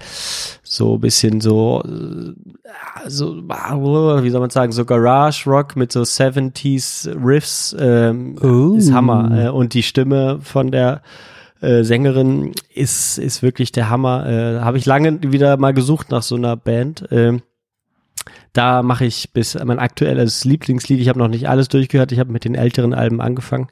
so 0.63 0.97
ein 0.97 1.01
bisschen 1.01 1.41
so, 1.41 1.83
äh, 1.83 3.09
so, 3.09 3.37
wie 3.37 4.29
soll 4.29 4.41
man 4.43 4.51
sagen, 4.51 4.73
so 4.73 4.85
Garage 4.85 5.49
Rock 5.49 5.77
mit 5.77 5.93
so 5.93 6.03
70s 6.03 7.09
Riffs 7.25 7.75
ähm, 7.81 8.37
ist 8.77 8.93
Hammer. 8.93 9.47
Äh, 9.47 9.49
und 9.49 9.73
die 9.73 9.83
Stimme 9.83 10.41
von 10.43 10.71
der 10.71 11.01
äh, 11.63 11.85
Sängerin 11.85 12.53
ist, 12.75 13.17
ist 13.17 13.43
wirklich 13.43 13.73
der 13.73 13.89
Hammer. 13.89 14.27
Äh, 14.27 14.61
Habe 14.61 14.77
ich 14.77 14.85
lange 14.85 15.33
wieder 15.33 15.57
mal 15.57 15.73
gesucht 15.73 16.11
nach 16.11 16.23
so 16.23 16.35
einer 16.35 16.55
Band. 16.55 17.07
Ähm, 17.13 17.41
da 18.53 18.83
mache 18.83 19.07
ich 19.07 19.33
bis 19.33 19.57
mein 19.65 19.79
aktuelles 19.79 20.45
Lieblingslied, 20.45 21.01
ich 21.01 21.09
habe 21.09 21.19
noch 21.19 21.29
nicht 21.29 21.49
alles 21.49 21.69
durchgehört, 21.69 22.13
ich 22.13 22.21
habe 22.21 22.31
mit 22.31 22.45
den 22.45 22.55
älteren 22.55 22.95
Alben 22.95 23.21
angefangen, 23.21 23.69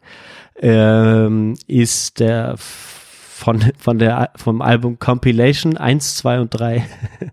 ähm, 0.57 1.55
ist 1.66 2.20
der 2.20 2.57
von, 2.59 3.61
von 3.78 3.98
der, 3.98 4.30
vom 4.36 4.62
Album 4.62 4.98
Compilation 4.98 5.76
1, 5.76 6.16
2 6.16 6.40
und 6.40 6.50
3, 6.50 6.86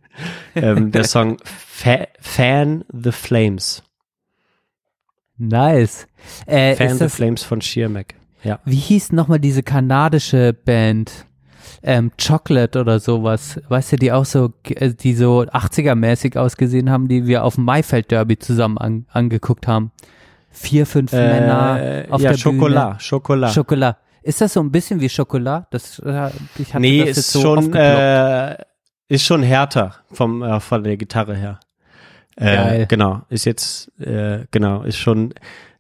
ähm, 0.55 0.91
der 0.91 1.03
Song 1.05 1.37
Fa 1.45 2.07
Fan 2.19 2.83
the 2.91 3.11
Flames. 3.11 3.83
Nice. 5.37 6.07
Äh, 6.45 6.75
Fan 6.75 6.97
the 6.97 7.09
Flames 7.09 7.43
von 7.43 7.61
Sheermack. 7.61 8.15
Ja. 8.43 8.59
wie 8.63 8.75
hieß 8.75 9.11
nochmal 9.11 9.39
diese 9.39 9.63
kanadische 9.63 10.53
Band? 10.53 11.25
Ähm, 11.83 12.11
Chocolate 12.21 12.79
oder 12.79 12.99
sowas. 12.99 13.59
Weißt 13.69 13.93
du, 13.93 13.95
die 13.97 14.11
auch 14.11 14.25
so, 14.25 14.53
äh, 14.65 14.93
die 14.93 15.13
so 15.13 15.41
80er-mäßig 15.41 16.37
ausgesehen 16.37 16.89
haben, 16.89 17.07
die 17.07 17.25
wir 17.25 17.43
auf 17.43 17.55
dem 17.55 17.65
Maifeld 17.65 18.11
Derby 18.11 18.39
zusammen 18.39 18.77
an, 18.77 19.05
angeguckt 19.11 19.67
haben. 19.67 19.91
Vier, 20.51 20.85
fünf 20.85 21.11
Männer 21.11 21.79
Äh, 21.81 22.07
auf 22.09 22.21
ja, 22.21 22.31
der 22.31 22.37
Schokolade, 22.37 22.87
Bühne. 22.91 22.99
Schokolade. 22.99 23.53
Schokolade. 23.53 23.97
Ist 24.21 24.41
das 24.41 24.53
so 24.53 24.59
ein 24.59 24.71
bisschen 24.71 24.99
wie 24.99 25.09
Schokolade? 25.09 25.67
Das, 25.71 25.99
äh, 25.99 26.29
ich 26.57 26.73
hatte 26.73 26.81
nee, 26.81 27.05
das 27.05 27.17
ist 27.17 27.31
so 27.31 27.41
schon, 27.41 27.73
äh, 27.73 28.57
ist 29.07 29.23
schon 29.25 29.43
härter 29.43 29.95
vom, 30.11 30.43
äh, 30.43 30.59
von 30.59 30.83
der 30.83 30.97
Gitarre 30.97 31.35
her. 31.35 31.59
Äh. 32.35 32.85
Genau, 32.87 33.21
ist 33.29 33.45
jetzt, 33.45 33.91
äh, 33.99 34.45
genau, 34.51 34.83
ist 34.83 34.97
schon, 34.97 35.33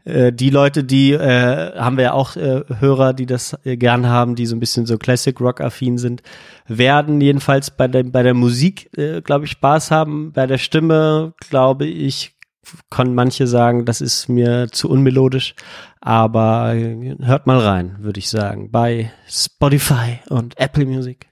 äh, 0.05 0.31
die 0.33 0.49
Leute, 0.49 0.83
die, 0.83 1.11
äh, 1.11 1.77
haben 1.77 1.97
wir 1.97 2.05
ja 2.05 2.13
auch 2.13 2.35
äh, 2.35 2.63
Hörer, 2.79 3.13
die 3.13 3.25
das 3.25 3.57
äh, 3.65 3.77
gern 3.77 4.07
haben, 4.07 4.35
die 4.35 4.45
so 4.45 4.55
ein 4.55 4.59
bisschen 4.59 4.85
so 4.85 4.97
Classic 4.97 5.39
Rock 5.39 5.61
affin 5.61 5.97
sind, 5.97 6.21
werden 6.67 7.21
jedenfalls 7.21 7.71
bei 7.71 7.87
der, 7.87 8.03
bei 8.03 8.23
der 8.23 8.33
Musik, 8.33 8.89
äh, 8.97 9.21
glaube 9.21 9.45
ich, 9.45 9.51
Spaß 9.51 9.91
haben. 9.91 10.31
Bei 10.33 10.47
der 10.47 10.57
Stimme, 10.57 11.33
glaube 11.49 11.85
ich, 11.85 12.35
können 12.89 13.15
manche 13.15 13.47
sagen, 13.47 13.85
das 13.85 14.01
ist 14.01 14.29
mir 14.29 14.67
zu 14.71 14.89
unmelodisch, 14.89 15.55
aber 16.01 16.73
hört 17.19 17.47
mal 17.47 17.59
rein, 17.59 17.95
würde 17.99 18.19
ich 18.19 18.29
sagen, 18.29 18.71
bei 18.71 19.11
Spotify 19.27 20.19
und 20.29 20.57
Apple 20.59 20.85
Music. 20.85 21.27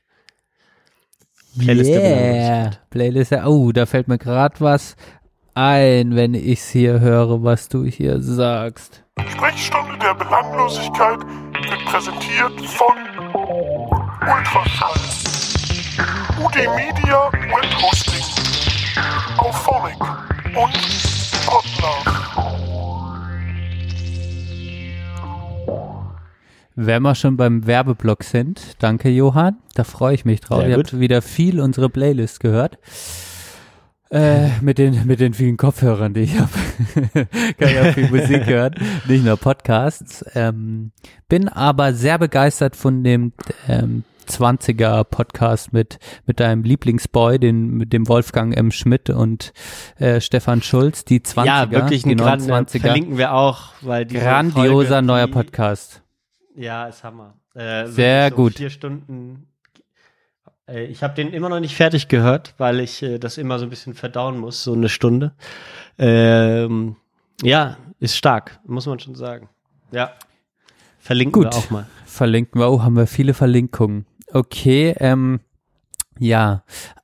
Playlist 1.57 1.89
der 1.89 2.01
yeah. 2.01 2.71
Playlist, 2.89 3.31
der- 3.31 3.47
oh, 3.47 3.71
da 3.71 3.85
fällt 3.85 4.07
mir 4.07 4.17
gerade 4.19 4.55
was 4.59 4.95
ein, 5.55 6.15
wenn 6.15 6.35
ich's 6.35 6.69
hier 6.69 6.99
höre, 6.99 7.43
was 7.43 7.67
du 7.67 7.83
hier 7.85 8.21
sagst. 8.21 9.03
Sprechstunde 9.27 9.97
der 9.97 10.13
Belanglosigkeit 10.13 11.19
wird 11.19 11.85
präsentiert 11.85 12.61
von 12.61 12.95
Ultraschall, 14.21 14.99
UD 16.43 16.55
Media 16.75 17.31
Web 17.31 17.81
Hosting, 17.81 18.23
Auphonic 19.39 19.99
und. 20.55 21.16
Wenn 26.79 27.01
wir 27.01 27.15
schon 27.15 27.37
beim 27.37 27.65
Werbeblock 27.65 28.23
sind, 28.23 28.61
danke 28.79 29.09
Johann, 29.09 29.57
da 29.73 29.83
freue 29.83 30.13
ich 30.13 30.25
mich 30.25 30.41
drauf. 30.41 30.59
Sehr 30.59 30.69
Ihr 30.69 30.75
gut. 30.75 30.93
habt 30.93 30.99
wieder 30.99 31.23
viel 31.23 31.59
unsere 31.59 31.89
Playlist 31.89 32.39
gehört. 32.39 32.77
Äh, 34.09 34.49
mit 34.61 34.77
den 34.77 35.05
mit 35.05 35.19
den 35.19 35.33
vielen 35.33 35.57
Kopfhörern, 35.57 36.13
die 36.13 36.21
ich 36.21 36.39
habe, 36.39 36.49
kann 37.57 37.69
ich 37.69 37.79
auch 37.79 37.93
viel 37.93 38.09
Musik 38.09 38.45
hören, 38.45 38.73
nicht 39.07 39.25
nur 39.25 39.35
Podcasts. 39.35 40.23
Ähm, 40.33 40.91
bin 41.27 41.49
aber 41.49 41.93
sehr 41.93 42.17
begeistert 42.17 42.77
von 42.77 43.03
dem 43.03 43.33
ähm, 43.67 44.05
20er 44.29 45.03
Podcast 45.03 45.73
mit 45.73 45.99
mit 46.25 46.39
deinem 46.39 46.63
Lieblingsboy, 46.63 47.37
den 47.37 47.71
mit 47.71 47.91
dem 47.91 48.07
Wolfgang 48.07 48.55
M. 48.55 48.71
Schmidt 48.71 49.09
und 49.09 49.51
äh, 49.97 50.21
Stefan 50.21 50.61
Schulz, 50.61 51.03
die 51.03 51.19
20er, 51.19 51.45
Ja, 51.45 51.71
wirklich 51.71 52.03
die 52.03 52.11
ein 52.11 52.17
Gran 52.17 52.39
29er. 52.41 52.79
verlinken 52.79 53.17
wir 53.17 53.33
auch, 53.33 53.73
weil 53.81 54.05
die 54.05 54.15
Grandioser 54.15 55.01
neuer 55.01 55.27
die, 55.27 55.33
Podcast. 55.33 56.01
Ja, 56.55 56.87
ist 56.87 57.03
Hammer. 57.03 57.35
Äh, 57.55 57.87
Sehr 57.87 58.29
so 58.29 58.35
gut. 58.35 58.55
Vier 58.55 58.69
Stunden. 58.69 59.47
Äh, 60.67 60.85
ich 60.85 61.03
habe 61.03 61.15
den 61.15 61.33
immer 61.33 61.49
noch 61.49 61.59
nicht 61.59 61.75
fertig 61.75 62.07
gehört, 62.07 62.53
weil 62.57 62.79
ich 62.79 63.01
äh, 63.03 63.19
das 63.19 63.37
immer 63.37 63.59
so 63.59 63.65
ein 63.65 63.69
bisschen 63.69 63.93
verdauen 63.93 64.37
muss, 64.37 64.63
so 64.63 64.73
eine 64.73 64.89
Stunde. 64.89 65.33
Ähm, 65.97 66.95
ja, 67.41 67.77
ist 67.99 68.17
stark, 68.17 68.59
muss 68.65 68.85
man 68.85 68.99
schon 68.99 69.15
sagen. 69.15 69.49
Ja. 69.91 70.13
Verlinken 70.99 71.43
Gut. 71.43 71.53
wir 71.53 71.57
auch 71.57 71.69
mal. 71.69 71.87
Verlinken 72.05 72.59
wir. 72.59 72.69
Oh, 72.69 72.83
haben 72.83 72.95
wir 72.95 73.07
viele 73.07 73.33
Verlinkungen. 73.33 74.05
Okay, 74.33 74.93
ähm, 74.99 75.39
ja, 76.19 76.63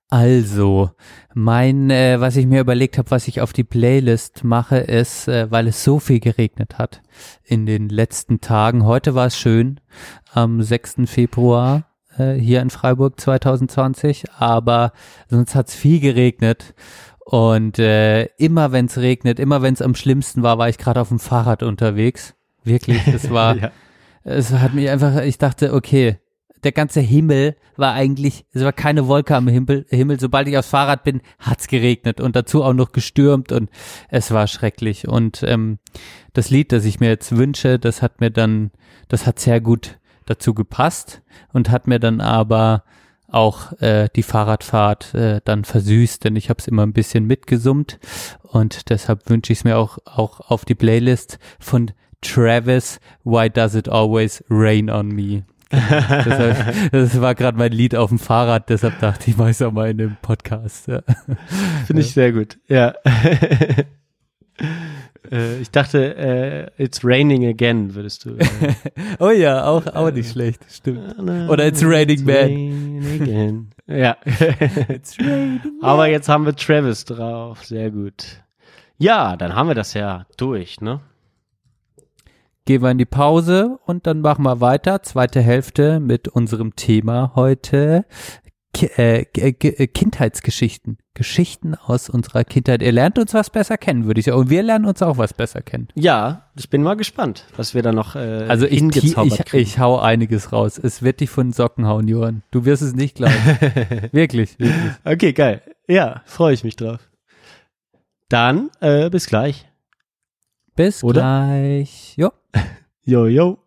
also, 0.09 0.91
mein, 1.33 1.89
äh, 1.89 2.19
was 2.19 2.35
ich 2.35 2.45
mir 2.45 2.59
überlegt 2.59 2.97
habe, 2.97 3.09
was 3.09 3.27
ich 3.27 3.41
auf 3.41 3.53
die 3.53 3.63
Playlist 3.63 4.43
mache, 4.43 4.77
ist, 4.77 5.27
äh, 5.27 5.49
weil 5.49 5.67
es 5.67 5.83
so 5.83 5.97
viel 5.99 6.19
geregnet 6.19 6.77
hat 6.77 7.01
in 7.43 7.65
den 7.65 7.89
letzten 7.89 8.39
Tagen. 8.39 8.85
Heute 8.85 9.15
war 9.15 9.27
es 9.27 9.37
schön, 9.37 9.79
am 10.31 10.61
6. 10.61 11.05
Februar 11.05 11.85
äh, 12.17 12.33
hier 12.33 12.61
in 12.61 12.69
Freiburg 12.69 13.19
2020, 13.19 14.25
aber 14.37 14.93
sonst 15.29 15.55
hat 15.55 15.69
es 15.69 15.75
viel 15.75 15.99
geregnet. 15.99 16.73
Und 17.25 17.79
äh, 17.79 18.25
immer 18.37 18.71
wenn 18.71 18.85
es 18.87 18.97
regnet, 18.97 19.39
immer 19.39 19.61
wenn 19.61 19.73
es 19.73 19.81
am 19.81 19.95
schlimmsten 19.95 20.43
war, 20.43 20.57
war 20.57 20.69
ich 20.69 20.77
gerade 20.77 20.99
auf 20.99 21.09
dem 21.09 21.19
Fahrrad 21.19 21.63
unterwegs. 21.63 22.35
Wirklich, 22.63 23.05
es 23.07 23.29
war, 23.29 23.55
Ja. 23.61 23.71
es 24.23 24.51
hat 24.51 24.73
mich 24.73 24.89
einfach, 24.89 25.21
ich 25.21 25.37
dachte, 25.37 25.73
okay, 25.73 26.17
der 26.63 26.71
ganze 26.71 27.01
Himmel 27.01 27.55
war 27.75 27.93
eigentlich, 27.93 28.45
es 28.53 28.63
war 28.63 28.71
keine 28.71 29.07
Wolke 29.07 29.35
am 29.35 29.47
Himmel, 29.47 29.85
Himmel. 29.89 30.19
Sobald 30.19 30.47
ich 30.47 30.57
aufs 30.57 30.69
Fahrrad 30.69 31.03
bin, 31.03 31.21
hat's 31.39 31.67
geregnet 31.67 32.21
und 32.21 32.35
dazu 32.35 32.63
auch 32.63 32.73
noch 32.73 32.91
gestürmt 32.91 33.51
und 33.51 33.69
es 34.09 34.31
war 34.31 34.47
schrecklich. 34.47 35.07
Und 35.07 35.43
ähm, 35.45 35.79
das 36.33 36.49
Lied, 36.49 36.71
das 36.71 36.85
ich 36.85 36.99
mir 36.99 37.09
jetzt 37.09 37.35
wünsche, 37.35 37.79
das 37.79 38.01
hat 38.01 38.21
mir 38.21 38.31
dann, 38.31 38.71
das 39.09 39.27
hat 39.27 39.39
sehr 39.39 39.59
gut 39.59 39.99
dazu 40.25 40.53
gepasst 40.53 41.21
und 41.51 41.69
hat 41.69 41.87
mir 41.87 41.99
dann 41.99 42.21
aber 42.21 42.83
auch 43.27 43.73
äh, 43.81 44.09
die 44.15 44.23
Fahrradfahrt 44.23 45.13
äh, 45.15 45.41
dann 45.43 45.65
versüßt, 45.65 46.23
denn 46.23 46.35
ich 46.35 46.49
habe 46.49 46.59
es 46.59 46.67
immer 46.67 46.83
ein 46.83 46.93
bisschen 46.93 47.25
mitgesummt 47.25 47.99
und 48.43 48.89
deshalb 48.89 49.29
wünsche 49.29 49.51
ich 49.51 49.59
es 49.59 49.63
mir 49.63 49.77
auch 49.77 49.97
auch 50.05 50.39
auf 50.39 50.65
die 50.65 50.75
Playlist 50.75 51.39
von 51.59 51.91
Travis 52.21 52.99
Why 53.23 53.49
Does 53.49 53.75
It 53.75 53.89
Always 53.89 54.43
Rain 54.49 54.89
on 54.89 55.07
Me. 55.07 55.43
deshalb, 55.71 56.91
das 56.91 57.19
war 57.19 57.33
gerade 57.35 57.57
mein 57.57 57.71
Lied 57.71 57.95
auf 57.95 58.09
dem 58.09 58.19
Fahrrad, 58.19 58.69
deshalb 58.69 58.99
dachte 58.99 59.31
ich, 59.31 59.37
weiß 59.37 59.63
auch 59.63 59.71
mal 59.71 59.89
in 59.89 59.97
dem 59.97 60.17
Podcast. 60.21 60.87
Ja. 60.87 61.01
Finde 61.87 62.03
ich 62.03 62.13
sehr 62.13 62.31
gut. 62.31 62.59
Ja. 62.67 62.93
äh, 65.31 65.59
ich 65.59 65.71
dachte, 65.71 66.15
äh, 66.15 66.83
it's 66.83 67.03
raining 67.03 67.45
again, 67.45 67.95
würdest 67.95 68.25
du. 68.25 68.35
Äh, 68.35 68.47
oh 69.19 69.29
ja, 69.29 69.65
auch, 69.65 69.85
auch 69.87 70.11
nicht 70.11 70.31
schlecht, 70.31 70.61
stimmt. 70.69 71.17
Oder 71.19 71.67
It's 71.67 71.83
Raining 71.83 72.25
Man. 72.25 72.35
Raining 72.35 73.21
again. 73.21 73.69
Ja. 73.87 74.17
Aber 75.81 76.07
jetzt 76.07 76.29
haben 76.29 76.45
wir 76.45 76.55
Travis 76.55 77.05
drauf. 77.05 77.63
Sehr 77.63 77.91
gut. 77.91 78.43
Ja, 78.97 79.35
dann 79.35 79.55
haben 79.55 79.67
wir 79.67 79.75
das 79.75 79.93
ja 79.93 80.25
durch, 80.37 80.81
ne? 80.81 81.01
Gehen 82.65 82.81
wir 82.81 82.91
in 82.91 82.97
die 82.97 83.05
Pause 83.05 83.77
und 83.85 84.07
dann 84.07 84.21
machen 84.21 84.43
wir 84.43 84.61
weiter. 84.61 85.03
Zweite 85.03 85.41
Hälfte 85.41 85.99
mit 85.99 86.29
unserem 86.29 86.75
Thema 86.75 87.33
heute. 87.35 88.05
Ki 88.73 88.85
äh, 88.97 89.25
äh, 89.33 89.87
Kindheitsgeschichten. 89.87 90.97
Geschichten 91.15 91.75
aus 91.75 92.09
unserer 92.09 92.43
Kindheit. 92.43 92.81
Ihr 92.81 92.91
lernt 92.91 93.19
uns 93.19 93.33
was 93.33 93.49
besser 93.49 93.77
kennen, 93.77 94.05
würde 94.05 94.19
ich 94.19 94.25
sagen. 94.25 94.37
Und 94.39 94.49
wir 94.49 94.63
lernen 94.63 94.85
uns 94.85 95.01
auch 95.01 95.17
was 95.17 95.33
besser 95.33 95.61
kennen. 95.61 95.87
Ja, 95.93 96.49
ich 96.55 96.69
bin 96.69 96.81
mal 96.81 96.95
gespannt, 96.95 97.45
was 97.55 97.75
wir 97.75 97.83
da 97.83 97.91
noch 97.91 98.15
äh, 98.15 98.45
Also 98.47 98.65
ich, 98.65 98.81
ich, 98.81 99.53
ich 99.53 99.79
hau 99.79 99.99
einiges 99.99 100.51
raus. 100.51 100.79
Es 100.79 101.03
wird 101.03 101.19
dich 101.19 101.29
von 101.29 101.47
den 101.47 101.53
Socken 101.53 101.85
hauen, 101.85 102.07
Johann. 102.07 102.41
Du 102.51 102.65
wirst 102.65 102.81
es 102.81 102.95
nicht 102.95 103.15
glauben. 103.17 103.35
wirklich, 104.11 104.57
wirklich. 104.57 104.91
Okay, 105.03 105.33
geil. 105.33 105.61
Ja, 105.87 106.23
freue 106.25 106.53
ich 106.53 106.63
mich 106.63 106.75
drauf. 106.75 106.99
Dann 108.29 108.71
äh, 108.79 109.09
bis 109.11 109.27
gleich. 109.27 109.67
Bis 110.75 111.03
Oder? 111.03 111.21
gleich. 111.21 112.15
Jo. 112.17 112.31
Jo, 113.05 113.27
jo. 113.27 113.57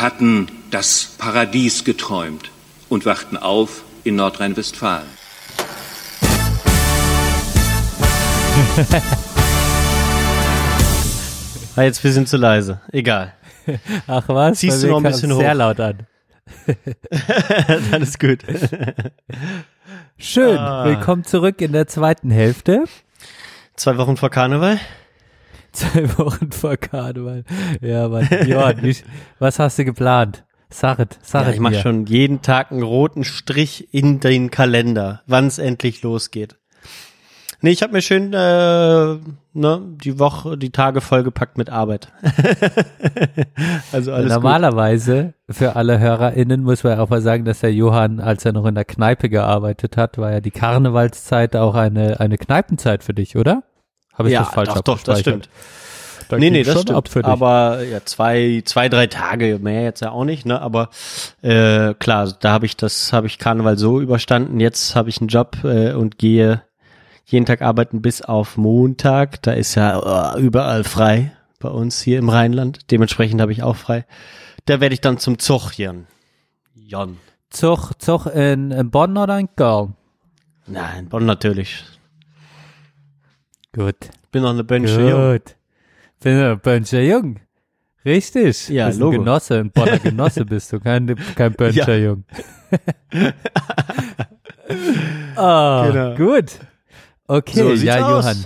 Sie 0.00 0.06
hatten 0.06 0.48
das 0.70 1.14
Paradies 1.18 1.84
geträumt 1.84 2.50
und 2.88 3.04
wachten 3.04 3.36
auf 3.36 3.84
in 4.02 4.16
Nordrhein-Westfalen. 4.16 5.06
War 11.74 11.84
jetzt 11.84 11.98
ein 11.98 12.02
bisschen 12.02 12.26
zu 12.26 12.38
leise. 12.38 12.80
Egal. 12.92 13.34
Ach 14.06 14.26
was? 14.28 14.60
Ziehst 14.60 14.82
du 14.82 14.86
noch 14.86 14.96
ein 14.96 15.02
bisschen 15.02 15.34
hoch. 15.34 15.40
Sehr 15.40 15.54
laut 15.54 15.78
an. 15.78 16.06
Dann 17.90 18.00
ist 18.00 18.18
gut. 18.18 18.38
Schön. 20.16 20.56
Ah. 20.56 20.86
Willkommen 20.86 21.24
zurück 21.24 21.60
in 21.60 21.72
der 21.72 21.88
zweiten 21.88 22.30
Hälfte. 22.30 22.84
Zwei 23.76 23.98
Wochen 23.98 24.16
vor 24.16 24.30
Karneval. 24.30 24.80
Zwei 25.72 26.08
Wochen 26.18 26.50
vor 26.52 26.76
Karneval. 26.76 27.44
Ja, 27.80 28.08
Mann. 28.08 28.28
Johann, 28.46 28.82
wie, 28.82 28.96
was 29.38 29.58
hast 29.58 29.78
du 29.78 29.84
geplant? 29.84 30.44
Sachet, 30.72 31.14
Ja, 31.14 31.20
Sachet 31.22 31.54
ich 31.54 31.60
mache 31.60 31.80
schon 31.80 32.06
jeden 32.06 32.42
Tag 32.42 32.70
einen 32.70 32.82
roten 32.82 33.24
Strich 33.24 33.92
in 33.92 34.20
den 34.20 34.50
Kalender, 34.50 35.22
wann 35.26 35.46
es 35.46 35.58
endlich 35.58 36.02
losgeht. 36.02 36.56
Nee, 37.62 37.70
ich 37.70 37.82
habe 37.82 37.92
mir 37.92 38.00
schön 38.00 38.32
äh, 38.32 39.16
ne, 39.52 39.82
die 40.02 40.18
Woche, 40.18 40.56
die 40.56 40.70
Tage 40.70 41.02
vollgepackt 41.02 41.58
mit 41.58 41.68
Arbeit. 41.68 42.10
also 43.92 44.12
alles 44.12 44.32
gut. 44.32 44.42
Normalerweise, 44.42 45.34
für 45.50 45.76
alle 45.76 45.98
HörerInnen, 45.98 46.62
muss 46.62 46.84
man 46.84 46.98
auch 46.98 47.10
mal 47.10 47.20
sagen, 47.20 47.44
dass 47.44 47.60
der 47.60 47.74
Johann, 47.74 48.18
als 48.18 48.46
er 48.46 48.52
noch 48.52 48.64
in 48.64 48.76
der 48.76 48.86
Kneipe 48.86 49.28
gearbeitet 49.28 49.98
hat, 49.98 50.16
war 50.16 50.32
ja 50.32 50.40
die 50.40 50.52
Karnevalszeit 50.52 51.54
auch 51.54 51.74
eine, 51.74 52.18
eine 52.18 52.38
Kneipenzeit 52.38 53.04
für 53.04 53.12
dich, 53.12 53.36
oder? 53.36 53.62
Habe 54.14 54.28
ich 54.28 54.34
ja, 54.34 54.40
das 54.40 54.50
falsch 54.50 54.68
doch, 54.68 54.80
doch, 54.82 55.02
das 55.02 55.20
stimmt. 55.20 55.48
Da 56.28 56.38
nee, 56.38 56.50
nee, 56.50 56.62
das 56.62 56.82
stimmt. 56.82 56.96
ab 56.96 57.08
für 57.08 57.22
dich. 57.22 57.28
Aber 57.28 57.82
ja, 57.82 58.04
zwei, 58.04 58.62
zwei, 58.64 58.88
drei 58.88 59.08
Tage, 59.08 59.58
mehr 59.60 59.82
jetzt 59.82 60.00
ja 60.00 60.12
auch 60.12 60.24
nicht, 60.24 60.46
ne? 60.46 60.62
Aber 60.62 60.90
äh, 61.42 61.94
klar, 61.94 62.32
da 62.38 62.52
habe 62.52 62.66
ich 62.66 62.76
das, 62.76 63.12
habe 63.12 63.26
ich 63.26 63.38
Karneval 63.38 63.76
so 63.76 64.00
überstanden. 64.00 64.60
Jetzt 64.60 64.94
habe 64.94 65.08
ich 65.08 65.20
einen 65.20 65.28
Job 65.28 65.58
äh, 65.64 65.92
und 65.92 66.18
gehe 66.18 66.62
jeden 67.24 67.46
Tag 67.46 67.62
arbeiten 67.62 68.00
bis 68.00 68.22
auf 68.22 68.56
Montag. 68.56 69.42
Da 69.42 69.52
ist 69.52 69.74
ja 69.74 70.34
äh, 70.34 70.40
überall 70.40 70.84
frei 70.84 71.32
bei 71.58 71.68
uns 71.68 72.00
hier 72.00 72.18
im 72.18 72.28
Rheinland. 72.28 72.90
Dementsprechend 72.92 73.40
habe 73.40 73.52
ich 73.52 73.64
auch 73.64 73.76
frei. 73.76 74.04
Da 74.66 74.80
werde 74.80 74.94
ich 74.94 75.00
dann 75.00 75.18
zum 75.18 75.38
Zug 75.40 75.72
Jan. 75.78 76.06
Jan. 76.74 77.16
Zug, 77.50 77.92
Zug 77.98 78.26
in, 78.26 78.70
in 78.70 78.90
Bonn 78.90 79.16
oder 79.16 79.36
in 79.36 79.48
Köln? 79.56 79.94
Nein, 80.66 81.08
Bonn 81.08 81.26
natürlich. 81.26 81.84
Gut. 83.72 83.96
Bin 84.32 84.42
noch 84.42 84.50
eine 84.50 84.64
Bönche 84.64 85.00
jung. 85.00 85.32
Gut. 85.32 85.56
Bin 86.22 86.36
ein 86.36 86.58
Böncher 86.60 87.00
Jung. 87.02 87.38
Richtig. 88.04 88.68
Ja, 88.68 88.86
bist 88.88 88.98
Logo. 89.00 89.12
ein 89.12 89.18
Genosse, 89.20 89.58
ein 89.60 89.70
Bonner 89.70 89.98
Genosse 90.02 90.44
bist 90.44 90.72
du, 90.72 90.80
kein, 90.80 91.14
kein 91.34 91.52
Böncher 91.52 91.96
Ja. 91.96 92.04
Jung. 92.10 92.24
ah, 95.36 95.88
Genau. 95.90 96.14
gut. 96.16 96.58
Okay, 97.26 97.58
So 97.58 97.72
ja, 97.86 98.06
aus. 98.06 98.24
Johann. 98.24 98.44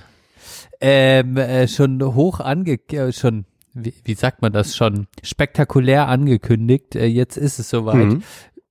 Ähm, 0.80 1.36
äh, 1.36 1.66
schon 1.68 2.02
hoch 2.14 2.40
ange, 2.40 2.78
äh, 2.92 3.12
schon, 3.12 3.46
wie, 3.72 3.94
wie 4.04 4.14
sagt 4.14 4.42
man 4.42 4.52
das 4.52 4.76
schon, 4.76 5.06
spektakulär 5.22 6.08
angekündigt. 6.08 6.94
Äh, 6.96 7.06
jetzt 7.06 7.36
ist 7.38 7.58
es 7.58 7.70
soweit. 7.70 7.96
Mhm. 7.96 8.22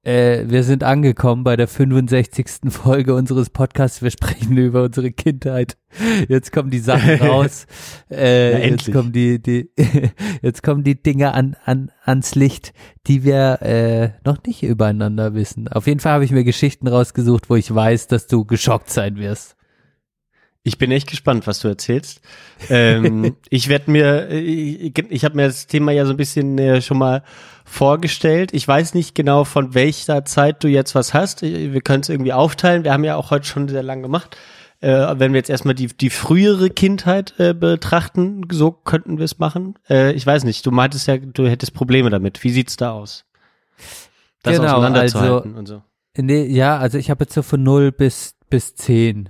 Äh, 0.03 0.49
wir 0.49 0.63
sind 0.63 0.83
angekommen 0.83 1.45
bei 1.45 1.55
der 1.55 1.69
65. 1.69 2.69
Folge 2.69 3.15
unseres 3.15 3.49
Podcasts. 3.49 4.01
Wir 4.01 4.11
sprechen 4.11 4.57
über 4.57 4.83
unsere 4.83 5.11
Kindheit. 5.11 5.77
Jetzt 6.27 6.51
kommen 6.51 6.69
die 6.69 6.79
Sachen 6.79 7.09
raus. 7.21 7.65
Äh, 8.11 8.51
Ja, 8.51 8.57
jetzt 8.69 8.91
kommen 8.91 9.13
die, 9.13 9.41
die 9.41 9.71
jetzt 10.41 10.61
kommen 10.61 10.83
die 10.83 11.01
Dinge 11.01 11.33
an, 11.33 11.55
an, 11.63 11.89
ans 12.03 12.35
Licht, 12.35 12.73
die 13.07 13.23
wir 13.23 13.61
äh, 13.61 14.09
noch 14.25 14.43
nicht 14.45 14.63
übereinander 14.63 15.35
wissen. 15.35 15.69
Auf 15.69 15.87
jeden 15.87 16.01
Fall 16.01 16.13
habe 16.13 16.25
ich 16.25 16.31
mir 16.31 16.43
Geschichten 16.43 16.89
rausgesucht, 16.89 17.49
wo 17.49 17.55
ich 17.55 17.73
weiß, 17.73 18.07
dass 18.07 18.27
du 18.27 18.43
geschockt 18.43 18.89
sein 18.89 19.15
wirst. 19.15 19.55
Ich 20.65 20.77
bin 20.77 20.91
echt 20.91 21.09
gespannt, 21.09 21.45
was 21.45 21.59
du 21.59 21.67
erzählst. 21.67 22.21
Ähm, 22.69 23.35
ich 23.49 23.67
werde 23.67 23.91
mir, 23.91 24.29
ich, 24.29 24.97
ich 24.97 25.25
habe 25.25 25.35
mir 25.35 25.47
das 25.47 25.67
Thema 25.67 25.91
ja 25.91 26.05
so 26.05 26.11
ein 26.11 26.17
bisschen 26.17 26.57
äh, 26.57 26.81
schon 26.81 26.97
mal 26.97 27.23
vorgestellt. 27.65 28.53
Ich 28.53 28.65
weiß 28.65 28.93
nicht 28.93 29.13
genau, 29.13 29.43
von 29.43 29.73
welcher 29.73 30.23
Zeit 30.23 30.63
du 30.63 30.69
jetzt 30.69 30.95
was 30.95 31.13
hast. 31.13 31.41
Wir 31.41 31.81
können 31.81 32.01
es 32.01 32.09
irgendwie 32.09 32.31
aufteilen. 32.31 32.85
Wir 32.85 32.93
haben 32.93 33.03
ja 33.03 33.17
auch 33.17 33.29
heute 33.29 33.45
schon 33.45 33.67
sehr 33.67 33.83
lang 33.83 34.01
gemacht. 34.01 34.37
Äh, 34.79 35.15
wenn 35.17 35.33
wir 35.33 35.39
jetzt 35.39 35.49
erstmal 35.49 35.75
die, 35.75 35.87
die 35.87 36.09
frühere 36.09 36.69
Kindheit 36.69 37.33
äh, 37.39 37.53
betrachten, 37.53 38.43
so 38.49 38.71
könnten 38.71 39.17
wir 39.17 39.25
es 39.25 39.39
machen. 39.39 39.75
Äh, 39.89 40.13
ich 40.13 40.25
weiß 40.25 40.45
nicht, 40.45 40.65
du 40.65 40.71
meintest 40.71 41.07
ja, 41.07 41.17
du 41.17 41.45
hättest 41.45 41.73
Probleme 41.73 42.09
damit. 42.09 42.41
Wie 42.43 42.51
sieht's 42.51 42.77
da 42.77 42.91
aus? 42.91 43.25
Das 44.43 44.57
Genau, 44.57 44.77
auseinanderzuhalten 44.77 45.51
also- 45.51 45.59
und 45.59 45.65
so. 45.67 45.83
Nee, 46.15 46.45
ja, 46.45 46.77
also 46.77 46.97
ich 46.97 47.09
habe 47.09 47.23
jetzt 47.23 47.33
so 47.33 47.41
von 47.41 47.63
0 47.63 47.91
bis, 47.91 48.35
bis 48.49 48.75
10 48.75 49.29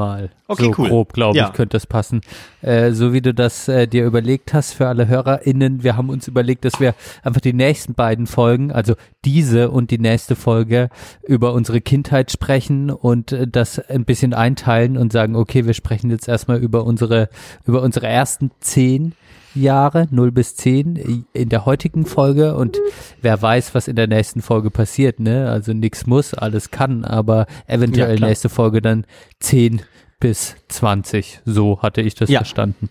mal. 0.00 0.30
Okay, 0.48 0.64
so 0.64 0.74
cool. 0.78 0.88
grob, 0.88 1.12
glaube 1.12 1.36
Ja. 1.36 1.46
ich, 1.48 1.52
könnte 1.52 1.76
das 1.76 1.86
passen. 1.86 2.22
Äh, 2.62 2.92
so 2.92 3.12
wie 3.12 3.20
du 3.20 3.32
das 3.34 3.68
äh, 3.68 3.86
dir 3.86 4.04
überlegt 4.06 4.54
hast 4.54 4.72
für 4.72 4.88
alle 4.88 5.06
HörerInnen, 5.06 5.82
wir 5.84 5.96
haben 5.96 6.08
uns 6.08 6.26
überlegt, 6.26 6.64
dass 6.64 6.80
wir 6.80 6.94
einfach 7.22 7.40
die 7.42 7.52
nächsten 7.52 7.94
beiden 7.94 8.26
Folgen, 8.26 8.72
also 8.72 8.94
diese 9.24 9.70
und 9.70 9.90
die 9.90 9.98
nächste 9.98 10.34
Folge, 10.36 10.88
über 11.26 11.52
unsere 11.52 11.80
Kindheit 11.80 12.30
sprechen 12.32 12.90
und 12.90 13.32
äh, 13.32 13.46
das 13.46 13.78
ein 13.78 14.04
bisschen 14.04 14.32
einteilen 14.34 14.96
und 14.96 15.12
sagen, 15.12 15.36
okay, 15.36 15.66
wir 15.66 15.74
sprechen 15.74 16.10
jetzt 16.10 16.28
erstmal 16.28 16.58
über 16.58 16.84
unsere, 16.84 17.28
über 17.66 17.82
unsere 17.82 18.06
ersten 18.06 18.50
zehn 18.60 19.12
Jahre, 19.54 20.06
0 20.10 20.30
bis 20.32 20.54
10 20.56 21.24
in 21.32 21.48
der 21.48 21.66
heutigen 21.66 22.06
Folge 22.06 22.54
und 22.54 22.78
wer 23.22 23.40
weiß, 23.40 23.74
was 23.74 23.88
in 23.88 23.96
der 23.96 24.06
nächsten 24.06 24.42
Folge 24.42 24.70
passiert, 24.70 25.18
ne? 25.20 25.50
Also 25.50 25.72
nichts 25.72 26.06
muss, 26.06 26.34
alles 26.34 26.70
kann, 26.70 27.04
aber 27.04 27.46
eventuell 27.66 28.20
Ja, 28.20 28.26
nächste 28.26 28.48
Folge 28.48 28.80
dann 28.82 29.04
10 29.40 29.82
bis 30.20 30.56
20. 30.68 31.40
So 31.44 31.80
hatte 31.82 32.00
ich 32.00 32.14
das 32.14 32.30
Ja. 32.30 32.40
verstanden. 32.40 32.90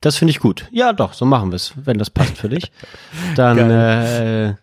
Das 0.00 0.16
finde 0.16 0.30
ich 0.30 0.40
gut. 0.40 0.68
Ja, 0.70 0.92
doch, 0.92 1.14
so 1.14 1.24
machen 1.24 1.50
wir 1.50 1.56
es, 1.56 1.72
wenn 1.76 1.98
das 1.98 2.10
passt 2.10 2.36
für 2.36 2.50
dich. 2.50 2.70
Dann 3.34 3.58
äh, 3.70 4.54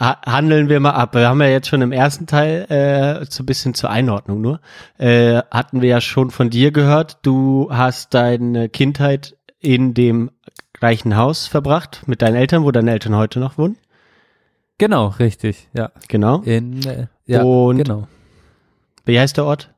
ha- 0.00 0.20
handeln 0.24 0.68
wir 0.70 0.80
mal 0.80 0.90
ab. 0.92 1.14
Wir 1.14 1.28
haben 1.28 1.40
ja 1.42 1.48
jetzt 1.48 1.68
schon 1.68 1.82
im 1.82 1.92
ersten 1.92 2.26
Teil, 2.26 2.64
äh, 2.70 3.24
so 3.28 3.42
ein 3.42 3.46
bisschen 3.46 3.74
zur 3.74 3.90
Einordnung 3.90 4.40
nur, 4.40 4.60
äh, 4.98 5.42
hatten 5.50 5.82
wir 5.82 5.90
ja 5.90 6.00
schon 6.00 6.30
von 6.30 6.48
dir 6.50 6.72
gehört, 6.72 7.18
du 7.22 7.68
hast 7.70 8.14
deine 8.14 8.68
Kindheit 8.70 9.36
in 9.66 9.94
dem 9.94 10.30
gleichen 10.72 11.16
Haus 11.16 11.46
verbracht 11.46 12.02
mit 12.06 12.22
deinen 12.22 12.36
Eltern, 12.36 12.62
wo 12.64 12.70
deine 12.70 12.90
Eltern 12.92 13.16
heute 13.16 13.40
noch 13.40 13.58
wohnen. 13.58 13.76
Genau, 14.78 15.08
richtig, 15.08 15.68
ja. 15.72 15.90
Genau. 16.08 16.40
In, 16.42 16.84
äh, 16.86 17.06
ja, 17.26 17.42
Und- 17.42 17.78
genau. 17.78 18.06
Wie 19.04 19.18
heißt 19.18 19.36
der 19.36 19.44
Ort? 19.44 19.72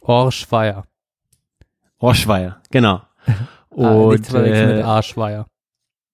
Orschweier. 0.00 0.84
Orschweier, 1.98 2.60
genau. 2.70 3.02
Ah, 3.76 3.92
Und, 3.92 4.10
nichts 4.14 4.30
verwechseln 4.30 4.70
äh, 4.70 4.76
mit 4.78 4.84
Arschweier. 4.84 5.46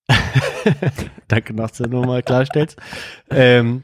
Danke, 1.29 1.55
dass 1.55 1.73
du 1.73 1.85
nochmal 1.85 2.23
klarstellst. 2.23 2.77
ähm, 3.31 3.83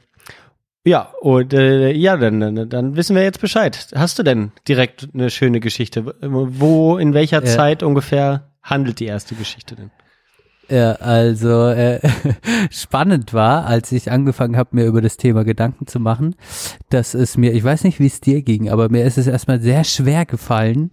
ja, 0.85 1.11
und 1.23 1.55
äh, 1.55 1.91
ja, 1.93 2.19
dann, 2.19 2.41
dann, 2.41 2.69
dann 2.69 2.97
wissen 2.97 3.17
wir 3.17 3.23
jetzt 3.23 3.41
Bescheid. 3.41 3.89
Hast 3.95 4.19
du 4.19 4.23
denn 4.25 4.53
direkt 4.69 5.09
eine 5.15 5.31
schöne 5.31 5.61
Geschichte? 5.61 6.15
Wo, 6.21 6.99
in 6.99 7.15
welcher 7.15 7.39
Ja. 7.41 7.47
Zeit 7.47 7.83
ungefähr 7.83 8.52
handelt 8.63 9.01
die 9.01 9.07
erste 9.07 9.35
Geschichte 9.35 9.77
denn? 9.77 9.91
Ja, 10.69 10.93
also 10.93 11.69
äh, 11.69 12.01
spannend 12.71 13.35
war, 13.35 13.67
als 13.67 13.93
ich 13.93 14.11
angefangen 14.11 14.57
habe, 14.57 14.71
mir 14.73 14.87
über 14.87 15.01
das 15.03 15.17
Thema 15.17 15.45
Gedanken 15.45 15.87
zu 15.87 15.99
machen, 16.01 16.37
dass 16.89 17.15
es 17.15 17.37
mir, 17.37 17.53
ich 17.53 17.65
weiß 17.65 17.85
nicht, 17.85 17.99
wie 18.01 18.07
es 18.07 18.21
dir 18.21 18.43
ging, 18.43 18.71
aber 18.71 18.89
mir 18.89 19.05
ist 19.05 19.19
es 19.19 19.27
erstmal 19.27 19.61
sehr 19.61 19.85
schwer 19.85 20.25
gefallen, 20.25 20.93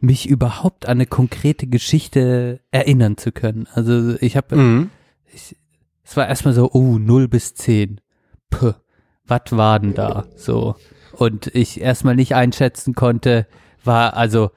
mich 0.00 0.28
überhaupt 0.28 0.86
an 0.86 0.98
eine 0.98 1.06
konkrete 1.06 1.66
Geschichte 1.66 2.60
erinnern 2.70 3.16
zu 3.16 3.32
können. 3.32 3.66
Also 3.74 4.14
ich 4.20 4.36
habe, 4.36 4.56
Mhm. 4.56 4.90
ich, 5.32 5.56
es 6.04 6.16
war 6.16 6.28
erstmal 6.28 6.54
so, 6.54 6.70
oh, 6.72 6.98
0 6.98 7.28
bis 7.28 7.54
10. 7.54 8.00
Puh, 8.50 8.74
was 9.26 9.40
war 9.50 9.80
denn 9.80 9.94
da? 9.94 10.26
So. 10.36 10.76
Und 11.12 11.46
ich 11.54 11.80
erstmal 11.80 12.14
nicht 12.16 12.34
einschätzen 12.34 12.94
konnte, 12.94 13.46
war, 13.82 14.16
also, 14.16 14.50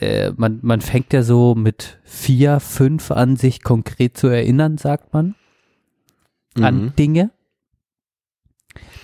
äh, 0.00 0.32
man, 0.36 0.58
man 0.62 0.80
fängt 0.80 1.12
ja 1.12 1.22
so 1.22 1.54
mit 1.54 1.98
vier, 2.04 2.60
fünf 2.60 3.10
an, 3.10 3.36
sich 3.36 3.62
konkret 3.62 4.16
zu 4.16 4.28
erinnern, 4.28 4.78
sagt 4.78 5.12
man, 5.12 5.34
an 6.60 6.84
Mhm. 6.84 6.96
Dinge. 6.96 7.30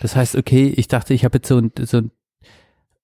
Das 0.01 0.16
heißt, 0.16 0.36
okay, 0.36 0.73
ich 0.77 0.89
dachte, 0.89 1.15
ich 1.15 1.24
habe 1.24 1.39
jetzt 1.39 1.48
so 1.48 1.59
ein, 1.59 1.73
so 1.81 1.98
ein 1.98 2.10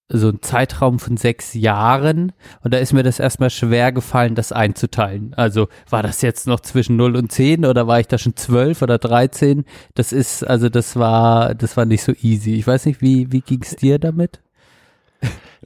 so 0.07 0.29
ein 0.29 0.39
Zeitraum 0.41 0.99
von 0.99 1.17
sechs 1.17 1.55
Jahren 1.55 2.31
und 2.63 2.73
da 2.73 2.77
ist 2.77 2.93
mir 2.93 3.01
das 3.01 3.19
erstmal 3.19 3.49
schwer 3.49 3.91
gefallen, 3.91 4.35
das 4.35 4.51
einzuteilen. 4.51 5.33
Also 5.33 5.67
war 5.89 6.03
das 6.03 6.21
jetzt 6.21 6.45
noch 6.45 6.59
zwischen 6.59 6.95
0 6.95 7.15
und 7.15 7.31
10 7.31 7.65
oder 7.65 7.87
war 7.87 7.99
ich 7.99 8.07
da 8.07 8.19
schon 8.19 8.35
12 8.35 8.83
oder 8.83 8.99
13? 8.99 9.65
Das 9.95 10.11
ist, 10.13 10.43
also 10.43 10.69
das 10.69 10.95
war, 10.95 11.55
das 11.55 11.75
war 11.75 11.85
nicht 11.85 12.03
so 12.03 12.13
easy. 12.21 12.53
Ich 12.53 12.67
weiß 12.67 12.85
nicht, 12.85 13.01
wie, 13.01 13.31
wie 13.31 13.41
ging's 13.41 13.75
dir 13.77 13.97
damit? 13.97 14.41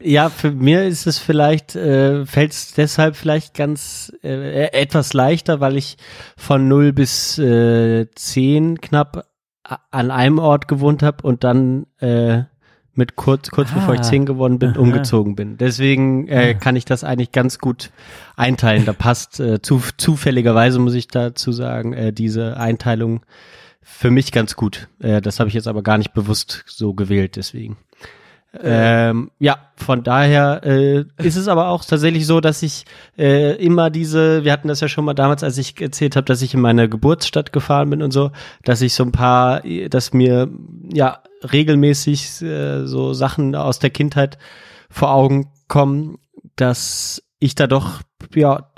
Ja, 0.01 0.29
für 0.29 0.51
mir 0.51 0.85
ist 0.85 1.07
es 1.07 1.17
vielleicht, 1.19 1.75
äh, 1.75 2.25
fällt 2.25 2.51
es 2.51 2.73
deshalb 2.73 3.15
vielleicht 3.15 3.53
ganz 3.53 4.13
äh, 4.23 4.71
etwas 4.71 5.13
leichter, 5.13 5.59
weil 5.59 5.75
ich 5.77 5.97
von 6.37 6.67
0 6.67 6.93
bis 6.93 7.37
äh, 7.37 8.07
10 8.15 8.79
knapp 8.81 9.25
an 9.91 10.09
einem 10.11 10.39
Ort 10.39 10.67
gewohnt 10.67 11.03
habe 11.03 11.23
und 11.23 11.43
dann 11.43 11.85
äh, 11.99 12.43
mit 12.93 13.15
kurz, 13.15 13.49
kurz 13.51 13.71
bevor 13.71 13.93
ich 13.93 13.99
Ah. 14.01 14.03
10 14.03 14.25
geworden 14.25 14.57
bin, 14.59 14.71
Aha. 14.71 14.79
umgezogen 14.79 15.35
bin. 15.35 15.57
Deswegen 15.57 16.27
äh, 16.27 16.53
Ah. 16.55 16.59
kann 16.59 16.75
ich 16.75 16.85
das 16.85 17.03
eigentlich 17.03 17.31
ganz 17.31 17.59
gut 17.59 17.91
einteilen. 18.35 18.85
Da 18.85 18.93
passt 18.93 19.39
äh, 19.39 19.61
zu, 19.61 19.81
zufälligerweise, 19.97 20.79
muss 20.79 20.95
ich 20.95 21.07
dazu 21.07 21.51
sagen, 21.51 21.93
äh, 21.93 22.11
diese 22.13 22.57
Einteilung 22.57 23.21
für 23.81 24.11
mich 24.11 24.31
ganz 24.31 24.55
gut. 24.55 24.87
Äh, 24.99 25.21
das 25.21 25.39
habe 25.39 25.47
ich 25.49 25.53
jetzt 25.55 25.67
aber 25.67 25.83
gar 25.83 25.97
nicht 25.97 26.13
bewusst 26.13 26.63
so 26.67 26.93
gewählt, 26.93 27.35
deswegen. 27.35 27.77
Ähm, 28.61 29.29
ja, 29.37 29.57
von 29.75 30.03
daher 30.03 30.61
äh, 30.63 31.05
ist 31.17 31.35
es 31.35 31.47
aber 31.47 31.67
auch 31.67 31.85
tatsächlich 31.85 32.25
so, 32.25 32.41
dass 32.41 32.63
ich 32.63 32.85
äh, 33.15 33.53
immer 33.63 33.91
diese, 33.91 34.43
wir 34.43 34.51
hatten 34.51 34.67
das 34.67 34.79
ja 34.79 34.87
schon 34.87 35.05
mal 35.05 35.13
damals, 35.13 35.43
als 35.43 35.59
ich 35.59 35.79
erzählt 35.79 36.15
habe, 36.15 36.25
dass 36.25 36.41
ich 36.41 36.55
in 36.55 36.59
meine 36.59 36.89
Geburtsstadt 36.89 37.53
gefahren 37.53 37.91
bin 37.91 38.01
und 38.01 38.11
so, 38.11 38.31
dass 38.63 38.81
ich 38.81 38.95
so 38.95 39.03
ein 39.03 39.11
paar, 39.11 39.61
dass 39.89 40.13
mir 40.13 40.49
ja 40.91 41.19
regelmäßig 41.43 42.41
äh, 42.41 42.87
so 42.87 43.13
Sachen 43.13 43.55
aus 43.55 43.77
der 43.77 43.91
Kindheit 43.91 44.39
vor 44.89 45.11
Augen 45.11 45.51
kommen, 45.67 46.17
dass 46.55 47.21
ich 47.39 47.53
da 47.53 47.67
doch 47.67 48.01
ja 48.33 48.71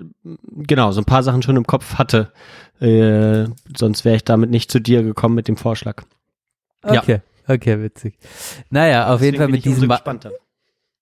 genau 0.46 0.92
so 0.92 1.02
ein 1.02 1.06
paar 1.06 1.24
Sachen 1.24 1.44
schon 1.44 1.56
im 1.56 1.66
Kopf 1.66 1.96
hatte. 1.96 2.34
Äh, 2.82 3.46
sonst 3.76 4.04
wäre 4.04 4.18
ich 4.18 4.26
damit 4.26 4.50
nicht 4.50 4.70
zu 4.70 4.80
dir 4.80 5.02
gekommen 5.02 5.36
mit 5.36 5.48
dem 5.48 5.56
Vorschlag. 5.58 6.04
Okay, 6.84 7.22
okay, 7.48 7.82
witzig. 7.82 8.18
Naja, 8.70 9.14
auf 9.14 9.22
jeden 9.22 9.38
Deswegen 9.38 9.38
Fall 9.38 9.48
bin 9.48 9.56
mit 9.56 9.66
diesem. 9.66 10.32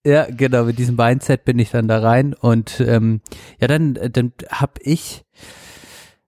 Ja, 0.05 0.27
genau, 0.29 0.63
mit 0.63 0.79
diesem 0.79 0.95
Mindset 0.95 1.43
bin 1.43 1.59
ich 1.59 1.71
dann 1.71 1.89
da 1.89 1.99
rein 1.99 2.33
und 2.33 2.79
ähm, 2.79 3.19
ja, 3.59 3.67
dann, 3.67 3.99
dann 4.11 4.31
hab 4.49 4.79
ich 4.81 5.25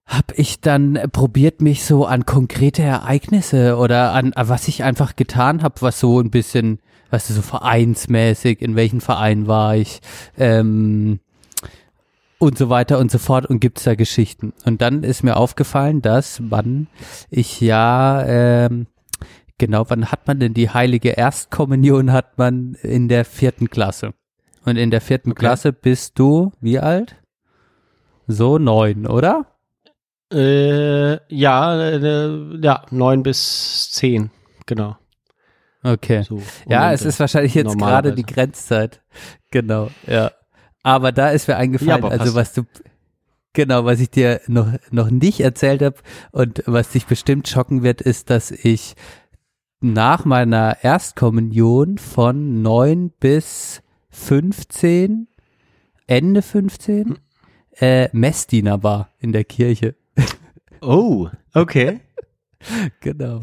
hab 0.04 0.38
ich 0.38 0.60
dann 0.60 0.98
probiert, 1.10 1.62
mich 1.62 1.84
so 1.84 2.04
an 2.04 2.26
konkrete 2.26 2.82
Ereignisse 2.82 3.76
oder 3.78 4.12
an, 4.12 4.34
an 4.34 4.48
was 4.48 4.68
ich 4.68 4.84
einfach 4.84 5.16
getan 5.16 5.62
habe, 5.62 5.76
was 5.80 5.98
so 5.98 6.20
ein 6.20 6.30
bisschen, 6.30 6.80
weißt 7.10 7.30
du, 7.30 7.34
so 7.34 7.42
vereinsmäßig, 7.42 8.60
in 8.60 8.76
welchen 8.76 9.00
Verein 9.00 9.46
war 9.46 9.74
ich, 9.74 10.00
ähm, 10.36 11.20
und 12.38 12.58
so 12.58 12.68
weiter 12.68 12.98
und 12.98 13.10
so 13.10 13.18
fort 13.18 13.46
und 13.46 13.60
gibt's 13.60 13.84
da 13.84 13.94
Geschichten. 13.94 14.52
Und 14.64 14.82
dann 14.82 15.04
ist 15.04 15.22
mir 15.22 15.36
aufgefallen, 15.36 16.02
dass 16.02 16.42
wann 16.44 16.88
ich 17.30 17.60
ja, 17.60 18.22
ähm, 18.26 18.88
genau, 19.62 19.84
wann 19.86 20.10
hat 20.10 20.26
man 20.26 20.40
denn 20.40 20.54
die 20.54 20.70
heilige 20.70 21.10
Erstkommunion 21.10 22.10
hat 22.12 22.36
man 22.36 22.74
in 22.82 23.06
der 23.06 23.24
vierten 23.24 23.70
Klasse. 23.70 24.12
Und 24.64 24.76
in 24.76 24.90
der 24.90 25.00
vierten 25.00 25.30
Okay. 25.30 25.38
Klasse 25.38 25.72
bist 25.72 26.18
du, 26.18 26.50
wie 26.60 26.80
alt? 26.80 27.14
So 28.26 28.58
neun, 28.58 29.06
oder? 29.06 29.46
Äh, 30.32 31.18
ja, 31.32 31.80
äh, 31.80 32.58
ja, 32.60 32.82
neun 32.90 33.22
bis 33.22 33.92
zehn, 33.92 34.32
genau. 34.66 34.96
Okay. 35.84 36.24
So, 36.24 36.42
ja, 36.68 36.92
es 36.92 37.04
ist 37.04 37.20
wahrscheinlich 37.20 37.54
jetzt 37.54 37.78
gerade 37.78 38.14
die 38.14 38.26
Grenzzeit. 38.26 39.00
Genau, 39.52 39.90
ja. 40.08 40.32
Aber 40.82 41.12
da 41.12 41.30
ist 41.30 41.46
mir 41.46 41.56
eingefallen, 41.56 42.02
Ja, 42.02 42.08
also 42.08 42.34
was 42.34 42.52
du, 42.52 42.62
genau, 43.52 43.84
was 43.84 44.00
ich 44.00 44.10
dir 44.10 44.40
noch, 44.48 44.66
noch 44.90 45.10
nicht 45.10 45.38
erzählt 45.38 45.82
habe 45.82 45.96
und 46.32 46.64
was 46.66 46.88
dich 46.88 47.06
bestimmt 47.06 47.46
schocken 47.46 47.84
wird, 47.84 48.00
ist, 48.00 48.28
dass 48.28 48.50
ich 48.50 48.96
nach 49.82 50.24
meiner 50.24 50.78
Erstkommunion 50.82 51.98
von 51.98 52.62
neun 52.62 53.10
bis 53.20 53.82
15, 54.10 55.28
Ende 56.06 56.42
15, 56.42 57.18
äh, 57.78 58.08
Messdiener 58.12 58.82
war 58.82 59.08
in 59.18 59.32
der 59.32 59.44
Kirche. 59.44 59.94
Oh, 60.84 61.28
okay. 61.54 62.00
Genau. 63.00 63.40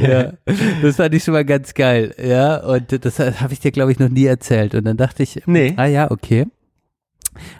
ja, 0.00 0.34
das 0.82 0.94
fand 0.94 1.14
ich 1.14 1.24
schon 1.24 1.34
mal 1.34 1.44
ganz 1.44 1.74
geil. 1.74 2.14
Ja, 2.24 2.64
und 2.64 3.04
das 3.04 3.18
habe 3.18 3.52
ich 3.52 3.58
dir, 3.58 3.72
glaube 3.72 3.90
ich, 3.90 3.98
noch 3.98 4.08
nie 4.08 4.26
erzählt. 4.26 4.72
Und 4.76 4.84
dann 4.84 4.96
dachte 4.96 5.24
ich, 5.24 5.42
Nee. 5.46 5.74
ah 5.76 5.86
ja, 5.86 6.08
okay. 6.12 6.46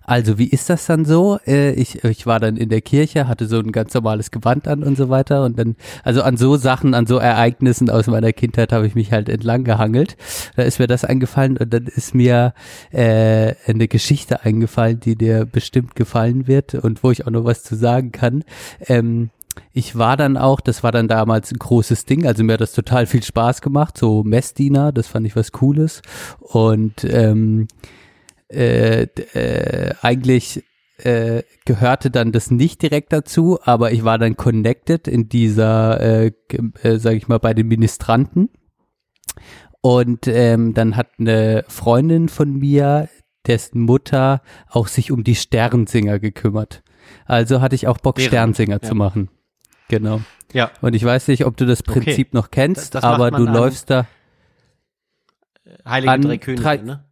Also, 0.04 0.38
wie 0.38 0.48
ist 0.48 0.70
das 0.70 0.86
dann 0.86 1.04
so? 1.04 1.38
Äh, 1.46 1.72
Ich, 1.72 2.04
ich 2.04 2.26
war 2.26 2.40
dann 2.40 2.56
in 2.56 2.68
der 2.68 2.80
Kirche, 2.80 3.28
hatte 3.28 3.46
so 3.46 3.58
ein 3.58 3.72
ganz 3.72 3.92
normales 3.94 4.30
Gewand 4.30 4.68
an 4.68 4.82
und 4.82 4.96
so 4.96 5.08
weiter. 5.08 5.44
Und 5.44 5.58
dann, 5.58 5.76
also 6.04 6.22
an 6.22 6.36
so 6.36 6.56
Sachen, 6.56 6.94
an 6.94 7.06
so 7.06 7.18
Ereignissen 7.18 7.90
aus 7.90 8.06
meiner 8.06 8.32
Kindheit 8.32 8.72
habe 8.72 8.86
ich 8.86 8.94
mich 8.94 9.12
halt 9.12 9.28
entlang 9.28 9.64
gehangelt. 9.64 10.16
Da 10.56 10.62
ist 10.62 10.78
mir 10.78 10.86
das 10.86 11.04
eingefallen 11.04 11.56
und 11.56 11.72
dann 11.72 11.86
ist 11.86 12.14
mir 12.14 12.54
äh, 12.90 13.54
eine 13.66 13.88
Geschichte 13.88 14.42
eingefallen, 14.42 15.00
die 15.00 15.16
dir 15.16 15.44
bestimmt 15.46 15.94
gefallen 15.96 16.46
wird 16.46 16.74
und 16.74 17.02
wo 17.02 17.10
ich 17.10 17.26
auch 17.26 17.30
noch 17.30 17.44
was 17.44 17.62
zu 17.62 17.76
sagen 17.76 18.12
kann. 18.12 18.44
Ähm, 18.86 19.30
ich 19.72 19.96
war 19.96 20.16
dann 20.16 20.36
auch, 20.36 20.60
das 20.60 20.82
war 20.82 20.92
dann 20.92 21.08
damals 21.08 21.50
ein 21.50 21.58
großes 21.58 22.04
Ding, 22.04 22.26
also 22.26 22.44
mir 22.44 22.54
hat 22.54 22.60
das 22.60 22.72
total 22.72 23.06
viel 23.06 23.22
Spaß 23.22 23.62
gemacht, 23.62 23.96
so 23.96 24.22
Messdiener, 24.22 24.92
das 24.92 25.06
fand 25.06 25.26
ich 25.26 25.34
was 25.34 25.52
Cooles 25.52 26.02
und 26.40 27.04
ähm, 27.04 27.66
äh, 28.48 29.02
äh, 29.02 29.94
eigentlich 30.02 30.64
äh, 30.98 31.42
gehörte 31.64 32.10
dann 32.10 32.32
das 32.32 32.50
nicht 32.50 32.80
direkt 32.82 33.12
dazu, 33.12 33.58
aber 33.62 33.92
ich 33.92 34.04
war 34.04 34.18
dann 34.18 34.36
connected 34.36 35.08
in 35.08 35.28
dieser, 35.28 36.00
äh, 36.00 36.32
äh, 36.82 36.98
sag 36.98 37.14
ich 37.14 37.28
mal, 37.28 37.38
bei 37.38 37.52
den 37.54 37.68
Ministranten 37.68 38.48
und 39.82 40.26
ähm, 40.26 40.72
dann 40.74 40.96
hat 40.96 41.08
eine 41.18 41.64
Freundin 41.68 42.28
von 42.28 42.54
mir, 42.58 43.08
dessen 43.46 43.82
Mutter 43.82 44.42
auch 44.68 44.88
sich 44.88 45.12
um 45.12 45.22
die 45.22 45.34
Sternsinger 45.36 46.18
gekümmert. 46.18 46.82
Also 47.26 47.60
hatte 47.60 47.74
ich 47.76 47.86
auch 47.86 47.98
Bock, 47.98 48.16
Deren, 48.16 48.28
Sternsinger 48.28 48.80
ja. 48.82 48.88
zu 48.88 48.94
machen. 48.94 49.28
Genau. 49.88 50.20
Ja. 50.52 50.70
Und 50.80 50.94
ich 50.94 51.04
weiß 51.04 51.28
nicht, 51.28 51.44
ob 51.44 51.56
du 51.56 51.66
das 51.66 51.80
Okay. 51.86 52.00
Prinzip 52.00 52.34
noch 52.34 52.50
kennst, 52.50 52.94
Das- 52.94 53.02
das 53.02 53.04
aber 53.04 53.30
du 53.30 53.44
läufst 53.44 53.90
da 53.90 54.06
Heilige 55.84 56.12
an 56.12 56.22
drei 56.22 56.38
Könige, 56.38 56.84
ne? 56.84 57.04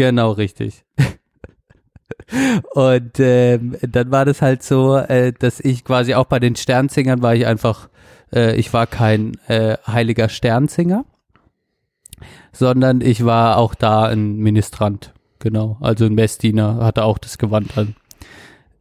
Genau, 0.00 0.30
richtig. 0.30 0.82
Und 2.72 3.18
ähm, 3.18 3.76
dann 3.82 4.10
war 4.10 4.24
das 4.24 4.40
halt 4.40 4.62
so, 4.62 4.96
äh, 4.96 5.34
dass 5.38 5.60
ich 5.60 5.84
quasi 5.84 6.14
auch 6.14 6.24
bei 6.24 6.38
den 6.38 6.56
Sternzingern 6.56 7.20
war 7.20 7.34
ich 7.34 7.46
einfach, 7.46 7.90
äh, 8.32 8.56
ich 8.56 8.72
war 8.72 8.86
kein 8.86 9.34
äh, 9.46 9.76
heiliger 9.86 10.30
Sternzinger, 10.30 11.04
sondern 12.50 13.02
ich 13.02 13.26
war 13.26 13.58
auch 13.58 13.74
da 13.74 14.06
ein 14.06 14.36
Ministrant, 14.38 15.12
genau, 15.38 15.76
also 15.82 16.06
ein 16.06 16.14
Messdiener, 16.14 16.76
hatte 16.76 17.04
auch 17.04 17.18
das 17.18 17.36
Gewand 17.36 17.76
an. 17.76 17.94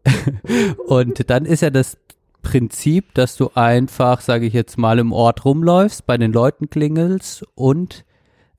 Und 0.87 1.29
dann 1.29 1.43
ist 1.43 1.63
ja 1.63 1.69
das 1.69 1.97
Prinzip, 2.43 3.13
dass 3.13 3.35
du 3.35 3.51
einfach, 3.55 4.21
sage 4.21 4.45
ich 4.45 4.53
jetzt 4.53 4.77
mal, 4.77 4.99
im 4.99 5.11
Ort 5.11 5.43
rumläufst, 5.43 6.05
bei 6.05 6.17
den 6.17 6.31
Leuten 6.31 6.69
klingelst 6.69 7.45
und 7.55 8.05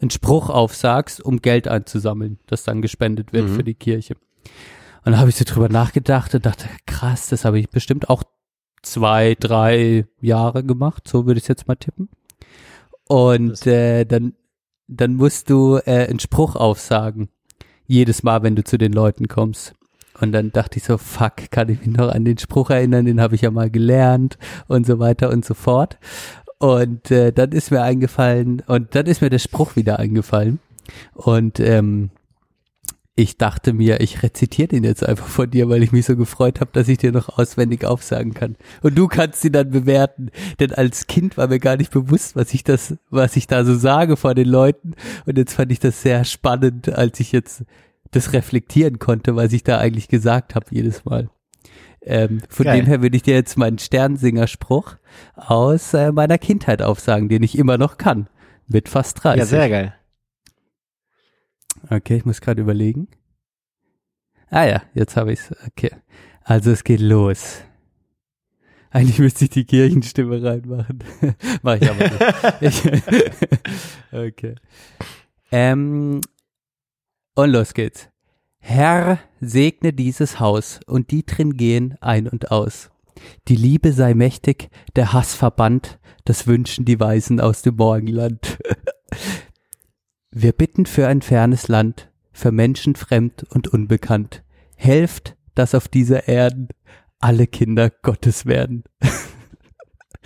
einen 0.00 0.10
Spruch 0.10 0.48
aufsagst, 0.50 1.20
um 1.24 1.40
Geld 1.42 1.68
einzusammeln, 1.68 2.38
das 2.46 2.64
dann 2.64 2.82
gespendet 2.82 3.32
wird 3.32 3.48
Mhm. 3.48 3.54
für 3.54 3.64
die 3.64 3.74
Kirche. 3.74 4.14
Und 5.04 5.12
dann 5.12 5.18
habe 5.18 5.30
ich 5.30 5.36
so 5.36 5.44
drüber 5.44 5.68
nachgedacht 5.68 6.34
und 6.34 6.44
dachte, 6.46 6.66
krass, 6.86 7.28
das 7.28 7.44
habe 7.44 7.58
ich 7.58 7.70
bestimmt 7.70 8.08
auch 8.10 8.22
zwei, 8.82 9.36
drei 9.38 10.06
Jahre 10.20 10.64
gemacht, 10.64 11.06
so 11.08 11.26
würde 11.26 11.40
ich 11.40 11.48
jetzt 11.48 11.68
mal 11.68 11.76
tippen. 11.76 12.08
Und 13.08 13.66
äh, 13.66 14.04
dann, 14.04 14.34
dann 14.86 15.14
musst 15.14 15.50
du 15.50 15.76
äh, 15.84 16.06
einen 16.08 16.20
Spruch 16.20 16.56
aufsagen. 16.56 17.28
Jedes 17.86 18.22
Mal, 18.22 18.42
wenn 18.42 18.56
du 18.56 18.62
zu 18.64 18.78
den 18.78 18.92
Leuten 18.92 19.26
kommst. 19.26 19.74
Und 20.20 20.32
dann 20.32 20.52
dachte 20.52 20.76
ich 20.78 20.84
so, 20.84 20.98
fuck, 20.98 21.50
kann 21.50 21.70
ich 21.70 21.80
mich 21.84 21.96
noch 21.96 22.08
an 22.10 22.24
den 22.24 22.36
Spruch 22.36 22.68
erinnern, 22.70 23.06
den 23.06 23.20
habe 23.20 23.34
ich 23.34 23.40
ja 23.40 23.50
mal 23.50 23.70
gelernt 23.70 24.36
und 24.68 24.86
so 24.86 24.98
weiter 24.98 25.30
und 25.30 25.44
so 25.46 25.54
fort. 25.54 25.98
Und 26.60 27.10
äh, 27.10 27.32
dann 27.32 27.52
ist 27.52 27.70
mir 27.70 27.80
eingefallen, 27.80 28.62
und 28.66 28.94
dann 28.94 29.06
ist 29.06 29.22
mir 29.22 29.30
der 29.30 29.38
Spruch 29.38 29.76
wieder 29.76 29.98
eingefallen. 29.98 30.58
Und 31.14 31.58
ähm, 31.58 32.10
ich 33.16 33.38
dachte 33.38 33.72
mir, 33.72 34.00
ich 34.02 34.22
rezitiere 34.22 34.68
den 34.68 34.84
jetzt 34.84 35.02
einfach 35.02 35.26
von 35.26 35.50
dir, 35.50 35.70
weil 35.70 35.82
ich 35.82 35.90
mich 35.90 36.04
so 36.04 36.16
gefreut 36.16 36.60
habe, 36.60 36.70
dass 36.74 36.88
ich 36.88 36.98
dir 36.98 37.12
noch 37.12 37.38
auswendig 37.38 37.86
aufsagen 37.86 38.34
kann. 38.34 38.56
Und 38.82 38.96
du 38.98 39.08
kannst 39.08 39.42
ihn 39.42 39.52
dann 39.52 39.70
bewerten. 39.70 40.30
Denn 40.58 40.72
als 40.72 41.06
Kind 41.06 41.38
war 41.38 41.48
mir 41.48 41.60
gar 41.60 41.78
nicht 41.78 41.92
bewusst, 41.92 42.36
was 42.36 42.52
ich 42.52 42.62
das, 42.62 42.94
was 43.08 43.36
ich 43.36 43.46
da 43.46 43.64
so 43.64 43.74
sage 43.74 44.18
vor 44.18 44.34
den 44.34 44.48
Leuten. 44.48 44.92
Und 45.24 45.38
jetzt 45.38 45.54
fand 45.54 45.72
ich 45.72 45.80
das 45.80 46.02
sehr 46.02 46.24
spannend, 46.24 46.90
als 46.90 47.20
ich 47.20 47.32
jetzt 47.32 47.64
das 48.10 48.34
reflektieren 48.34 48.98
konnte, 48.98 49.34
was 49.34 49.54
ich 49.54 49.64
da 49.64 49.78
eigentlich 49.78 50.08
gesagt 50.08 50.54
habe 50.54 50.66
jedes 50.70 51.06
Mal. 51.06 51.30
Ähm, 52.02 52.40
von 52.48 52.64
Geil. 52.64 52.80
dem 52.80 52.86
her 52.86 53.02
würde 53.02 53.16
ich 53.16 53.22
dir 53.22 53.34
jetzt 53.34 53.58
meinen 53.58 53.78
Sternsinger-Spruch 53.78 54.96
aus 55.36 55.92
äh, 55.92 56.12
meiner 56.12 56.38
Kindheit 56.38 56.80
aufsagen, 56.82 57.28
den 57.28 57.42
ich 57.42 57.58
immer 57.58 57.76
noch 57.76 57.98
kann. 57.98 58.28
Mit 58.66 58.88
fast 58.88 59.22
30. 59.22 59.38
Ja, 59.38 59.46
sehr 59.46 59.68
geil. 59.68 59.94
Okay, 61.90 62.16
ich 62.16 62.24
muss 62.24 62.40
gerade 62.40 62.62
überlegen. 62.62 63.08
Ah 64.48 64.64
ja, 64.64 64.82
jetzt 64.94 65.16
habe 65.16 65.32
ich's. 65.32 65.52
Okay. 65.66 65.90
Also 66.42 66.70
es 66.70 66.84
geht 66.84 67.00
los. 67.00 67.62
Eigentlich 68.90 69.20
müsste 69.20 69.44
ich 69.44 69.50
die 69.50 69.64
Kirchenstimme 69.64 70.42
reinmachen. 70.42 71.04
Mach 71.62 71.76
ich 71.80 71.88
aber 71.88 72.04
nicht. 72.60 72.60
Ich, 72.60 72.84
okay. 74.12 74.54
Ähm, 75.52 76.20
und 77.34 77.50
los 77.50 77.72
geht's. 77.72 78.09
Herr, 78.60 79.18
segne 79.40 79.92
dieses 79.92 80.38
Haus 80.38 80.80
und 80.86 81.10
die 81.10 81.24
drin 81.24 81.56
gehen 81.56 81.96
ein 82.00 82.28
und 82.28 82.50
aus. 82.50 82.90
Die 83.48 83.56
Liebe 83.56 83.92
sei 83.92 84.14
mächtig, 84.14 84.70
der 84.96 85.12
Hass 85.12 85.34
verbannt, 85.34 85.98
das 86.24 86.46
wünschen 86.46 86.84
die 86.84 87.00
Weisen 87.00 87.40
aus 87.40 87.62
dem 87.62 87.76
Morgenland. 87.76 88.58
Wir 90.30 90.52
bitten 90.52 90.86
für 90.86 91.08
ein 91.08 91.22
fernes 91.22 91.66
Land, 91.68 92.10
für 92.32 92.52
Menschen 92.52 92.94
fremd 92.94 93.44
und 93.50 93.68
unbekannt. 93.68 94.44
Helft, 94.76 95.36
dass 95.54 95.74
auf 95.74 95.88
dieser 95.88 96.28
Erden 96.28 96.68
alle 97.18 97.46
Kinder 97.46 97.90
Gottes 97.90 98.46
werden. 98.46 98.84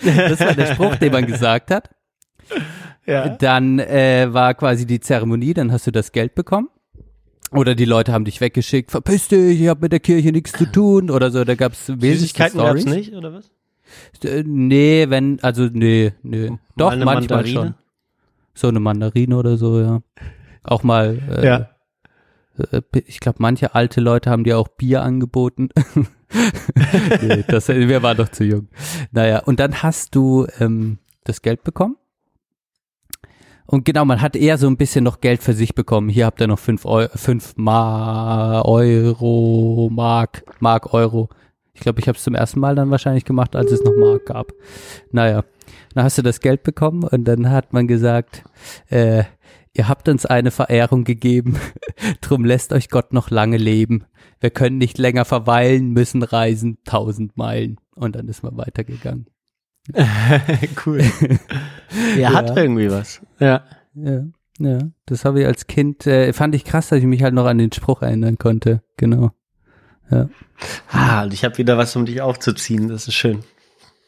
das 0.03 0.41
war 0.41 0.55
der 0.55 0.75
Spruch, 0.75 0.97
den 0.97 1.13
man 1.13 1.27
gesagt 1.27 1.71
hat. 1.71 1.91
Ja. 3.07 3.31
Dann 3.31 3.79
äh, 3.79 4.33
war 4.33 4.55
quasi 4.55 4.87
die 4.87 5.01
Zeremonie, 5.01 5.55
dann 5.55 5.73
hast 5.73 5.87
du 5.87 5.91
das 5.91 6.13
Geld 6.13 6.35
bekommen. 6.35 6.69
Oder 7.55 7.75
die 7.75 7.85
Leute 7.85 8.13
haben 8.13 8.25
dich 8.25 8.41
weggeschickt, 8.41 8.91
verpiss 8.91 9.29
dich, 9.29 9.61
ich 9.61 9.69
habe 9.69 9.81
mit 9.83 9.93
der 9.93 10.01
Kirche 10.01 10.33
nichts 10.33 10.53
zu 10.53 10.71
tun 10.71 11.11
oder 11.11 11.31
so. 11.31 11.45
Da 11.45 11.55
gab's 11.55 11.87
Süßigkeiten 11.87 12.59
gab's 12.59 12.85
nicht, 12.85 13.15
oder 13.15 13.33
was? 13.33 13.51
Äh, 14.25 14.43
Nee, 14.45 15.07
wenn, 15.09 15.39
also 15.43 15.69
nee, 15.73 16.13
nee. 16.23 16.51
Doch, 16.77 16.91
eine 16.91 17.05
manchmal 17.05 17.43
Mandarine? 17.43 17.53
schon. 17.55 17.75
So 18.55 18.69
eine 18.69 18.81
Mandarine 18.81 19.37
oder 19.37 19.57
so, 19.57 19.81
ja. 19.81 20.03
Auch 20.63 20.83
mal, 20.83 21.19
äh, 21.31 21.47
Ja. 21.47 21.71
äh, 22.73 22.83
ich 23.07 23.21
glaube, 23.21 23.37
manche 23.41 23.75
alte 23.75 24.01
Leute 24.01 24.31
haben 24.31 24.45
dir 24.45 24.59
auch 24.59 24.69
Bier 24.69 25.03
angeboten. 25.03 25.69
nee, 27.23 27.45
das, 27.47 27.69
wir 27.69 28.03
waren 28.03 28.17
doch 28.17 28.29
zu 28.31 28.45
jung. 28.45 28.69
Naja, 29.13 29.41
und 29.41 29.61
dann 29.61 29.83
hast 29.83 30.15
du 30.15 30.47
ähm, 30.59 30.99
das 31.25 31.43
Geld 31.43 31.63
bekommen. 31.65 31.97
Und 33.67 33.85
genau, 33.85 34.05
man 34.05 34.21
hat 34.21 34.37
eher 34.37 34.59
so 34.59 34.67
ein 34.67 34.77
bisschen 34.77 35.05
noch 35.05 35.21
Geld 35.21 35.43
für 35.43 35.55
sich 35.55 35.75
bekommen. 35.75 36.09
Hier 36.09 36.27
habt 36.27 36.41
ihr 36.41 36.47
noch 36.47 36.59
fünf, 36.59 36.85
Eu 36.85 37.09
fünf 37.15 37.55
Ma 37.57 38.63
Euro, 38.63 39.89
Mark, 39.93 40.45
Mark, 40.61 40.93
Euro. 40.93 41.31
Ich 41.73 41.81
glaube, 41.81 42.01
ich 42.01 42.09
habe 42.09 42.17
es 42.17 42.25
zum 42.25 42.35
ersten 42.35 42.61
Mal 42.61 42.75
dann 42.75 42.91
wahrscheinlich 42.91 43.25
gemacht, 43.25 43.57
als 43.57 43.73
es 43.73 43.83
noch 43.83 43.97
Mark 43.97 44.27
gab. 44.27 44.53
Naja, 45.11 45.45
dann 45.95 46.05
hast 46.05 46.19
du 46.19 46.23
das 46.23 46.41
Geld 46.41 46.63
bekommen 46.63 47.05
und 47.05 47.25
dann 47.25 47.51
hat 47.51 47.73
man 47.73 47.89
gesagt, 47.89 48.45
äh, 48.91 49.25
ihr 49.73 49.89
habt 49.89 50.09
uns 50.09 50.27
eine 50.27 50.51
Verehrung 50.51 51.05
gegeben, 51.05 51.59
drum 52.21 52.45
lässt 52.45 52.73
euch 52.73 52.91
Gott 52.91 53.13
noch 53.13 53.31
lange 53.31 53.57
leben. 53.57 54.05
Wir 54.41 54.51
können 54.51 54.79
nicht 54.79 54.99
länger 54.99 55.25
verweilen, 55.25 55.91
müssen 55.91 56.23
reisen 56.23 56.79
tausend 56.85 57.37
Meilen. 57.37 57.79
Und 57.95 58.15
dann 58.15 58.29
ist 58.29 58.43
man 58.43 58.57
weitergegangen. 58.57 59.27
cool. 60.87 61.03
Ja, 62.19 62.33
hat 62.33 62.57
irgendwie 62.57 62.91
was. 62.91 63.21
Ja. 63.39 63.63
Ja, 63.95 64.25
ja. 64.59 64.79
Das 65.07 65.25
habe 65.25 65.41
ich 65.43 65.47
als 65.47 65.69
Kind, 65.69 66.07
äh, 66.09 66.33
fand 66.33 66.55
ich 66.57 66.65
krass, 66.65 66.89
dass 66.89 66.99
ich 66.99 67.05
mich 67.05 67.23
halt 67.23 67.35
noch 67.35 67.47
an 67.47 67.59
den 67.59 67.71
Spruch 67.71 68.03
erinnern 68.03 68.37
konnte. 68.37 68.83
Genau. 68.97 69.31
Ja. 70.11 70.29
Ah, 70.91 71.23
und 71.23 71.33
ich 71.33 71.45
habe 71.45 71.57
wieder 71.59 71.79
was, 71.79 71.95
um 71.95 72.05
dich 72.05 72.21
aufzuziehen. 72.21 72.89
Das 72.89 73.07
ist 73.07 73.15
schön. 73.15 73.41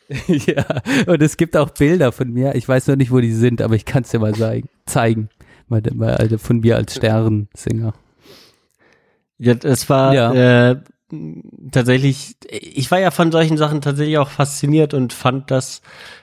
ja, 0.26 0.64
und 1.06 1.22
es 1.22 1.36
gibt 1.36 1.56
auch 1.56 1.70
Bilder 1.70 2.10
von 2.10 2.32
mir. 2.32 2.54
Ich 2.56 2.68
weiß 2.68 2.88
noch 2.88 2.96
nicht, 2.96 3.12
wo 3.12 3.20
die 3.20 3.32
sind, 3.32 3.62
aber 3.62 3.74
ich 3.74 3.84
kann 3.84 4.02
es 4.02 4.10
dir 4.10 4.18
mal 4.18 4.34
zeigen. 4.34 4.68
zeigen. 4.86 5.28
Mal, 5.68 5.82
mal, 5.94 6.14
also 6.14 6.38
von 6.38 6.60
mir 6.60 6.76
als 6.76 6.94
Sternsinger. 6.96 7.92
Ja, 9.38 9.54
das 9.54 9.88
war 9.88 10.14
Ja. 10.14 10.70
äh, 10.70 10.80
tatsächlich, 11.70 12.36
ich 12.48 12.90
war 12.90 12.98
ja 12.98 13.10
von 13.10 13.30
solchen 13.30 13.56
Sachen 13.56 13.80
tatsächlich 13.80 14.18
auch 14.18 14.30
fasziniert 14.30 14.94
und 14.94 15.12
fand 15.12 15.50
das 15.50 15.82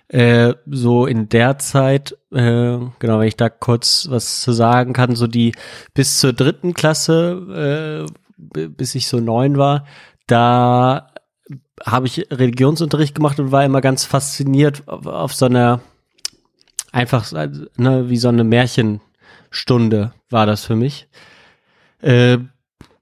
äh, 0.10 0.54
so 0.66 1.06
in 1.06 1.30
der 1.30 1.58
Zeit, 1.58 2.18
äh, 2.32 2.78
genau, 3.00 3.20
wenn 3.20 3.28
ich 3.28 3.38
da 3.38 3.50
kurz 3.50 4.08
was 4.10 4.42
zu 4.42 4.52
sagen 4.52 4.94
kann, 4.94 5.16
so 5.16 5.28
die 5.28 5.54
bis 5.94 6.20
zur 6.20 6.34
dritten 6.34 6.74
Klasse, 6.74 8.08
äh, 8.08 8.68
bis 8.68 8.96
ich 8.96 9.08
so 9.08 9.20
neun 9.20 9.58
war, 9.58 9.86
da 10.28 11.08
habe 11.86 12.08
ich 12.08 12.28
Religionsunterricht 12.32 13.16
gemacht 13.16 13.40
und 13.40 13.52
war 13.52 13.64
immer 13.66 13.82
ganz 13.82 14.06
fasziniert 14.06 14.88
auf, 14.88 15.06
auf 15.06 15.34
so 15.34 15.46
einer 15.46 15.82
einfach 16.92 17.32
ne, 17.32 18.10
wie 18.10 18.18
so 18.18 18.30
eine 18.30 18.44
Märchenstunde 18.44 20.14
war 20.30 20.46
das 20.46 20.66
für 20.66 20.76
mich. 20.76 21.08
Äh, 22.02 22.40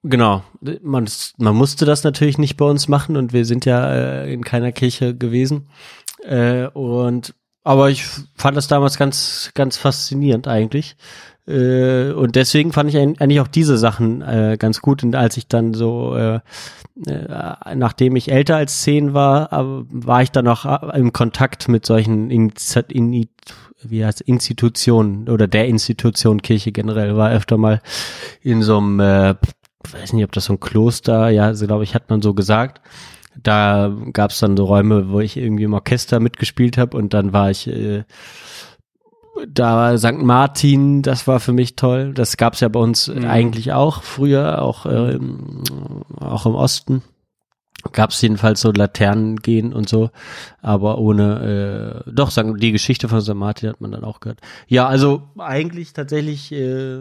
genau, 0.04 0.44
man, 0.82 1.10
man 1.38 1.56
musste 1.56 1.86
das 1.86 2.04
natürlich 2.04 2.38
nicht 2.38 2.58
bei 2.58 2.66
uns 2.66 2.88
machen 2.88 3.18
und 3.18 3.34
wir 3.34 3.46
sind 3.46 3.66
ja 3.66 3.92
äh, 3.94 4.34
in 4.34 4.44
keiner 4.44 4.72
Kirche 4.72 5.16
gewesen. 5.16 5.68
Äh, 6.24 6.68
und 6.68 7.34
aber 7.64 7.90
ich 7.90 8.06
fand 8.36 8.58
das 8.58 8.68
damals 8.68 8.98
ganz, 8.98 9.52
ganz 9.54 9.78
faszinierend 9.78 10.48
eigentlich. 10.48 10.96
Äh, 11.48 12.12
und 12.12 12.36
deswegen 12.36 12.72
fand 12.72 12.90
ich 12.90 12.98
eigentlich 12.98 13.40
auch 13.40 13.48
diese 13.48 13.78
Sachen 13.78 14.22
äh, 14.22 14.58
ganz 14.60 14.82
gut. 14.82 15.04
Und 15.04 15.16
als 15.16 15.38
ich 15.38 15.48
dann 15.48 15.74
so, 15.74 16.16
äh, 16.16 16.40
äh, 17.08 17.76
nachdem 17.76 18.16
ich 18.16 18.32
älter 18.32 18.56
als 18.56 18.82
zehn 18.82 19.14
war, 19.14 19.54
aber 19.54 19.86
war 19.90 20.24
ich 20.24 20.32
dann 20.32 20.48
auch 20.48 20.66
äh, 20.66 20.98
im 21.00 21.14
Kontakt 21.14 21.68
mit 21.68 21.86
solchen 21.86 22.32
Inizi 22.32 22.82
Ini 22.90 23.30
wie 23.84 24.06
heißt 24.06 24.22
Institutionen 24.22 25.28
oder 25.28 25.48
der 25.48 25.68
Institution 25.68 26.44
Kirche 26.44 26.72
generell, 26.72 27.18
war 27.18 27.32
öfter 27.32 27.58
mal 27.58 27.82
in 28.44 28.62
so 28.62 28.78
einem, 28.78 29.38
äh, 29.90 29.94
weiß 30.02 30.14
nicht, 30.14 30.24
ob 30.24 30.32
das 30.32 30.46
so 30.46 30.54
ein 30.54 30.60
Kloster, 30.60 31.30
ja, 31.30 31.54
so 31.54 31.66
glaube 31.68 31.84
ich, 31.84 31.96
hat 31.96 32.10
man 32.10 32.22
so 32.22 32.34
gesagt. 32.34 32.82
Da 33.42 33.96
gab 34.12 34.32
es 34.32 34.40
dann 34.40 34.58
so 34.58 34.66
Räume, 34.66 35.10
wo 35.10 35.22
ich 35.22 35.38
irgendwie 35.38 35.64
im 35.64 35.74
Orchester 35.74 36.20
mitgespielt 36.20 36.78
habe 36.78 36.98
und 36.98 37.14
dann 37.14 37.32
war 37.34 37.50
ich 37.50 37.68
äh, 37.68 38.04
da 39.48 39.76
war 39.78 39.98
St. 39.98 40.22
Martin, 40.22 41.02
das 41.02 41.26
war 41.28 41.40
für 41.40 41.54
mich 41.54 41.76
toll. 41.76 42.14
Das 42.14 42.38
gab 42.38 42.54
es 42.54 42.60
ja 42.60 42.68
bei 42.68 42.80
uns 42.80 43.08
Mhm. 43.08 43.26
eigentlich 43.26 43.72
auch 43.72 44.04
früher, 44.04 44.62
auch, 44.62 44.86
ähm, 44.86 45.64
auch 46.20 46.46
im 46.46 46.54
Osten. 46.56 47.02
Gab 47.94 48.12
es 48.12 48.22
jedenfalls 48.22 48.62
so 48.62 48.72
Laternen 48.72 49.38
gehen 49.38 49.74
und 49.74 49.90
so, 49.90 50.12
aber 50.62 51.00
ohne, 51.00 52.04
äh, 52.06 52.12
doch, 52.12 52.30
sagen, 52.30 52.58
die 52.58 52.72
Geschichte 52.72 53.10
von 53.10 53.22
St. 53.22 53.34
Martin 53.34 53.70
hat 53.70 53.82
man 53.82 53.92
dann 53.92 54.04
auch 54.04 54.20
gehört. 54.20 54.40
Ja, 54.68 54.86
also 54.86 55.24
eigentlich 55.40 55.94
tatsächlich, 55.94 56.52
äh, 56.52 57.00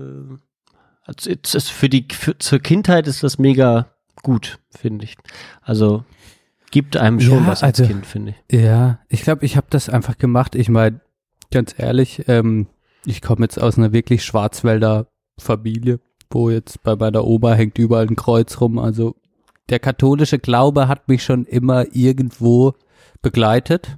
also 1.10 1.30
ist 1.30 1.70
für 1.70 1.88
die, 1.88 2.06
für, 2.12 2.38
zur 2.38 2.60
Kindheit 2.60 3.06
ist 3.08 3.22
das 3.22 3.38
mega 3.38 3.88
gut, 4.22 4.58
finde 4.70 5.04
ich. 5.04 5.16
Also 5.62 6.04
gibt 6.70 6.96
einem 6.96 7.20
schon 7.20 7.46
was 7.46 7.62
als 7.62 7.82
Kind, 7.82 8.06
finde 8.06 8.34
ich. 8.48 8.60
Ja, 8.60 9.00
ich 9.08 9.22
glaube, 9.22 9.44
ich 9.44 9.56
habe 9.56 9.66
das 9.70 9.88
einfach 9.88 10.18
gemacht. 10.18 10.54
Ich 10.54 10.68
meine, 10.68 11.00
ganz 11.50 11.74
ehrlich, 11.76 12.24
ähm, 12.28 12.68
ich 13.04 13.22
komme 13.22 13.42
jetzt 13.42 13.60
aus 13.60 13.76
einer 13.76 13.92
wirklich 13.92 14.24
Schwarzwälder 14.24 15.08
Familie, 15.38 16.00
wo 16.30 16.50
jetzt 16.50 16.82
bei 16.82 16.94
meiner 16.94 17.24
Oma 17.24 17.54
hängt 17.54 17.78
überall 17.78 18.06
ein 18.06 18.14
Kreuz 18.16 18.60
rum. 18.60 18.78
Also 18.78 19.16
der 19.68 19.80
katholische 19.80 20.38
Glaube 20.38 20.86
hat 20.86 21.08
mich 21.08 21.24
schon 21.24 21.44
immer 21.44 21.86
irgendwo 21.92 22.74
begleitet. 23.22 23.96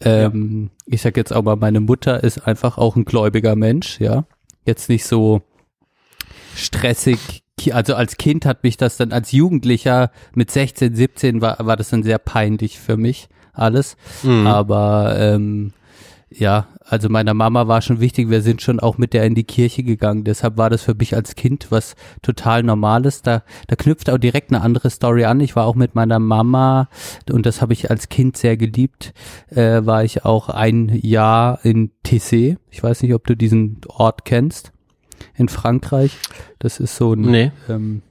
Ähm, 0.00 0.70
Ich 0.84 1.02
sag 1.02 1.16
jetzt 1.16 1.32
auch 1.32 1.42
mal, 1.42 1.56
meine 1.56 1.80
Mutter 1.80 2.22
ist 2.22 2.46
einfach 2.46 2.76
auch 2.76 2.96
ein 2.96 3.04
gläubiger 3.04 3.56
Mensch, 3.56 3.98
ja. 4.00 4.24
Jetzt 4.64 4.88
nicht 4.88 5.06
so 5.06 5.42
stressig 6.58 7.42
also 7.72 7.94
als 7.94 8.16
Kind 8.16 8.46
hat 8.46 8.62
mich 8.62 8.76
das 8.76 8.96
dann, 8.96 9.12
als 9.12 9.32
Jugendlicher 9.32 10.10
mit 10.34 10.50
16, 10.50 10.94
17 10.94 11.40
war, 11.40 11.56
war 11.58 11.76
das 11.76 11.90
dann 11.90 12.02
sehr 12.02 12.18
peinlich 12.18 12.78
für 12.78 12.96
mich 12.96 13.28
alles. 13.52 13.96
Mhm. 14.22 14.46
Aber 14.46 15.16
ähm, 15.18 15.72
ja, 16.30 16.66
also 16.84 17.08
meiner 17.08 17.34
Mama 17.34 17.68
war 17.68 17.80
schon 17.82 18.00
wichtig, 18.00 18.30
wir 18.30 18.42
sind 18.42 18.62
schon 18.62 18.80
auch 18.80 18.98
mit 18.98 19.12
der 19.14 19.24
in 19.24 19.34
die 19.34 19.44
Kirche 19.44 19.82
gegangen. 19.82 20.24
Deshalb 20.24 20.56
war 20.56 20.70
das 20.70 20.82
für 20.82 20.94
mich 20.94 21.14
als 21.14 21.34
Kind 21.34 21.68
was 21.70 21.96
total 22.22 22.62
Normales. 22.62 23.22
Da, 23.22 23.42
da 23.66 23.76
knüpft 23.76 24.10
auch 24.10 24.18
direkt 24.18 24.52
eine 24.52 24.62
andere 24.62 24.90
Story 24.90 25.24
an. 25.24 25.40
Ich 25.40 25.56
war 25.56 25.66
auch 25.66 25.74
mit 25.74 25.94
meiner 25.94 26.18
Mama 26.18 26.88
und 27.30 27.46
das 27.46 27.60
habe 27.60 27.72
ich 27.72 27.90
als 27.90 28.08
Kind 28.08 28.36
sehr 28.36 28.56
geliebt. 28.56 29.14
Äh, 29.48 29.84
war 29.84 30.04
ich 30.04 30.24
auch 30.24 30.48
ein 30.48 30.90
Jahr 31.02 31.60
in 31.64 31.90
Tessé. 32.04 32.56
Ich 32.70 32.82
weiß 32.82 33.02
nicht, 33.02 33.14
ob 33.14 33.26
du 33.26 33.34
diesen 33.34 33.80
Ort 33.88 34.24
kennst 34.24 34.72
in 35.34 35.48
Frankreich. 35.48 36.16
Das 36.58 36.80
ist 36.80 36.96
so 36.96 37.12
ein 37.12 37.22
Nee. 37.22 37.52
ähm, 37.68 38.02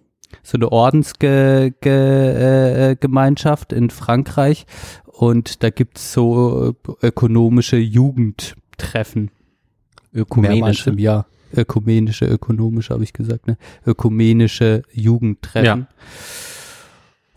so 0.43 0.57
eine 0.57 0.71
Ordensgemeinschaft 0.71 1.81
ge, 1.81 2.91
äh, 2.91 2.95
Gemeinschaft 2.99 3.73
in 3.73 3.89
Frankreich 3.89 4.65
und 5.05 5.63
da 5.63 5.69
gibt's 5.69 6.13
so 6.13 6.75
äh, 7.01 7.07
ökonomische 7.07 7.77
Jugendtreffen. 7.77 9.31
Ökumenische. 10.13 10.89
im 10.91 10.99
Jahr. 10.99 11.27
Ökumenische, 11.55 12.25
ökonomische 12.25 12.93
habe 12.93 13.03
ich 13.03 13.13
gesagt, 13.13 13.47
ne? 13.47 13.57
Ökumenische 13.85 14.83
Jugendtreffen. 14.91 15.87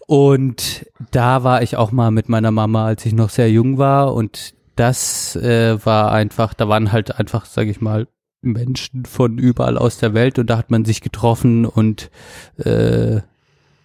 Und 0.06 0.86
da 1.12 1.44
war 1.44 1.62
ich 1.62 1.76
auch 1.76 1.92
mal 1.92 2.10
mit 2.10 2.28
meiner 2.28 2.51
Mama, 2.51 2.86
als 2.86 3.06
ich 3.06 3.12
noch 3.12 3.30
sehr 3.30 3.51
jung 3.51 3.78
war 3.78 4.14
und 4.14 4.55
das 4.74 5.36
äh, 5.36 5.78
war 5.84 6.10
einfach, 6.10 6.55
da 6.55 6.68
waren 6.68 6.90
halt 6.90 7.18
einfach, 7.18 7.44
sage 7.44 7.70
ich 7.70 7.80
mal, 7.80 8.09
Menschen 8.43 9.05
von 9.05 9.39
überall 9.39 9.77
aus 9.77 9.99
der 9.99 10.15
Welt 10.15 10.39
und 10.39 10.49
da 10.49 10.59
hat 10.59 10.71
man 10.71 10.85
sich 10.85 11.01
getroffen 11.01 11.67
und 11.67 12.11
äh, 12.59 13.21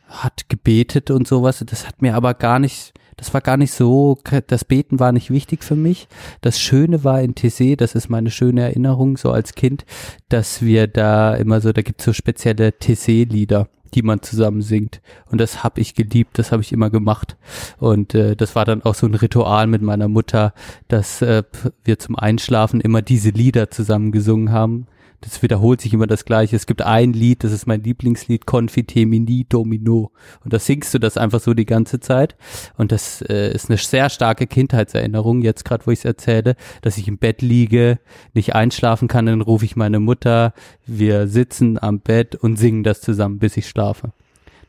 hat 0.08 0.50
gebetet 0.50 1.12
und 1.12 1.28
sowas. 1.28 1.64
Das 1.66 1.88
hat 1.88 2.02
mir 2.02 2.16
aber 2.16 2.34
gar 2.34 2.60
nicht, 2.60 2.94
das 3.18 3.34
war 3.34 3.42
gar 3.42 3.58
nicht 3.58 3.72
so, 3.72 4.18
das 4.48 4.66
Beten 4.66 5.00
war 5.00 5.12
nicht 5.12 5.30
wichtig 5.30 5.64
für 5.64 5.76
mich. 5.76 6.08
Das 6.42 6.60
Schöne 6.60 7.04
war 7.04 7.22
in 7.22 7.34
Tessé, 7.34 7.76
das 7.76 7.96
ist 7.96 8.10
meine 8.10 8.32
schöne 8.32 8.62
Erinnerung 8.62 9.18
so 9.18 9.32
als 9.32 9.56
Kind, 9.56 9.86
dass 10.30 10.62
wir 10.62 10.88
da 10.88 11.36
immer 11.36 11.62
so, 11.62 11.72
da 11.72 11.82
gibt's 11.82 12.06
so 12.06 12.14
spezielle 12.14 12.70
Tessé-Lieder 12.70 13.70
die 13.96 14.02
man 14.02 14.22
zusammen 14.22 14.62
singt. 14.62 15.02
Und 15.32 15.40
das 15.40 15.64
habe 15.64 15.80
ich 15.82 15.96
geliebt, 15.96 16.38
das 16.38 16.52
habe 16.52 16.62
ich 16.62 16.74
immer 16.74 16.90
gemacht. 16.90 17.38
Und 17.80 18.14
äh, 18.14 18.36
das 18.36 18.56
war 18.56 18.66
dann 18.66 18.84
auch 18.84 18.94
so 18.94 19.08
ein 19.08 19.16
Ritual 19.16 19.68
mit 19.68 19.82
meiner 19.82 20.10
Mutter, 20.10 20.54
dass 20.90 21.22
äh, 21.22 21.44
wir 21.84 21.98
zum 21.98 22.18
Einschlafen 22.18 22.82
immer 22.82 23.02
diese 23.02 23.30
Lieder 23.30 23.72
zusammen 23.72 24.12
gesungen 24.12 24.52
haben. 24.52 24.88
Das 25.26 25.42
wiederholt 25.42 25.82
sich 25.82 25.92
immer 25.92 26.06
das 26.06 26.24
Gleiche. 26.24 26.56
Es 26.56 26.68
gibt 26.68 26.84
ein 26.84 27.12
Lied, 27.12 27.44
das 27.44 27.52
ist 27.52 27.66
mein 27.66 27.82
Lieblingslied, 27.82 28.46
Confite 28.46 29.08
Mini 29.08 29.46
Domino. 29.50 30.12
Und 30.44 30.54
da 30.54 30.60
singst 30.60 30.94
du 30.94 31.00
das 31.00 31.18
einfach 31.18 31.40
so 31.40 31.56
die 31.56 31.66
ganze 31.66 32.00
Zeit. 32.00 32.36
Und 32.78 32.92
das 32.92 33.24
äh, 33.24 33.52
ist 33.52 33.70
eine 33.70 33.78
sehr 33.78 34.10
starke 34.12 34.46
Kindheitserinnerung, 34.46 35.42
jetzt 35.42 35.66
gerade, 35.66 35.88
wo 35.88 35.92
ich 35.92 36.00
es 36.00 36.06
erzähle, 36.06 36.56
dass 36.84 37.00
ich 37.00 37.08
im 37.08 37.18
Bett 37.18 37.42
liege, 37.42 38.00
nicht 38.36 38.54
einschlafen 38.54 39.08
kann, 39.08 39.26
dann 39.26 39.42
rufe 39.42 39.66
ich 39.66 39.76
meine 39.76 40.00
Mutter, 40.00 40.54
wir 40.86 41.28
sitzen 41.28 41.82
am 41.82 42.02
Bett 42.02 42.36
und 42.36 42.58
singen 42.58 42.84
das 42.84 43.02
zusammen, 43.02 43.40
bis 43.40 43.58
ich 43.58 43.68
schlafe. 43.68 44.12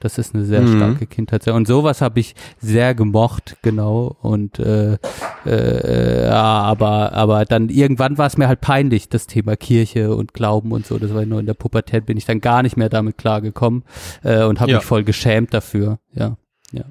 Das 0.00 0.18
ist 0.18 0.34
eine 0.34 0.44
sehr 0.44 0.62
Mhm. 0.62 0.76
starke 0.76 1.06
Kindheitserinnerung. 1.06 1.62
Und 1.62 1.66
sowas 1.66 2.00
habe 2.00 2.20
ich 2.20 2.34
sehr 2.58 2.94
gemocht, 2.94 3.56
genau. 3.62 4.16
Und 4.20 4.58
äh, 4.58 4.98
äh, 5.46 6.24
ja, 6.26 6.32
aber 6.62 7.12
aber 7.12 7.44
dann 7.44 7.68
irgendwann 7.68 8.18
war 8.18 8.26
es 8.26 8.36
mir 8.36 8.48
halt 8.48 8.60
peinlich, 8.60 9.08
das 9.08 9.26
Thema 9.26 9.56
Kirche 9.56 10.14
und 10.14 10.34
Glauben 10.34 10.72
und 10.72 10.86
so. 10.86 10.98
Das 10.98 11.14
war 11.14 11.24
nur 11.24 11.40
in 11.40 11.46
der 11.46 11.54
Pubertät 11.54 12.06
bin 12.06 12.16
ich 12.16 12.24
dann 12.26 12.40
gar 12.40 12.62
nicht 12.62 12.76
mehr 12.76 12.88
damit 12.88 13.18
klargekommen 13.18 13.84
äh, 14.22 14.44
und 14.44 14.60
habe 14.60 14.70
Ja. 14.72 14.78
mich 14.78 14.84
voll 14.86 15.04
geschämt 15.04 15.54
dafür. 15.54 15.98
Ja, 16.12 16.36
ja. 16.72 16.84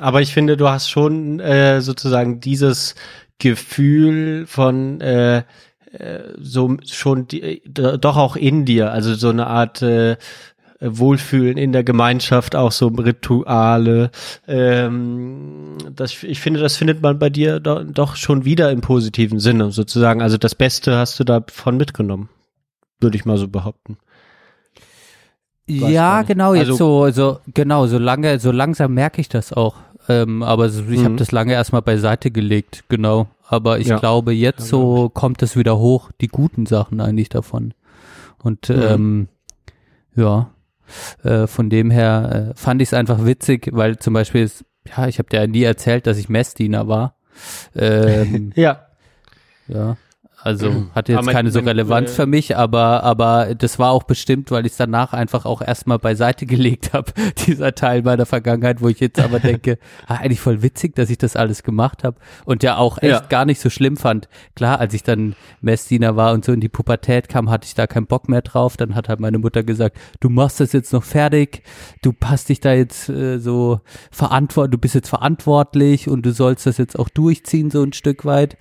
Aber 0.00 0.20
ich 0.22 0.32
finde, 0.32 0.56
du 0.56 0.68
hast 0.68 0.90
schon 0.90 1.40
äh, 1.40 1.80
sozusagen 1.80 2.40
dieses 2.40 2.94
Gefühl 3.38 4.46
von 4.46 5.00
äh, 5.00 5.38
äh, 5.92 6.32
so 6.38 6.76
schon 6.84 7.28
die, 7.28 7.62
d- 7.64 7.98
doch 7.98 8.16
auch 8.16 8.36
in 8.36 8.64
dir, 8.64 8.90
also 8.92 9.14
so 9.14 9.28
eine 9.30 9.46
Art 9.46 9.80
äh, 9.82 10.16
Wohlfühlen 10.86 11.56
in 11.56 11.72
der 11.72 11.84
Gemeinschaft, 11.84 12.54
auch 12.56 12.72
so 12.72 12.88
Rituale. 12.88 14.10
Ähm, 14.46 15.76
das, 15.94 16.22
ich 16.22 16.40
finde, 16.40 16.60
das 16.60 16.76
findet 16.76 17.02
man 17.02 17.18
bei 17.18 17.30
dir 17.30 17.60
do, 17.60 17.82
doch 17.84 18.16
schon 18.16 18.44
wieder 18.44 18.70
im 18.70 18.80
positiven 18.80 19.38
Sinne, 19.40 19.70
sozusagen. 19.70 20.22
Also 20.22 20.38
das 20.38 20.54
Beste 20.54 20.96
hast 20.96 21.18
du 21.20 21.24
davon 21.24 21.76
mitgenommen, 21.76 22.28
würde 23.00 23.16
ich 23.16 23.24
mal 23.24 23.36
so 23.38 23.48
behaupten. 23.48 23.96
Weiß 25.66 25.90
Ja, 25.90 26.22
genau, 26.22 26.54
jetzt 26.54 26.68
Also- 26.70 27.06
so, 27.06 27.10
so, 27.10 27.38
genau, 27.54 27.86
so 27.86 27.98
lange, 27.98 28.38
so 28.38 28.50
langsam 28.52 28.92
merke 28.94 29.20
ich 29.20 29.28
das 29.28 29.52
auch. 29.52 29.76
Ähm, 30.08 30.42
aber 30.42 30.68
so, 30.68 30.82
ich 30.90 31.00
Mhm. 31.00 31.04
habe 31.04 31.16
das 31.16 31.32
lange 31.32 31.54
erstmal 31.54 31.80
beiseite 31.80 32.30
gelegt, 32.30 32.84
genau. 32.90 33.28
Aber 33.48 33.78
ich 33.78 33.86
Ja. 33.86 33.98
glaube, 33.98 34.32
jetzt 34.32 34.66
so 34.68 35.08
kommt 35.08 35.42
es 35.42 35.56
wieder 35.56 35.78
hoch, 35.78 36.10
die 36.20 36.28
guten 36.28 36.66
Sachen 36.66 37.00
eigentlich 37.00 37.30
davon. 37.30 37.72
Und 38.42 38.68
Mhm. 38.68 38.82
ähm, 38.82 39.28
ja, 40.14 40.50
äh, 41.22 41.46
von 41.46 41.70
dem 41.70 41.90
her 41.90 42.50
äh, 42.52 42.58
fand 42.58 42.82
ich 42.82 42.88
es 42.88 42.94
einfach 42.94 43.24
witzig, 43.24 43.68
weil 43.72 43.98
zum 43.98 44.14
Beispiel, 44.14 44.42
ist, 44.42 44.64
ja, 44.96 45.06
ich 45.08 45.18
habe 45.18 45.28
dir 45.28 45.40
ja 45.40 45.46
nie 45.46 45.62
erzählt, 45.62 46.06
dass 46.06 46.18
ich 46.18 46.28
Messdiener 46.28 46.88
war. 46.88 47.16
Ähm, 47.74 48.52
Ja. 48.54 48.86
ja. 49.66 49.96
Also 50.44 50.84
hatte 50.94 51.12
jetzt 51.12 51.18
Aber 51.20 51.24
mein- 51.24 51.34
keine 51.34 51.50
so 51.50 51.60
mein- 51.60 51.68
Relevanz 51.68 52.10
äh, 52.10 52.14
für 52.16 52.26
mich, 52.26 52.54
aber 52.54 53.02
aber 53.02 53.54
das 53.54 53.78
war 53.78 53.92
auch 53.92 54.02
bestimmt, 54.02 54.50
weil 54.50 54.66
ich 54.66 54.72
es 54.72 54.76
danach 54.78 55.14
einfach 55.14 55.46
auch 55.46 55.62
erstmal 55.62 55.98
beiseite 55.98 56.44
gelegt 56.54 56.92
habe, 56.92 57.12
dieser 57.46 57.74
Teil 57.74 58.02
meiner 58.02 58.26
Vergangenheit, 58.26 58.82
wo 58.82 58.88
ich 58.88 59.00
jetzt 59.00 59.18
aber 59.20 59.40
denke, 59.40 59.78
ah, 60.06 60.16
eigentlich 60.16 60.40
voll 60.40 60.60
witzig, 60.60 60.94
dass 60.96 61.08
ich 61.08 61.16
das 61.16 61.34
alles 61.34 61.62
gemacht 61.62 62.04
habe 62.04 62.18
und 62.44 62.62
ja 62.62 62.76
auch 62.76 62.98
echt 62.98 63.10
Ja. 63.10 63.20
gar 63.20 63.46
nicht 63.46 63.58
so 63.58 63.70
schlimm 63.70 63.96
fand. 63.96 64.28
Klar, 64.54 64.80
als 64.80 64.92
ich 64.92 65.02
dann 65.02 65.34
Messdiener 65.62 66.14
war 66.14 66.34
und 66.34 66.44
so 66.44 66.52
in 66.52 66.60
die 66.60 66.68
Pubertät 66.68 67.30
kam, 67.30 67.48
hatte 67.48 67.66
ich 67.66 67.74
da 67.74 67.86
keinen 67.86 68.06
Bock 68.06 68.28
mehr 68.28 68.42
drauf. 68.42 68.76
Dann 68.76 68.94
hat 68.94 69.08
halt 69.08 69.20
meine 69.20 69.38
Mutter 69.38 69.62
gesagt, 69.62 69.96
du 70.20 70.28
machst 70.28 70.60
das 70.60 70.72
jetzt 70.72 70.92
noch 70.92 71.04
fertig, 71.04 71.62
du 72.02 72.12
passt 72.12 72.50
dich 72.50 72.60
da 72.60 72.74
jetzt 72.74 73.08
äh, 73.08 73.38
so 73.38 73.80
verantwortlich, 74.10 74.72
du 74.72 74.78
bist 74.78 74.94
jetzt 74.94 75.08
verantwortlich 75.08 76.06
und 76.08 76.26
du 76.26 76.32
sollst 76.34 76.66
das 76.66 76.76
jetzt 76.76 76.98
auch 76.98 77.08
durchziehen 77.08 77.70
so 77.70 77.82
ein 77.82 77.94
Stück 77.94 78.26
weit 78.26 78.58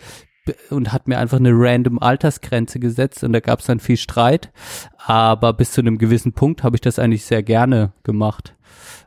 und 0.70 0.92
hat 0.92 1.08
mir 1.08 1.20
einfach 1.20 1.38
eine 1.40 1.52
random 1.54 2.00
Altersgrenze 2.00 2.80
gesetzt 2.80 3.24
und 3.24 3.34
da 3.34 3.40
gab 3.40 3.60
es 3.60 3.66
dann 3.68 3.80
viel 3.80 3.98
Streit. 3.98 4.52
Aber 4.98 5.54
bis 5.54 5.72
zu 5.72 5.82
einem 5.82 5.98
gewissen 5.98 6.34
Punkt 6.34 6.64
habe 6.64 6.76
ich 6.76 6.82
das 6.82 7.00
eigentlich 7.00 7.26
sehr 7.26 7.44
gerne 7.44 7.94
gemacht. 8.04 8.56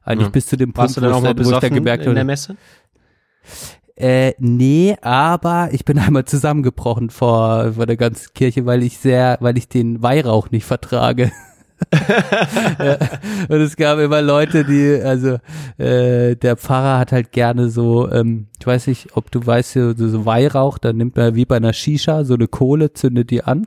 Eigentlich 0.04 0.28
Ja. 0.28 0.32
bis 0.32 0.46
zu 0.46 0.56
dem 0.56 0.76
Warst 0.76 0.94
Punkt, 0.94 0.96
du 0.96 1.00
dann 1.02 1.12
wo, 1.12 1.16
auch 1.16 1.22
mal 1.22 1.28
dann- 1.34 1.38
wo 1.44 1.48
ich 1.50 1.54
besoffen 1.56 1.74
gemerkt 1.74 2.04
in 2.06 2.10
der 2.14 2.20
habe, 2.20 2.26
Messe? 2.26 2.56
äh, 3.96 4.32
nee, 4.38 4.96
aber 5.02 5.68
ich 5.72 5.84
bin 5.84 5.98
einmal 5.98 6.24
zusammengebrochen 6.24 7.10
vor, 7.10 7.72
vor 7.74 7.86
der 7.86 7.96
ganzen 7.96 8.32
Kirche, 8.34 8.66
weil 8.66 8.82
ich 8.82 8.98
sehr, 8.98 9.36
weil 9.40 9.58
ich 9.58 9.68
den 9.68 10.02
Weihrauch 10.02 10.50
nicht 10.50 10.64
vertrage. 10.64 11.32
ja, 12.78 12.96
und 13.48 13.60
es 13.60 13.76
gab 13.76 13.98
immer 13.98 14.22
Leute, 14.22 14.64
die, 14.64 15.00
also 15.02 15.38
äh, 15.78 16.34
der 16.36 16.56
Pfarrer 16.56 16.98
hat 16.98 17.12
halt 17.12 17.32
gerne 17.32 17.68
so, 17.68 18.10
ähm, 18.10 18.46
ich 18.58 18.66
weiß 18.66 18.86
nicht, 18.86 19.16
ob 19.16 19.30
du 19.30 19.44
weißt, 19.44 19.72
so, 19.72 19.94
so 19.94 20.24
Weihrauch, 20.24 20.78
da 20.78 20.92
nimmt 20.92 21.16
man 21.16 21.34
wie 21.34 21.44
bei 21.44 21.56
einer 21.56 21.72
Shisha 21.72 22.24
so 22.24 22.34
eine 22.34 22.48
Kohle, 22.48 22.92
zündet 22.92 23.30
die 23.30 23.42
an 23.44 23.66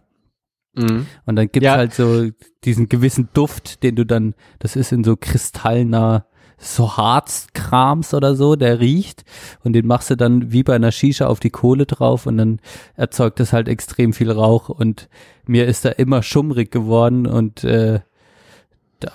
Mhm. 0.76 1.08
und 1.26 1.36
dann 1.36 1.52
gibt's 1.52 1.66
Ja. 1.66 1.78
halt 1.78 1.94
so 1.96 2.28
diesen 2.64 2.90
gewissen 2.90 3.30
Duft, 3.34 3.82
den 3.82 3.96
du 3.96 4.06
dann, 4.06 4.36
das 4.60 4.76
ist 4.76 4.92
in 4.92 5.04
so 5.04 5.16
kristallener 5.18 6.26
so 6.60 6.98
Harzkrams 6.98 8.14
oder 8.14 8.36
so, 8.36 8.56
der 8.56 8.80
riecht 8.80 9.24
und 9.64 9.74
den 9.74 9.88
machst 9.88 10.10
du 10.10 10.16
dann 10.18 10.52
wie 10.52 10.64
bei 10.64 10.76
einer 10.76 10.92
Shisha 10.92 11.28
auf 11.28 11.40
die 11.40 11.50
Kohle 11.52 11.86
drauf 11.86 12.26
und 12.26 12.38
dann 12.38 12.60
erzeugt 12.96 13.40
das 13.40 13.54
halt 13.54 13.68
extrem 13.70 14.12
viel 14.14 14.30
Rauch 14.32 14.70
und 14.70 15.08
mir 15.46 15.66
ist 15.68 15.86
da 15.86 15.90
immer 15.90 16.22
schummrig 16.22 16.70
geworden 16.72 17.26
und 17.26 17.64
äh, 17.64 18.02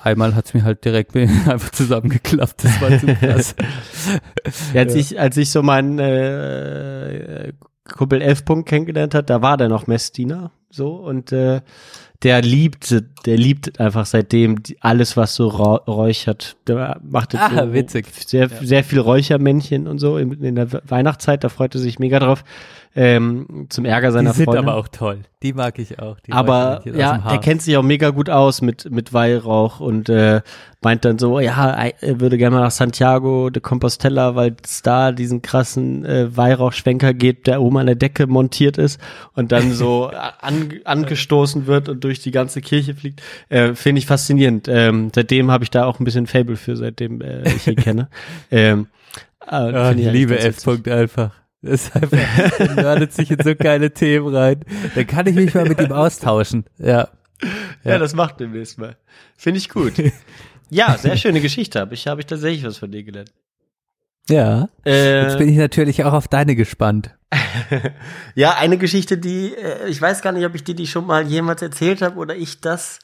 einmal 0.02 0.34
hat's 0.34 0.54
mir 0.54 0.64
halt 0.64 0.84
direkt 0.86 1.14
einfach 1.16 1.70
zusammengeklappt, 1.70 2.64
das 2.64 2.80
war 2.80 2.98
zu 2.98 3.06
krass. 3.14 3.54
Ja, 4.72 4.80
als 4.80 4.94
Ja. 4.94 5.00
ich, 5.00 5.20
als 5.20 5.36
ich 5.36 5.50
so 5.50 5.62
meinen 5.62 5.98
äh, 5.98 7.52
Kumpel 7.94 8.22
Elfpunkt 8.22 8.68
kennengelernt 8.68 9.14
hat, 9.14 9.28
da 9.28 9.42
war 9.42 9.58
der 9.58 9.68
noch 9.68 9.86
Messdiener, 9.86 10.50
so 10.74 10.92
und 10.94 11.32
äh, 11.32 11.60
der 12.22 12.40
liebte, 12.40 13.02
der 13.26 13.36
liebt 13.36 13.78
einfach 13.80 14.06
seitdem 14.06 14.62
die- 14.62 14.76
alles, 14.80 15.16
was 15.16 15.34
so 15.34 15.48
räuchert. 15.48 16.56
Der 16.66 16.98
macht 17.02 17.34
jetzt 17.34 17.42
Ah, 17.42 17.66
so 17.66 17.72
witzig. 17.74 18.06
sehr, 18.26 18.48
Ja. 18.48 18.62
sehr 18.62 18.82
viel 18.84 19.00
Räuchermännchen 19.00 19.86
und 19.86 19.98
so 19.98 20.16
in, 20.16 20.32
in 20.42 20.54
der 20.54 20.72
We- 20.72 20.82
Weihnachtszeit. 20.88 21.44
Da 21.44 21.48
freut 21.50 21.74
er 21.74 21.80
sich 21.80 21.98
mega 21.98 22.18
drauf. 22.18 22.42
Ähm, 22.96 23.66
zum 23.70 23.84
Ärger 23.84 24.08
Die 24.08 24.12
seiner 24.14 24.32
sind 24.32 24.44
Freundin. 24.44 24.68
aber 24.68 24.76
auch 24.78 24.86
toll. 24.86 25.18
die 25.42 25.52
mag 25.52 25.78
ich 25.80 25.98
auch. 25.98 26.20
Die 26.20 26.32
aber 26.32 26.80
ja, 26.86 27.24
Harz. 27.24 27.44
kennt 27.44 27.60
sich 27.60 27.76
auch 27.76 27.82
mega 27.82 28.10
gut 28.10 28.30
aus 28.30 28.62
mit, 28.62 28.88
mit 28.90 29.12
Weihrauch 29.12 29.80
und 29.80 30.08
äh, 30.08 30.42
meint 30.80 31.04
dann 31.04 31.18
so, 31.18 31.40
ja, 31.40 31.74
er 32.00 32.20
würde 32.20 32.38
gerne 32.38 32.54
mal 32.56 32.62
nach 32.62 32.70
Santiago 32.70 33.50
de 33.50 33.60
Compostela, 33.60 34.36
weil 34.36 34.54
es 34.62 34.80
da 34.82 35.10
diesen 35.10 35.42
krassen 35.42 36.04
äh, 36.06 36.34
Weihrauchschwenker 36.36 37.12
geht, 37.14 37.48
der 37.48 37.60
oben 37.60 37.78
an 37.78 37.86
der 37.86 37.96
Decke 37.96 38.26
montiert 38.28 38.78
ist 38.78 39.00
und 39.34 39.50
dann 39.50 39.72
so 39.72 40.10
an, 40.40 40.63
angestoßen 40.84 41.66
wird 41.66 41.88
und 41.88 42.04
durch 42.04 42.20
die 42.20 42.30
ganze 42.30 42.60
Kirche 42.60 42.94
fliegt. 42.94 43.22
Äh, 43.48 43.74
Finde 43.74 43.98
ich 43.98 44.06
faszinierend. 44.06 44.68
Ähm, 44.68 45.10
seitdem 45.14 45.50
habe 45.50 45.64
ich 45.64 45.70
da 45.70 45.84
auch 45.84 46.00
ein 46.00 46.04
bisschen 46.04 46.26
Fable 46.26 46.56
für, 46.56 46.76
seitdem 46.76 47.20
äh, 47.20 47.48
ich 47.48 47.66
ihn 47.66 47.76
kenne. 47.76 48.08
Ähm, 48.50 48.86
find 49.48 50.00
ich 50.00 50.12
liebe 50.12 50.34
witzig. 50.34 50.58
F-Punkt 50.58 50.88
einfach. 50.88 51.34
Das 51.62 51.86
ist 51.86 51.96
einfach, 51.96 52.76
nördet 52.76 53.12
sich 53.12 53.30
in 53.30 53.42
so 53.42 53.54
geile 53.54 53.92
Themen 53.92 54.34
rein. 54.34 54.60
Dann 54.94 55.06
kann 55.06 55.26
ich 55.26 55.34
mich 55.34 55.54
mal 55.54 55.66
mit 55.66 55.80
ihm 55.80 55.92
austauschen. 55.92 56.64
Ja. 56.78 57.08
Ja, 57.84 57.98
das 57.98 58.14
macht 58.14 58.40
demnächst 58.40 58.78
mal. 58.78 58.96
Finde 59.36 59.58
ich 59.58 59.68
gut. 59.68 59.94
ja, 60.70 60.96
sehr 60.98 61.16
schöne 61.16 61.40
Geschichte. 61.40 61.80
Habe 61.80 61.94
ich, 61.94 62.06
hab 62.06 62.18
ich 62.18 62.26
tatsächlich 62.26 62.64
was 62.64 62.78
von 62.78 62.90
dir 62.90 63.02
gelernt. 63.02 63.32
Ja. 64.28 64.68
Äh, 64.86 65.24
Jetzt 65.24 65.38
bin 65.38 65.48
ich 65.48 65.56
natürlich 65.56 66.04
auch 66.04 66.12
auf 66.12 66.28
deine 66.28 66.56
gespannt. 66.56 67.10
Ja, 68.34 68.54
eine 68.54 68.78
Geschichte, 68.78 69.18
die, 69.18 69.54
äh, 69.54 69.88
ich 69.88 70.00
weiß 70.00 70.22
gar 70.22 70.32
nicht, 70.32 70.44
ob 70.44 70.54
ich 70.54 70.64
dir 70.64 70.74
die 70.74 70.86
schon 70.86 71.06
mal 71.06 71.26
jemals 71.26 71.62
erzählt 71.62 72.02
habe 72.02 72.18
oder 72.18 72.34
ich 72.34 72.60
das 72.60 72.98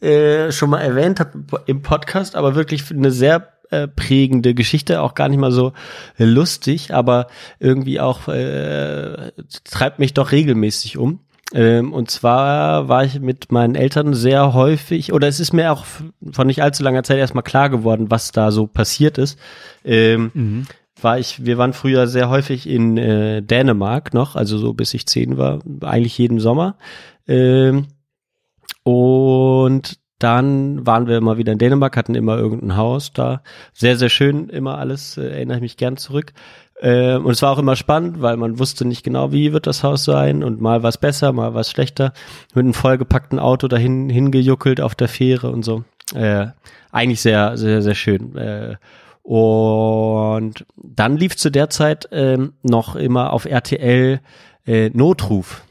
äh, 0.00 0.50
schon 0.50 0.70
mal 0.70 0.80
erwähnt 0.80 1.20
habe 1.20 1.62
im 1.66 1.82
Podcast, 1.82 2.34
aber 2.34 2.54
wirklich 2.54 2.90
eine 2.90 3.10
sehr 3.10 3.52
äh, 3.70 3.88
prägende 3.88 4.54
Geschichte, 4.54 5.00
auch 5.00 5.14
gar 5.14 5.28
nicht 5.28 5.38
mal 5.38 5.52
so 5.52 5.72
lustig, 6.18 6.92
aber 6.92 7.28
irgendwie 7.58 8.00
auch 8.00 8.28
äh, 8.28 9.32
treibt 9.64 9.98
mich 9.98 10.14
doch 10.14 10.32
regelmäßig 10.32 10.98
um. 10.98 11.20
Ähm, 11.54 11.92
und 11.92 12.10
zwar 12.10 12.88
war 12.88 13.04
ich 13.04 13.20
mit 13.20 13.52
meinen 13.52 13.74
Eltern 13.74 14.14
sehr 14.14 14.54
häufig, 14.54 15.12
oder 15.12 15.28
es 15.28 15.40
ist 15.40 15.52
mir 15.52 15.72
auch 15.72 15.84
von 16.30 16.46
nicht 16.46 16.62
allzu 16.62 16.82
langer 16.82 17.02
Zeit 17.02 17.18
erstmal 17.18 17.44
klar 17.44 17.68
geworden, 17.68 18.10
was 18.10 18.32
da 18.32 18.50
so 18.50 18.66
passiert 18.66 19.18
ist. 19.18 19.38
Ähm, 19.84 20.66
war 21.00 21.18
ich, 21.18 21.44
wir 21.44 21.58
waren 21.58 21.72
früher 21.72 22.06
sehr 22.06 22.30
häufig 22.30 22.68
in 22.68 22.96
äh, 22.96 23.42
Dänemark 23.42 24.14
noch, 24.14 24.36
also 24.36 24.58
so 24.58 24.72
bis 24.72 24.94
ich 24.94 25.06
zehn 25.06 25.36
war, 25.36 25.60
eigentlich 25.82 26.16
jeden 26.16 26.40
Sommer. 26.40 26.76
Ähm, 27.26 27.88
und 28.84 29.98
dann 30.18 30.86
waren 30.86 31.08
wir 31.08 31.16
immer 31.16 31.36
wieder 31.36 31.52
in 31.52 31.58
Dänemark, 31.58 31.96
hatten 31.96 32.14
immer 32.14 32.38
irgendein 32.38 32.76
Haus 32.76 33.12
da. 33.12 33.42
Sehr, 33.72 33.96
sehr 33.96 34.08
schön, 34.08 34.48
immer 34.48 34.78
alles, 34.78 35.16
äh, 35.16 35.24
erinnere 35.24 35.56
ich 35.56 35.62
mich 35.62 35.76
gern 35.76 35.96
zurück. 35.96 36.32
Äh, 36.82 37.16
und 37.16 37.30
es 37.30 37.42
war 37.42 37.52
auch 37.52 37.58
immer 37.58 37.76
spannend, 37.76 38.20
weil 38.20 38.36
man 38.36 38.58
wusste 38.58 38.84
nicht 38.84 39.04
genau, 39.04 39.30
wie 39.30 39.52
wird 39.52 39.68
das 39.68 39.84
Haus 39.84 40.04
sein 40.04 40.42
und 40.42 40.60
mal 40.60 40.82
was 40.82 40.98
besser, 40.98 41.32
mal 41.32 41.54
was 41.54 41.70
schlechter. 41.70 42.12
Mit 42.54 42.64
einem 42.64 42.74
vollgepackten 42.74 43.38
Auto 43.38 43.68
dahin 43.68 44.10
hingejuckelt 44.10 44.80
auf 44.80 44.96
der 44.96 45.08
Fähre 45.08 45.50
und 45.50 45.64
so. 45.64 45.84
Äh, 46.12 46.48
eigentlich 46.90 47.20
sehr, 47.20 47.56
sehr, 47.56 47.82
sehr 47.82 47.94
schön. 47.94 48.36
Äh, 48.36 48.76
und 49.22 50.66
dann 50.76 51.16
lief 51.16 51.36
zu 51.36 51.50
der 51.50 51.70
Zeit 51.70 52.08
ähm, 52.10 52.54
noch 52.62 52.96
immer 52.96 53.32
auf 53.32 53.44
RTL 53.44 54.20
äh, 54.66 54.90
Notruf. 54.90 55.62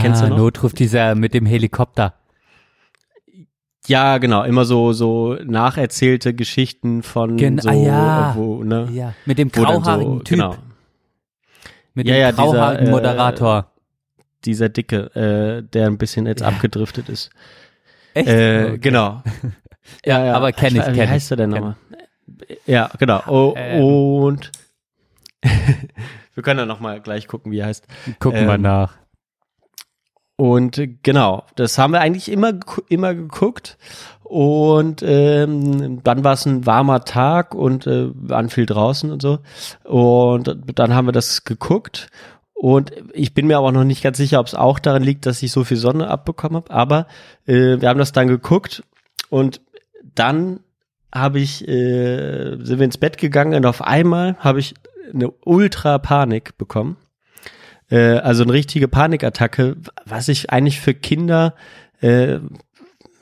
Kennst 0.00 0.20
du 0.20 0.26
noch? 0.26 0.34
Ah, 0.34 0.38
Notruf 0.38 0.72
dieser 0.72 1.14
mit 1.14 1.32
dem 1.32 1.46
Helikopter. 1.46 2.14
Ja, 3.90 4.18
genau, 4.18 4.44
immer 4.44 4.64
so 4.64 4.92
so 4.92 5.34
nacherzählte 5.44 6.32
Geschichten 6.32 7.02
von 7.02 7.36
Gen- 7.36 7.58
so 7.58 7.68
ah, 7.68 7.72
ja. 7.72 8.30
äh, 8.32 8.36
wo, 8.36 8.62
ne? 8.62 8.88
Ja, 8.92 9.14
mit 9.26 9.36
dem 9.38 9.50
grauhaarigen 9.50 10.22
Typ. 10.22 10.38
Genau. 10.38 10.56
Mit 11.94 12.06
ja, 12.06 12.14
dem 12.14 12.20
ja, 12.20 12.30
grauhaarigen 12.30 12.84
dieser, 12.84 12.92
Moderator. 12.96 13.58
Äh, 13.58 14.22
dieser 14.44 14.68
dicke, 14.68 15.14
äh, 15.16 15.62
der 15.68 15.88
ein 15.88 15.98
bisschen 15.98 16.26
jetzt 16.26 16.42
abgedriftet 16.42 17.08
ist. 17.08 17.30
Echt? 18.14 18.28
Äh, 18.28 18.64
Okay. 18.68 18.78
Genau. 18.78 19.22
Ja, 20.04 20.34
aber 20.34 20.52
kenn 20.52 20.76
ich, 20.76 20.86
Wie 20.86 20.92
kenn 20.92 21.08
heißt 21.10 21.26
ich, 21.26 21.30
er 21.32 21.36
denn 21.38 21.50
nochmal? 21.50 21.74
Ja, 22.66 22.90
genau. 22.98 23.22
Oh, 23.26 23.54
Ähm. 23.56 23.82
Und 23.82 24.52
wir 26.34 26.42
können 26.44 26.58
dann 26.58 26.68
noch 26.68 26.78
mal 26.78 27.00
gleich 27.00 27.26
gucken, 27.26 27.50
wie 27.50 27.58
er 27.58 27.66
heißt. 27.66 27.88
Gucken 28.20 28.46
wir 28.46 28.54
Ähm, 28.54 28.62
nach. 28.62 28.94
Und 30.40 30.78
äh, 30.78 30.86
genau, 31.02 31.44
das 31.54 31.76
haben 31.76 31.92
wir 31.92 32.00
eigentlich 32.00 32.30
immer, 32.32 32.54
immer 32.88 33.14
geguckt. 33.14 33.76
Und 34.22 35.02
ähm, 35.06 36.02
dann 36.02 36.24
war 36.24 36.32
es 36.32 36.46
ein 36.46 36.64
warmer 36.64 37.04
Tag 37.04 37.54
und 37.54 37.86
äh, 37.86 38.08
waren 38.14 38.48
viel 38.48 38.64
draußen 38.64 39.12
und 39.12 39.20
so. 39.20 39.40
Und 39.84 40.56
dann 40.76 40.94
haben 40.94 41.08
wir 41.08 41.12
das 41.12 41.44
geguckt. 41.44 42.08
Und 42.54 42.90
ich 43.12 43.34
bin 43.34 43.48
mir 43.48 43.58
aber 43.58 43.70
noch 43.70 43.84
nicht 43.84 44.02
ganz 44.02 44.16
sicher, 44.16 44.40
ob 44.40 44.46
es 44.46 44.54
auch 44.54 44.78
daran 44.78 45.02
liegt, 45.02 45.26
dass 45.26 45.42
ich 45.42 45.52
so 45.52 45.62
viel 45.62 45.76
Sonne 45.76 46.08
abbekommen 46.08 46.56
habe. 46.56 46.70
Aber 46.70 47.06
äh, 47.44 47.78
wir 47.78 47.90
haben 47.90 47.98
das 47.98 48.12
dann 48.12 48.26
geguckt 48.26 48.82
und 49.28 49.60
dann 50.14 50.60
habe 51.14 51.38
ich, 51.38 51.68
äh, 51.68 52.56
sind 52.62 52.78
wir 52.78 52.86
ins 52.86 52.96
Bett 52.96 53.18
gegangen 53.18 53.52
und 53.56 53.66
auf 53.66 53.82
einmal 53.82 54.36
habe 54.38 54.60
ich 54.60 54.72
eine 55.12 55.30
Ultra-Panik 55.30 56.56
bekommen. 56.56 56.96
Äh, 57.90 58.18
also 58.18 58.42
eine 58.44 58.52
richtige 58.52 58.88
Panikattacke, 58.88 59.76
was 60.04 60.28
ich 60.28 60.50
eigentlich 60.50 60.80
für 60.80 60.94
Kinder 60.94 61.54
äh, 62.00 62.38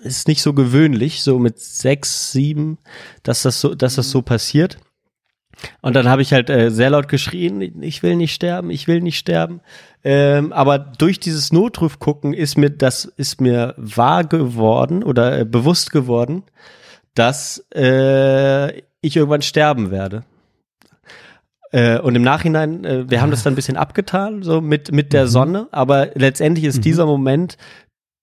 ist 0.00 0.28
nicht 0.28 0.42
so 0.42 0.52
gewöhnlich, 0.52 1.22
so 1.22 1.38
mit 1.38 1.58
sechs, 1.58 2.32
sieben, 2.32 2.78
dass 3.22 3.42
das 3.42 3.60
so, 3.60 3.74
dass 3.74 3.96
das 3.96 4.10
so 4.10 4.22
passiert. 4.22 4.78
Und 5.80 5.96
dann 5.96 6.08
habe 6.08 6.22
ich 6.22 6.32
halt 6.32 6.50
äh, 6.50 6.70
sehr 6.70 6.90
laut 6.90 7.08
geschrien, 7.08 7.82
ich 7.82 8.02
will 8.04 8.14
nicht 8.14 8.32
sterben, 8.32 8.70
ich 8.70 8.86
will 8.86 9.00
nicht 9.00 9.18
sterben. 9.18 9.60
Ähm, 10.04 10.52
aber 10.52 10.78
durch 10.78 11.18
dieses 11.18 11.52
Notruf 11.52 11.98
gucken 11.98 12.32
ist 12.32 12.56
mir 12.56 12.70
das 12.70 13.04
ist 13.04 13.40
mir 13.40 13.74
wahr 13.76 14.22
geworden 14.24 15.02
oder 15.02 15.40
äh, 15.40 15.44
bewusst 15.44 15.90
geworden, 15.90 16.44
dass 17.14 17.66
äh, 17.74 18.78
ich 19.00 19.16
irgendwann 19.16 19.42
sterben 19.42 19.90
werde. 19.90 20.24
Äh, 21.70 21.98
und 21.98 22.14
im 22.14 22.22
Nachhinein, 22.22 22.84
äh, 22.84 23.10
wir 23.10 23.20
haben 23.20 23.30
das 23.30 23.42
dann 23.42 23.52
ein 23.52 23.56
bisschen 23.56 23.76
abgetan, 23.76 24.42
so 24.42 24.60
mit, 24.60 24.92
mit 24.92 25.12
der 25.12 25.26
Sonne, 25.26 25.68
aber 25.70 26.10
letztendlich 26.14 26.64
ist 26.64 26.84
dieser 26.84 27.06
Moment 27.06 27.56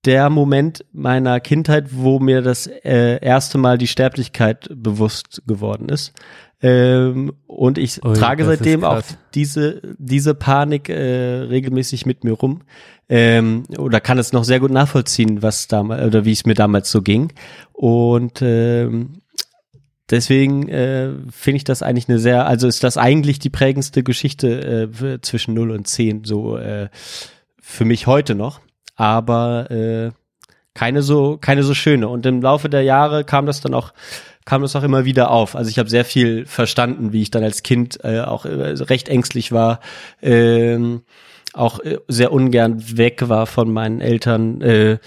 der 0.06 0.30
Moment 0.30 0.86
meiner 0.94 1.40
Kindheit, 1.40 1.88
wo 1.92 2.20
mir 2.20 2.42
das 2.42 2.68
äh, 2.68 3.20
erste 3.24 3.58
Mal 3.58 3.78
die 3.78 3.88
Sterblichkeit 3.88 4.70
bewusst 4.72 5.42
geworden 5.48 5.90
ist. 5.90 6.14
Ähm, 6.62 7.34
und 7.48 7.78
ich 7.78 8.04
Ui, 8.04 8.14
trage 8.14 8.46
seitdem 8.46 8.84
auch 8.84 9.02
diese, 9.34 9.82
diese 9.98 10.36
Panik 10.36 10.90
äh, 10.90 11.42
regelmäßig 11.42 12.06
mit 12.06 12.24
mir 12.24 12.34
rum. 12.34 12.62
Ähm, 13.10 13.64
oder 13.78 14.00
kann 14.00 14.18
es 14.18 14.34
noch 14.34 14.44
sehr 14.44 14.60
gut 14.60 14.72
nachvollziehen, 14.72 15.44
was 15.44 15.68
damals, 15.68 16.06
oder 16.06 16.26
wie 16.26 16.32
es 16.32 16.46
mir 16.46 16.56
damals 16.56 16.90
so 16.90 17.02
ging. 17.02 17.34
Und 17.74 18.42
ähm, 18.42 19.22
deswegen 20.10 20.68
äh, 20.70 21.10
finde 21.32 21.58
ich 21.58 21.64
das 21.64 21.82
eigentlich 21.82 22.10
eine 22.10 22.20
sehr, 22.20 22.46
also 22.48 22.68
ist 22.68 22.84
das 22.84 22.98
eigentlich 22.98 23.40
die 23.40 23.50
prägendste 23.50 24.04
Geschichte 24.04 24.90
äh, 24.94 25.22
zwischen 25.22 25.54
0 25.54 25.72
und 25.72 25.88
10, 25.88 26.24
so 26.24 26.58
äh, 26.58 26.90
für 27.60 27.86
mich 27.86 28.08
heute 28.08 28.36
noch. 28.36 28.62
Aber 28.96 29.70
äh, 29.72 30.12
keine 30.74 31.02
so, 31.02 31.38
keine 31.38 31.64
so 31.64 31.74
schöne. 31.74 32.08
Und 32.08 32.26
im 32.26 32.42
Laufe 32.42 32.70
der 32.70 32.84
Jahre 32.84 33.24
kam 33.24 33.46
das 33.46 33.62
dann 33.62 33.74
auch, 33.74 33.94
kam 34.46 34.62
das 34.62 34.76
auch 34.76 34.84
immer 34.84 35.06
wieder 35.06 35.32
auf. 35.32 35.56
Also 35.56 35.70
ich 35.70 35.80
habe 35.80 35.90
sehr 35.90 36.06
viel 36.06 36.46
verstanden, 36.46 37.12
wie 37.12 37.24
ich 37.24 37.32
dann 37.32 37.44
als 37.44 37.64
Kind 37.64 38.04
äh, 38.04 38.22
auch 38.22 38.46
äh, 38.46 38.50
recht 38.52 39.10
ängstlich 39.10 39.52
war, 39.52 39.80
ähm, 40.22 41.02
auch 41.54 41.80
äh, 41.80 41.98
sehr 42.08 42.32
ungern 42.32 42.98
weg 42.98 43.28
war 43.28 43.48
von 43.48 43.72
meinen 43.72 44.02
Eltern. 44.02 44.62
Äh, 44.62 45.00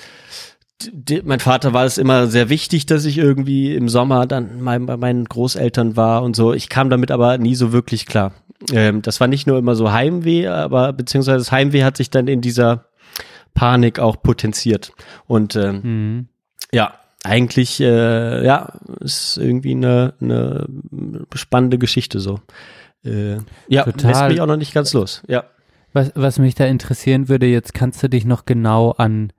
mein 1.24 1.40
Vater 1.40 1.72
war 1.72 1.84
es 1.84 1.98
immer 1.98 2.26
sehr 2.28 2.48
wichtig, 2.48 2.86
dass 2.86 3.04
ich 3.04 3.18
irgendwie 3.18 3.74
im 3.74 3.88
Sommer 3.88 4.26
dann 4.26 4.60
mein, 4.60 4.86
bei 4.86 4.96
meinen 4.96 5.24
Großeltern 5.24 5.96
war 5.96 6.22
und 6.22 6.36
so. 6.36 6.52
Ich 6.52 6.68
kam 6.68 6.88
damit 6.90 7.10
aber 7.10 7.38
nie 7.38 7.54
so 7.54 7.72
wirklich 7.72 8.06
klar. 8.06 8.32
Ähm, 8.72 9.02
das 9.02 9.20
war 9.20 9.26
nicht 9.28 9.46
nur 9.46 9.58
immer 9.58 9.74
so 9.74 9.90
Heimweh, 9.92 10.46
aber 10.48 10.92
beziehungsweise 10.92 11.38
das 11.38 11.52
Heimweh 11.52 11.82
hat 11.84 11.96
sich 11.96 12.10
dann 12.10 12.28
in 12.28 12.40
dieser 12.40 12.86
Panik 13.54 13.98
auch 13.98 14.22
potenziert. 14.22 14.92
Und 15.26 15.56
ähm, 15.56 15.80
Mhm. 15.82 16.28
ja, 16.72 16.94
eigentlich, 17.24 17.80
äh, 17.80 18.44
ja, 18.44 18.72
ist 19.00 19.36
irgendwie 19.38 19.72
eine, 19.72 20.14
eine 20.20 20.66
spannende 21.34 21.78
Geschichte 21.78 22.20
so. 22.20 22.40
Äh, 23.04 23.38
ja, 23.68 23.84
Total. 23.84 24.10
lässt 24.10 24.28
mich 24.28 24.40
auch 24.40 24.46
noch 24.46 24.56
nicht 24.56 24.74
ganz 24.74 24.92
los. 24.92 25.22
Ja. 25.28 25.44
Was, 25.98 26.12
was 26.14 26.38
mich 26.38 26.54
da 26.54 26.64
interessieren 26.64 27.28
würde, 27.28 27.46
jetzt 27.46 27.74
kannst 27.74 28.00
du 28.04 28.08
dich 28.08 28.24
noch 28.24 28.44
genau 28.46 28.92
an 28.92 29.32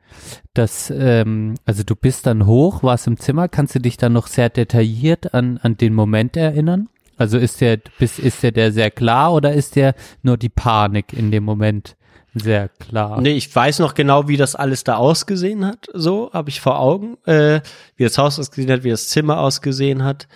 das, 0.54 0.92
ähm, 0.94 1.56
also 1.66 1.84
du 1.84 1.96
bist 1.96 2.26
dann 2.26 2.46
hoch, 2.46 2.84
warst 2.84 3.08
im 3.08 3.18
Zimmer, 3.18 3.48
kannst 3.48 3.76
du 3.76 3.80
dich 3.80 3.96
dann 3.96 4.12
noch 4.12 4.28
sehr 4.28 4.50
detailliert 4.50 5.34
an, 5.34 5.58
an 5.64 5.78
den 5.78 5.94
Moment 5.94 6.36
erinnern? 6.36 6.90
Also 7.16 7.38
ist 7.38 7.62
der, 7.62 7.80
bist, 7.98 8.20
ist 8.20 8.44
der, 8.44 8.52
der 8.52 8.74
sehr 8.74 8.92
klar 8.92 9.34
oder 9.34 9.54
ist 9.54 9.78
der 9.78 9.96
nur 10.22 10.36
die 10.36 10.50
Panik 10.50 11.14
in 11.14 11.32
dem 11.32 11.46
Moment 11.46 11.96
sehr 12.34 12.68
klar? 12.68 13.22
Nee, 13.22 13.38
ich 13.38 13.56
weiß 13.56 13.80
noch 13.80 13.94
genau, 13.94 14.28
wie 14.28 14.36
das 14.36 14.56
alles 14.56 14.84
da 14.84 14.98
ausgesehen 14.98 15.66
hat. 15.66 15.88
So 15.94 16.30
habe 16.34 16.50
ich 16.50 16.60
vor 16.60 16.78
Augen, 16.78 17.16
äh, 17.24 17.62
wie 17.96 18.04
das 18.04 18.18
Haus 18.18 18.38
ausgesehen 18.38 18.70
hat, 18.70 18.84
wie 18.84 18.90
das 18.90 19.08
Zimmer 19.08 19.40
ausgesehen 19.40 20.04
hat. 20.04 20.28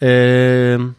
Ähm, 0.00 0.94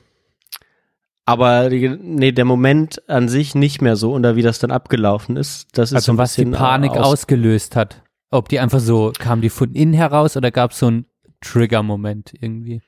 aber 1.26 1.70
die, 1.70 1.90
nee, 1.90 2.32
der 2.32 2.45
Moment 2.45 3.08
an 3.10 3.28
sich 3.30 3.56
nicht 3.56 3.82
mehr 3.82 3.95
so 3.95 4.14
oder 4.14 4.36
wie 4.36 4.41
das 4.41 4.60
dann 4.60 4.72
abgelaufen 4.72 5.38
ist, 5.38 5.68
das 5.78 5.91
ist 5.91 5.91
so 5.91 5.95
Also 5.95 6.12
ein 6.14 6.18
was 6.18 6.34
die 6.36 6.45
bisschen 6.45 6.60
Panik 6.60 6.91
aus, 6.91 6.98
ausgelöst 7.14 7.76
hat. 7.76 8.02
Ob 8.32 8.50
die 8.50 8.60
einfach 8.60 8.80
so, 8.80 9.12
kam 9.18 9.41
die 9.41 9.50
von 9.50 9.74
innen 9.74 9.94
heraus 9.94 10.36
oder 10.38 10.52
gab 10.52 10.72
es 10.72 10.80
so 10.80 10.88
einen 10.88 11.06
Trigger-Moment 11.41 12.34
irgendwie? 12.40 12.82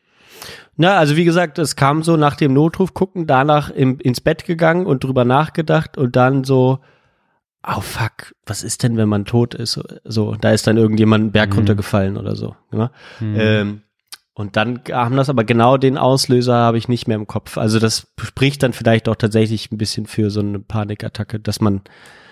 Na, 0.75 0.97
also 0.97 1.15
wie 1.15 1.23
gesagt, 1.23 1.59
es 1.59 1.75
kam 1.75 2.03
so 2.03 2.17
nach 2.17 2.35
dem 2.35 2.53
Notruf 2.53 2.93
gucken, 2.93 3.25
danach 3.27 3.69
im, 3.69 3.99
ins 3.99 4.19
Bett 4.21 4.45
gegangen 4.45 4.85
und 4.85 5.03
drüber 5.03 5.23
nachgedacht 5.23 5.97
und 5.97 6.15
dann 6.15 6.43
so, 6.43 6.79
oh 7.65 7.79
fuck, 7.81 8.33
was 8.45 8.63
ist 8.63 8.83
denn, 8.83 8.97
wenn 8.97 9.07
man 9.07 9.25
tot 9.25 9.53
ist? 9.53 9.79
So, 10.03 10.35
da 10.35 10.51
ist 10.51 10.67
dann 10.67 10.77
irgendjemand 10.77 11.21
einen 11.21 11.31
Berg 11.31 11.51
Mhm. 11.51 11.55
runtergefallen 11.59 12.17
oder 12.17 12.35
so. 12.35 12.55
Ja? 12.73 12.91
Mhm. 13.21 13.35
Ähm, 13.37 13.81
und 14.35 14.57
dann 14.57 14.81
haben 14.91 15.15
das 15.15 15.29
aber 15.29 15.43
genau 15.45 15.77
den 15.77 15.97
Auslöser 15.97 16.55
habe 16.55 16.77
ich 16.77 16.87
nicht 16.89 17.07
mehr 17.07 17.15
im 17.17 17.25
Kopf. 17.25 17.57
Also 17.57 17.79
das 17.79 18.07
spricht 18.21 18.61
dann 18.63 18.73
vielleicht 18.73 19.09
auch 19.09 19.15
tatsächlich 19.15 19.71
ein 19.71 19.77
bisschen 19.77 20.05
für 20.05 20.29
so 20.29 20.41
eine 20.41 20.59
Panikattacke, 20.59 21.39
dass 21.39 21.61
man 21.61 21.81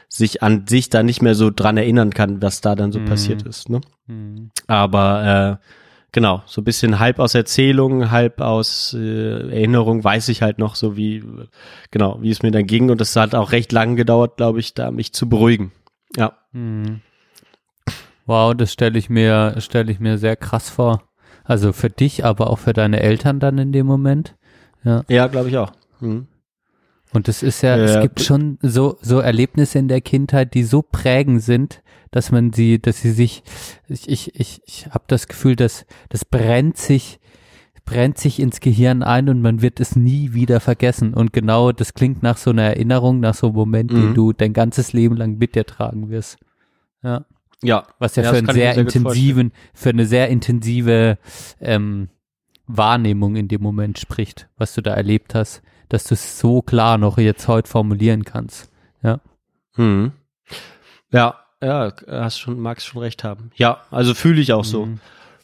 sich 0.10 0.44
an 0.44 0.68
sich 0.68 0.90
da 0.90 1.02
nicht 1.02 1.22
mehr 1.22 1.34
so 1.34 1.50
dran 1.50 1.78
erinnern 1.78 2.12
kann, 2.14 2.42
was 2.42 2.62
da 2.62 2.76
dann 2.76 2.92
so 2.92 3.00
Mhm. 3.00 3.06
passiert 3.06 3.44
ist. 3.44 3.70
Ne? 3.70 3.82
Mhm. 4.08 4.52
Aber 4.68 5.60
äh, 5.64 5.66
genau, 6.12 6.44
so 6.46 6.62
ein 6.62 6.66
bisschen 6.66 7.00
halb 7.00 7.20
aus 7.20 7.34
Erzählung, 7.36 8.12
halb 8.12 8.42
aus 8.42 8.94
äh, 8.94 9.50
Erinnerung 9.50 10.04
weiß 10.04 10.28
ich 10.28 10.42
halt 10.42 10.60
noch 10.60 10.76
so 10.76 10.98
wie, 10.98 11.24
genau, 11.90 12.18
wie 12.22 12.30
es 12.30 12.44
mir 12.44 12.52
dann 12.52 12.68
ging. 12.68 12.92
Und 12.92 13.00
es 13.02 13.16
hat 13.16 13.34
auch 13.34 13.54
recht 13.54 13.72
lang 13.72 13.96
gedauert, 13.96 14.38
glaube 14.38 14.60
ich, 14.60 14.74
da 14.74 14.92
mich 14.92 15.14
zu 15.14 15.30
beruhigen. 15.30 15.72
Ja. 16.18 16.34
Mhm. 16.52 17.00
Wow, 18.26 18.54
das 18.56 18.72
stelle 18.74 19.00
ich 19.00 19.10
mir, 19.10 19.56
stelle 19.60 19.92
ich 19.92 20.00
mir 20.00 20.18
sehr 20.18 20.36
krass 20.36 20.70
vor. 20.70 21.02
Also 21.44 21.74
für 21.74 21.90
dich, 21.90 22.24
aber 22.26 22.50
auch 22.50 22.60
für 22.60 22.74
deine 22.74 23.02
Eltern 23.02 23.40
dann 23.40 23.58
in 23.58 23.72
dem 23.72 23.86
Moment. 23.86 24.36
Ja, 24.84 25.04
Ja, 25.10 25.28
glaube 25.28 25.50
ich 25.50 25.58
auch. 25.58 25.72
Mhm. 26.00 26.28
Und 27.14 27.28
es 27.28 27.44
ist 27.44 27.62
ja, 27.62 27.78
Ja. 27.78 27.84
es 27.84 28.02
gibt 28.02 28.22
schon 28.22 28.58
so, 28.62 28.98
so 29.02 29.20
Erlebnisse 29.20 29.78
in 29.80 29.88
der 29.88 30.02
Kindheit, 30.02 30.54
die 30.54 30.64
so 30.64 30.82
prägend 30.82 31.42
sind, 31.44 31.82
dass 32.12 32.32
man 32.32 32.54
sie, 32.54 32.80
dass 32.82 33.02
sie 33.02 33.12
sich, 33.12 33.44
ich, 33.88 34.08
ich, 34.10 34.40
ich, 34.40 34.62
ich 34.66 34.88
habe 34.88 35.04
das 35.08 35.28
Gefühl, 35.28 35.56
dass 35.56 35.86
das 36.10 36.26
brennt 36.26 36.78
sich, 36.78 37.20
brennt 37.86 38.18
sich 38.18 38.40
ins 38.40 38.62
Gehirn 38.62 39.04
ein 39.04 39.30
und 39.30 39.42
man 39.42 39.62
wird 39.62 39.80
es 39.80 39.96
nie 39.96 40.34
wieder 40.34 40.60
vergessen. 40.60 41.14
Und 41.14 41.34
genau 41.34 41.72
das 41.72 41.94
klingt 41.94 42.24
nach 42.24 42.38
so 42.38 42.50
einer 42.52 42.64
Erinnerung, 42.64 43.20
nach 43.20 43.36
so 43.36 43.48
einem 43.48 43.56
Moment, 43.58 43.92
den 43.92 44.10
Mhm. 44.12 44.14
du 44.16 44.34
dein 44.34 44.54
ganzes 44.54 44.94
Leben 44.94 45.18
lang 45.18 45.38
mit 45.38 45.56
dir 45.56 45.66
tragen 45.66 46.10
wirst. 46.10 46.38
Ja. 47.04 47.26
Ja. 47.64 47.88
Was 48.00 48.16
ja, 48.16 48.24
Ja, 48.24 48.30
für 48.32 48.38
einen 48.38 48.52
sehr 48.52 48.76
intensiven, 48.76 49.52
für 49.74 49.90
eine 49.90 50.06
sehr 50.06 50.30
intensive 50.30 51.18
ähm, 51.60 52.10
Wahrnehmung 52.68 53.36
in 53.36 53.48
dem 53.48 53.62
Moment 53.62 54.00
spricht, 54.00 54.50
was 54.58 54.74
du 54.74 54.82
da 54.82 54.94
erlebt 54.94 55.36
hast, 55.36 55.62
dass 55.90 56.06
du 56.06 56.14
es 56.14 56.40
so 56.40 56.62
klar 56.62 56.98
noch 56.98 57.18
jetzt 57.18 57.48
heute 57.48 57.70
formulieren 57.70 58.26
kannst. 58.26 58.70
Ja. 59.02 59.20
Mhm. 59.76 60.12
Ja, 61.12 61.40
ja, 61.62 61.94
hast 62.08 62.40
schon, 62.40 62.60
magst 62.60 62.88
schon 62.88 63.02
recht 63.02 63.24
haben. 63.24 63.52
Ja, 63.56 63.82
also 63.92 64.14
fühle 64.14 64.42
ich 64.42 64.54
auch 64.54 64.66
so. 64.66 64.86
Mhm. 64.86 65.00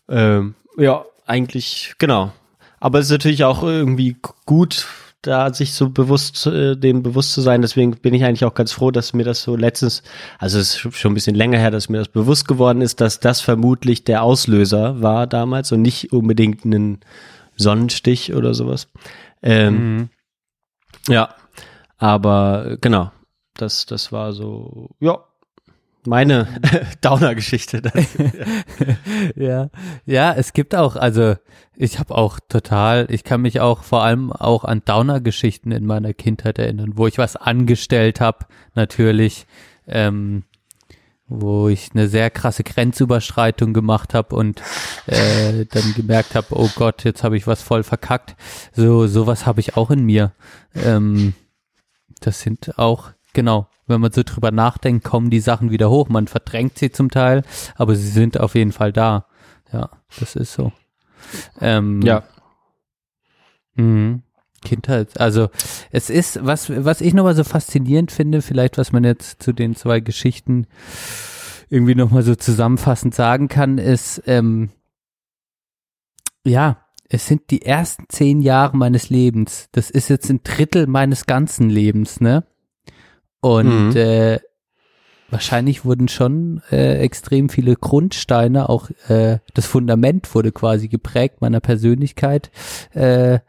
Ähm, 0.09 0.55
ja, 0.77 1.05
eigentlich, 1.25 1.93
genau. 1.97 2.31
Aber 2.79 2.99
es 2.99 3.05
ist 3.07 3.11
natürlich 3.11 3.43
auch 3.43 3.63
irgendwie 3.63 4.17
gut, 4.45 4.87
da 5.21 5.53
sich 5.53 5.73
so 5.73 5.89
bewusst, 5.89 6.45
äh, 6.47 6.75
dem 6.77 7.03
bewusst 7.03 7.33
zu 7.33 7.41
sein. 7.41 7.61
Deswegen 7.61 7.91
bin 7.91 8.13
ich 8.13 8.23
eigentlich 8.23 8.45
auch 8.45 8.53
ganz 8.53 8.71
froh, 8.71 8.91
dass 8.91 9.13
mir 9.13 9.25
das 9.25 9.41
so 9.41 9.55
letztens, 9.55 10.03
also 10.37 10.59
es 10.59 10.85
ist 10.85 10.97
schon 10.97 11.11
ein 11.11 11.15
bisschen 11.15 11.35
länger 11.35 11.57
her, 11.57 11.71
dass 11.71 11.89
mir 11.89 11.97
das 11.97 12.07
bewusst 12.07 12.47
geworden 12.47 12.81
ist, 12.81 13.01
dass 13.01 13.19
das 13.19 13.41
vermutlich 13.41 14.03
der 14.03 14.23
Auslöser 14.23 15.01
war 15.01 15.27
damals 15.27 15.71
und 15.71 15.81
nicht 15.81 16.13
unbedingt 16.13 16.63
ein 16.65 16.99
Sonnenstich 17.57 18.33
oder 18.33 18.53
sowas. 18.53 18.87
Ähm, 19.41 19.97
Mhm. 19.97 20.09
Ja, 21.07 21.35
aber 21.97 22.65
äh, 22.71 22.77
genau, 22.79 23.11
das, 23.55 23.85
das 23.85 24.11
war 24.11 24.33
so, 24.33 24.89
ja, 24.99 25.19
meine 26.05 26.47
Downer-Geschichte. 27.01 27.81
ja, 29.35 29.69
ja, 30.05 30.33
es 30.33 30.53
gibt 30.53 30.75
auch, 30.75 30.95
also 30.95 31.35
ich 31.75 31.99
habe 31.99 32.15
auch 32.15 32.39
total, 32.47 33.07
ich 33.09 33.23
kann 33.23 33.41
mich 33.41 33.59
auch 33.59 33.83
vor 33.83 34.03
allem 34.03 34.31
auch 34.31 34.63
an 34.63 34.81
Downer-Geschichten 34.83 35.71
in 35.71 35.85
meiner 35.85 36.13
Kindheit 36.13 36.59
erinnern, 36.59 36.93
wo 36.95 37.07
ich 37.07 37.17
was 37.17 37.35
angestellt 37.35 38.21
habe, 38.21 38.45
natürlich, 38.75 39.45
ähm, 39.87 40.43
wo 41.27 41.69
ich 41.69 41.91
eine 41.93 42.07
sehr 42.07 42.31
krasse 42.31 42.63
Grenzüberschreitung 42.63 43.73
gemacht 43.73 44.13
habe 44.13 44.35
und 44.35 44.61
äh, 45.05 45.65
dann 45.69 45.93
gemerkt 45.95 46.33
habe, 46.35 46.47
oh 46.51 46.69
Gott, 46.75 47.03
jetzt 47.03 47.23
habe 47.23 47.37
ich 47.37 47.45
was 47.45 47.61
voll 47.61 47.83
verkackt. 47.83 48.35
So 48.73 49.05
sowas 49.05 49.45
habe 49.45 49.59
ich 49.59 49.77
auch 49.77 49.91
in 49.91 50.03
mir. 50.03 50.33
Ähm, 50.75 51.33
das 52.19 52.41
sind 52.41 52.77
auch 52.79 53.11
genau, 53.39 53.69
wenn 53.87 54.01
man 54.01 54.11
so 54.11 54.21
drüber 54.21 54.51
nachdenkt, 54.51 55.05
kommen 55.05 55.29
die 55.29 55.39
Sachen 55.39 55.71
wieder 55.71 55.89
hoch. 55.89 56.09
Man 56.09 56.27
verdrängt 56.27 56.77
sie 56.77 56.91
zum 56.91 57.09
Teil, 57.09 57.43
aber 57.75 57.95
sie 57.95 58.09
sind 58.09 58.37
auf 58.37 58.53
jeden 58.53 58.73
Fall 58.73 58.91
da. 58.91 59.27
Ja, 59.71 59.89
das 60.19 60.35
ist 60.35 60.51
so. 60.51 60.73
Ähm, 61.61 62.01
Ja. 62.01 62.23
Mhm. 63.75 64.23
Kindheit, 64.61 65.17
also 65.21 65.47
es 65.89 66.09
ist, 66.09 66.45
was, 66.45 66.69
was 66.69 66.99
ich 66.99 67.13
nochmal 67.13 67.33
so 67.33 67.45
faszinierend 67.45 68.11
finde, 68.11 68.41
vielleicht 68.41 68.77
was 68.77 68.91
man 68.91 69.05
jetzt 69.05 69.41
zu 69.41 69.53
den 69.53 69.73
zwei 69.73 70.01
Geschichten 70.01 70.67
irgendwie 71.69 71.95
nochmal 71.95 72.23
so 72.23 72.35
zusammenfassend 72.35 73.15
sagen 73.15 73.47
kann, 73.47 73.77
ist, 73.77 74.21
ähm, 74.25 74.69
ja, 76.43 76.85
es 77.07 77.25
sind 77.25 77.51
die 77.51 77.61
ersten 77.61 78.03
zehn 78.09 78.41
Jahre 78.41 78.75
meines 78.75 79.09
Lebens. 79.09 79.69
Das 79.71 79.89
ist 79.89 80.09
jetzt 80.09 80.29
ein 80.29 80.41
Drittel 80.43 80.87
meines 80.87 81.25
ganzen 81.25 81.69
Lebens, 81.69 82.19
ne? 82.19 82.43
Und 83.41 83.89
Mhm. 83.89 83.95
äh, 83.95 84.39
wahrscheinlich 85.29 85.85
wurden 85.85 86.07
schon 86.07 86.61
äh, 86.71 86.99
extrem 86.99 87.49
viele 87.49 87.75
Grundsteine, 87.75 88.69
auch 88.69 88.89
äh, 89.07 89.39
das 89.53 89.65
Fundament 89.65 90.33
wurde 90.33 90.51
quasi 90.51 90.87
geprägt 90.87 91.41
meiner 91.41 91.59
Persönlichkeit, 91.59 92.51
äh, 92.93 93.35
äh, 93.35 93.39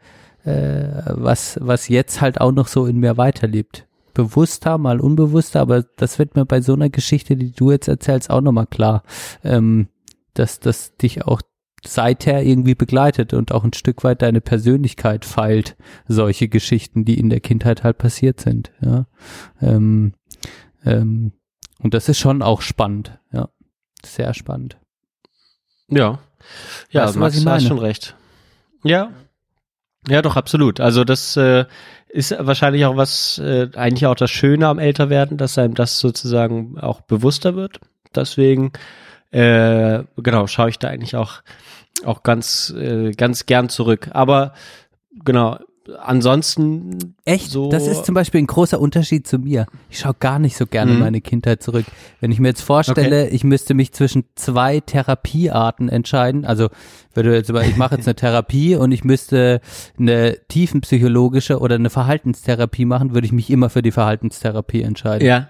was, 0.43 1.57
was 1.61 1.87
jetzt 1.87 2.21
halt 2.21 2.39
auch 2.39 2.51
noch 2.51 2.67
so 2.67 2.85
in 2.85 2.97
mir 2.97 3.17
weiterlebt. 3.17 3.87
Bewusster, 4.13 4.77
mal 4.77 4.99
unbewusster, 4.99 5.61
aber 5.61 5.83
das 5.97 6.19
wird 6.19 6.35
mir 6.35 6.45
bei 6.45 6.61
so 6.61 6.73
einer 6.73 6.89
Geschichte, 6.89 7.35
die 7.35 7.51
du 7.51 7.71
jetzt 7.71 7.87
erzählst, 7.87 8.29
auch 8.29 8.41
nochmal 8.41 8.67
klar, 8.67 9.03
ähm, 9.43 9.87
dass 10.33 10.59
das 10.59 10.97
dich 10.97 11.25
auch 11.25 11.41
seither 11.85 12.43
irgendwie 12.43 12.75
begleitet 12.75 13.33
und 13.33 13.51
auch 13.51 13.63
ein 13.63 13.73
Stück 13.73 14.03
weit 14.03 14.21
deine 14.21 14.41
Persönlichkeit 14.41 15.25
feilt, 15.25 15.75
solche 16.07 16.47
Geschichten, 16.47 17.05
die 17.05 17.19
in 17.19 17.29
der 17.29 17.39
Kindheit 17.39 17.83
halt 17.83 17.97
passiert 17.97 18.39
sind, 18.39 18.71
ja. 18.81 19.05
Ähm, 19.61 20.13
ähm, 20.85 21.33
und 21.79 21.93
das 21.93 22.09
ist 22.09 22.19
schon 22.19 22.41
auch 22.41 22.61
spannend, 22.61 23.19
ja. 23.31 23.49
Sehr 24.05 24.33
spannend. 24.33 24.77
Ja. 25.89 26.19
Ja, 26.89 27.03
Weißt 27.05 27.15
du, 27.15 27.19
was 27.19 27.33
Max, 27.33 27.37
ich 27.37 27.43
du 27.43 27.49
hast 27.49 27.55
meine? 27.63 27.67
schon 27.67 27.79
recht. 27.79 28.15
Ja. 28.83 29.11
Ja, 30.07 30.21
doch, 30.23 30.35
absolut. 30.35 30.79
Also 30.79 31.03
das 31.03 31.37
äh, 31.37 31.65
ist 32.09 32.35
wahrscheinlich 32.39 32.85
auch 32.85 32.97
was, 32.97 33.37
äh, 33.37 33.69
eigentlich 33.75 34.07
auch 34.07 34.15
das 34.15 34.31
Schöne 34.31 34.67
am 34.67 34.79
Älterwerden, 34.79 35.37
dass 35.37 35.57
einem 35.57 35.75
das 35.75 35.99
sozusagen 35.99 36.79
auch 36.79 37.01
bewusster 37.01 37.55
wird. 37.55 37.79
Deswegen, 38.15 38.71
äh, 39.31 40.03
genau, 40.17 40.47
schaue 40.47 40.69
ich 40.69 40.79
da 40.79 40.89
eigentlich 40.89 41.15
auch, 41.15 41.41
auch 42.05 42.23
ganz, 42.23 42.73
äh, 42.77 43.11
ganz 43.11 43.45
gern 43.45 43.69
zurück. 43.69 44.09
Aber 44.13 44.53
genau, 45.23 45.57
ansonsten 45.99 47.15
Echt? 47.25 47.49
so. 47.49 47.69
Das 47.69 47.87
ist 47.87 48.05
zum 48.05 48.13
Beispiel 48.15 48.41
ein 48.41 48.47
großer 48.47 48.79
Unterschied 48.79 49.27
zu 49.27 49.39
mir. 49.39 49.65
Ich 49.89 49.99
schaue 49.99 50.15
gar 50.19 50.39
nicht 50.39 50.55
so 50.55 50.65
gerne 50.65 50.93
Mhm. 50.93 50.99
meine 50.99 51.21
Kindheit 51.21 51.63
zurück. 51.63 51.85
Wenn 52.19 52.31
ich 52.31 52.39
mir 52.39 52.49
jetzt 52.49 52.61
vorstelle, 52.61 53.29
ich 53.29 53.43
müsste 53.43 53.73
mich 53.73 53.91
zwischen 53.91 54.25
zwei 54.35 54.79
Therapiearten 54.79 55.89
entscheiden, 55.89 56.45
also 56.45 56.69
würde 57.13 57.35
jetzt 57.35 57.49
aber, 57.49 57.63
ich 57.65 57.77
mache 57.77 57.95
jetzt 57.95 58.07
eine 58.07 58.15
Therapie 58.15 58.75
und 58.75 58.91
ich 58.91 59.03
müsste 59.03 59.59
eine 59.97 60.37
tiefenpsychologische 60.47 61.59
oder 61.59 61.75
eine 61.75 61.89
Verhaltenstherapie 61.89 62.85
machen, 62.85 63.13
würde 63.13 63.25
ich 63.25 63.33
mich 63.33 63.49
immer 63.49 63.69
für 63.69 63.81
die 63.81 63.91
Verhaltenstherapie 63.91 64.81
entscheiden. 64.83 65.27
Ja. 65.27 65.49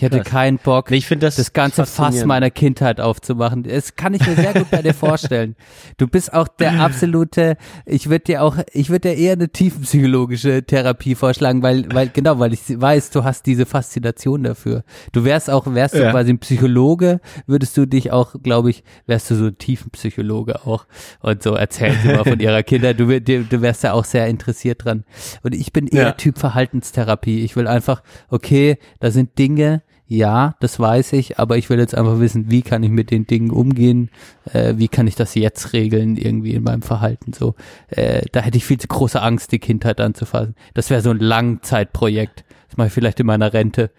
Ich 0.00 0.02
hätte 0.02 0.18
Krass. 0.20 0.28
keinen 0.30 0.58
Bock, 0.58 0.92
Ich 0.92 1.08
finde 1.08 1.26
das, 1.26 1.34
das 1.34 1.52
ganze 1.52 1.84
Fass 1.84 2.24
meiner 2.24 2.50
Kindheit 2.52 3.00
aufzumachen. 3.00 3.64
Das 3.64 3.96
kann 3.96 4.14
ich 4.14 4.24
mir 4.24 4.36
sehr 4.36 4.54
gut 4.54 4.70
bei 4.70 4.80
dir 4.80 4.94
vorstellen. 4.94 5.56
Du 5.96 6.06
bist 6.06 6.32
auch 6.32 6.46
der 6.46 6.78
absolute, 6.80 7.56
ich 7.84 8.08
würde 8.08 8.20
dir 8.26 8.44
auch, 8.44 8.58
ich 8.72 8.90
würde 8.90 9.08
dir 9.08 9.16
eher 9.16 9.32
eine 9.32 9.48
tiefenpsychologische 9.48 10.62
Therapie 10.62 11.16
vorschlagen, 11.16 11.62
weil, 11.62 11.92
weil, 11.92 12.10
genau, 12.10 12.38
weil 12.38 12.52
ich 12.52 12.60
weiß, 12.80 13.10
du 13.10 13.24
hast 13.24 13.46
diese 13.46 13.66
Faszination 13.66 14.44
dafür. 14.44 14.84
Du 15.10 15.24
wärst 15.24 15.50
auch, 15.50 15.66
wärst 15.66 15.94
du 15.96 16.02
Ja. 16.02 16.12
quasi 16.12 16.30
ein 16.30 16.38
Psychologe, 16.38 17.20
würdest 17.48 17.76
du 17.76 17.84
dich 17.84 18.12
auch, 18.12 18.36
glaube 18.40 18.70
ich, 18.70 18.84
wärst 19.06 19.28
du 19.32 19.34
so 19.34 19.46
ein 19.46 19.58
Tiefenpsychologe 19.58 20.64
auch 20.64 20.86
und 21.22 21.42
so 21.42 21.54
erzählen 21.54 21.96
sie 22.04 22.08
mal 22.12 22.22
von 22.22 22.38
ihrer 22.38 22.62
Kindheit. 22.62 23.00
Du, 23.00 23.08
wär- 23.08 23.18
du, 23.20 23.42
du 23.42 23.62
wärst 23.62 23.82
ja 23.82 23.94
auch 23.94 24.04
sehr 24.04 24.28
interessiert 24.28 24.84
dran. 24.84 25.02
Und 25.42 25.56
ich 25.56 25.72
bin 25.72 25.88
eher 25.88 26.02
Ja. 26.02 26.12
Typ 26.12 26.38
Verhaltenstherapie. 26.38 27.40
Ich 27.40 27.56
will 27.56 27.66
einfach, 27.66 28.04
okay, 28.28 28.78
da 29.00 29.10
sind 29.10 29.36
Dinge, 29.38 29.82
Ja, 30.10 30.54
das 30.60 30.80
weiß 30.80 31.12
ich, 31.12 31.38
aber 31.38 31.58
ich 31.58 31.68
will 31.68 31.78
jetzt 31.78 31.94
einfach 31.94 32.18
wissen, 32.18 32.50
wie 32.50 32.62
kann 32.62 32.82
ich 32.82 32.88
mit 32.88 33.10
den 33.10 33.26
Dingen 33.26 33.50
umgehen, 33.50 34.08
äh, 34.52 34.72
wie 34.78 34.88
kann 34.88 35.06
ich 35.06 35.16
das 35.16 35.34
jetzt 35.34 35.74
regeln, 35.74 36.16
irgendwie 36.16 36.54
in 36.54 36.62
meinem 36.62 36.80
Verhalten 36.80 37.34
so. 37.34 37.54
Äh, 37.88 38.22
da 38.32 38.40
hätte 38.40 38.56
ich 38.56 38.64
viel 38.64 38.78
zu 38.78 38.88
große 38.88 39.20
Angst, 39.20 39.52
die 39.52 39.58
Kindheit 39.58 40.00
anzufassen. 40.00 40.54
Das 40.72 40.88
wäre 40.88 41.02
so 41.02 41.10
ein 41.10 41.18
Langzeitprojekt. 41.18 42.44
Das 42.68 42.78
mache 42.78 42.86
ich 42.86 42.92
vielleicht 42.94 43.20
in 43.20 43.26
meiner 43.26 43.52
Rente. 43.52 43.90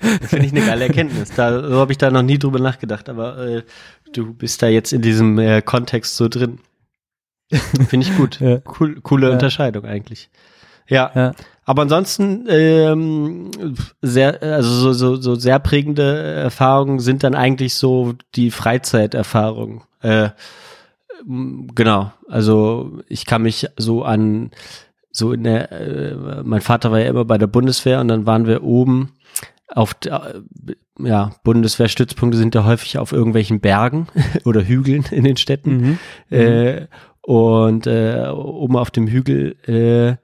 Finde 0.00 0.46
ich 0.46 0.52
eine 0.52 0.64
geile 0.66 0.86
Erkenntnis. 0.86 1.30
Da 1.30 1.62
so 1.68 1.76
habe 1.76 1.92
ich 1.92 1.98
da 1.98 2.10
noch 2.10 2.22
nie 2.22 2.38
drüber 2.38 2.58
nachgedacht, 2.58 3.08
aber 3.08 3.38
äh, 3.38 3.62
du 4.12 4.34
bist 4.34 4.62
da 4.62 4.66
jetzt 4.66 4.92
in 4.92 5.02
diesem 5.02 5.38
äh, 5.38 5.62
Kontext 5.62 6.16
so 6.16 6.28
drin. 6.28 6.58
Finde 7.88 8.06
ich 8.06 8.16
gut. 8.16 8.40
Ja. 8.40 8.60
Cool, 8.78 9.00
coole 9.00 9.28
Ja. 9.28 9.32
Unterscheidung 9.32 9.84
eigentlich. 9.84 10.28
Ja. 10.88 11.10
Ja. 11.14 11.32
Aber 11.64 11.82
ansonsten 11.82 12.46
ähm, 12.48 13.50
sehr, 14.00 14.42
also 14.42 14.70
so, 14.70 14.92
so, 14.94 15.16
so 15.16 15.34
sehr 15.34 15.58
prägende 15.58 16.16
Erfahrungen 16.16 16.98
sind 16.98 17.22
dann 17.24 17.34
eigentlich 17.34 17.74
so 17.74 18.14
die 18.34 18.50
Freizeiterfahrungen. 18.50 19.82
Äh, 20.00 20.30
genau. 21.74 22.12
Also 22.28 23.00
ich 23.08 23.26
kann 23.26 23.42
mich 23.42 23.66
so 23.76 24.02
an 24.02 24.50
so 25.10 25.32
in 25.32 25.44
der, 25.44 25.72
äh, 25.72 26.42
mein 26.44 26.60
Vater 26.60 26.90
war 26.92 27.00
ja 27.00 27.08
immer 27.08 27.24
bei 27.24 27.38
der 27.38 27.46
Bundeswehr 27.48 28.00
und 28.00 28.08
dann 28.08 28.24
waren 28.26 28.46
wir 28.46 28.62
oben 28.62 29.12
auf, 29.68 29.94
der- 29.94 30.42
ja, 31.00 31.32
Bundeswehrstützpunkte 31.44 32.38
sind 32.38 32.54
ja 32.54 32.64
häufig 32.64 32.98
auf 32.98 33.12
irgendwelchen 33.12 33.60
Bergen 33.60 34.06
oder 34.44 34.62
Hügeln 34.66 35.04
in 35.10 35.24
den 35.24 35.36
Städten. 35.36 35.98
Äh, 36.30 36.86
und 37.20 37.86
äh, 37.86 38.28
oben 38.32 38.76
auf 38.76 38.90
dem 38.90 39.06
Hügel 39.06 39.56
äh, 39.66 40.16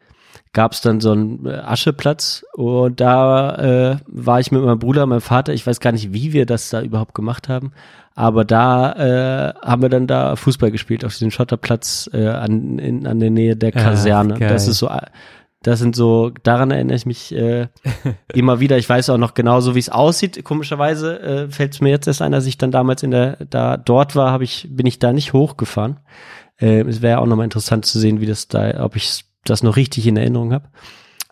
gab 0.55 0.73
es 0.73 0.81
dann 0.81 1.01
so 1.01 1.13
einen 1.13 1.45
äh, 1.45 1.51
Ascheplatz 1.51 2.45
und 2.55 3.01
da 3.01 3.57
äh, 3.93 3.97
war 4.07 4.41
ich 4.41 4.51
mit 4.51 4.63
meinem 4.63 4.79
Bruder, 4.79 5.05
meinem 5.05 5.21
Vater, 5.21 5.53
ich 5.53 5.67
weiß 5.67 5.81
gar 5.81 5.93
nicht, 5.93 6.15
wie 6.15 6.33
wir 6.33 6.47
das 6.47 6.71
da 6.71 6.81
überhaupt 6.81 7.15
gemacht 7.15 7.49
haben, 7.51 7.73
aber 8.15 8.45
da 8.45 8.93
äh, 8.93 9.55
haben 9.63 9.83
wir 9.83 9.89
dann 9.91 10.07
da 10.07 10.37
Fußball 10.37 10.71
gespielt 10.71 11.05
auf 11.05 11.13
diesem 11.13 11.31
Schotterplatz 11.31 12.09
äh, 12.15 12.29
an, 12.29 12.79
in, 12.79 13.07
an 13.07 13.21
der 13.21 13.31
Nähe 13.31 13.57
der 13.57 13.71
Ah, 13.77 13.81
Kaserne. 13.83 14.35
geil. 14.39 14.49
das 14.49 14.69
ist 14.69 14.79
so, 14.79 14.89
äh, 14.89 15.01
das 15.63 15.79
sind 15.81 15.97
so, 15.97 16.31
daran 16.43 16.71
erinnere 16.71 16.97
ich 16.97 17.07
mich 17.07 17.35
äh, 17.35 17.69
immer 18.35 18.61
wieder. 18.61 18.77
Ich 18.79 18.89
weiß 18.89 19.11
auch 19.11 19.19
noch 19.19 19.33
genauso, 19.35 19.75
wie 19.75 19.79
es 19.81 19.89
aussieht. 19.89 20.45
Komischerweise 20.45 21.21
äh, 21.21 21.49
fällt 21.49 21.73
es 21.75 21.81
mir 21.81 21.89
jetzt 21.89 22.07
erst 22.07 22.21
ein, 22.23 22.35
als 22.35 22.47
ich 22.47 22.59
dann 22.59 22.71
damals 22.71 23.03
in 23.03 23.11
der, 23.11 23.39
da 23.49 23.77
dort 23.79 24.15
war, 24.15 24.31
habe 24.31 24.45
ich, 24.45 24.69
bin 24.71 24.85
ich 24.87 24.99
da 24.99 25.13
nicht 25.13 25.33
hochgefahren. 25.33 26.01
Äh, 26.61 26.83
es 26.83 27.01
wäre 27.03 27.19
auch 27.19 27.27
nochmal 27.27 27.45
interessant 27.45 27.87
zu 27.87 27.99
sehen, 27.99 28.21
wie 28.21 28.27
das 28.27 28.47
da, 28.47 28.85
ob 28.85 28.95
ich 28.95 29.25
das 29.45 29.62
noch 29.62 29.77
richtig 29.77 30.07
in 30.07 30.16
Erinnerung 30.16 30.53
habe. 30.53 30.69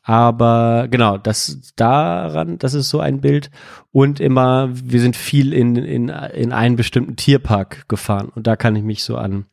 Aber 0.04 0.88
genau, 0.90 1.16
das 1.16 1.72
daran, 1.76 2.58
das 2.58 2.74
ist 2.74 2.88
so 2.88 2.98
ein 3.00 3.20
Bild. 3.20 3.50
Und 3.92 4.18
immer, 4.18 4.68
wir 4.72 5.00
sind 5.00 5.14
viel 5.16 5.52
in, 5.52 5.76
in, 5.76 6.08
in 6.08 6.52
einen 6.52 6.76
bestimmten 6.76 7.16
Tierpark 7.16 7.88
gefahren. 7.88 8.28
Und 8.34 8.46
da 8.46 8.56
kann 8.56 8.74
ich 8.74 8.82
mich 8.82 9.04
so 9.04 9.16
an 9.16 9.46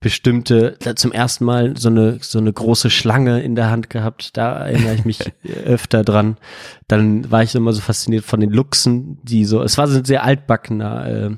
bestimmte, 0.00 0.78
zum 0.94 1.12
ersten 1.12 1.44
Mal 1.44 1.76
so 1.76 1.88
eine, 1.88 2.18
so 2.20 2.38
eine 2.38 2.52
große 2.52 2.90
Schlange 2.90 3.42
in 3.42 3.54
der 3.54 3.70
Hand 3.70 3.90
gehabt. 3.90 4.36
Da 4.36 4.66
erinnere 4.66 4.94
ich 4.94 5.04
mich 5.04 5.20
öfter 5.66 6.04
dran. 6.04 6.36
Dann 6.88 7.30
war 7.30 7.42
ich 7.42 7.54
immer 7.54 7.72
so 7.72 7.80
fasziniert 7.80 8.24
von 8.24 8.40
den 8.40 8.50
Luchsen, 8.50 9.18
die 9.24 9.44
so, 9.44 9.62
es 9.62 9.76
war 9.76 9.88
so 9.88 9.98
ein 9.98 10.04
sehr 10.04 10.24
altbackener, 10.24 11.06
äh, 11.06 11.30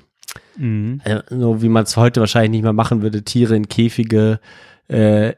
Mhm. 0.58 1.00
äh, 1.04 1.20
so 1.30 1.62
wie 1.62 1.68
man 1.68 1.84
es 1.84 1.96
heute 1.96 2.18
wahrscheinlich 2.20 2.50
nicht 2.50 2.62
mehr 2.64 2.72
machen 2.72 3.00
würde, 3.00 3.22
Tiere 3.22 3.54
in 3.54 3.68
Käfige, 3.68 4.40
äh, 4.88 5.34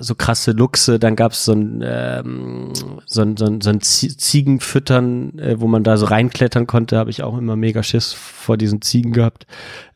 so, 0.00 0.14
krasse 0.14 0.52
Luchse, 0.52 0.98
dann 0.98 1.16
gab 1.16 1.32
es 1.32 1.44
so 1.44 1.52
ein, 1.52 1.82
ähm, 1.84 2.72
so 3.04 3.22
ein, 3.22 3.36
so 3.36 3.44
ein, 3.44 3.60
so 3.60 3.70
ein 3.70 3.80
Zie- 3.80 4.16
Ziegenfüttern, 4.16 5.38
äh, 5.38 5.60
wo 5.60 5.66
man 5.66 5.84
da 5.84 5.96
so 5.96 6.06
reinklettern 6.06 6.66
konnte, 6.66 6.96
habe 6.96 7.10
ich 7.10 7.22
auch 7.22 7.36
immer 7.36 7.56
mega 7.56 7.82
Schiss 7.82 8.12
vor 8.14 8.56
diesen 8.56 8.80
Ziegen 8.80 9.12
gehabt. 9.12 9.46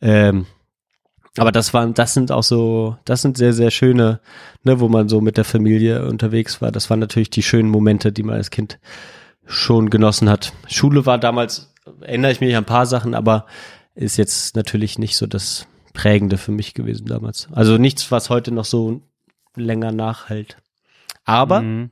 Ähm, 0.01 0.45
aber 1.37 1.51
das 1.51 1.73
waren, 1.73 1.93
das 1.93 2.13
sind 2.13 2.31
auch 2.31 2.43
so, 2.43 2.97
das 3.05 3.21
sind 3.21 3.37
sehr, 3.37 3.53
sehr 3.53 3.71
schöne, 3.71 4.19
ne, 4.63 4.79
wo 4.79 4.87
man 4.87 5.09
so 5.09 5.21
mit 5.21 5.37
der 5.37 5.45
Familie 5.45 6.05
unterwegs 6.05 6.61
war. 6.61 6.71
Das 6.71 6.89
waren 6.89 6.99
natürlich 6.99 7.29
die 7.29 7.43
schönen 7.43 7.69
Momente, 7.69 8.11
die 8.11 8.23
man 8.23 8.35
als 8.35 8.51
Kind 8.51 8.79
schon 9.45 9.89
genossen 9.89 10.29
hat. 10.29 10.53
Schule 10.67 11.05
war 11.05 11.17
damals, 11.17 11.73
erinnere 12.01 12.33
ich 12.33 12.41
mich 12.41 12.55
an 12.55 12.63
ein 12.63 12.65
paar 12.65 12.85
Sachen, 12.85 13.15
aber 13.15 13.45
ist 13.95 14.17
jetzt 14.17 14.55
natürlich 14.55 14.99
nicht 14.99 15.17
so 15.17 15.25
das 15.25 15.67
Prägende 15.93 16.37
für 16.37 16.51
mich 16.51 16.73
gewesen 16.73 17.05
damals. 17.05 17.47
Also 17.51 17.77
nichts, 17.77 18.11
was 18.11 18.29
heute 18.29 18.51
noch 18.51 18.65
so 18.65 19.01
länger 19.55 19.91
nachhält. 19.91 20.57
Aber 21.25 21.61
Mhm. 21.61 21.89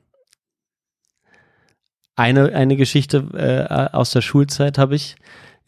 eine, 2.16 2.52
eine 2.54 2.76
Geschichte 2.76 3.26
äh, 3.34 3.94
aus 3.94 4.10
der 4.10 4.20
Schulzeit 4.22 4.78
habe 4.78 4.94
ich. 4.96 5.16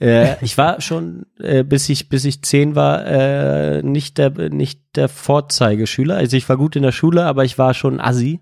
Äh, 0.00 0.36
ich 0.44 0.58
war 0.58 0.80
schon, 0.80 1.26
äh, 1.40 1.62
bis 1.64 1.88
ich 1.88 2.08
bis 2.08 2.24
ich 2.24 2.42
zehn 2.42 2.74
war, 2.74 3.06
äh, 3.06 3.82
nicht 3.82 4.18
der 4.18 4.30
nicht 4.50 4.80
der 4.96 5.08
Vorzeigeschüler. 5.08 6.16
Also 6.16 6.36
ich 6.36 6.48
war 6.48 6.56
gut 6.56 6.76
in 6.76 6.82
der 6.82 6.92
Schule, 6.92 7.24
aber 7.24 7.44
ich 7.44 7.58
war 7.58 7.74
schon 7.74 8.00
Assi, 8.00 8.40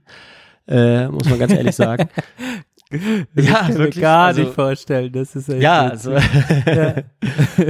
äh, 0.66 1.08
muss 1.08 1.28
man 1.28 1.38
ganz 1.38 1.52
ehrlich 1.52 1.76
sagen. 1.76 2.08
Das 2.90 3.46
ja, 3.46 3.54
kann 3.54 3.70
ich 3.70 3.78
wirklich. 3.78 3.96
mir 3.96 4.02
gar 4.02 4.26
also, 4.26 4.40
nicht 4.42 4.54
vorstellen. 4.54 5.12
Das 5.12 5.36
ist 5.36 5.48
ja, 5.48 5.88
also, 5.88 6.12
Ja. 6.66 6.94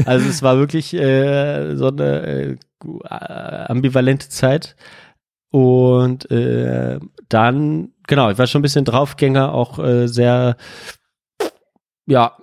also 0.06 0.28
es 0.28 0.42
war 0.42 0.56
wirklich 0.56 0.94
äh, 0.94 1.76
so 1.76 1.88
eine 1.88 2.56
äh, 3.04 3.64
ambivalente 3.68 4.30
Zeit. 4.30 4.76
Und 5.50 6.30
äh, 6.30 7.00
dann, 7.28 7.92
genau, 8.06 8.30
ich 8.30 8.38
war 8.38 8.46
schon 8.46 8.60
ein 8.60 8.62
bisschen 8.62 8.84
Draufgänger, 8.84 9.52
auch 9.52 9.78
äh, 9.78 10.06
sehr, 10.06 10.56
ja, 12.06 12.36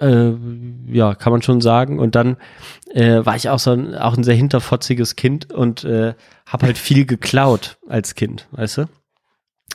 äh, 0.00 0.32
ja, 0.86 1.14
kann 1.14 1.32
man 1.32 1.42
schon 1.42 1.60
sagen. 1.60 1.98
Und 1.98 2.14
dann 2.14 2.36
äh, 2.92 3.24
war 3.24 3.36
ich 3.36 3.48
auch 3.48 3.58
so 3.58 3.72
ein, 3.72 3.94
auch 3.94 4.16
ein 4.16 4.24
sehr 4.24 4.34
hinterfotziges 4.34 5.14
Kind 5.14 5.52
und 5.52 5.84
äh, 5.84 6.14
habe 6.46 6.66
halt 6.66 6.78
viel 6.78 7.06
geklaut 7.06 7.78
als 7.86 8.14
Kind, 8.14 8.48
weißt 8.52 8.78
du? 8.78 8.86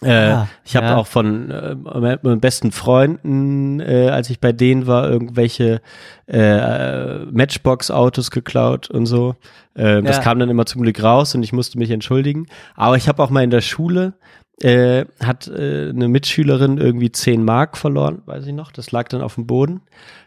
Äh, 0.02 0.12
Ah, 0.12 0.48
ich 0.66 0.76
habe 0.76 0.88
ja. 0.88 0.96
auch 0.98 1.08
von 1.08 1.50
äh, 1.50 1.76
me- 1.76 2.20
meinen 2.22 2.40
besten 2.42 2.72
Freunden, 2.72 3.80
äh, 3.80 4.10
als 4.10 4.30
ich 4.30 4.40
bei 4.42 4.52
denen 4.52 4.88
war, 4.88 5.10
irgendwelche 5.10 5.82
äh, 6.28 7.20
Matchbox-Autos 7.26 8.32
geklaut 8.32 8.90
und 8.90 9.06
so. 9.06 9.36
Äh, 9.74 10.02
Das 10.04 10.18
Ja. 10.18 10.22
kam 10.24 10.40
dann 10.40 10.50
immer 10.50 10.66
zum 10.66 10.82
Glück 10.82 11.02
raus 11.02 11.34
und 11.36 11.44
ich 11.44 11.54
musste 11.54 11.78
mich 11.78 11.92
entschuldigen. 11.92 12.48
Aber 12.76 12.98
ich 12.98 13.08
habe 13.08 13.24
auch 13.24 13.30
mal 13.30 13.44
in 13.44 13.52
der 13.52 13.62
Schule 13.62 14.14
äh, 14.62 15.04
hat 15.22 15.48
äh, 15.50 15.90
eine 15.90 16.08
Mitschülerin 16.08 16.78
irgendwie 16.78 17.12
10 17.12 17.44
Mark 17.44 17.78
verloren, 17.78 18.22
weiß 18.26 18.46
ich 18.48 18.54
noch. 18.54 18.72
Das 18.72 18.92
lag 18.94 19.08
dann 19.10 19.22
auf 19.22 19.36
dem 19.36 19.48
Boden 19.48 19.82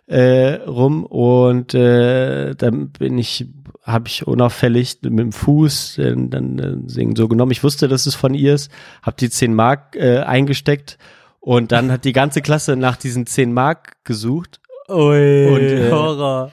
äh, 0.07 0.55
rum 0.67 1.05
und 1.05 1.73
äh, 1.75 2.55
dann 2.55 2.91
bin 2.91 3.17
ich, 3.17 3.47
habe 3.89 4.09
ich 4.09 4.27
unauffällig 4.27 4.99
mit 5.03 5.19
dem 5.19 5.33
Fuß 5.33 5.99
äh, 5.99 6.15
dann 6.17 6.59
äh, 6.59 6.77
singen 6.89 7.17
so 7.17 7.27
genommen. 7.27 7.53
Ich 7.53 7.65
wusste, 7.65 7.89
dass 7.89 8.07
es 8.07 8.15
von 8.15 8.35
ihr 8.35 8.55
ist, 8.55 8.71
habe 9.03 9.17
die 9.19 9.31
10 9.31 9.55
Mark 9.55 9.97
äh, 9.97 10.19
eingesteckt 10.19 10.99
und 11.41 11.73
dann 11.73 11.91
hat 11.91 12.05
die 12.05 12.13
ganze 12.13 12.43
Klasse 12.43 12.77
nach 12.77 12.97
diesen 12.97 13.27
10 13.27 13.53
Mark 13.53 13.97
gesucht. 14.05 14.61
Ui, 14.89 15.47
Und, 15.47 15.61
äh, 15.61 15.91
Horror. 15.91 16.53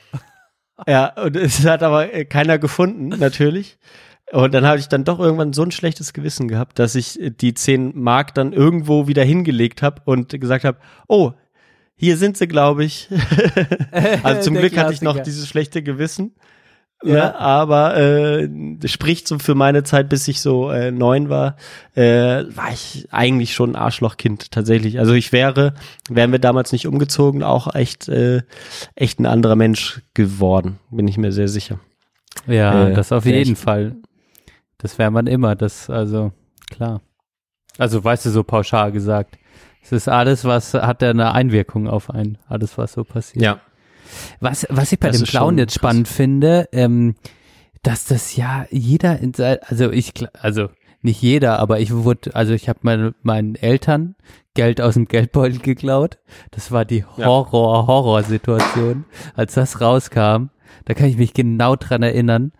Ja, 0.88 1.14
und 1.22 1.36
es 1.36 1.66
hat 1.66 1.84
aber 1.84 2.14
äh, 2.14 2.26
keiner 2.26 2.57
gefunden, 2.57 3.10
natürlich. 3.10 3.78
Und 4.32 4.53
dann 4.53 4.66
habe 4.66 4.80
ich 4.80 4.88
dann 4.88 5.03
doch 5.03 5.20
irgendwann 5.20 5.53
so 5.53 5.64
ein 5.64 5.72
schlechtes 5.72 6.14
Gewissen 6.14 6.48
gehabt, 6.48 6.80
dass 6.80 6.95
ich 6.95 7.20
die 7.22 7.53
10 7.53 7.91
Mark 7.95 8.34
dann 8.34 8.53
irgendwo 8.53 9.07
wieder 9.07 9.24
hingelegt 9.24 9.82
habe 9.82 10.02
und 10.06 10.30
gesagt 10.40 10.66
habe, 10.66 10.80
oh, 11.07 11.32
hier 11.95 12.18
sind 12.18 12.36
sie, 12.38 12.48
glaube 12.48 12.84
ich. 12.84 13.10
also 14.24 14.41
zum 14.49 14.56
Glück 14.56 14.78
hatte 14.78 14.94
ich 14.94 15.02
noch 15.02 15.20
dieses 15.20 15.48
schlechte 15.48 15.84
Gewissen. 15.84 16.36
Ja. 17.06 17.15
Ja, 17.15 17.36
aber 17.36 17.95
äh, 17.98 18.49
spricht 18.86 19.27
so 19.27 19.40
für 19.40 19.56
meine 19.56 19.84
Zeit, 19.84 20.10
bis 20.10 20.27
ich 20.27 20.41
so 20.41 20.72
äh, 20.72 20.91
neun 20.91 21.30
war, 21.30 21.56
äh, 21.94 22.44
war 22.56 22.72
ich 22.73 23.07
eigentlich 23.11 23.53
schon 23.53 23.72
ein 23.72 23.76
Arschlochkind 23.76 24.52
tatsächlich. 24.52 24.99
Also 24.99 25.14
ich 25.14 25.32
wäre, 25.32 25.73
wären 26.10 26.32
wir 26.32 26.40
damals 26.40 26.72
nicht 26.72 26.88
umgezogen, 26.88 27.44
auch 27.44 27.73
echt, 27.76 28.07
äh, 28.10 28.41
echt 28.95 29.19
ein 29.19 29.26
anderer 29.26 29.56
Mensch 29.56 30.02
geworden, 30.14 30.80
bin 30.90 31.07
ich 31.07 31.18
mir 31.18 31.32
sehr 31.32 31.48
sicher. 31.48 31.80
Ja, 32.48 32.90
Äh, 32.90 32.94
das 32.94 33.11
auf 33.11 33.26
jeden 33.26 33.56
Fall. 33.56 33.95
Das 34.77 34.98
wäre 34.98 35.11
man 35.11 35.27
immer, 35.27 35.56
das, 35.56 35.90
also, 35.90 36.32
klar. 36.69 37.02
Also, 37.77 38.03
weißt 38.03 38.26
du, 38.26 38.30
so 38.30 38.44
pauschal 38.44 38.91
gesagt. 38.91 39.38
Es 39.82 39.91
ist 39.91 40.07
alles, 40.10 40.45
was 40.45 40.73
hat 40.73 41.02
ja 41.02 41.11
eine 41.11 41.34
Einwirkung 41.34 41.88
auf 41.88 42.10
einen, 42.10 42.38
alles, 42.48 42.77
was 42.77 42.94
so 42.94 43.03
passiert. 43.03 43.44
Ja. 43.44 43.60
Was, 44.40 44.65
was 44.69 44.91
ich 44.91 44.99
bei 44.99 45.10
Das 45.10 45.18
dem 45.18 45.26
Clown 45.26 45.57
jetzt 45.57 45.72
krass. 45.73 45.76
spannend 45.76 46.07
finde, 46.07 46.68
ähm, 46.72 47.15
dass 47.84 48.06
das 48.06 48.36
ja 48.36 48.65
jeder 48.72 49.19
in 49.19 49.34
sein, 49.34 49.57
also 49.68 49.91
ich, 49.91 50.14
also 50.40 50.69
nicht 51.02 51.22
jeder, 51.22 51.60
aber 51.60 51.80
ich 51.80 51.94
wurde, 51.94 52.36
also 52.36 52.53
ich 52.53 52.68
habe 52.68 52.80
meine, 52.82 53.14
meinen 53.22 53.56
Eltern 53.56 54.15
Geld 54.56 54.80
aus 54.82 54.94
dem 54.95 55.06
Geldbeutel 55.07 55.60
geklaut. 55.60 56.18
Das 56.52 56.72
war 56.72 56.86
die 56.86 57.03
Ja. 57.18 57.26
Horror-Horror-Situation, 57.26 59.06
als 59.36 59.53
das 59.56 59.82
rauskam. 59.82 60.49
Da 60.86 60.94
kann 60.94 61.07
ich 61.07 61.18
mich 61.18 61.34
genau 61.34 61.76
dran 61.76 62.03
erinnern. 62.03 62.52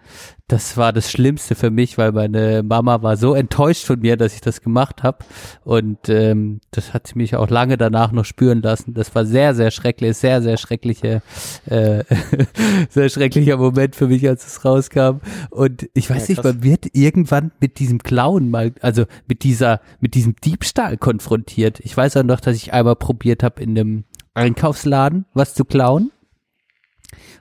Das 0.48 0.78
war 0.78 0.94
das 0.94 1.12
Schlimmste 1.12 1.56
für 1.56 1.72
mich, 1.72 1.98
weil 1.98 2.12
meine 2.12 2.64
Mama 2.64 3.02
war 3.02 3.18
so 3.18 3.34
enttäuscht 3.34 3.86
von 3.86 4.00
mir, 4.00 4.18
dass 4.18 4.34
ich 4.36 4.42
das 4.42 4.62
gemacht 4.62 5.04
habe. 5.04 5.20
Und 5.64 6.10
ähm, 6.10 6.60
das 6.72 6.94
hat 6.94 7.08
sie 7.08 7.18
mich 7.18 7.36
auch 7.36 7.50
lange 7.50 7.78
danach 7.78 8.12
noch 8.12 8.26
spüren 8.26 8.62
lassen. 8.62 8.94
Das 8.94 9.14
war 9.16 9.26
sehr, 9.26 9.56
sehr 9.56 9.72
schrecklich, 9.72 10.18
sehr, 10.18 10.42
sehr 10.42 10.58
schreckliche, 10.58 11.22
äh, 11.66 12.04
sehr 12.90 13.10
schrecklicher 13.10 13.58
Moment 13.58 13.96
für 13.96 14.08
mich, 14.08 14.28
als 14.28 14.46
es 14.46 14.66
rauskam. 14.66 15.20
Und 15.52 15.88
ich 15.94 16.10
weiß 16.10 16.28
Ja, 16.28 16.34
nicht, 16.34 16.44
man 16.44 16.64
wird 16.64 16.88
irgendwann 16.94 17.52
mit 17.60 17.80
diesem 17.80 18.00
Klauen 18.00 18.50
mal, 18.50 18.74
also 18.82 19.06
mit 19.28 19.44
dieser, 19.44 19.82
mit 20.00 20.16
diesem 20.16 20.36
Diebstahl 20.36 20.98
konfrontiert. 20.98 21.80
Ich 21.82 21.96
weiß 21.96 22.18
auch 22.18 22.24
noch, 22.24 22.40
dass 22.40 22.56
ich 22.56 22.74
einmal 22.74 22.96
probiert 22.96 23.44
habe, 23.44 23.62
in 23.62 23.72
einem 23.72 24.04
Einkaufsladen 24.36 25.26
was 25.34 25.56
zu 25.56 25.66
klauen. 25.66 26.12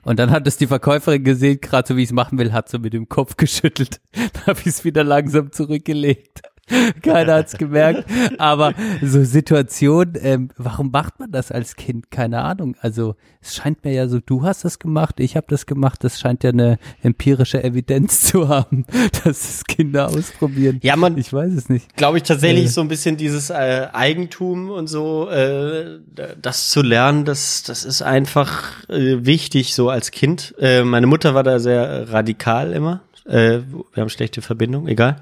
Und 0.05 0.19
dann 0.19 0.29
hat 0.29 0.45
es 0.45 0.57
die 0.57 0.67
Verkäuferin 0.67 1.23
gesehen, 1.23 1.59
gerade 1.59 1.87
so 1.87 1.97
wie 1.97 2.03
ich 2.03 2.09
es 2.09 2.13
machen 2.13 2.37
will, 2.37 2.53
hat 2.53 2.69
so 2.69 2.77
mit 2.77 2.93
dem 2.93 3.09
Kopf 3.09 3.37
geschüttelt. 3.37 3.99
Dann 4.13 4.45
habe 4.45 4.59
ich 4.59 4.67
es 4.67 4.85
wieder 4.85 5.03
langsam 5.03 5.51
zurückgelegt. 5.51 6.43
Keiner 7.01 7.35
hat's 7.35 7.57
gemerkt. 7.57 8.05
Aber 8.37 8.73
so 9.03 9.23
Situation, 9.23 10.13
ähm, 10.21 10.49
warum 10.57 10.91
macht 10.91 11.19
man 11.19 11.31
das 11.31 11.51
als 11.51 11.75
Kind? 11.75 12.09
Keine 12.11 12.41
Ahnung. 12.41 12.75
Also 12.81 13.15
es 13.41 13.55
scheint 13.55 13.83
mir 13.83 13.93
ja 13.93 14.07
so, 14.07 14.19
du 14.19 14.43
hast 14.43 14.65
das 14.65 14.79
gemacht, 14.79 15.19
ich 15.19 15.35
habe 15.35 15.45
das 15.49 15.65
gemacht. 15.65 16.03
Das 16.03 16.19
scheint 16.19 16.43
ja 16.43 16.49
eine 16.49 16.77
empirische 17.03 17.63
Evidenz 17.63 18.21
zu 18.21 18.47
haben, 18.49 18.85
dass 19.23 19.47
es 19.49 19.63
Kinder 19.65 20.07
ausprobieren. 20.07 20.79
Ja, 20.81 20.95
man, 20.95 21.17
ich 21.17 21.31
weiß 21.31 21.53
es 21.53 21.69
nicht. 21.69 21.95
glaube 21.95 22.17
ich 22.17 22.23
tatsächlich 22.23 22.65
Äh. 22.65 22.69
so 22.69 22.81
ein 22.81 22.87
bisschen 22.87 23.17
dieses 23.17 23.49
äh, 23.51 23.87
Eigentum 23.93 24.69
und 24.71 24.87
so, 24.87 25.29
äh, 25.29 25.99
das 26.41 26.69
zu 26.69 26.81
lernen, 26.81 27.25
das, 27.25 27.63
das 27.63 27.83
ist 27.85 28.01
einfach 28.01 28.87
äh, 28.89 29.25
wichtig 29.25 29.75
so 29.75 29.89
als 29.89 30.11
Kind. 30.11 30.55
Äh, 30.59 30.83
meine 30.83 31.07
Mutter 31.07 31.35
war 31.35 31.43
da 31.43 31.59
sehr 31.59 32.11
radikal 32.11 32.73
immer. 32.73 33.01
Äh, 33.25 33.59
wir 33.93 34.01
haben 34.01 34.09
schlechte 34.09 34.41
Verbindung, 34.41 34.87
egal. 34.87 35.17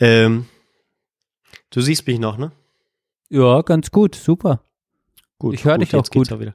Ähm, 0.00 0.46
du 1.74 1.80
siehst 1.80 2.06
mich 2.06 2.18
noch, 2.18 2.38
ne? 2.38 2.52
Ja, 3.30 3.62
ganz 3.62 3.90
gut, 3.90 4.14
super. 4.14 4.60
Gut, 5.38 5.54
Ich 5.54 5.64
höre 5.64 5.78
dich 5.78 5.94
auch 5.94 6.08
gut. 6.08 6.32
auch 6.32 6.40
wieder. 6.40 6.54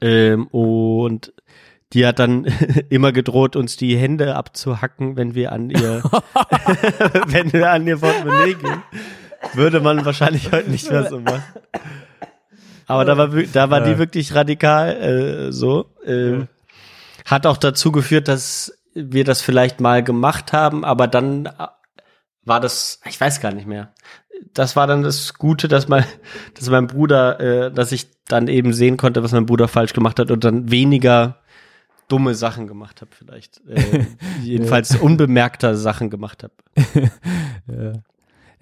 Ähm, 0.00 0.46
und 0.48 1.32
die 1.92 2.06
hat 2.06 2.18
dann 2.18 2.44
immer 2.90 3.12
gedroht, 3.12 3.56
uns 3.56 3.76
die 3.76 3.96
Hände 3.96 4.36
abzuhacken, 4.36 5.16
wenn 5.16 5.34
wir 5.34 5.52
an 5.52 5.70
ihr, 5.70 6.02
wenn 7.26 7.52
wir 7.52 7.70
an 7.70 7.86
ihr 7.86 7.96
Portemonnaie 7.98 8.54
gehen. 8.54 8.82
Würde 9.54 9.80
man 9.80 10.04
wahrscheinlich 10.04 10.52
heute 10.52 10.70
nicht 10.70 10.90
mehr 10.90 11.08
so 11.08 11.20
machen. 11.20 11.42
Aber 12.86 13.04
da 13.04 13.16
war, 13.16 13.28
da 13.28 13.70
war 13.70 13.80
die 13.80 13.98
wirklich 13.98 14.34
radikal 14.34 14.90
äh, 15.48 15.52
so. 15.52 15.86
Ähm, 16.04 16.48
Hat 17.24 17.46
auch 17.46 17.56
dazu 17.56 17.92
geführt, 17.92 18.28
dass 18.28 18.76
wir 18.94 19.24
das 19.24 19.42
vielleicht 19.42 19.80
mal 19.80 20.02
gemacht 20.02 20.52
haben, 20.52 20.84
aber 20.84 21.08
dann 21.08 21.46
äh, 21.46 21.50
war 22.44 22.60
das, 22.60 23.00
ich 23.06 23.20
weiß 23.20 23.40
gar 23.40 23.52
nicht 23.52 23.66
mehr. 23.66 23.92
Das 24.52 24.76
war 24.76 24.86
dann 24.86 25.02
das 25.02 25.34
Gute, 25.34 25.68
dass 25.68 25.88
mein, 25.88 26.04
dass 26.54 26.68
mein 26.68 26.86
Bruder, 26.86 27.40
äh, 27.40 27.72
dass 27.72 27.92
ich 27.92 28.08
dann 28.26 28.48
eben 28.48 28.72
sehen 28.72 28.96
konnte, 28.96 29.22
was 29.22 29.32
mein 29.32 29.46
Bruder 29.46 29.68
falsch 29.68 29.92
gemacht 29.92 30.18
hat 30.18 30.30
und 30.30 30.44
dann 30.44 30.70
weniger 30.70 31.38
dumme 32.08 32.34
Sachen 32.34 32.66
gemacht 32.66 33.00
habe 33.00 33.10
vielleicht. 33.16 33.60
Äh, 33.66 34.06
jedenfalls 34.42 34.96
unbemerkter 34.96 35.74
Sachen 35.76 36.10
gemacht 36.10 36.42
habe. 36.42 36.52
ja. 37.66 37.92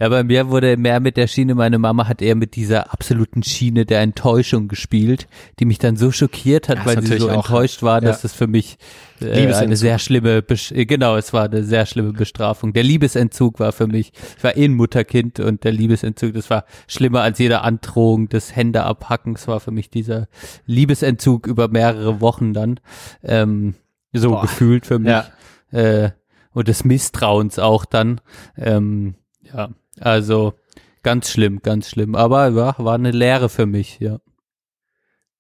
Ja, 0.02 0.08
bei 0.08 0.24
mir 0.24 0.48
wurde 0.50 0.76
mehr 0.76 0.98
mit 0.98 1.16
der 1.16 1.28
Schiene, 1.28 1.54
meine 1.54 1.78
Mama 1.78 2.08
hat 2.08 2.22
eher 2.22 2.34
mit 2.34 2.56
dieser 2.56 2.92
absoluten 2.92 3.44
Schiene 3.44 3.86
der 3.86 4.00
Enttäuschung 4.00 4.66
gespielt, 4.66 5.28
die 5.60 5.64
mich 5.64 5.78
dann 5.78 5.94
so 5.96 6.10
schockiert 6.10 6.68
hat, 6.68 6.78
Das 6.78 6.86
weil 6.86 7.02
sie 7.06 7.18
so 7.18 7.30
auch. 7.30 7.36
enttäuscht 7.36 7.84
war, 7.84 8.00
dass 8.00 8.16
Ja. 8.16 8.22
das 8.22 8.32
für 8.32 8.48
mich 8.48 8.78
äh, 9.20 9.54
eine 9.54 9.76
sehr 9.76 10.00
schlimme, 10.00 10.42
Besch 10.42 10.72
äh, 10.72 10.86
genau, 10.86 11.14
es 11.16 11.32
war 11.32 11.44
eine 11.44 11.62
sehr 11.62 11.86
schlimme 11.86 12.12
Bestrafung. 12.14 12.72
Der 12.72 12.82
Liebesentzug 12.82 13.60
war 13.60 13.70
für 13.70 13.86
mich, 13.86 14.12
ich 14.36 14.42
war 14.42 14.56
eh 14.56 14.64
ein 14.64 14.74
Mutterkind 14.74 15.38
und 15.38 15.62
der 15.62 15.70
Liebesentzug, 15.70 16.34
das 16.34 16.50
war 16.50 16.64
schlimmer 16.88 17.20
als 17.22 17.38
jede 17.38 17.60
Androhung 17.60 18.28
des 18.28 18.56
Hände 18.56 18.82
abhacken. 18.82 19.34
Es 19.36 19.46
war 19.46 19.60
für 19.60 19.70
mich 19.70 19.88
dieser 19.88 20.26
Liebesentzug 20.66 21.46
über 21.46 21.68
mehrere 21.68 22.20
Wochen 22.20 22.54
dann, 22.54 22.80
ähm, 23.22 23.74
so 24.12 24.30
Boah. 24.30 24.42
gefühlt 24.42 24.84
für 24.84 24.98
mich. 24.98 25.10
Ja. 25.12 25.26
Äh, 25.70 26.10
und 26.50 26.66
des 26.66 26.84
Misstrauens 26.84 27.60
auch 27.60 27.84
dann. 27.84 28.20
Ähm, 28.58 29.14
ja, 29.42 29.70
also 30.00 30.54
ganz 31.02 31.30
schlimm, 31.30 31.60
ganz 31.62 31.90
schlimm. 31.90 32.14
Aber 32.14 32.48
ja, 32.48 32.74
war 32.78 32.94
eine 32.94 33.10
Lehre 33.10 33.48
für 33.48 33.66
mich, 33.66 33.98
ja. 34.00 34.18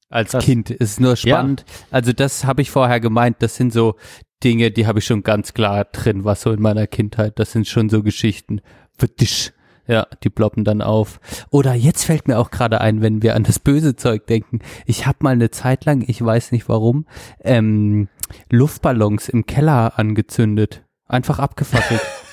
Als 0.08 0.32
Krass. 0.32 0.44
Kind 0.44 0.70
ist 0.70 1.00
nur 1.00 1.16
spannend. 1.16 1.64
Also 1.90 2.12
das 2.12 2.44
habe 2.44 2.60
ich 2.60 2.70
vorher 2.70 3.00
gemeint. 3.00 3.36
Das 3.40 3.56
sind 3.56 3.72
so 3.72 3.96
Dinge, 4.44 4.70
die 4.70 4.86
habe 4.86 4.98
ich 4.98 5.06
schon 5.06 5.22
ganz 5.22 5.54
klar 5.54 5.86
drin, 5.86 6.24
was 6.24 6.42
so 6.42 6.52
in 6.52 6.60
meiner 6.60 6.86
Kindheit. 6.86 7.38
Das 7.38 7.52
sind 7.52 7.66
schon 7.66 7.88
so 7.88 8.02
Geschichten. 8.02 8.60
Wittisch. 8.98 9.52
Ja, 9.86 10.06
die 10.22 10.30
ploppen 10.30 10.64
dann 10.64 10.80
auf. 10.80 11.18
Oder 11.50 11.74
jetzt 11.74 12.04
fällt 12.04 12.28
mir 12.28 12.38
auch 12.38 12.50
gerade 12.50 12.80
ein, 12.80 13.00
wenn 13.00 13.22
wir 13.22 13.34
an 13.34 13.42
das 13.42 13.58
böse 13.58 13.96
Zeug 13.96 14.26
denken. 14.26 14.60
Ich 14.86 15.06
habe 15.06 15.18
mal 15.22 15.30
eine 15.30 15.50
Zeit 15.50 15.86
lang, 15.86 16.04
ich 16.06 16.22
weiß 16.22 16.52
nicht 16.52 16.68
warum, 16.68 17.06
ähm, 17.40 18.08
Luftballons 18.50 19.28
im 19.28 19.46
Keller 19.46 19.98
angezündet. 19.98 20.84
Einfach 21.06 21.38
abgefackelt. 21.38 22.00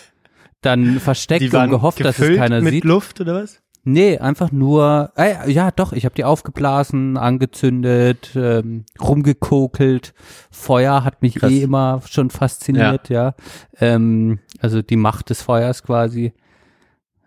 dann 0.62 1.00
versteckt 1.00 1.42
Die 1.42 1.56
und 1.56 1.70
gehofft, 1.70 2.04
dass 2.04 2.20
es 2.20 2.38
keiner 2.38 2.62
mit 2.62 2.74
sieht. 2.74 2.84
Luft 2.84 3.22
oder 3.22 3.36
was? 3.44 3.62
Nee, 3.86 4.18
einfach 4.18 4.52
nur, 4.52 5.14
äh, 5.16 5.50
ja 5.52 5.72
doch, 5.72 5.94
ich 5.94 6.04
habe 6.04 6.14
die 6.14 6.26
aufgeblasen, 6.26 7.16
angezündet, 7.18 8.32
ähm, 8.36 8.86
rumgekokelt. 9.02 10.14
Feuer 10.52 11.04
hat 11.06 11.22
mich 11.22 11.36
Krass. 11.36 11.50
eh 11.52 11.62
immer 11.64 12.02
schon 12.08 12.30
fasziniert, 12.30 13.08
ja. 13.10 13.36
Ähm, 13.80 14.40
also 14.60 14.82
die 14.82 14.98
Macht 14.98 15.30
des 15.30 15.42
Feuers 15.42 15.82
quasi. 15.84 16.34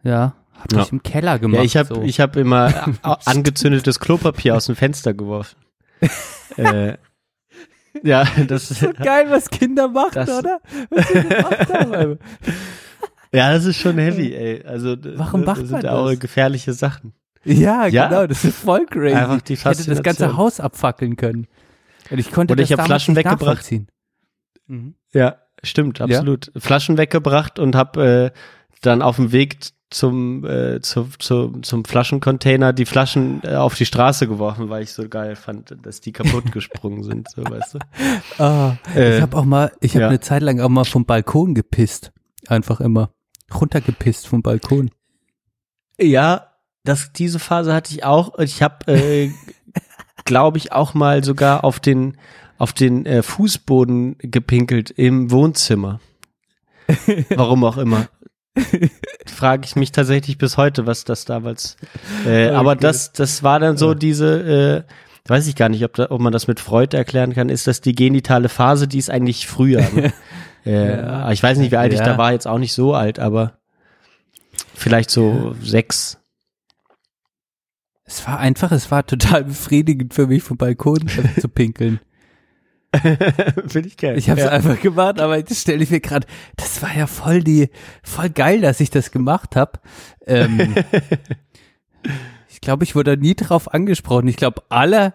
Ja, 0.05 0.35
habe 0.55 0.77
Ja. 0.77 0.83
ich 0.83 0.93
im 0.93 1.03
Keller 1.03 1.39
gemacht. 1.39 1.59
Ja, 1.61 1.65
ich 1.65 1.77
habe 1.77 1.95
so. 1.95 2.03
ich 2.03 2.21
hab 2.21 2.37
immer 2.37 2.71
angezündetes 3.25 3.99
Klopapier 3.99 4.55
aus 4.55 4.67
dem 4.67 4.77
Fenster 4.77 5.15
geworfen. 5.15 5.57
äh, 6.59 6.97
ja, 8.03 8.27
das 8.47 8.71
ist 8.71 8.81
so 8.81 8.91
geil, 8.93 9.27
was 9.31 9.49
Kinder 9.49 9.89
machen, 9.89 10.11
Das- 10.15 10.29
oder? 10.39 10.61
Was 10.91 11.09
sie 11.09 11.23
gemacht 11.23 11.73
haben. 11.73 12.19
Ja, 13.35 13.53
das 13.53 13.65
ist 13.65 13.79
schon 13.79 13.97
heavy, 13.99 14.35
ey. 14.35 14.63
Also 14.65 14.97
Warum 15.17 15.41
das 15.41 15.47
macht 15.47 15.57
sind 15.67 15.71
man 15.73 15.83
ja 15.83 15.93
auch 15.93 16.11
das? 16.11 16.21
gefährliche 16.21 16.73
Sachen. 16.73 17.15
Ja, 17.45 17.87
Ja. 17.87 18.09
genau, 18.09 18.27
das 18.27 18.45
ist 18.45 18.57
voll 18.59 18.87
crazy. 18.87 19.15
Einfach 19.15 19.41
die 19.43 19.55
ich 19.55 19.65
hätte 19.65 19.85
das 19.85 20.03
ganze. 20.03 20.37
Haus 20.37 20.61
abfackeln 20.61 21.17
können. 21.17 21.47
Und 22.11 22.19
ich 22.19 22.31
konnte 22.31 22.53
Oder 22.53 22.63
das 22.63 22.71
ich 22.71 22.73
hab 22.73 22.85
damals 22.85 23.05
Flaschen 23.05 23.15
nicht 23.15 23.25
weggebracht. 23.25 23.73
Mhm. 24.67 24.95
Ja, 25.13 25.37
stimmt, 25.63 26.01
absolut. 26.01 26.53
Flaschen 26.57 26.99
weggebracht 26.99 27.59
und 27.59 27.75
hab 27.75 27.97
äh, 27.97 28.31
dann 28.83 29.03
auf 29.03 29.17
dem 29.17 29.33
Weg 29.33 29.59
zum, 29.91 30.45
äh, 30.47 30.81
zu, 30.81 31.09
zu, 31.19 31.59
zum 31.63 31.85
Flaschencontainer 31.85 32.73
die 32.73 32.87
Flaschen 32.87 33.43
äh, 33.45 33.57
auf 33.57 33.75
die 33.75 33.85
Straße 33.87 34.27
geworfen, 34.27 34.69
weil 34.71 34.83
ich 34.83 34.93
so 34.93 35.09
geil 35.09 35.37
fand, 35.37 35.77
dass 35.83 36.01
die 36.01 36.13
kaputt 36.13 36.51
gesprungen 36.53 37.03
sind, 37.03 37.29
so 37.31 37.43
weißt 37.45 37.75
du. 37.75 37.79
Ah, 38.43 38.77
Äh, 38.95 39.17
ich 39.17 39.23
habe 39.23 39.37
auch 39.37 39.45
mal, 39.45 39.73
ich 39.81 39.95
habe 39.95 40.03
ja. 40.03 40.09
eine 40.09 40.21
Zeit 40.21 40.43
lang 40.43 40.61
auch 40.61 40.69
mal 40.71 40.85
vom 40.85 41.05
Balkon 41.05 41.55
gepisst. 41.55 42.13
Einfach 42.49 42.81
immer. 42.81 43.11
Runtergepisst 43.61 44.27
vom 44.27 44.43
Balkon. 44.43 44.91
Ja, 46.01 46.49
das, 46.85 47.13
diese 47.13 47.39
Phase 47.39 47.73
hatte 47.75 47.93
ich 47.93 48.05
auch. 48.05 48.39
Ich 48.39 48.63
habe, 48.63 48.93
äh, 48.93 49.31
glaube 50.25 50.59
ich, 50.59 50.73
auch 50.73 50.95
mal 50.95 51.23
sogar 51.25 51.65
auf 51.65 51.81
den 51.81 52.17
auf 52.59 52.73
den 52.73 53.07
äh, 53.07 53.25
Fußboden 53.25 54.19
gepinkelt 54.19 54.91
im 54.93 55.33
Wohnzimmer. 55.33 55.99
Warum 57.35 57.65
auch 57.65 57.77
immer. 57.77 58.07
Frage 59.27 59.65
ich 59.65 59.75
mich 59.75 59.91
tatsächlich 59.91 60.39
bis 60.39 60.57
heute, 60.57 60.87
was 60.87 61.05
das 61.05 61.25
damals. 61.25 61.77
Äh, 62.25 62.47
Okay. 62.47 62.51
Aber 62.51 62.77
das, 62.77 63.13
das 63.13 63.43
war 63.43 63.59
dann 63.59 63.77
so 63.77 63.95
diese, 63.95 64.85
äh, 64.87 64.93
weiß 65.29 65.49
ich 65.49 65.57
gar 65.57 65.71
nicht, 65.71 65.85
ob, 65.85 65.95
da, 65.95 66.11
ob 66.11 66.21
man 66.21 66.33
das 66.33 66.47
mit 66.47 66.61
Freud 66.61 66.97
erklären 66.97 67.35
kann. 67.35 67.49
Ist 67.49 67.67
das 67.67 67.81
die 67.81 67.97
genitale 67.97 68.49
Phase? 68.49 68.87
Die 68.87 68.99
ist 68.99 69.11
eigentlich 69.11 69.49
früher. 69.49 69.81
Ne? 69.93 70.13
äh, 70.65 70.97
Ja. 70.99 71.31
Ich 71.33 71.43
weiß 71.43 71.59
nicht, 71.59 71.71
wie 71.73 71.77
alt 71.77 71.93
ich 71.93 71.99
Ja. 72.01 72.05
da 72.07 72.19
war. 72.19 72.33
Jetzt 72.33 72.47
auch 72.47 72.59
nicht 72.59 72.73
so 72.73 72.95
alt, 72.95 73.19
aber 73.19 73.59
vielleicht 74.75 75.11
so 75.11 75.55
sechs. 75.63 76.19
Es 78.05 78.27
war 78.27 78.39
einfach, 78.39 78.73
es 78.73 78.91
war 78.91 79.07
total 79.07 79.45
befriedigend 79.45 80.13
für 80.15 80.27
mich 80.27 80.43
vom 80.43 80.57
Balkon 80.57 81.07
zu 81.41 81.49
pinkeln. 81.49 82.01
Finde 83.69 83.89
ich 83.89 83.97
geil. 83.97 84.19
Ich 84.19 84.29
habe 84.29 84.39
es 84.39 84.45
Ja. 84.47 84.53
einfach 84.53 84.79
gemacht, 84.81 85.19
aber 85.19 85.39
jetzt 85.39 85.59
stelle 85.59 85.83
ich 85.83 85.91
mir 85.91 86.01
gerade, 86.01 86.27
das 86.57 86.83
war 86.83 86.95
ja 86.95 87.07
voll 87.07 87.43
die, 87.43 87.71
voll 88.03 88.29
geil, 88.29 88.61
dass 88.61 88.81
ich 88.81 88.91
das 88.91 89.11
gemacht 89.13 89.57
habe. 89.57 89.81
Ähm, 90.27 90.75
ich 92.51 92.61
glaube, 92.61 92.85
ich 92.85 92.95
wurde 92.95 93.17
nie 93.17 93.35
drauf 93.35 93.73
angesprochen. 93.73 94.29
Ich 94.29 94.37
glaube, 94.37 94.63
alle 94.69 95.15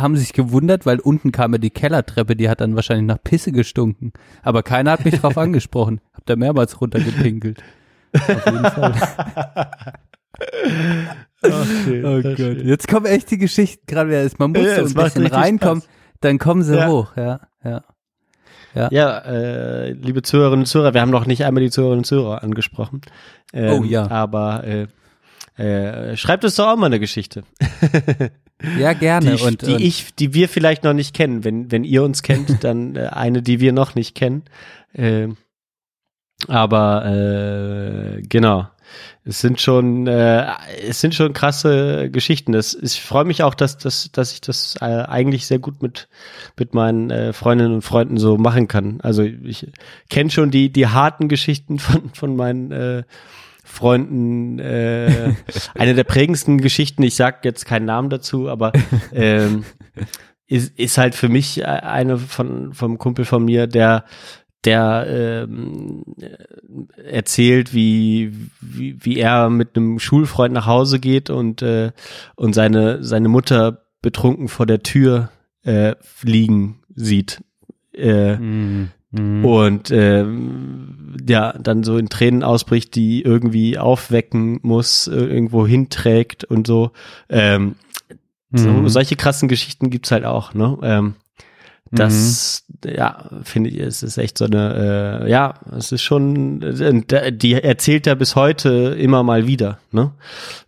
haben 0.00 0.16
sich 0.16 0.32
gewundert, 0.32 0.86
weil 0.86 1.00
unten 1.00 1.32
kam 1.32 1.52
ja 1.52 1.58
die 1.58 1.70
Kellertreppe, 1.70 2.36
die 2.36 2.48
hat 2.48 2.60
dann 2.60 2.76
wahrscheinlich 2.76 3.06
nach 3.06 3.22
Pisse 3.22 3.52
gestunken. 3.52 4.12
Aber 4.42 4.62
keiner 4.62 4.92
hat 4.92 5.04
mich 5.04 5.20
drauf 5.20 5.36
angesprochen. 5.38 6.00
Hab 6.14 6.26
da 6.26 6.36
mehrmals 6.36 6.80
runtergepinkelt. 6.80 7.62
Auf 8.14 8.46
jeden 8.46 8.64
Fall. 8.64 8.94
Ach, 11.42 11.66
schön, 11.84 12.04
Oh 12.04 12.20
Gott, 12.22 12.36
schön. 12.36 12.66
jetzt 12.66 12.88
kommen 12.88 13.06
echt 13.06 13.30
die 13.30 13.38
Geschichten 13.38 13.84
gerade 13.86 14.10
wieder. 14.10 14.28
Man 14.38 14.52
muss 14.52 14.62
Ja, 14.66 14.86
so 14.86 14.98
ein 14.98 15.04
bisschen 15.04 15.26
reinkommen. 15.26 15.82
Spaß. 15.82 15.90
dann 16.20 16.38
kommen 16.38 16.62
sie 16.62 16.76
Ja. 16.76 16.88
hoch, 16.88 17.16
ja, 17.16 17.40
ja. 17.64 17.82
Ja. 18.74 18.88
Ja, 18.92 19.18
äh, 19.20 19.92
liebe 19.92 20.22
Zuhörerinnen 20.22 20.60
und 20.60 20.66
Zuhörer, 20.66 20.94
wir 20.94 21.00
haben 21.00 21.10
noch 21.10 21.26
nicht 21.26 21.44
einmal 21.44 21.62
die 21.62 21.70
Zuhörerinnen 21.70 22.00
und 22.00 22.04
Zuhörer 22.04 22.42
angesprochen. 22.42 23.00
Ähm, 23.52 23.80
Oh 23.80 23.84
ja. 23.84 24.08
Aber 24.10 24.62
äh, 24.64 24.86
äh, 25.58 26.16
schreibt 26.16 26.44
uns 26.44 26.54
doch 26.56 26.68
auch 26.68 26.76
mal 26.76 26.86
eine 26.86 27.00
Geschichte. 27.00 27.44
Ja, 28.78 28.92
gerne. 28.92 29.36
Die, 29.36 29.42
und, 29.42 29.62
die 29.62 29.74
und 29.74 29.80
ich, 29.80 30.14
die 30.14 30.34
wir 30.34 30.48
vielleicht 30.48 30.84
noch 30.84 30.92
nicht 30.92 31.14
kennen. 31.14 31.44
Wenn, 31.44 31.70
wenn 31.70 31.84
ihr 31.84 32.02
uns 32.02 32.22
kennt, 32.22 32.64
dann 32.64 32.96
äh, 32.96 33.06
eine, 33.06 33.42
die 33.42 33.60
wir 33.60 33.72
noch 33.72 33.94
nicht 33.94 34.14
kennen. 34.14 34.42
Ähm, 34.94 35.36
aber 36.46 37.06
äh, 37.06 38.22
genau. 38.22 38.68
Es 39.24 39.40
sind 39.40 39.60
schon, 39.60 40.06
äh, 40.06 40.46
es 40.88 41.00
sind 41.00 41.14
schon 41.14 41.34
krasse 41.34 42.10
Geschichten. 42.10 42.52
Das, 42.52 42.74
ich 42.74 43.02
freue 43.02 43.26
mich 43.26 43.42
auch, 43.42 43.54
dass, 43.54 43.76
dass, 43.76 44.10
dass 44.10 44.32
ich 44.32 44.40
das 44.40 44.76
äh, 44.80 44.86
eigentlich 44.86 45.46
sehr 45.46 45.58
gut 45.58 45.82
mit, 45.82 46.08
mit 46.58 46.72
meinen 46.72 47.10
äh, 47.10 47.32
Freundinnen 47.34 47.74
und 47.74 47.82
Freunden 47.82 48.16
so 48.16 48.38
machen 48.38 48.66
kann. 48.66 49.00
Also 49.02 49.22
ich 49.22 49.70
kenne 50.08 50.30
schon 50.30 50.50
die, 50.50 50.72
die 50.72 50.86
harten 50.86 51.28
Geschichten 51.28 51.78
von, 51.78 52.10
von 52.14 52.34
meinen 52.34 52.72
äh, 52.72 53.02
Freunden. 53.78 54.58
Äh, 54.58 55.34
eine 55.74 55.94
der 55.94 56.04
prägendsten 56.04 56.58
Geschichten, 56.58 57.02
ich 57.02 57.14
sag 57.14 57.44
jetzt 57.44 57.64
keinen 57.64 57.86
Namen 57.86 58.10
dazu, 58.10 58.48
aber 58.48 58.72
ähm, 59.12 59.64
ist, 60.46 60.78
ist 60.78 60.98
halt 60.98 61.14
für 61.14 61.28
mich 61.28 61.64
eine 61.66 62.18
von 62.18 62.72
vom 62.74 62.98
Kumpel 62.98 63.24
von 63.24 63.44
mir, 63.44 63.66
der 63.66 64.04
der 64.64 65.06
ähm, 65.08 66.02
erzählt, 66.96 67.72
wie, 67.72 68.34
wie, 68.60 68.96
wie 69.04 69.18
er 69.18 69.50
mit 69.50 69.76
einem 69.76 70.00
Schulfreund 70.00 70.52
nach 70.52 70.66
Hause 70.66 70.98
geht 70.98 71.30
und, 71.30 71.62
äh, 71.62 71.92
und 72.34 72.54
seine, 72.54 73.04
seine 73.04 73.28
Mutter 73.28 73.84
betrunken 74.02 74.48
vor 74.48 74.66
der 74.66 74.82
Tür 74.82 75.30
äh, 75.62 75.94
liegen 76.22 76.80
sieht. 76.94 77.40
Äh, 77.92 78.36
Mhm. 79.10 79.44
Und 79.44 79.90
ähm, 79.90 81.16
ja, 81.26 81.52
dann 81.54 81.82
so 81.82 81.96
in 81.96 82.08
Tränen 82.08 82.42
ausbricht, 82.42 82.94
die 82.94 83.22
irgendwie 83.22 83.78
aufwecken 83.78 84.58
muss, 84.62 85.06
äh, 85.08 85.14
irgendwo 85.14 85.66
hinträgt 85.66 86.44
und 86.44 86.66
so. 86.66 86.90
Ähm, 87.28 87.76
so 88.52 88.70
Mhm. 88.70 88.88
solche 88.88 89.16
krassen 89.16 89.48
Geschichten 89.48 89.90
gibt's 89.90 90.10
halt 90.10 90.24
auch, 90.24 90.54
ne? 90.54 90.78
Ähm, 90.82 91.14
das, 91.90 92.64
ja, 92.84 93.30
finde 93.44 93.70
ich, 93.70 93.78
es 93.78 94.02
ist 94.02 94.18
echt 94.18 94.36
so 94.36 94.44
eine, 94.44 95.22
äh, 95.24 95.30
ja, 95.30 95.54
es 95.76 95.90
ist 95.90 96.02
schon, 96.02 96.60
äh, 96.62 97.32
die 97.32 97.54
erzählt 97.54 98.06
er 98.06 98.14
bis 98.14 98.36
heute 98.36 98.94
immer 98.98 99.22
mal 99.22 99.46
wieder, 99.46 99.78
ne? 99.90 100.12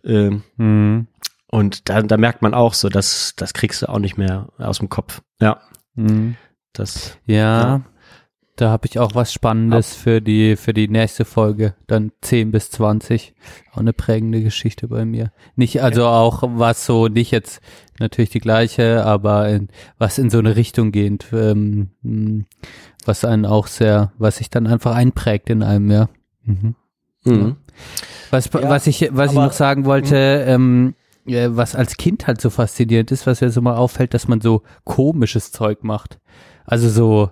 Ähm, 0.03 0.41
Mhm. 0.57 1.07
Und 1.47 1.89
da, 1.89 2.01
da 2.01 2.17
merkt 2.17 2.41
man 2.41 2.53
auch 2.53 2.73
so, 2.73 2.87
dass 2.89 3.33
das 3.35 3.53
kriegst 3.53 3.81
du 3.81 3.89
auch 3.89 3.99
nicht 3.99 4.17
mehr 4.17 4.47
aus 4.57 4.79
dem 4.79 4.89
Kopf. 4.89 5.21
Ja, 5.39 5.59
Mhm. 5.95 6.37
das. 6.73 7.17
Ja, 7.25 7.81
da 8.55 8.69
habe 8.69 8.85
ich 8.87 8.99
auch 8.99 9.15
was 9.15 9.33
Spannendes 9.33 9.95
für 9.95 10.21
die 10.21 10.55
für 10.55 10.73
die 10.73 10.87
nächste 10.87 11.25
Folge, 11.25 11.73
dann 11.87 12.11
10 12.21 12.51
bis 12.51 12.69
20. 12.71 13.33
Auch 13.71 13.77
eine 13.77 13.93
prägende 13.93 14.41
Geschichte 14.43 14.87
bei 14.87 15.05
mir. 15.05 15.31
Nicht 15.55 15.81
also 15.81 16.05
auch 16.05 16.43
was 16.45 16.85
so 16.85 17.07
nicht 17.07 17.31
jetzt 17.31 17.61
natürlich 17.99 18.29
die 18.29 18.39
gleiche, 18.39 19.03
aber 19.05 19.49
in, 19.49 19.69
was 19.97 20.17
in 20.17 20.29
so 20.29 20.39
eine 20.39 20.55
Richtung 20.55 20.91
gehend, 20.91 21.27
ähm, 21.33 21.91
mh, 22.01 22.45
was 23.05 23.25
einen 23.25 23.45
auch 23.45 23.67
sehr, 23.67 24.11
was 24.17 24.37
sich 24.37 24.49
dann 24.49 24.67
einfach 24.67 24.95
einprägt 24.95 25.49
in 25.49 25.63
einem, 25.63 25.89
ja. 25.91 26.09
Mhm. 26.43 26.75
Mhm. 27.23 27.55
Was, 28.31 28.49
Ja, 28.53 28.69
was 28.69 28.87
ich, 28.87 29.09
was 29.11 29.31
ich 29.31 29.37
aber- 29.37 29.47
noch 29.47 29.53
sagen 29.53 29.85
wollte, 29.85 30.15
ähm, 30.47 30.95
äh, 31.25 31.49
was 31.51 31.75
als 31.75 31.97
Kind 31.97 32.25
halt 32.27 32.41
so 32.41 32.49
faszinierend 32.49 33.11
ist, 33.11 33.27
was 33.27 33.41
mir 33.41 33.49
so 33.51 33.61
mal 33.61 33.75
auffällt, 33.75 34.13
dass 34.13 34.27
man 34.27 34.41
so 34.41 34.63
komisches 34.83 35.51
Zeug 35.51 35.83
macht. 35.83 36.19
Also 36.65 36.89
so, 36.89 37.29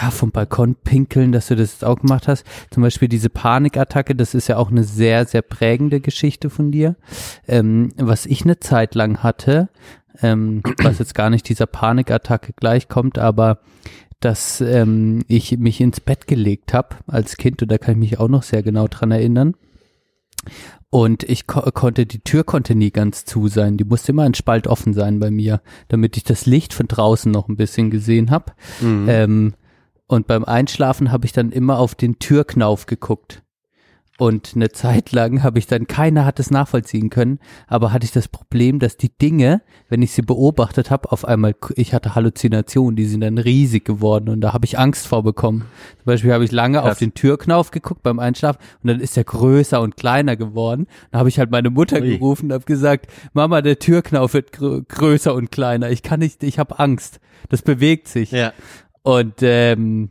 ja, 0.00 0.10
vom 0.10 0.30
Balkon 0.30 0.74
pinkeln, 0.74 1.32
dass 1.32 1.48
du 1.48 1.56
das 1.56 1.72
jetzt 1.72 1.84
auch 1.84 2.00
gemacht 2.00 2.28
hast. 2.28 2.44
Zum 2.70 2.82
Beispiel 2.82 3.08
diese 3.08 3.30
Panikattacke, 3.30 4.14
das 4.14 4.34
ist 4.34 4.48
ja 4.48 4.56
auch 4.56 4.70
eine 4.70 4.84
sehr, 4.84 5.26
sehr 5.26 5.42
prägende 5.42 6.00
Geschichte 6.00 6.50
von 6.50 6.70
dir. 6.70 6.96
Ähm, 7.46 7.90
was 7.96 8.26
ich 8.26 8.42
eine 8.42 8.60
Zeit 8.60 8.94
lang 8.94 9.22
hatte, 9.22 9.68
ähm, 10.20 10.62
was 10.82 10.98
jetzt 10.98 11.14
gar 11.14 11.30
nicht 11.30 11.48
dieser 11.48 11.66
Panikattacke 11.66 12.52
gleichkommt, 12.54 13.18
aber 13.18 13.58
dass 14.20 14.60
ähm, 14.60 15.24
ich 15.26 15.58
mich 15.58 15.80
ins 15.80 16.00
Bett 16.00 16.26
gelegt 16.26 16.72
habe 16.72 16.96
als 17.06 17.36
Kind 17.36 17.60
und 17.62 17.70
da 17.70 17.78
kann 17.78 17.94
ich 17.94 18.10
mich 18.10 18.20
auch 18.20 18.28
noch 18.28 18.44
sehr 18.44 18.62
genau 18.62 18.86
dran 18.86 19.10
erinnern. 19.10 19.54
Und 20.90 21.22
ich 21.22 21.46
ko 21.46 21.62
konnte, 21.72 22.04
die 22.04 22.20
Tür 22.20 22.44
konnte 22.44 22.74
nie 22.74 22.90
ganz 22.90 23.24
zu 23.24 23.48
sein. 23.48 23.76
Die 23.76 23.84
musste 23.84 24.12
immer 24.12 24.24
ein 24.24 24.34
Spalt 24.34 24.66
offen 24.66 24.92
sein 24.92 25.20
bei 25.20 25.30
mir, 25.30 25.62
damit 25.88 26.16
ich 26.16 26.24
das 26.24 26.44
Licht 26.44 26.74
von 26.74 26.86
draußen 26.86 27.32
noch 27.32 27.48
ein 27.48 27.56
bisschen 27.56 27.90
gesehen 27.90 28.30
habe. 28.30 28.52
Mhm. 28.80 29.06
Ähm, 29.08 29.54
und 30.06 30.26
beim 30.26 30.44
Einschlafen 30.44 31.10
habe 31.10 31.24
ich 31.24 31.32
dann 31.32 31.52
immer 31.52 31.78
auf 31.78 31.94
den 31.94 32.18
Türknauf 32.18 32.84
geguckt. 32.84 33.42
Und 34.22 34.52
eine 34.54 34.70
Zeit 34.70 35.10
lang 35.10 35.42
habe 35.42 35.58
ich 35.58 35.66
dann, 35.66 35.88
keiner 35.88 36.24
hat 36.24 36.38
es 36.38 36.52
nachvollziehen 36.52 37.10
können, 37.10 37.40
aber 37.66 37.92
hatte 37.92 38.04
ich 38.04 38.12
das 38.12 38.28
Problem, 38.28 38.78
dass 38.78 38.96
die 38.96 39.08
Dinge, 39.08 39.62
wenn 39.88 40.00
ich 40.00 40.12
sie 40.12 40.22
beobachtet 40.22 40.92
habe, 40.92 41.10
auf 41.10 41.24
einmal, 41.24 41.56
ich 41.74 41.92
hatte 41.92 42.14
Halluzinationen, 42.14 42.94
die 42.94 43.06
sind 43.06 43.22
dann 43.22 43.36
riesig 43.36 43.84
geworden 43.84 44.28
und 44.28 44.40
da 44.40 44.52
habe 44.52 44.64
ich 44.64 44.78
Angst 44.78 45.08
vor 45.08 45.24
bekommen. 45.24 45.62
Zum 45.96 46.04
Beispiel 46.04 46.32
habe 46.32 46.44
ich 46.44 46.52
lange 46.52 46.82
auf 46.82 46.90
Krass. 46.90 46.98
den 47.00 47.14
Türknauf 47.14 47.72
geguckt 47.72 48.04
beim 48.04 48.20
Einschlafen 48.20 48.60
und 48.84 48.90
dann 48.90 49.00
ist 49.00 49.16
er 49.16 49.24
größer 49.24 49.80
und 49.80 49.96
kleiner 49.96 50.36
geworden. 50.36 50.86
Dann 51.10 51.18
habe 51.18 51.28
ich 51.28 51.40
halt 51.40 51.50
meine 51.50 51.70
Mutter 51.70 52.00
Ui. 52.00 52.16
gerufen 52.16 52.46
und 52.46 52.52
habe 52.52 52.64
gesagt, 52.64 53.08
Mama, 53.32 53.60
der 53.60 53.80
Türknauf 53.80 54.34
wird 54.34 54.52
grö 54.52 54.82
größer 54.86 55.34
und 55.34 55.50
kleiner. 55.50 55.90
Ich 55.90 56.04
kann 56.04 56.20
nicht, 56.20 56.44
ich 56.44 56.60
habe 56.60 56.78
Angst. 56.78 57.18
Das 57.48 57.62
bewegt 57.62 58.06
sich. 58.06 58.30
Ja. 58.30 58.52
Und 59.02 59.40
ähm, 59.40 60.10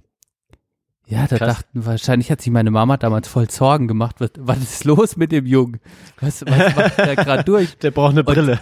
ja, 1.11 1.27
da 1.27 1.37
Krass. 1.37 1.57
dachten 1.57 1.85
wahrscheinlich 1.85 2.31
hat 2.31 2.41
sich 2.41 2.51
meine 2.53 2.71
Mama 2.71 2.95
damals 2.97 3.27
voll 3.27 3.49
Sorgen 3.49 3.87
gemacht. 3.87 4.15
Was, 4.19 4.31
was 4.39 4.57
ist 4.59 4.85
los 4.85 5.17
mit 5.17 5.31
dem 5.33 5.45
Jungen? 5.45 5.81
Was, 6.21 6.41
was 6.45 6.75
macht 6.75 6.97
der 6.97 7.15
gerade 7.25 7.43
durch? 7.43 7.77
Der 7.79 7.91
braucht 7.91 8.11
eine 8.13 8.23
Brille. 8.23 8.59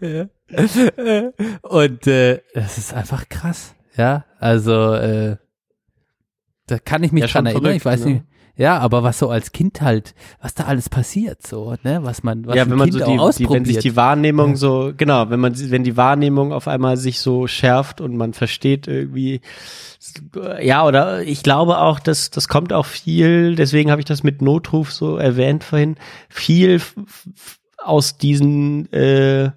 ja. 0.00 0.26
Und 1.62 2.06
äh, 2.06 2.40
das 2.54 2.76
ist 2.78 2.92
einfach 2.92 3.28
krass. 3.28 3.74
Ja, 3.96 4.24
also 4.38 4.92
äh, 4.94 5.36
da 6.66 6.78
kann 6.78 7.02
ich 7.02 7.12
mich 7.12 7.22
Ja, 7.22 7.28
dran 7.28 7.46
erinnern. 7.46 7.62
verrückt, 7.62 7.76
ich 7.78 7.84
weiß 7.84 8.04
ne? 8.04 8.10
nicht. 8.12 8.24
Ja, 8.54 8.78
aber 8.78 9.02
was 9.02 9.18
so 9.18 9.30
als 9.30 9.52
Kind 9.52 9.80
halt, 9.80 10.14
was 10.42 10.54
da 10.54 10.64
alles 10.64 10.90
passiert, 10.90 11.46
so, 11.46 11.74
ne, 11.84 12.00
was 12.02 12.22
man, 12.22 12.46
was 12.46 12.54
ja, 12.54 12.68
wenn 12.68 12.76
man 12.76 12.90
kind 12.90 13.02
so 13.02 13.32
die, 13.32 13.44
die, 13.44 13.50
wenn 13.50 13.64
sich 13.64 13.78
die 13.78 13.96
Wahrnehmung 13.96 14.56
so, 14.56 14.92
genau, 14.94 15.30
wenn 15.30 15.40
man, 15.40 15.54
wenn 15.70 15.84
die 15.84 15.96
Wahrnehmung 15.96 16.52
auf 16.52 16.68
einmal 16.68 16.98
sich 16.98 17.20
so 17.20 17.46
schärft 17.46 18.02
und 18.02 18.14
man 18.14 18.34
versteht 18.34 18.88
irgendwie, 18.88 19.40
ja, 20.60 20.86
oder 20.86 21.22
ich 21.22 21.42
glaube 21.42 21.78
auch, 21.78 21.98
dass 21.98 22.30
das 22.30 22.46
kommt 22.46 22.74
auch 22.74 22.86
viel, 22.86 23.54
deswegen 23.54 23.90
habe 23.90 24.02
ich 24.02 24.06
das 24.06 24.22
mit 24.22 24.42
Notruf 24.42 24.92
so 24.92 25.16
erwähnt 25.16 25.64
vorhin, 25.64 25.96
viel 26.28 26.82
aus 27.78 28.18
diesen, 28.18 28.92
äh, 28.92 29.50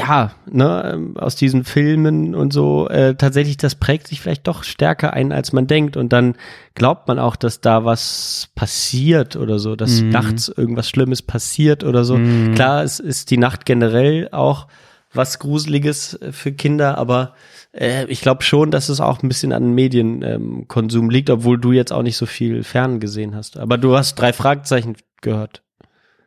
ja, 0.00 0.32
ne, 0.50 0.92
ähm, 0.94 1.16
aus 1.16 1.36
diesen 1.36 1.64
Filmen 1.64 2.34
und 2.34 2.52
so, 2.52 2.88
äh, 2.88 3.14
tatsächlich, 3.14 3.56
das 3.56 3.74
prägt 3.74 4.08
sich 4.08 4.20
vielleicht 4.20 4.46
doch 4.46 4.64
stärker 4.64 5.12
ein, 5.12 5.32
als 5.32 5.52
man 5.52 5.66
denkt. 5.66 5.96
Und 5.96 6.12
dann 6.12 6.36
glaubt 6.74 7.06
man 7.08 7.18
auch, 7.18 7.36
dass 7.36 7.60
da 7.60 7.84
was 7.84 8.48
passiert 8.54 9.36
oder 9.36 9.58
so, 9.58 9.76
dass 9.76 10.00
Mhm. 10.00 10.08
nachts 10.08 10.48
irgendwas 10.48 10.88
Schlimmes 10.88 11.22
passiert 11.22 11.84
oder 11.84 12.04
so. 12.04 12.16
Mhm. 12.16 12.54
Klar, 12.54 12.82
es 12.82 12.98
ist 12.98 13.30
die 13.30 13.38
Nacht 13.38 13.66
generell 13.66 14.28
auch 14.32 14.66
was 15.12 15.38
Gruseliges 15.38 16.14
äh, 16.14 16.32
für 16.32 16.52
Kinder, 16.52 16.96
aber 16.96 17.34
äh, 17.72 18.06
ich 18.06 18.20
glaube 18.20 18.42
schon, 18.42 18.70
dass 18.70 18.88
es 18.88 19.00
auch 19.00 19.22
ein 19.22 19.28
bisschen 19.28 19.52
an 19.52 19.74
Medienkonsum 19.74 21.04
ähm, 21.04 21.10
liegt, 21.10 21.30
obwohl 21.30 21.58
du 21.58 21.72
jetzt 21.72 21.92
auch 21.92 22.02
nicht 22.02 22.16
so 22.16 22.26
viel 22.26 22.62
Fern 22.64 23.00
gesehen 23.00 23.34
hast. 23.34 23.58
Aber 23.58 23.76
du 23.76 23.96
hast 23.96 24.14
drei 24.16 24.32
Fragezeichen 24.32 24.96
gehört. 25.20 25.62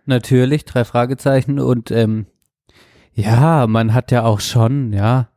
Natürlich, 0.06 0.66
drei 0.66 0.84
Fragezeichen 0.84 1.60
und 1.60 1.90
ähm, 1.92 2.26
ja, 3.16 3.68
man 3.68 3.94
hat 3.94 4.12
ja 4.12 4.24
auch 4.24 4.40
schon, 4.40 4.94
ja, 4.94 5.30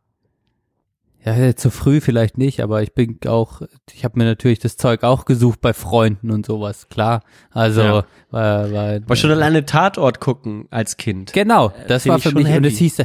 ja, 1.25 1.57
zu 1.57 1.71
früh 1.71 2.01
vielleicht 2.01 2.39
nicht, 2.39 2.61
aber 2.63 2.83
ich 2.83 2.95
bin 2.95 3.19
auch, 3.27 3.63
ich 3.93 4.05
habe 4.05 4.17
mir 4.17 4.25
natürlich 4.25 4.61
das 4.61 4.77
Zeug 4.77 5.03
auch 5.03 5.25
gesucht 5.25 5.61
bei 5.61 5.73
Freunden 5.73 6.31
und 6.31 6.47
sowas, 6.47 6.89
klar. 6.89 7.23
Also, 7.51 7.81
Ja. 7.83 8.05
war, 8.31 8.73
war, 8.73 8.95
Aber 8.95 9.17
schon 9.17 9.33
alleine 9.33 9.67
Tatort 9.67 10.21
gucken 10.21 10.67
als 10.71 10.97
Kind. 10.97 11.33
Genau, 11.33 11.71
Äh, 11.71 11.89
das 11.89 12.07
war 12.07 12.21
für 12.21 12.33
mich, 12.33 12.47
und 12.47 12.65
es 12.65 12.79
hieß, 12.79 13.03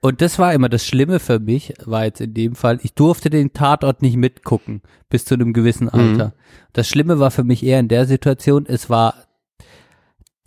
und 0.00 0.20
das 0.22 0.38
war 0.38 0.54
immer 0.54 0.68
das 0.68 0.86
Schlimme 0.86 1.18
für 1.18 1.40
mich, 1.40 1.74
war 1.84 2.04
jetzt 2.04 2.20
in 2.20 2.32
dem 2.32 2.54
Fall, 2.54 2.78
ich 2.82 2.94
durfte 2.94 3.28
den 3.28 3.52
Tatort 3.52 4.02
nicht 4.02 4.16
mitgucken, 4.16 4.82
bis 5.10 5.24
zu 5.24 5.34
einem 5.34 5.52
gewissen 5.52 5.88
Alter. 5.88 6.26
Mhm. 6.28 6.32
Das 6.72 6.88
Schlimme 6.88 7.18
war 7.18 7.32
für 7.32 7.42
mich 7.42 7.64
eher 7.64 7.80
in 7.80 7.88
der 7.88 8.06
Situation, 8.06 8.66
es 8.68 8.88
war 8.88 9.14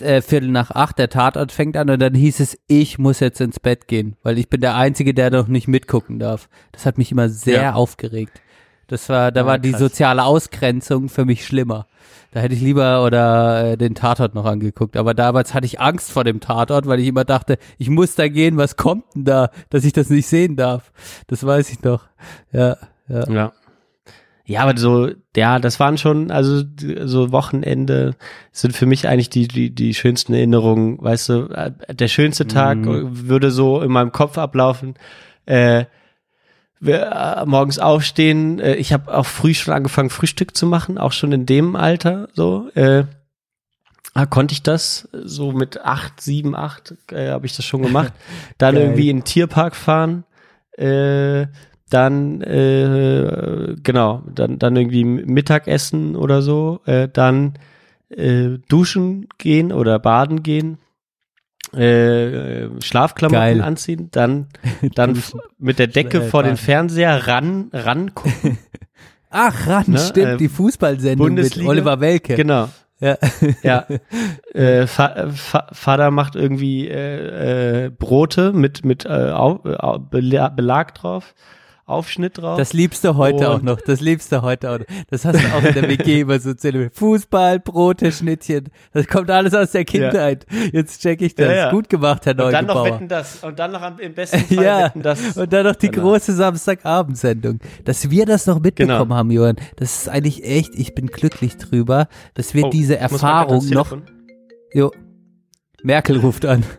äh, 0.01 0.21
Viertel 0.21 0.49
nach 0.49 0.71
acht, 0.71 0.97
der 0.99 1.09
Tatort 1.09 1.51
fängt 1.51 1.77
an 1.77 1.89
und 1.89 1.99
dann 1.99 2.13
hieß 2.13 2.39
es, 2.39 2.57
ich 2.67 2.97
muss 2.99 3.19
jetzt 3.19 3.41
ins 3.41 3.59
Bett 3.59 3.87
gehen, 3.87 4.17
weil 4.23 4.37
ich 4.37 4.49
bin 4.49 4.61
der 4.61 4.75
Einzige, 4.75 5.13
der 5.13 5.31
noch 5.31 5.47
nicht 5.47 5.67
mitgucken 5.67 6.19
darf. 6.19 6.49
Das 6.71 6.85
hat 6.85 6.97
mich 6.97 7.11
immer 7.11 7.29
sehr 7.29 7.61
Ja. 7.61 7.73
aufgeregt. 7.73 8.41
Das 8.87 9.07
war, 9.07 9.31
da 9.31 9.43
Ah, 9.43 9.45
war 9.45 9.57
die 9.59 9.71
krass. 9.71 9.79
soziale 9.79 10.23
Ausgrenzung 10.25 11.07
für 11.07 11.23
mich 11.23 11.45
schlimmer. 11.45 11.87
Da 12.33 12.41
hätte 12.41 12.55
ich 12.55 12.61
lieber 12.61 13.05
oder 13.05 13.71
äh, 13.71 13.77
den 13.77 13.95
Tatort 13.95 14.35
noch 14.35 14.45
angeguckt. 14.45 14.97
Aber 14.97 15.13
damals 15.13 15.53
hatte 15.53 15.65
ich 15.65 15.79
Angst 15.79 16.11
vor 16.11 16.23
dem 16.25 16.39
Tatort, 16.41 16.87
weil 16.87 16.99
ich 16.99 17.07
immer 17.07 17.23
dachte, 17.23 17.57
ich 17.77 17.89
muss 17.89 18.15
da 18.15 18.27
gehen, 18.27 18.57
was 18.57 18.75
kommt 18.77 19.05
denn 19.15 19.23
da, 19.25 19.49
dass 19.69 19.85
ich 19.85 19.93
das 19.93 20.09
nicht 20.09 20.27
sehen 20.27 20.55
darf. 20.57 20.91
Das 21.27 21.45
weiß 21.45 21.69
ich 21.71 21.81
noch. 21.83 22.03
Ja, 22.51 22.77
ja. 23.07 23.29
Ja. 23.29 23.51
Ja, 24.45 24.63
aber 24.63 24.77
so, 24.77 25.09
ja, 25.35 25.59
das 25.59 25.79
waren 25.79 25.97
schon, 25.97 26.31
also 26.31 26.63
so 27.05 27.31
Wochenende 27.31 28.15
sind 28.51 28.75
für 28.75 28.85
mich 28.85 29.07
eigentlich 29.07 29.29
die, 29.29 29.47
die, 29.47 29.73
die 29.73 29.93
schönsten 29.93 30.33
Erinnerungen, 30.33 31.01
weißt 31.01 31.29
du, 31.29 31.33
äh, 31.49 31.71
der 31.93 32.07
schönste 32.07 32.47
Tag 32.47 32.85
Mhm. 32.85 33.27
würde 33.27 33.51
so 33.51 33.81
in 33.81 33.91
meinem 33.91 34.11
Kopf 34.11 34.37
ablaufen. 34.37 34.95
Äh, 35.45 35.85
wir, 36.79 37.11
äh, 37.11 37.45
morgens 37.45 37.77
aufstehen, 37.79 38.59
äh, 38.59 38.75
ich 38.75 38.91
habe 38.91 39.15
auch 39.15 39.25
früh 39.25 39.53
schon 39.53 39.73
angefangen, 39.73 40.09
Frühstück 40.09 40.57
zu 40.57 40.65
machen, 40.65 40.97
auch 40.97 41.11
schon 41.11 41.31
in 41.31 41.45
dem 41.45 41.75
Alter 41.75 42.27
so. 42.33 42.69
Äh, 42.73 43.03
Ah, 44.13 44.25
konnte 44.25 44.51
ich 44.51 44.61
das 44.61 45.07
so 45.13 45.53
mit 45.53 45.79
acht, 45.85 46.19
sieben, 46.19 46.53
acht 46.53 46.95
äh, 47.11 47.29
habe 47.29 47.45
ich 47.45 47.55
das 47.55 47.63
schon 47.63 47.81
gemacht. 47.81 48.11
Dann 48.57 48.75
irgendwie 48.75 49.09
in 49.09 49.19
den 49.19 49.23
Tierpark 49.23 49.73
fahren, 49.73 50.25
äh, 50.77 51.47
dann 51.91 52.41
äh, 52.41 53.75
genau, 53.83 54.23
dann 54.33 54.57
dann 54.59 54.75
irgendwie 54.75 55.03
Mittagessen 55.03 56.15
oder 56.15 56.41
so, 56.41 56.81
äh, 56.85 57.07
dann 57.07 57.53
äh, 58.09 58.57
duschen 58.67 59.27
gehen 59.37 59.71
oder 59.71 59.99
baden 59.99 60.43
gehen, 60.43 60.77
äh, 61.75 62.63
äh, 62.63 62.69
Schlafklamotten 62.81 63.39
Geil. 63.57 63.61
anziehen, 63.61 64.09
dann 64.11 64.47
dann 64.95 65.21
mit 65.57 65.79
der 65.79 65.87
Decke 65.87 66.17
Äh, 66.23 66.29
vor 66.29 66.43
den. 66.43 66.57
Fernseher 66.57 67.27
ran 67.27 67.69
ran 67.71 68.13
gucken. 68.15 68.57
Ach, 69.29 69.67
ran, 69.67 69.85
Ne, 69.87 69.97
stimmt, 69.99 70.27
äh, 70.27 70.37
die 70.37 70.49
Fußballsendung 70.49 71.27
mit 71.27 71.35
Bundesliga. 71.35 71.69
Oliver 71.69 71.99
Welke. 72.01 72.35
Genau. 72.35 72.67
Ja. 72.99 73.17
Ja. 73.63 73.85
äh, 74.53 74.85
Fa 74.87 75.29
Fa 75.31 75.67
Vater 75.71 76.11
macht 76.11 76.35
irgendwie 76.35 76.87
äh, 76.89 77.85
äh, 77.85 77.89
Brote 77.89 78.51
mit 78.53 78.83
mit 78.85 79.05
äh, 79.05 79.31
Belag 80.09 80.93
drauf, 80.95 81.33
Aufschnitt 81.91 82.37
drauf. 82.37 82.57
Das 82.57 82.73
liebst 82.73 83.03
du 83.03 83.15
heute 83.15 83.49
auch 83.49 83.55
Und- 83.55 83.63
noch. 83.65 83.81
Das 83.81 83.99
liebst 84.01 84.31
du 84.31 84.41
heute 84.41 84.71
auch 84.71 84.79
noch. 84.79 84.85
Das 85.09 85.25
hast 85.25 85.41
du 85.43 85.47
auch 85.53 85.63
in 85.63 85.73
der 85.73 85.89
WG 85.89 86.21
immer 86.21 86.39
so 86.39 86.53
zelebriert. 86.53 86.95
Fußball, 86.95 87.59
Brote, 87.59 88.11
Schnittchen. 88.11 88.69
Das 88.93 89.07
kommt 89.07 89.29
alles 89.29 89.53
aus 89.53 89.71
der 89.71 89.85
Kindheit. 89.85 90.45
Jetzt 90.71 91.01
check 91.01 91.21
ich 91.21 91.35
das. 91.35 91.47
Ja, 91.47 91.53
ja. 91.53 91.71
Gut 91.71 91.89
gemacht, 91.89 92.25
Herr 92.25 92.31
und 92.31 92.39
dann 92.51 92.65
noch 92.65 92.75
Neugebauer. 92.75 92.85
wetten 92.95 93.07
das 93.07 93.43
und 93.43 93.59
dann 93.59 93.71
noch 93.71 93.81
am, 93.81 93.99
im 93.99 94.13
besten 94.13 94.39
Fall 94.39 94.55
ja, 94.65 94.85
wetten 94.85 95.01
das. 95.01 95.37
und 95.37 95.51
dann 95.53 95.65
noch 95.65 95.75
die 95.75 95.89
Genau. 95.91 96.09
große 96.09 96.33
Samstagabendsendung. 96.33 97.59
Dass 97.85 98.09
wir 98.09 98.25
das 98.25 98.47
noch 98.47 98.59
mitbekommen 98.59 98.99
Genau. 99.09 99.15
haben, 99.15 99.31
Johann, 99.31 99.57
das 99.75 100.01
ist 100.03 100.09
eigentlich 100.09 100.43
echt, 100.43 100.73
ich 100.75 100.95
bin 100.95 101.07
glücklich 101.07 101.57
drüber, 101.57 102.07
dass 102.33 102.53
wir 102.53 102.65
Oh, 102.65 102.69
diese 102.69 102.97
Erfahrung 102.97 103.67
noch. 103.69 103.97
Jo. 104.73 104.91
Merkel 105.83 106.17
ruft 106.19 106.45
an. 106.45 106.63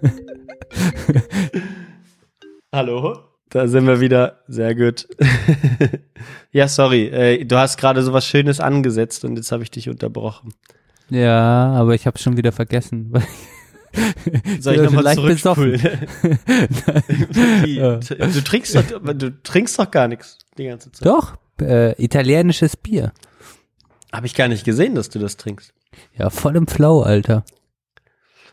Hallo? 2.73 3.32
Da 3.53 3.69
sind 3.69 3.87
wir 3.87 4.01
wieder. 4.01 4.39
Sehr 4.49 4.74
gut. 4.74 5.07
ja, 6.53 6.69
sorry. 6.69 7.09
Äh, 7.09 7.45
du 7.45 7.57
hast 7.57 7.77
gerade 7.77 8.03
so 8.03 8.12
was 8.15 8.27
Schönes 8.27 8.61
angesetzt 8.61 9.24
und 9.24 9.37
jetzt 9.37 9.53
habe 9.53 9.62
ich 9.62 9.70
dich 9.70 9.91
unterbrochen. 9.91 10.55
ja, 11.11 11.73
aber 11.73 11.95
ich 11.95 12.07
habe 12.07 12.19
schon 12.19 12.39
wieder 12.39 12.53
vergessen. 12.53 13.12
Soll 14.59 14.77
ich 14.77 14.83
nochmal 14.83 15.05
leicht 15.05 15.20
zurückspulen? 15.20 15.81
Du 17.62 18.43
trinkst 18.43 18.74
doch, 18.74 18.85
du 19.15 19.43
trinkst 19.43 19.79
doch 19.79 19.91
gar 19.91 20.09
nichts 20.09 20.39
die 20.57 20.65
ganze 20.65 20.91
Zeit. 20.91 21.07
Doch, 21.07 21.37
äh, 21.61 22.03
italienisches 22.03 22.79
Bier. 22.79 23.12
Habe 24.11 24.27
ich 24.27 24.35
gar 24.35 24.49
nicht 24.49 24.65
gesehen, 24.65 24.95
dass 24.95 25.11
du 25.11 25.19
das 25.19 25.37
trinkst. 25.37 25.74
Ja, 26.16 26.31
voll 26.31 26.57
im 26.57 26.66
Flow, 26.66 27.03
Alter. 27.03 27.45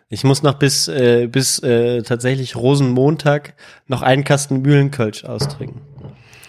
Ich 0.09 0.23
muss 0.23 0.41
noch 0.41 0.55
bis 0.55 0.87
äh, 0.87 1.27
bis 1.27 1.59
äh, 1.59 2.01
tatsächlich 2.01 2.55
Rosenmontag 2.55 3.53
noch 3.87 4.01
einen 4.01 4.23
Kasten 4.23 4.61
Mühlenkölsch 4.61 5.23
austrinken. 5.23 5.81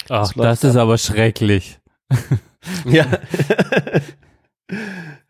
Ach, 0.09 0.35
läuft 0.35 0.65
das 0.65 0.65
ist 0.65 0.77
aber 0.77 0.99
schrecklich. 0.99 1.79
Ja. 2.85 3.07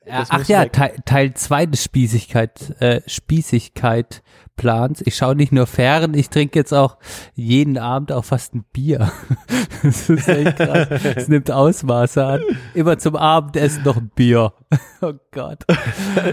Das 0.04 0.30
ach 0.30 0.48
ja. 0.48 0.64
Teil, 0.64 0.96
Teil 1.04 1.34
2 1.34 1.66
des 1.66 1.84
Spießigkeit, 1.84 2.80
äh, 2.80 3.00
Spießigkeit 3.06 4.22
Plans. 4.56 5.02
Ich 5.06 5.16
schaue 5.16 5.36
nicht 5.36 5.52
nur 5.52 5.66
fern, 5.66 6.14
ich 6.14 6.28
trinke 6.28 6.58
jetzt 6.58 6.74
auch 6.74 6.98
jeden 7.34 7.78
Abend 7.78 8.12
auch 8.12 8.24
fast 8.24 8.54
ein 8.54 8.64
Bier. 8.72 9.12
das 9.82 10.10
ist 10.10 10.28
echt 10.28 10.56
krass. 10.56 10.88
Es 11.16 11.28
nimmt 11.28 11.50
Ausmaße 11.50 12.24
an. 12.24 12.40
Immer 12.74 12.98
zum 12.98 13.16
Abendessen 13.16 13.84
noch 13.84 13.96
ein 13.96 14.10
Bier. 14.14 14.52
Oh 15.02 15.14
Gott. 15.30 15.64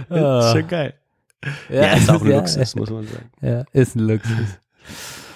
Das 0.10 0.46
ist 0.46 0.52
schon 0.52 0.68
geil. 0.68 0.94
Ja, 1.70 1.94
ist 1.94 2.10
auch 2.10 2.22
ein 2.22 2.32
ja, 2.32 2.38
Luxus, 2.38 2.76
muss 2.76 2.90
man 2.90 3.08
sagen. 3.08 3.32
Ja, 3.42 3.64
ist 3.72 3.96
ein 3.96 4.08
Luxus. 4.08 4.60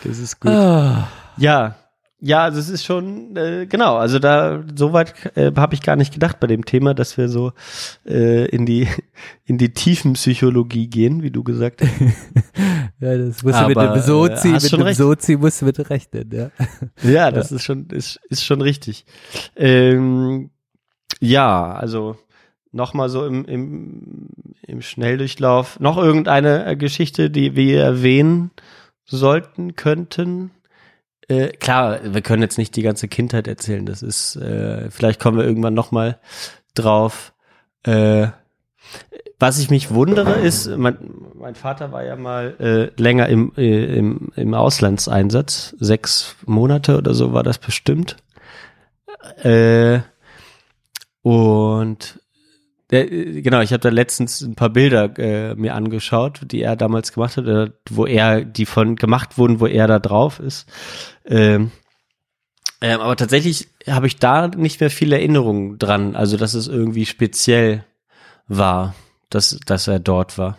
Das 0.03 0.17
ist 0.17 0.39
gut. 0.39 0.51
Ah. 0.51 1.07
Ja, 1.37 1.75
ja, 2.23 2.43
also 2.43 2.59
es 2.59 2.69
ist 2.69 2.85
schon 2.85 3.35
äh, 3.35 3.65
genau. 3.65 3.97
Also 3.97 4.19
da 4.19 4.63
soweit 4.75 5.15
äh, 5.35 5.51
habe 5.55 5.73
ich 5.73 5.81
gar 5.81 5.95
nicht 5.95 6.13
gedacht 6.13 6.39
bei 6.39 6.45
dem 6.45 6.65
Thema, 6.65 6.93
dass 6.93 7.17
wir 7.17 7.27
so 7.29 7.51
äh, 8.05 8.45
in 8.45 8.67
die 8.67 8.87
in 9.45 9.57
die 9.57 9.73
Tiefenpsychologie 9.73 10.87
gehen, 10.87 11.23
wie 11.23 11.31
du 11.31 11.43
gesagt 11.43 11.81
hast. 11.81 11.91
Ja, 12.99 13.17
das 13.17 13.41
musst 13.41 13.59
du 13.59 13.67
mit 13.67 13.77
Aber, 13.77 13.95
dem 13.95 14.01
Sozi, 14.03 14.49
äh, 14.49 14.51
mit 14.51 14.61
schon 14.61 14.79
dem 14.79 14.85
recht. 14.85 14.97
Sozi 14.99 15.35
musst 15.35 15.59
du 15.59 15.65
mit 15.65 15.89
rechnen, 15.89 16.29
ja. 16.31 16.51
Ja, 17.01 17.31
das 17.31 17.51
ist 17.51 17.63
schon 17.63 17.87
ist 17.87 18.19
ist 18.29 18.45
schon 18.45 18.61
richtig. 18.61 19.05
Ähm, 19.55 20.51
ja, 21.19 21.73
also 21.73 22.17
nochmal 22.71 23.09
so 23.09 23.25
im, 23.25 23.45
im, 23.45 24.29
im 24.61 24.81
Schnelldurchlauf. 24.81 25.79
Noch 25.79 25.97
irgendeine 25.97 26.65
äh, 26.65 26.75
Geschichte, 26.75 27.29
die 27.29 27.55
wir 27.55 27.83
erwähnen 27.83 28.51
sollten, 29.05 29.75
könnten? 29.75 30.51
Äh, 31.27 31.49
klar, 31.49 31.99
wir 32.03 32.21
können 32.21 32.41
jetzt 32.41 32.57
nicht 32.57 32.75
die 32.75 32.81
ganze 32.81 33.07
Kindheit 33.07 33.47
erzählen. 33.47 33.85
Das 33.85 34.01
ist, 34.01 34.35
äh, 34.37 34.89
vielleicht 34.89 35.19
kommen 35.19 35.37
wir 35.37 35.45
irgendwann 35.45 35.73
nochmal 35.73 36.19
drauf. 36.73 37.33
Äh, 37.83 38.27
was 39.39 39.59
ich 39.59 39.69
mich 39.69 39.91
wundere 39.91 40.33
ist, 40.33 40.67
mein, 40.67 40.97
mein 41.33 41.55
Vater 41.55 41.91
war 41.91 42.03
ja 42.03 42.15
mal 42.15 42.55
äh, 42.59 43.01
länger 43.01 43.27
im, 43.27 43.51
äh, 43.57 43.97
im, 43.97 44.29
im 44.35 44.53
Auslandseinsatz. 44.53 45.75
Sechs 45.79 46.35
Monate 46.45 46.97
oder 46.97 47.13
so 47.13 47.33
war 47.33 47.43
das 47.43 47.57
bestimmt. 47.57 48.17
Äh, 49.43 50.01
und 51.23 52.19
der, 52.91 53.05
genau, 53.07 53.61
ich 53.61 53.71
habe 53.71 53.81
da 53.81 53.89
letztens 53.89 54.41
ein 54.41 54.55
paar 54.55 54.69
Bilder 54.69 55.17
äh, 55.17 55.55
mir 55.55 55.75
angeschaut, 55.75 56.41
die 56.43 56.61
er 56.61 56.75
damals 56.75 57.13
gemacht 57.13 57.37
hat, 57.37 57.47
äh, 57.47 57.71
wo 57.89 58.05
er, 58.05 58.43
die 58.43 58.65
von 58.65 58.95
gemacht 58.95 59.37
wurden, 59.37 59.59
wo 59.59 59.67
er 59.67 59.87
da 59.87 59.99
drauf 59.99 60.39
ist. 60.39 60.67
Ähm, 61.25 61.71
ähm, 62.81 62.99
aber 62.99 63.15
tatsächlich 63.15 63.69
habe 63.87 64.07
ich 64.07 64.17
da 64.17 64.47
nicht 64.47 64.79
mehr 64.79 64.89
viel 64.89 65.13
Erinnerung 65.13 65.77
dran, 65.77 66.15
also 66.15 66.35
dass 66.35 66.53
es 66.53 66.67
irgendwie 66.67 67.05
speziell 67.05 67.85
war, 68.47 68.95
dass, 69.29 69.59
dass 69.65 69.87
er 69.87 69.99
dort 69.99 70.37
war. 70.37 70.57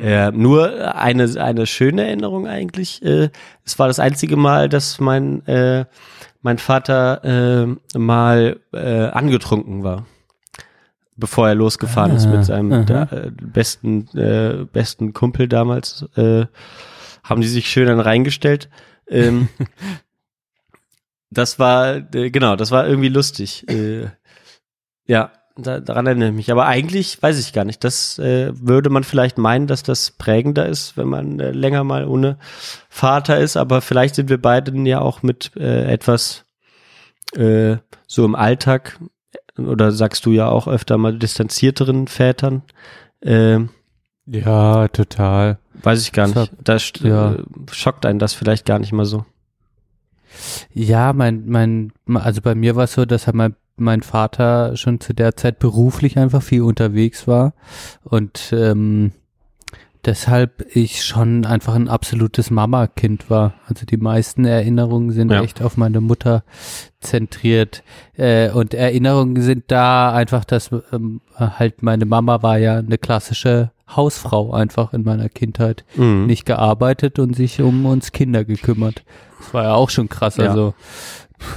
Äh, 0.00 0.30
nur 0.32 0.94
eine, 0.94 1.24
eine 1.40 1.66
schöne 1.66 2.06
Erinnerung 2.06 2.46
eigentlich. 2.46 3.02
Äh, 3.02 3.30
es 3.64 3.78
war 3.78 3.88
das 3.88 3.98
einzige 3.98 4.36
Mal, 4.36 4.68
dass 4.68 5.00
mein, 5.00 5.46
äh, 5.46 5.84
mein 6.40 6.58
Vater 6.58 7.76
äh, 7.94 7.98
mal 7.98 8.60
äh, 8.72 9.06
angetrunken 9.06 9.82
war, 9.84 10.06
bevor 11.16 11.48
er 11.48 11.54
losgefahren 11.54 12.16
ist 12.16 12.26
Ah, 12.26 12.30
mit 12.30 12.44
seinem 12.44 12.72
aha. 12.72 12.82
da, 12.82 13.02
äh, 13.04 13.30
besten, 13.30 14.08
äh, 14.16 14.64
besten 14.70 15.12
Kumpel 15.12 15.48
damals. 15.48 16.06
Äh, 16.16 16.46
haben 17.22 17.40
die 17.40 17.48
sich 17.48 17.70
schön 17.70 17.86
dann 17.86 18.00
reingestellt. 18.00 18.68
Ähm, 19.08 19.48
das 21.30 21.58
war, 21.58 21.96
äh, 22.14 22.30
genau, 22.30 22.56
das 22.56 22.70
war 22.70 22.86
irgendwie 22.86 23.08
lustig. 23.08 23.68
Äh, 23.68 24.08
ja, 25.06 25.30
da, 25.56 25.80
daran 25.80 26.06
erinnere 26.06 26.30
ich 26.30 26.34
mich. 26.34 26.50
Aber 26.50 26.66
eigentlich 26.66 27.22
weiß 27.22 27.38
ich 27.38 27.52
gar 27.52 27.64
nicht. 27.64 27.84
Das 27.84 28.18
äh, 28.18 28.52
würde 28.54 28.90
man 28.90 29.04
vielleicht 29.04 29.38
meinen, 29.38 29.66
dass 29.66 29.82
das 29.82 30.10
prägender 30.12 30.66
ist, 30.66 30.96
wenn 30.96 31.08
man 31.08 31.38
länger 31.38 31.84
mal 31.84 32.06
ohne 32.06 32.38
Vater 32.88 33.38
ist. 33.38 33.56
Aber 33.56 33.82
vielleicht 33.82 34.14
sind 34.14 34.30
wir 34.30 34.40
beiden 34.40 34.86
ja 34.86 35.00
auch 35.00 35.22
mit 35.22 35.54
etwas 35.56 36.44
so 38.06 38.26
im 38.26 38.34
Alltag 38.34 38.98
oder 39.58 39.92
sagst 39.92 40.26
du 40.26 40.30
ja 40.30 40.48
auch 40.48 40.68
öfter 40.68 40.98
mal 40.98 41.18
distanzierteren 41.18 42.06
Vätern. 42.08 42.62
Äh, 43.20 43.60
Ja, 44.26 44.88
total. 44.88 45.58
weiß 45.82 46.02
ich 46.02 46.12
gar 46.12 46.28
nicht. 46.28 46.52
Da 46.62 46.76
ja. 47.00 47.34
äh, 47.34 47.42
schockt 47.70 48.06
einen 48.06 48.18
das 48.18 48.34
vielleicht 48.34 48.66
gar 48.66 48.78
nicht 48.78 48.92
mal 48.92 49.04
so. 49.04 49.24
Ja, 50.72 51.12
mein, 51.12 51.44
mein, 51.46 51.92
also 52.14 52.40
bei 52.40 52.54
mir 52.54 52.76
war 52.76 52.84
es 52.84 52.94
so, 52.94 53.04
dass 53.04 53.26
halt 53.26 53.36
mein, 53.36 53.54
mein 53.76 54.02
Vater 54.02 54.76
schon 54.76 55.00
zu 55.00 55.12
der 55.12 55.36
Zeit 55.36 55.58
beruflich 55.58 56.18
einfach 56.18 56.42
viel 56.42 56.62
unterwegs 56.62 57.26
war 57.26 57.52
und 58.02 58.52
ähm, 58.56 59.12
deshalb 60.04 60.66
ich 60.74 61.04
schon 61.04 61.44
einfach 61.44 61.74
ein 61.74 61.88
absolutes 61.88 62.50
Mama-Kind 62.50 63.30
war. 63.30 63.54
Also 63.66 63.86
die 63.86 63.96
meisten 63.96 64.44
Erinnerungen 64.44 65.10
sind 65.10 65.30
Ja. 65.30 65.42
echt 65.42 65.62
auf 65.62 65.76
meine 65.76 66.00
Mutter 66.00 66.42
zentriert. 67.00 67.82
Äh, 68.16 68.50
und 68.50 68.74
Erinnerungen 68.74 69.40
sind 69.42 69.64
da 69.68 70.12
einfach, 70.12 70.44
dass 70.44 70.70
ähm, 70.92 71.20
halt 71.38 71.82
meine 71.82 72.06
Mama 72.06 72.42
war 72.42 72.58
ja 72.58 72.78
eine 72.78 72.98
klassische 72.98 73.70
Hausfrau 73.88 74.52
einfach 74.52 74.92
in 74.92 75.02
meiner 75.02 75.28
Kindheit. 75.28 75.84
Mhm. 75.96 76.26
Nicht 76.26 76.46
gearbeitet 76.46 77.18
und 77.18 77.34
sich 77.36 77.60
um 77.60 77.86
uns 77.86 78.12
Kinder 78.12 78.44
gekümmert. 78.44 79.04
Das 79.38 79.54
war 79.54 79.64
ja 79.64 79.74
auch 79.74 79.90
schon 79.90 80.08
krass. 80.08 80.36
Ja. 80.36 80.48
Also 80.48 80.74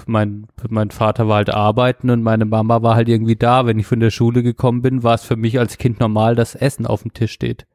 mein, 0.08 0.48
mein 0.70 0.90
Vater 0.92 1.28
war 1.28 1.38
halt 1.38 1.50
arbeiten 1.52 2.10
und 2.10 2.24
meine 2.24 2.46
Mama 2.46 2.82
war 2.82 2.96
halt 2.96 3.08
irgendwie 3.08 3.36
da. 3.36 3.66
Wenn 3.66 3.80
ich 3.80 3.86
von 3.86 4.00
der 4.00 4.10
Schule 4.12 4.44
gekommen 4.44 4.82
bin, 4.82 5.04
war 5.04 5.14
es 5.16 5.24
für 5.24 5.36
mich 5.36 5.60
als 5.60 5.78
Kind 5.78 6.00
normal, 6.00 6.36
dass 6.36 6.56
Essen 6.56 6.86
auf 6.86 7.04
dem 7.04 7.14
Tisch 7.14 7.32
steht. 7.32 7.66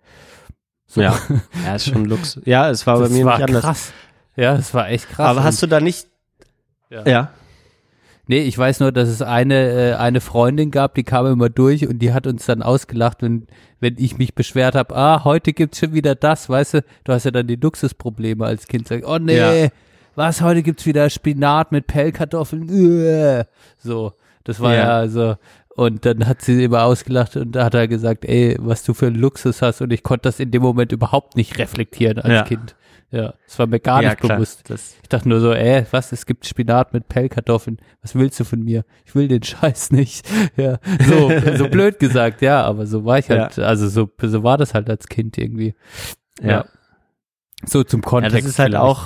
So. 0.93 1.01
Ja, 1.03 1.17
ja, 1.65 1.77
ist 1.77 1.87
schon 1.89 2.05
Lux. 2.05 2.41
Ja, 2.45 2.69
es 2.69 2.85
war 2.87 2.99
Das 2.99 3.09
bei 3.11 3.15
mir 3.17 3.25
war 3.25 3.37
nicht 3.39 3.49
anders. 3.49 3.63
krass. 3.63 3.93
Ja, 4.35 4.57
das 4.57 4.75
war 4.75 4.89
echt 4.89 5.09
krass. 5.09 5.29
Aber 5.29 5.45
hast 5.45 5.63
du 5.63 5.69
da 5.69 5.81
nicht? 5.81 6.09
Ja. 6.91 7.07
ja. 7.07 7.31
Nee, 8.27 8.41
ich 8.43 8.57
weiß 8.59 8.81
nur, 8.81 8.91
dass 8.93 9.09
es 9.09 9.23
eine, 9.23 9.71
äh, 9.71 9.95
eine 9.95 10.21
Freundin 10.21 10.71
gab, 10.71 10.95
die 10.97 11.03
kam 11.05 11.27
immer 11.27 11.49
durch 11.49 11.87
und 11.89 11.99
die 12.01 12.13
hat 12.13 12.27
uns 12.27 12.47
dann 12.47 12.63
ausgelacht, 12.63 13.23
wenn, 13.23 13.47
wenn 13.81 13.97
ich 13.99 14.19
mich 14.19 14.35
beschwert 14.35 14.75
habe, 14.75 14.95
ah, 14.97 15.23
heute 15.25 15.53
gibt's 15.53 15.79
schon 15.79 15.93
wieder 15.95 16.15
das, 16.17 16.49
weißt 16.49 16.75
du, 16.75 16.85
du 17.05 17.13
hast 17.13 17.25
ja 17.25 17.31
dann 17.33 17.47
die 17.49 17.57
Luxusprobleme 17.57 18.45
als 18.45 18.67
Kind, 18.69 18.87
sag, 18.89 19.03
oh 19.07 19.19
nee, 19.19 19.37
Ja. 19.65 19.69
was, 20.15 20.43
heute 20.43 20.63
gibt's 20.63 20.87
wieder 20.87 21.09
Spinat 21.11 21.73
mit 21.73 21.87
Pellkartoffeln, 21.89 22.69
Uah. 22.71 23.47
so, 23.79 24.13
das 24.45 24.61
war 24.61 24.75
Ja. 24.75 25.03
ja, 25.03 25.09
so, 25.09 25.37
und 25.81 26.05
dann 26.05 26.27
hat 26.27 26.43
sie 26.43 26.63
immer 26.63 26.83
ausgelacht 26.85 27.37
und 27.37 27.53
da 27.53 27.65
hat 27.65 27.75
er 27.75 27.89
gesagt, 27.89 28.25
ey, 28.27 28.57
was 28.61 28.83
du 28.83 28.93
für 28.93 29.07
einen 29.07 29.17
Luxus 29.17 29.63
hast 29.63 29.81
und 29.81 29.93
ich 29.93 30.03
konnte 30.03 30.25
das 30.25 30.39
in 30.39 30.51
dem 30.51 30.61
Moment 30.63 30.93
überhaupt 30.93 31.37
nicht 31.37 31.59
reflektieren 31.59 32.19
als 32.19 32.33
Ja. 32.33 32.43
Kind. 32.43 32.77
Ja, 33.13 33.35
das 33.47 33.59
war 33.59 33.67
mir 33.67 33.81
gar 33.81 34.03
Ja, 34.03 34.11
nicht 34.11 34.21
klar. 34.21 34.37
bewusst. 34.37 34.69
Das- 34.71 34.95
Ich 35.03 35.09
dachte 35.09 35.29
nur 35.29 35.41
so, 35.41 35.53
ey, 35.53 35.85
was, 35.91 36.13
es 36.13 36.27
gibt 36.27 36.47
Spinat 36.47 36.93
mit 36.93 37.09
Pellkartoffeln. 37.09 37.79
Was 38.03 38.15
willst 38.15 38.39
du 38.39 38.45
von 38.45 38.61
mir? 38.63 38.85
Ich 39.05 39.15
will 39.17 39.27
den 39.27 39.43
Scheiß 39.43 39.91
nicht. 39.91 40.25
Ja, 40.57 40.79
so, 41.09 41.31
so 41.57 41.69
blöd 41.69 41.99
gesagt, 41.99 42.41
ja, 42.43 42.63
aber 42.63 42.87
so 42.87 43.05
war 43.05 43.19
ich 43.19 43.29
halt, 43.31 43.59
also 43.59 43.89
so, 43.89 44.09
so 44.23 44.43
war 44.45 44.59
das 44.59 44.75
halt 44.75 44.89
als 44.91 45.09
Kind 45.09 45.39
irgendwie. 45.39 45.75
Ja. 46.43 46.67
So 47.65 47.83
zum 47.85 48.01
Ja, 48.03 48.07
Kontext. 48.09 48.37
das 48.37 48.45
ist 48.45 48.59
halt 48.59 48.73
vielleicht. 48.75 48.85
auch, 48.85 49.05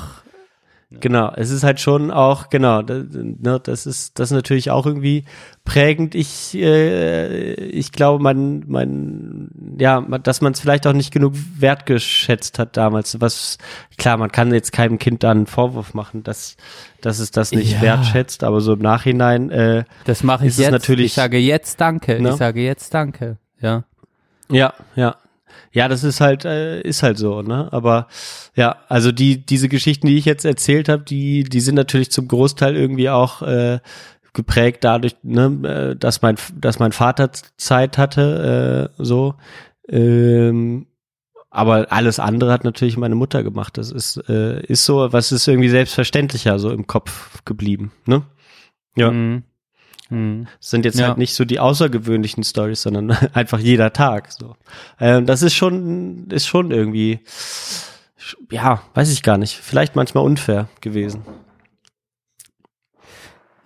genau, 1.00 1.32
es 1.36 1.50
ist 1.50 1.62
halt 1.64 1.80
schon 1.80 2.10
auch, 2.10 2.48
genau, 2.48 2.82
das, 2.82 3.04
ne, 3.12 3.60
das 3.62 3.86
ist, 3.86 4.18
das 4.18 4.30
ist 4.30 4.34
natürlich 4.34 4.70
auch 4.70 4.86
irgendwie 4.86 5.24
prägend. 5.64 6.14
Ich, 6.14 6.54
äh, 6.54 7.54
ich 7.54 7.92
glaube, 7.92 8.22
man, 8.22 8.64
man, 8.66 9.50
ja, 9.78 10.00
dass 10.00 10.40
man 10.40 10.52
es 10.52 10.60
vielleicht 10.60 10.86
auch 10.86 10.92
nicht 10.92 11.12
genug 11.12 11.34
wertgeschätzt 11.58 12.58
hat 12.58 12.76
damals. 12.76 13.20
Was, 13.20 13.58
klar, 13.96 14.16
man 14.16 14.30
kann 14.32 14.52
jetzt 14.52 14.72
keinem 14.72 14.98
Kind 14.98 15.22
da 15.22 15.30
einen 15.30 15.46
Vorwurf 15.46 15.94
machen, 15.94 16.22
dass, 16.22 16.56
dass 17.00 17.18
es 17.18 17.30
das 17.30 17.52
nicht 17.52 17.72
Ja. 17.72 17.80
wertschätzt, 17.82 18.44
aber 18.44 18.60
so 18.60 18.74
im 18.74 18.80
Nachhinein, 18.80 19.50
äh, 19.50 19.84
Das 20.04 20.22
mache 20.22 20.44
ich 20.44 20.48
ist 20.50 20.54
es 20.58 20.64
jetzt. 20.64 20.72
natürlich- 20.72 21.06
ich 21.06 21.14
sage 21.14 21.38
jetzt 21.38 21.80
Danke. 21.80 22.20
Ne? 22.20 22.30
Ich 22.30 22.36
sage 22.36 22.60
jetzt 22.62 22.92
Danke. 22.94 23.38
Ja. 23.60 23.84
Ja, 24.50 24.74
ja. 24.96 25.16
Ja, 25.74 25.88
das 25.88 26.05
ist 26.05 26.20
halt, 26.20 26.44
äh, 26.44 26.80
ist 26.82 27.02
halt 27.02 27.18
so, 27.18 27.42
ne? 27.42 27.68
Aber 27.72 28.06
ja, 28.55 28.76
also 28.88 29.10
die, 29.10 29.44
diese 29.44 29.68
Geschichten, 29.68 30.06
die 30.06 30.16
ich 30.16 30.24
jetzt 30.24 30.44
erzählt 30.44 30.88
habe, 30.88 31.02
die, 31.02 31.42
die 31.42 31.60
sind 31.60 31.74
natürlich 31.74 32.12
zum 32.12 32.28
Großteil 32.28 32.76
irgendwie 32.76 33.10
auch 33.10 33.42
äh, 33.42 33.80
geprägt 34.32 34.84
dadurch, 34.84 35.16
ne, 35.24 35.94
äh, 35.94 35.96
dass 35.96 36.22
mein, 36.22 36.36
dass 36.55 36.78
mein 36.78 36.92
Vater 36.92 37.30
Zeit 37.56 37.98
hatte, 37.98 38.92
äh, 38.98 39.02
so. 39.02 39.34
Ähm, 39.88 40.86
aber 41.51 41.90
alles 41.90 42.20
andere 42.20 42.52
hat 42.52 42.62
natürlich 42.62 42.96
meine 42.96 43.16
Mutter 43.16 43.42
gemacht. 43.42 43.76
Das 43.76 43.90
ist, 43.90 44.16
äh, 44.28 44.64
ist 44.66 44.84
so, 44.84 45.12
was 45.12 45.32
ist 45.32 45.48
irgendwie 45.48 45.70
selbstverständlicher 45.70 46.60
so 46.60 46.70
im 46.70 46.86
Kopf 46.86 47.42
geblieben, 47.44 47.90
ne? 48.06 48.22
Ja. 48.96 49.10
Mhm. 49.10 49.42
Mhm. 50.15 50.47
Das 50.61 50.70
sind 50.70 50.85
jetzt 50.85 50.99
Ja. 50.99 51.09
halt 51.09 51.19
nicht 51.19 51.35
so 51.35 51.45
die 51.45 51.61
außergewöhnlichen 51.61 52.45
Stories, 52.45 52.82
sondern 52.82 53.11
einfach 53.35 53.59
jeder 53.59 53.93
Tag. 53.93 54.32
So, 54.32 54.57
ähm, 55.01 55.27
das 55.27 55.43
ist 55.43 55.55
schon, 55.55 56.28
ist 56.31 56.47
schon 56.47 56.70
irgendwie, 56.70 57.20
ja, 58.51 58.82
weiß 58.95 59.12
ich 59.12 59.23
gar 59.23 59.39
nicht. 59.39 59.57
Vielleicht 59.57 59.97
manchmal 59.97 60.24
unfair 60.24 60.69
gewesen. 60.81 61.23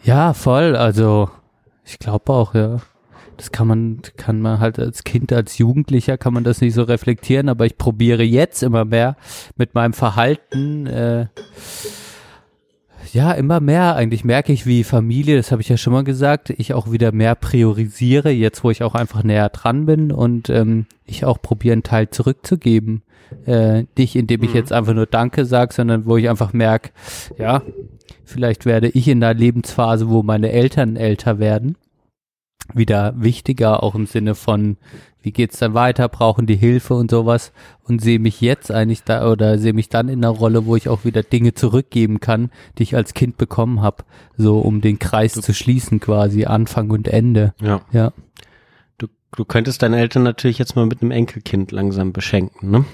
Ja, 0.03 0.33
voll. 0.35 0.77
Also 0.77 1.31
ich 1.85 1.99
glaube 1.99 2.33
auch, 2.33 2.55
ja. 2.55 2.81
Das 3.37 3.53
kann 3.53 3.69
man, 3.69 4.03
kann 4.17 4.41
man 4.41 4.59
halt 4.59 4.81
als 4.81 5.05
Kind, 5.05 5.33
als 5.33 5.59
Jugendlicher 5.59 6.19
kann 6.19 6.35
man 6.35 6.43
das 6.43 6.61
nicht 6.61 6.75
so 6.75 6.83
reflektieren, 6.83 7.49
aber 7.49 7.67
ich 7.67 7.79
probiere 7.79 8.25
jetzt 8.25 8.65
immer 8.65 8.85
mehr 8.85 9.17
mit 9.55 9.77
meinem 9.77 9.93
Verhalten, 9.93 10.87
äh, 10.89 11.27
ja, 13.15 13.33
immer 13.33 13.61
mehr. 13.61 13.97
Eigentlich 13.97 14.25
merke 14.25 14.53
ich, 14.53 14.67
wie 14.67 14.85
Familie, 14.85 15.37
das 15.37 15.53
habe 15.53 15.63
ich 15.63 15.69
ja 15.69 15.77
schon 15.77 15.93
mal 15.93 16.05
gesagt, 16.05 16.51
ich 16.51 16.75
auch 16.75 16.91
wieder 16.91 17.13
mehr 17.13 17.35
priorisiere, 17.35 18.31
jetzt 18.31 18.65
wo 18.65 18.71
ich 18.71 18.83
auch 18.83 18.95
einfach 18.95 19.23
näher 19.23 19.49
dran 19.49 19.87
bin 19.87 20.13
und 20.13 20.51
ähm, 20.51 20.87
ich 21.05 21.25
auch 21.25 21.41
probiere, 21.41 21.73
einen 21.75 21.83
Teil 21.83 22.11
zurückzugeben. 22.11 23.03
Äh, 23.47 23.85
nicht 23.97 24.17
indem 24.17 24.43
ich 24.43 24.51
Mhm. 24.51 24.57
jetzt 24.57 24.73
einfach 24.73 24.95
nur 24.95 25.07
Danke 25.07 25.45
sage, 25.45 25.75
sondern 25.75 26.07
wo 26.07 26.17
ich 26.17 26.31
einfach 26.31 26.53
merke, 26.53 26.91
ja, 27.39 27.63
vielleicht 28.25 28.65
werde 28.65 28.89
ich 28.89 29.07
in 29.07 29.23
einer 29.23 29.39
Lebensphase, 29.39 30.09
wo 30.09 30.23
meine 30.23 30.51
Eltern 30.51 30.97
älter 30.97 31.39
werden, 31.39 31.77
wieder 32.75 33.15
wichtiger, 33.17 33.83
auch 33.83 33.95
im 33.95 34.07
Sinne 34.07 34.35
von, 34.35 34.77
wie 35.23 35.33
geht's 35.33 35.59
dann 35.59 35.75
weiter, 35.75 36.09
brauchen 36.09 36.47
die 36.47 36.57
Hilfe 36.57 36.95
und 36.95 37.11
sowas 37.11 37.53
und 37.83 38.01
sehe 38.01 38.19
mich 38.19 38.41
jetzt 38.41 38.71
eigentlich 38.71 39.05
da 39.05 39.31
oder 39.31 39.59
sehe 39.59 39.73
mich 39.73 39.89
dann 39.89 40.09
in 40.09 40.25
einer 40.25 40.35
Rolle, 40.35 40.67
wo 40.67 40.77
ich 40.77 40.89
auch 40.89 41.05
wieder 41.05 41.23
Dinge 41.23 41.55
zurückgeben 41.55 42.21
kann, 42.21 42.51
die 42.79 42.85
ich 42.85 42.95
als 42.95 43.15
Kind 43.15 43.37
bekommen 43.37 43.83
habe, 43.83 44.05
so 44.37 44.61
um 44.61 44.81
den 44.81 44.99
Kreis 44.99 45.35
zu 45.35 45.53
schließen 45.53 46.01
quasi, 46.01 46.45
Anfang 46.45 46.91
und 46.91 47.09
Ende. 47.09 47.55
Ja. 47.61 47.81
Ja. 47.93 48.13
Du, 49.37 49.45
könntest 49.45 49.83
deine 49.83 49.99
Eltern 50.01 50.23
natürlich 50.23 50.59
jetzt 50.59 50.75
mal 50.75 50.87
mit 50.87 51.03
einem 51.03 51.11
Enkelkind 51.11 51.71
langsam 51.71 52.13
beschenken, 52.13 52.71
ne? 52.71 52.85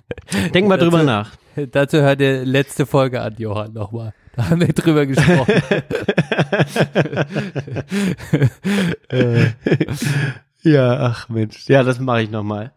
Denk 0.54 0.68
mal 0.68 0.76
drüber 0.78 0.98
Dazu- 0.98 1.06
nach. 1.06 1.30
Dazu 1.72 1.98
hört 2.00 2.20
ihr 2.20 2.44
letzte 2.44 2.86
Folge 2.86 3.20
an, 3.20 3.34
Johann, 3.38 3.72
nochmal. 3.72 4.14
Da 4.36 4.48
haben 4.48 4.60
wir 4.60 4.68
drüber 4.72 5.04
gesprochen. 5.04 5.52
Äh, 9.08 9.46
ja, 10.62 10.96
ach 11.00 11.28
Mensch. 11.28 11.68
Ja, 11.68 11.82
das 11.82 11.98
mache 12.00 12.22
ich 12.22 12.30
nochmal. 12.30 12.72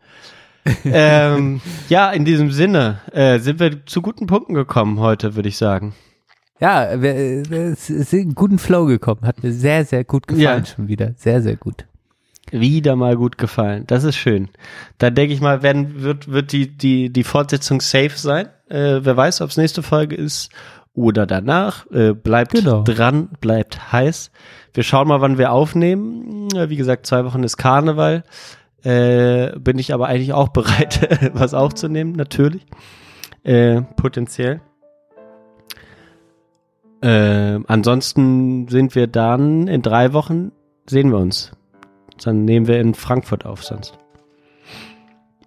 ähm, 0.85 1.61
ja, 1.90 2.11
in 2.11 2.26
diesem 2.26 2.52
Sinne 2.52 2.99
äh, 3.11 3.40
sind 3.40 3.60
wir 3.60 3.85
zu 3.85 4.02
guten 4.02 4.27
Punkten 4.27 4.53
gekommen 4.53 4.99
heute, 4.99 5.35
würde 5.35 5.49
ich 5.49 5.57
sagen. 5.57 5.94
Ja, 6.60 7.02
wir, 7.02 7.15
äh, 7.15 7.44
wir 7.49 7.76
sind 7.76 8.11
in 8.14 8.19
einen 8.22 8.35
guten 8.35 8.57
Flow 8.60 8.85
gekommen. 8.85 9.22
Hat 9.23 9.44
mir 9.44 9.52
sehr, 9.52 9.85
sehr 9.85 10.03
gut 10.03 10.27
gefallen 10.27 10.64
Ja. 10.64 10.65
schon 10.65 10.88
wieder. 10.88 11.14
Sehr, 11.18 11.41
sehr 11.41 11.57
gut. 11.57 11.85
Wieder 12.52 12.95
mal 12.95 13.15
gut 13.15 13.38
gefallen. 13.38 13.86
Das 13.88 14.03
ist 14.03 14.15
schön. 14.15 14.49
Da 14.98 15.10
denke 15.10 15.34
ich 15.34 15.41
mal, 15.41 15.64
werden, 15.64 16.02
wird, 16.03 16.30
wird 16.32 16.52
die, 16.52 16.78
die, 16.78 17.11
die 17.11 17.24
Fortsetzung 17.24 17.82
safe 17.82 18.11
sein. 18.15 18.48
Äh, 18.70 18.99
wer 19.03 19.18
weiß, 19.18 19.41
ob 19.41 19.49
es 19.49 19.57
nächste 19.57 19.82
Folge 19.82 20.15
ist 20.15 20.52
oder 20.94 21.26
danach. 21.26 21.90
Äh, 21.91 22.14
bleibt 22.14 22.52
Genau. 22.52 22.84
dran, 22.84 23.30
bleibt 23.41 23.91
heiß. 23.91 24.32
Wir 24.74 24.84
schauen 24.84 25.07
mal, 25.07 25.22
wann 25.22 25.38
wir 25.38 25.52
aufnehmen. 25.52 26.48
Ja, 26.53 26.70
Wie 26.70 26.76
gesagt, 26.76 27.06
zwei 27.07 27.26
Wochen 27.26 27.44
ist 27.44 27.57
Karneval. 27.57 28.24
Äh, 28.84 29.57
bin 29.60 29.80
ich 29.80 29.94
aber 29.94 30.07
eigentlich 30.07 30.34
auch 30.34 30.49
bereit, 30.49 31.32
was 31.34 31.53
aufzunehmen, 31.53 32.11
natürlich. 32.11 32.65
Äh, 33.44 33.82
potenziell. 33.95 34.61
Äh, 37.02 37.60
ansonsten 37.68 38.68
sind 38.68 38.95
wir 38.95 39.07
dann 39.07 39.68
in 39.68 39.82
drei 39.82 40.14
Wochen, 40.14 40.52
sehen 40.86 41.11
wir 41.11 41.18
uns. 41.18 41.52
Dann 42.23 42.45
nehmen 42.45 42.68
wir 42.68 42.80
in 42.80 42.94
Frankfurt 42.94 43.45
auf 43.45 43.64
sonst. 43.64 43.98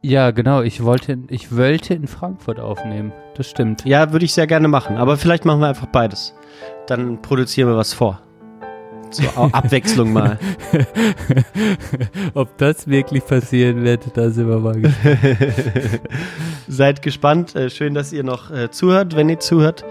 Ja, 0.03 0.31
genau. 0.31 0.63
Ich 0.63 0.85
wollte, 0.85 1.19
ich 1.29 1.57
wollte 1.57 1.95
in 1.95 2.07
Frankfurt 2.07 2.61
aufnehmen. 2.61 3.13
Das 3.35 3.51
stimmt. 3.51 3.85
Ja, 3.85 4.13
würde 4.13 4.25
ich 4.25 4.33
sehr 4.33 4.47
gerne 4.47 4.69
machen. 4.69 4.97
Aber 4.97 5.17
vielleicht 5.17 5.45
machen 5.45 5.61
wir 5.61 5.69
einfach 5.69 5.87
beides. 5.87 6.33
Dann 6.87 7.21
produzieren 7.23 7.69
wir 7.69 7.77
was 7.77 7.93
vor. 7.93 8.21
Zur 9.11 9.27
Abwechslung 9.53 10.13
mal. 10.13 10.39
Ob 12.35 12.57
das 12.59 12.87
wirklich 12.87 13.25
passieren 13.25 13.83
wird, 13.83 14.17
da 14.17 14.31
sind 14.31 14.49
wir 14.49 14.59
mal 14.59 14.81
gespannt. 14.81 15.19
Seid 16.69 17.03
gespannt. 17.03 17.57
Äh, 17.57 17.71
schön, 17.71 17.95
dass 17.95 18.13
ihr 18.13 18.23
noch 18.23 18.51
äh, 18.53 18.71
zuhört, 18.71 19.17
wenn 19.17 19.29
ihr 19.29 19.41
zuhört. 19.41 19.85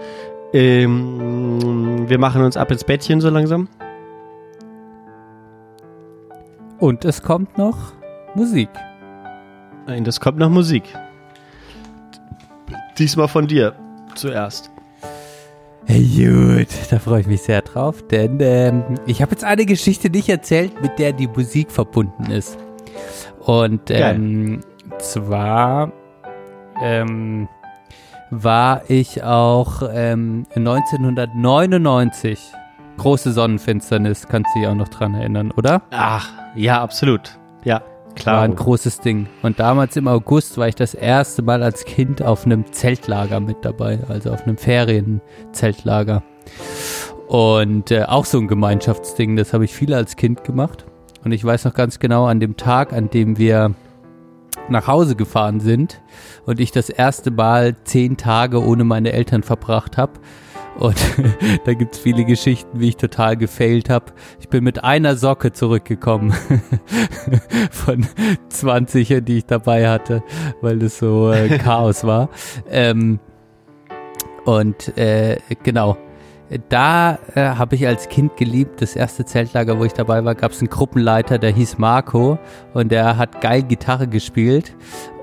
Ähm, 0.52 2.08
wir 2.08 2.18
machen 2.18 2.42
uns 2.42 2.56
ab 2.56 2.70
ins 2.70 2.84
Bettchen 2.84 3.20
so 3.20 3.28
langsam. 3.28 3.68
Und 6.78 7.04
es 7.04 7.22
kommt 7.22 7.56
noch 7.56 7.76
Musik. 8.34 8.68
Nein, 9.86 10.04
das 10.04 10.20
kommt 10.20 10.38
nach 10.38 10.50
Musik. 10.50 10.84
Diesmal 12.98 13.28
von 13.28 13.46
dir 13.46 13.74
zuerst. 14.14 14.70
Gut, 15.86 16.66
da 16.90 16.98
freue 16.98 17.20
ich 17.20 17.26
mich 17.28 17.42
sehr 17.42 17.62
drauf, 17.62 18.02
denn 18.08 18.38
ähm, 18.40 18.82
ich 19.06 19.22
habe 19.22 19.30
jetzt 19.30 19.44
eine 19.44 19.64
Geschichte 19.66 20.10
nicht 20.10 20.28
erzählt, 20.28 20.82
mit 20.82 20.98
der 20.98 21.12
die 21.12 21.28
Musik 21.28 21.70
verbunden 21.70 22.30
ist. 22.30 22.58
Und 23.38 23.82
ähm, 23.90 24.60
zwar 24.98 25.92
ähm, 26.82 27.48
war 28.30 28.82
ich 28.90 29.22
auch 29.22 29.82
ähm, 29.92 30.46
1999. 30.56 32.40
Große 32.98 33.32
Sonnenfinsternis, 33.32 34.26
kannst 34.28 34.54
du 34.54 34.60
dich 34.60 34.68
auch 34.68 34.74
noch 34.74 34.88
dran 34.88 35.14
erinnern, 35.14 35.52
oder? 35.52 35.82
Ach, 35.90 36.28
ja, 36.54 36.82
absolut. 36.82 37.38
Ja, 37.64 37.82
klar. 38.14 38.36
War 38.36 38.42
ein 38.42 38.56
großes 38.56 39.00
Ding. 39.00 39.28
Und 39.42 39.60
damals 39.60 39.96
im 39.96 40.08
August 40.08 40.56
war 40.58 40.68
ich 40.68 40.74
das 40.74 40.94
erste 40.94 41.42
Mal 41.42 41.62
als 41.62 41.84
Kind 41.84 42.22
auf 42.22 42.46
einem 42.46 42.72
Zeltlager 42.72 43.40
mit 43.40 43.58
dabei, 43.62 44.00
also 44.08 44.32
auf 44.32 44.44
einem 44.44 44.56
Ferienzeltlager. 44.56 46.22
Und 47.28 47.90
äh, 47.90 48.04
auch 48.04 48.24
so 48.24 48.38
ein 48.38 48.48
Gemeinschaftsding, 48.48 49.36
das 49.36 49.52
habe 49.52 49.64
ich 49.64 49.74
viel 49.74 49.92
als 49.92 50.16
Kind 50.16 50.44
gemacht. 50.44 50.84
Und 51.24 51.32
ich 51.32 51.44
weiß 51.44 51.64
noch 51.64 51.74
ganz 51.74 51.98
genau, 51.98 52.26
an 52.26 52.40
dem 52.40 52.56
Tag, 52.56 52.92
an 52.92 53.10
dem 53.10 53.36
wir 53.36 53.74
nach 54.68 54.86
Hause 54.86 55.16
gefahren 55.16 55.60
sind 55.60 56.00
und 56.44 56.60
ich 56.60 56.72
das 56.72 56.88
erste 56.88 57.30
Mal 57.30 57.76
zehn 57.84 58.16
Tage 58.16 58.64
ohne 58.64 58.84
meine 58.84 59.12
Eltern 59.12 59.42
verbracht 59.42 59.98
habe. 59.98 60.12
Und 60.78 60.96
da 61.64 61.74
gibt's 61.74 61.98
viele 61.98 62.24
Geschichten, 62.24 62.80
wie 62.80 62.88
ich 62.88 62.96
total 62.96 63.36
gefailt 63.36 63.88
habe. 63.90 64.06
Ich 64.40 64.48
bin 64.48 64.64
mit 64.64 64.84
einer 64.84 65.16
Socke 65.16 65.52
zurückgekommen 65.52 66.34
von 67.70 68.06
20, 68.48 69.22
die 69.24 69.38
ich 69.38 69.46
dabei 69.46 69.88
hatte, 69.88 70.22
weil 70.60 70.78
das 70.78 70.98
so 70.98 71.30
äh, 71.32 71.58
Chaos 71.58 72.04
war. 72.04 72.28
Ähm, 72.70 73.18
und 74.44 74.96
äh, 74.96 75.38
genau, 75.62 75.96
da 76.68 77.18
äh, 77.34 77.40
habe 77.40 77.74
ich 77.74 77.86
als 77.86 78.08
Kind 78.08 78.36
geliebt. 78.36 78.80
Das 78.80 78.94
erste 78.94 79.24
Zeltlager, 79.24 79.78
wo 79.78 79.84
ich 79.84 79.92
dabei 79.92 80.24
war, 80.24 80.34
gab 80.34 80.52
es 80.52 80.60
einen 80.60 80.70
Gruppenleiter, 80.70 81.38
der 81.38 81.50
hieß 81.50 81.78
Marco 81.78 82.38
und 82.72 82.92
der 82.92 83.16
hat 83.16 83.40
geil 83.40 83.62
Gitarre 83.62 84.06
gespielt. 84.06 84.74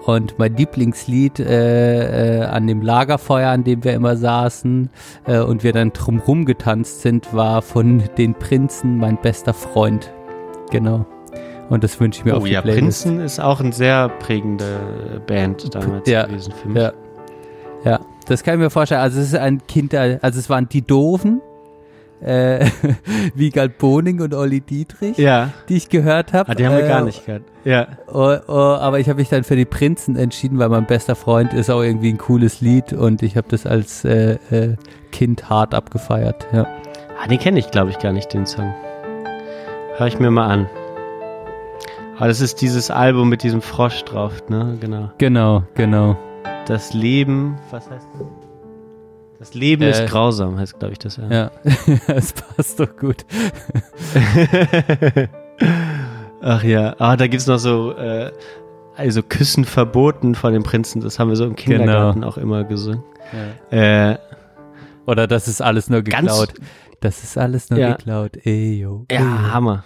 Und 0.05 0.37
mein 0.37 0.55
Lieblingslied 0.57 1.39
äh, 1.39 2.39
äh, 2.39 2.43
an 2.45 2.67
dem 2.67 2.81
Lagerfeuer, 2.81 3.49
an 3.49 3.63
dem 3.63 3.83
wir 3.83 3.93
immer 3.93 4.17
saßen 4.17 4.89
äh, 5.25 5.39
und 5.39 5.63
wir 5.63 5.71
dann 5.71 5.93
drumrum 5.93 6.45
getanzt 6.45 7.01
sind, 7.01 7.33
war 7.33 7.61
von 7.61 8.03
den 8.17 8.33
Prinzen 8.33 8.97
mein 8.97 9.17
bester 9.21 9.53
Freund. 9.53 10.11
Genau. 10.71 11.05
Und 11.69 11.83
das 11.85 11.99
wünsche 11.99 12.19
ich 12.19 12.25
mir 12.25 12.33
oh, 12.33 12.37
auf 12.37 12.43
die 12.43 12.51
ja, 12.51 12.61
Playlist. 12.61 13.03
Prinzen 13.05 13.19
ist 13.21 13.39
auch 13.39 13.61
eine 13.61 13.71
sehr 13.71 14.09
prägende 14.09 15.21
Band 15.25 15.73
damals 15.73 16.07
Ja, 16.09 16.25
gewesen 16.25 16.53
für 16.61 16.67
mich. 16.67 16.81
ja. 16.81 16.93
Ja, 17.85 17.99
das 18.27 18.43
kann 18.43 18.53
ich 18.55 18.59
mir 18.61 18.69
vorstellen. 18.69 19.01
Also 19.01 19.19
es 19.19 19.27
ist 19.27 19.35
ein 19.35 19.61
Kind, 19.67 19.93
also 19.93 20.39
es 20.39 20.49
waren 20.49 20.69
die 20.69 20.81
Doofen, 20.81 21.41
äh, 22.23 22.65
Wiegald 23.35 23.77
Boning 23.77 24.21
und 24.21 24.33
Olli 24.33 24.61
Dietrich, 24.61 25.17
Ja. 25.17 25.49
die 25.69 25.75
ich 25.77 25.89
gehört 25.89 26.33
habe. 26.33 26.49
Ah, 26.51 26.55
die 26.55 26.65
haben 26.65 26.75
wir 26.77 26.85
äh, 26.85 26.87
gar 26.87 27.03
nicht 27.03 27.25
gehört. 27.25 27.43
Ja. 27.65 27.87
Oh, 28.11 28.35
oh, 28.47 28.53
aber 28.53 28.99
ich 28.99 29.09
habe 29.09 29.19
mich 29.19 29.29
dann 29.29 29.43
für 29.43 29.55
die 29.55 29.65
Prinzen 29.65 30.15
entschieden, 30.15 30.59
weil 30.59 30.69
mein 30.69 30.85
bester 30.85 31.15
Freund 31.15 31.53
ist 31.53 31.69
auch 31.69 31.81
irgendwie 31.81 32.09
ein 32.09 32.17
cooles 32.17 32.61
Lied 32.61 32.93
und 32.93 33.21
ich 33.23 33.37
habe 33.37 33.47
das 33.49 33.65
als 33.65 34.03
äh, 34.05 34.37
äh, 34.51 34.75
Kind 35.11 35.49
hart 35.49 35.73
abgefeiert. 35.73 36.47
Ja. 36.53 36.65
Ah, 37.21 37.27
den 37.27 37.39
kenne 37.39 37.59
ich, 37.59 37.71
glaube 37.71 37.89
ich, 37.91 37.99
gar 37.99 38.11
nicht, 38.13 38.33
den 38.33 38.45
Song. 38.45 38.73
Hör 39.97 40.07
ich 40.07 40.19
mir 40.19 40.31
mal 40.31 40.47
an. 40.47 40.67
Aber 42.17 42.27
das 42.27 42.41
ist 42.41 42.61
dieses 42.61 42.89
Album 42.91 43.29
mit 43.29 43.43
diesem 43.43 43.61
Frosch 43.61 44.03
drauf, 44.03 44.43
ne? 44.47 44.77
Genau. 44.79 45.09
Genau, 45.17 45.63
genau. 45.73 46.15
Das 46.67 46.93
Leben, 46.93 47.57
was 47.71 47.89
heißt 47.89 48.07
das? 48.13 48.21
Das 49.43 49.53
Leben 49.53 49.83
Äh, 49.83 49.89
ist 49.91 50.05
grausam, 50.09 50.57
heißt, 50.57 50.79
glaube 50.79 50.93
ich, 50.93 50.99
das. 50.99 51.17
Ja. 51.17 51.29
Ja, 51.29 51.51
das 52.07 52.31
passt 52.31 52.79
doch 52.79 52.95
gut. 52.95 53.25
Ach 56.41 56.63
ja, 56.63 56.95
ah, 56.99 57.15
da 57.17 57.27
gibt's 57.27 57.47
noch 57.47 57.57
so, 57.57 57.91
äh, 57.93 58.31
also 58.95 59.21
Küssen 59.21 59.65
verboten 59.65 60.35
von 60.35 60.53
den 60.53 60.63
Prinzen, 60.63 61.01
das 61.01 61.19
haben 61.19 61.27
wir 61.29 61.35
so 61.35 61.45
im 61.45 61.55
Kindergarten 61.55 62.21
Genau. 62.21 62.31
auch 62.31 62.37
immer 62.37 62.63
gesungen. 62.63 63.03
Äh, 63.69 64.15
Oder 65.05 65.27
das 65.27 65.47
ist 65.49 65.61
alles 65.61 65.89
nur 65.89 66.01
Ganz- 66.03 66.27
geklaut. 66.29 66.53
das 67.01 67.23
ist 67.23 67.37
alles 67.37 67.69
nur 67.69 67.79
Ja. 67.79 67.95
geklaut. 67.95 68.37
Ey, 68.45 68.79
yo. 68.79 69.05
ey, 69.09 69.17
yo. 69.19 69.23
Ja, 69.25 69.51
Hammer. 69.53 69.83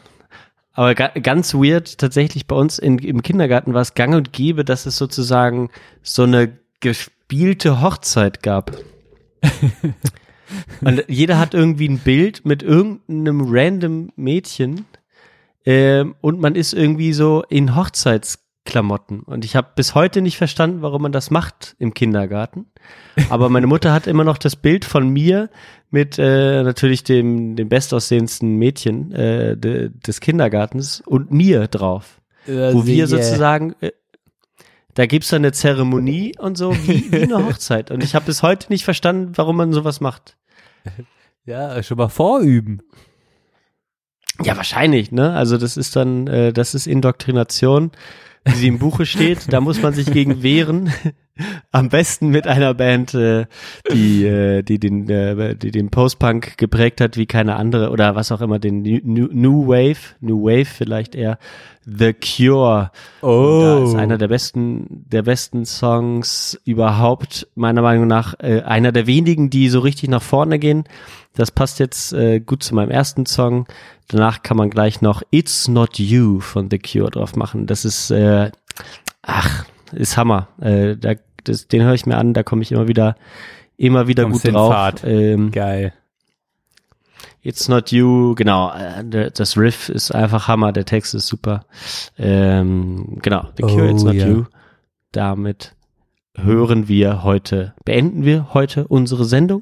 Aber 0.74 0.94
ga 0.94 1.08
ganz 1.24 1.56
weird, 1.56 1.98
tatsächlich 1.98 2.46
bei 2.46 2.56
uns 2.56 2.78
in, 2.78 3.00
im 3.00 3.24
Kindergarten 3.24 3.74
war 3.74 3.82
es 3.82 3.96
gang 3.96 4.14
und 4.14 4.32
gäbe, 4.34 4.64
dass 4.64 4.86
es 4.86 4.98
sozusagen 4.98 5.70
so 6.04 6.24
eine 6.24 6.60
gespielte 6.82 7.82
Hochzeit 7.82 8.44
gab. 8.44 8.72
und 10.82 11.04
jeder 11.08 11.40
hat 11.40 11.54
irgendwie 11.54 11.90
ein 11.90 12.00
Bild 12.00 12.46
mit 12.46 12.64
irgendeinem 12.64 13.46
random 13.48 14.12
Mädchen 14.16 14.86
ähm, 15.66 16.16
und 16.22 16.40
man 16.40 16.56
ist 16.56 16.74
irgendwie 16.74 17.12
so 17.12 17.44
in 17.50 17.76
Hochzeitsklamotten. 17.76 19.20
Und 19.20 19.44
ich 19.44 19.56
habe 19.58 19.68
bis 19.76 19.96
heute 19.96 20.22
nicht 20.22 20.38
verstanden, 20.38 20.82
warum 20.82 21.02
man 21.02 21.12
das 21.12 21.30
macht 21.30 21.76
im 21.78 21.94
Kindergarten. 21.94 22.68
Aber 23.30 23.50
meine 23.50 23.68
Mutter 23.68 23.92
hat 23.92 24.08
immer 24.08 24.24
noch 24.24 24.38
das 24.38 24.56
Bild 24.56 24.86
von 24.86 25.10
mir 25.10 25.50
mit 25.90 26.18
äh, 26.20 26.64
natürlich 26.64 27.04
dem, 27.04 27.58
dem 27.58 27.68
bestaussehendsten 27.68 28.56
Mädchen 28.56 29.12
äh, 29.12 29.58
de, 29.58 29.90
des 29.90 30.22
Kindergartens 30.22 31.02
und 31.06 31.32
mir 31.32 31.68
drauf. 31.68 32.22
Wo 32.46 32.86
wir 32.86 33.08
sozusagen, 33.08 33.76
da 34.98 35.06
gibt's 35.06 35.30
dann 35.30 35.41
eine 35.44 35.52
Zeremonie 35.52 36.34
und 36.40 36.57
so, 36.57 36.76
wie, 36.76 37.11
wie 37.11 37.22
eine 37.22 37.45
Hochzeit. 37.45 37.91
Und 37.91 38.03
ich 38.03 38.15
habe 38.15 38.26
bis 38.26 38.41
heute 38.41 38.72
nicht 38.72 38.84
verstanden, 38.84 39.34
warum 39.36 39.56
man 39.56 39.72
sowas 39.72 40.02
macht. 40.02 40.38
Ja, 41.45 41.82
schon 41.82 41.95
mal 41.95 42.10
vorüben. 42.10 42.82
Ja, 44.44 44.57
wahrscheinlich, 44.57 45.14
ne? 45.14 45.32
Also 45.32 45.57
das 45.57 45.78
ist 45.78 45.95
dann, 45.95 46.28
äh, 46.28 46.52
das 46.52 46.76
ist 46.76 46.88
Indoktrination, 46.88 47.91
wie 48.48 48.56
sie 48.56 48.68
im 48.68 48.80
Buche 48.80 49.06
steht. 49.06 49.52
Da 49.52 49.61
muss 49.61 49.82
man 49.82 49.94
sich 49.94 50.11
gegen 50.11 50.41
wehren. 50.44 50.91
Am 51.72 51.90
besten 51.90 52.30
mit 52.30 52.48
einer 52.48 52.74
Band, 52.74 53.14
äh, 53.14 53.45
die, 53.94 54.26
äh, 54.26 54.64
die 54.64 54.80
den, 54.80 55.07
äh, 55.07 55.56
die 55.56 55.69
den 55.69 55.91
Post-Punk 55.91 56.57
geprägt 56.57 56.99
hat 56.99 57.15
wie 57.15 57.28
keine 57.28 57.57
andere 57.57 57.91
oder 57.91 58.15
was 58.15 58.32
auch 58.32 58.41
immer, 58.41 58.57
den 58.57 58.82
New, 58.82 59.68
Wave, 59.68 60.15
New 60.19 60.45
Wave 60.45 60.65
vielleicht 60.65 61.14
eher, 61.14 61.38
The 61.86 62.14
Cure. 62.14 62.91
Und 63.22 63.61
da 63.61 63.84
ist 63.84 63.94
Oh. 63.94 63.98
einer 63.98 64.18
der 64.18 64.30
besten, 64.30 65.06
der 65.11 65.22
besten 65.22 65.65
Songs 65.65 66.60
überhaupt, 66.65 67.48
meiner 67.53 67.84
Meinung 67.84 68.07
nach, 68.07 68.34
äh, 68.40 68.61
einer 68.64 68.91
der 68.91 69.06
wenigen, 69.06 69.52
die 69.52 69.69
so 69.69 69.80
richtig 69.82 70.10
nach 70.10 70.24
vorne 70.24 70.57
gehen. 70.57 70.86
Das 71.38 71.52
passt 71.52 71.78
jetzt 71.78 72.14
äh, 72.14 72.40
gut 72.40 72.64
zu 72.64 72.74
meinem 72.74 72.90
ersten 72.90 73.28
Song. 73.28 73.68
Danach 74.08 74.42
kann 74.42 74.58
man 74.58 74.72
gleich 74.72 75.02
noch 75.02 75.22
It's 75.30 75.68
Not 75.68 76.00
You 76.00 76.40
von 76.40 76.68
The 76.72 76.80
Cure 76.80 77.12
drauf 77.12 77.36
machen. 77.36 77.68
Das 77.68 77.86
ist, 77.86 78.10
äh, 78.10 78.50
ach, 79.22 79.66
ist 79.92 80.18
Hammer. 80.18 80.48
Äh, 80.60 80.98
da, 80.98 81.14
das, 81.44 81.68
den 81.68 81.84
höre 81.84 81.94
ich 81.94 82.08
mir 82.08 82.18
an, 82.18 82.34
da 82.34 82.42
komme 82.42 82.64
ich 82.64 82.72
immer 82.72 82.88
wieder, 82.88 83.18
immer 83.78 84.08
wieder 84.08 84.24
Kommst 84.24 84.46
gut 84.46 84.54
drauf. 84.56 84.96
Ähm, 85.04 85.52
Geil. 85.52 85.94
It's 87.44 87.68
Not 87.70 87.92
You, 87.92 88.34
genau. 88.34 88.74
äh, 88.74 89.30
Das 89.32 89.58
Riff 89.58 89.90
ist 89.90 90.10
einfach 90.10 90.48
Hammer, 90.48 90.72
der 90.72 90.86
Text 90.86 91.14
ist 91.14 91.28
super. 91.28 91.66
Ähm, 92.18 93.20
genau, 93.22 93.48
The 93.58 93.62
Cure, 93.62 93.90
Oh, 93.90 93.92
It's 93.92 94.04
Not 94.04 94.16
ja. 94.16 94.28
You. 94.28 94.46
Damit 95.12 95.76
hören 96.36 96.88
wir 96.88 97.22
heute, 97.22 97.76
beenden 97.86 98.26
wir 98.26 98.56
heute 98.56 98.88
unsere 98.88 99.26
Sendung. 99.26 99.62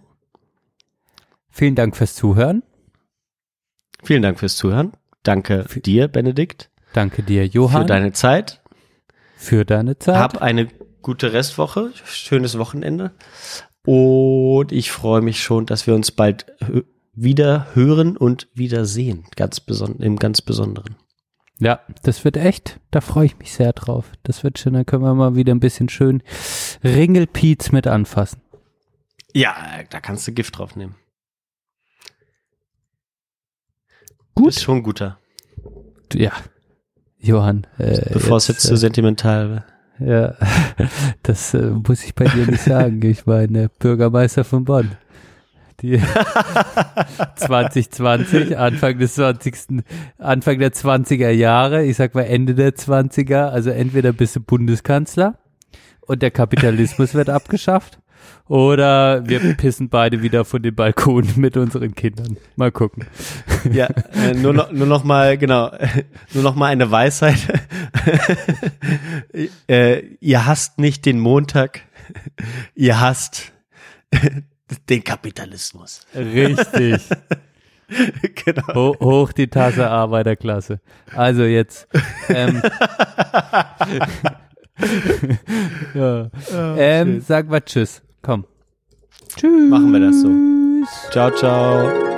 Vielen 1.56 1.76
Dank 1.76 1.96
fürs 1.96 2.16
Zuhören. 2.16 2.64
Vielen 4.04 4.22
Dank 4.22 4.40
fürs 4.40 4.58
Zuhören. 4.58 4.92
Danke 5.24 5.64
dir, 5.86 6.10
Benedikt, 6.10 6.70
Danke 6.92 7.24
dir, 7.24 7.48
Johann, 7.48 7.84
für 7.84 7.88
deine 7.88 8.12
Zeit. 8.12 8.62
für 9.38 9.64
deine 9.64 9.98
Zeit. 9.98 10.18
Hab 10.18 10.42
eine 10.42 10.68
gute 11.02 11.32
Restwoche, 11.32 11.92
schönes 12.04 12.58
Wochenende. 12.58 13.12
Und 13.86 14.74
ich 14.74 14.92
freue 14.92 15.22
mich 15.22 15.42
schon, 15.42 15.66
dass 15.66 15.88
wir 15.88 15.96
uns 15.96 16.12
bald 16.12 16.46
wieder 17.14 17.68
hören 17.74 18.18
und 18.18 18.50
wiedersehen. 18.54 19.24
Ganz 19.38 19.62
im 20.00 20.18
ganz 20.18 20.42
Besonderen. 20.42 20.98
Ja, 21.60 21.80
das 22.04 22.26
wird 22.26 22.36
echt, 22.36 22.82
da 22.92 23.00
freue 23.00 23.28
ich 23.28 23.40
mich 23.40 23.54
sehr 23.54 23.72
drauf. 23.72 24.12
Das 24.24 24.44
wird 24.44 24.60
schön, 24.60 24.74
dann 24.74 24.86
können 24.86 25.04
wir 25.04 25.14
mal 25.14 25.36
wieder 25.38 25.56
ein 25.56 25.62
bisschen 25.62 25.88
schön 25.88 26.22
Ringelpiez 26.84 27.72
mit 27.72 27.88
anfassen. 27.88 28.42
Ja, 29.32 29.56
da 29.90 30.02
kannst 30.02 30.28
du 30.28 30.34
Gift 30.34 30.58
drauf 30.58 30.76
nehmen. 30.76 30.96
Gut. 34.36 34.50
Ist 34.50 34.64
schon 34.64 34.84
guter. 34.84 35.18
Ja, 36.14 36.32
Johann. 37.20 37.66
Äh, 37.78 38.14
Bevor 38.14 38.38
es 38.38 38.48
jetzt 38.48 38.62
zu 38.62 38.76
sentimental 38.76 39.50
wird. 39.50 39.64
Ja, 40.00 40.36
das 41.24 41.54
äh, 41.54 41.72
muss 41.72 42.04
ich 42.04 42.14
bei 42.16 42.26
dir 42.26 42.46
nicht 42.46 42.62
sagen. 42.64 43.02
Ich 43.04 43.26
meine, 43.26 43.70
Bürgermeister 43.80 44.44
von 44.44 44.66
Bonn. 44.66 44.92
Die 45.82 46.02
2020, 47.36 48.58
Anfang 48.58 48.98
des 49.00 49.16
20. 49.16 49.84
Anfang 50.18 50.60
der 50.60 50.74
20er 50.74 51.30
Jahre, 51.30 51.84
ich 51.86 51.98
sag 51.98 52.14
mal 52.16 52.24
Ende 52.24 52.56
der 52.56 52.76
20er, 52.76 53.48
also 53.48 53.72
entweder 53.72 54.14
bist 54.14 54.36
du 54.36 54.40
Bundeskanzler 54.42 55.38
und 56.02 56.22
der 56.22 56.32
Kapitalismus 56.32 57.14
wird 57.14 57.30
abgeschafft 57.30 58.00
oder 58.48 59.28
wir 59.28 59.40
pissen 59.56 59.90
beide 59.90 60.22
wieder 60.22 60.46
von 60.46 60.62
den 60.62 60.76
Balkonen 60.76 61.34
mit 61.36 61.58
unseren 61.58 61.96
Kindern. 61.96 62.38
Mal 62.56 62.72
gucken. 62.72 63.06
Ja, 63.72 63.88
äh, 64.14 64.34
nur, 64.36 64.54
noch, 64.54 64.72
nur 64.72 64.86
noch 64.86 65.04
mal, 65.04 65.38
genau, 65.38 65.72
nur 66.34 66.44
noch 66.44 66.56
mal 66.56 66.68
eine 66.68 66.92
Weisheit. 66.92 67.40
äh, 69.68 70.00
ihr 70.20 70.46
hasst 70.46 70.78
nicht 70.78 71.06
den 71.06 71.20
Montag, 71.20 71.82
ihr 72.76 73.00
hasst 73.00 73.52
den 74.90 75.04
Kapitalismus. 75.04 76.06
Richtig. 76.16 77.02
genau. 78.46 78.74
Ho 78.74 78.96
hoch 79.00 79.34
die 79.34 79.48
Tasse 79.48 79.90
Arbeiterklasse. 79.90 80.80
Also 81.16 81.44
jetzt. 81.44 81.88
Ähm, 82.30 82.62
ja. 85.94 86.30
Oh, 86.54 86.76
ähm, 86.78 87.22
sag 87.22 87.50
mal 87.50 87.62
Tschüss. 87.62 88.02
Komm. 88.26 88.46
Tschüss. 89.38 89.70
Machen 89.70 89.92
wir 89.94 90.00
das 90.00 90.22
so. 90.22 90.32
Ciao, 91.12 91.30
ciao. 91.30 92.15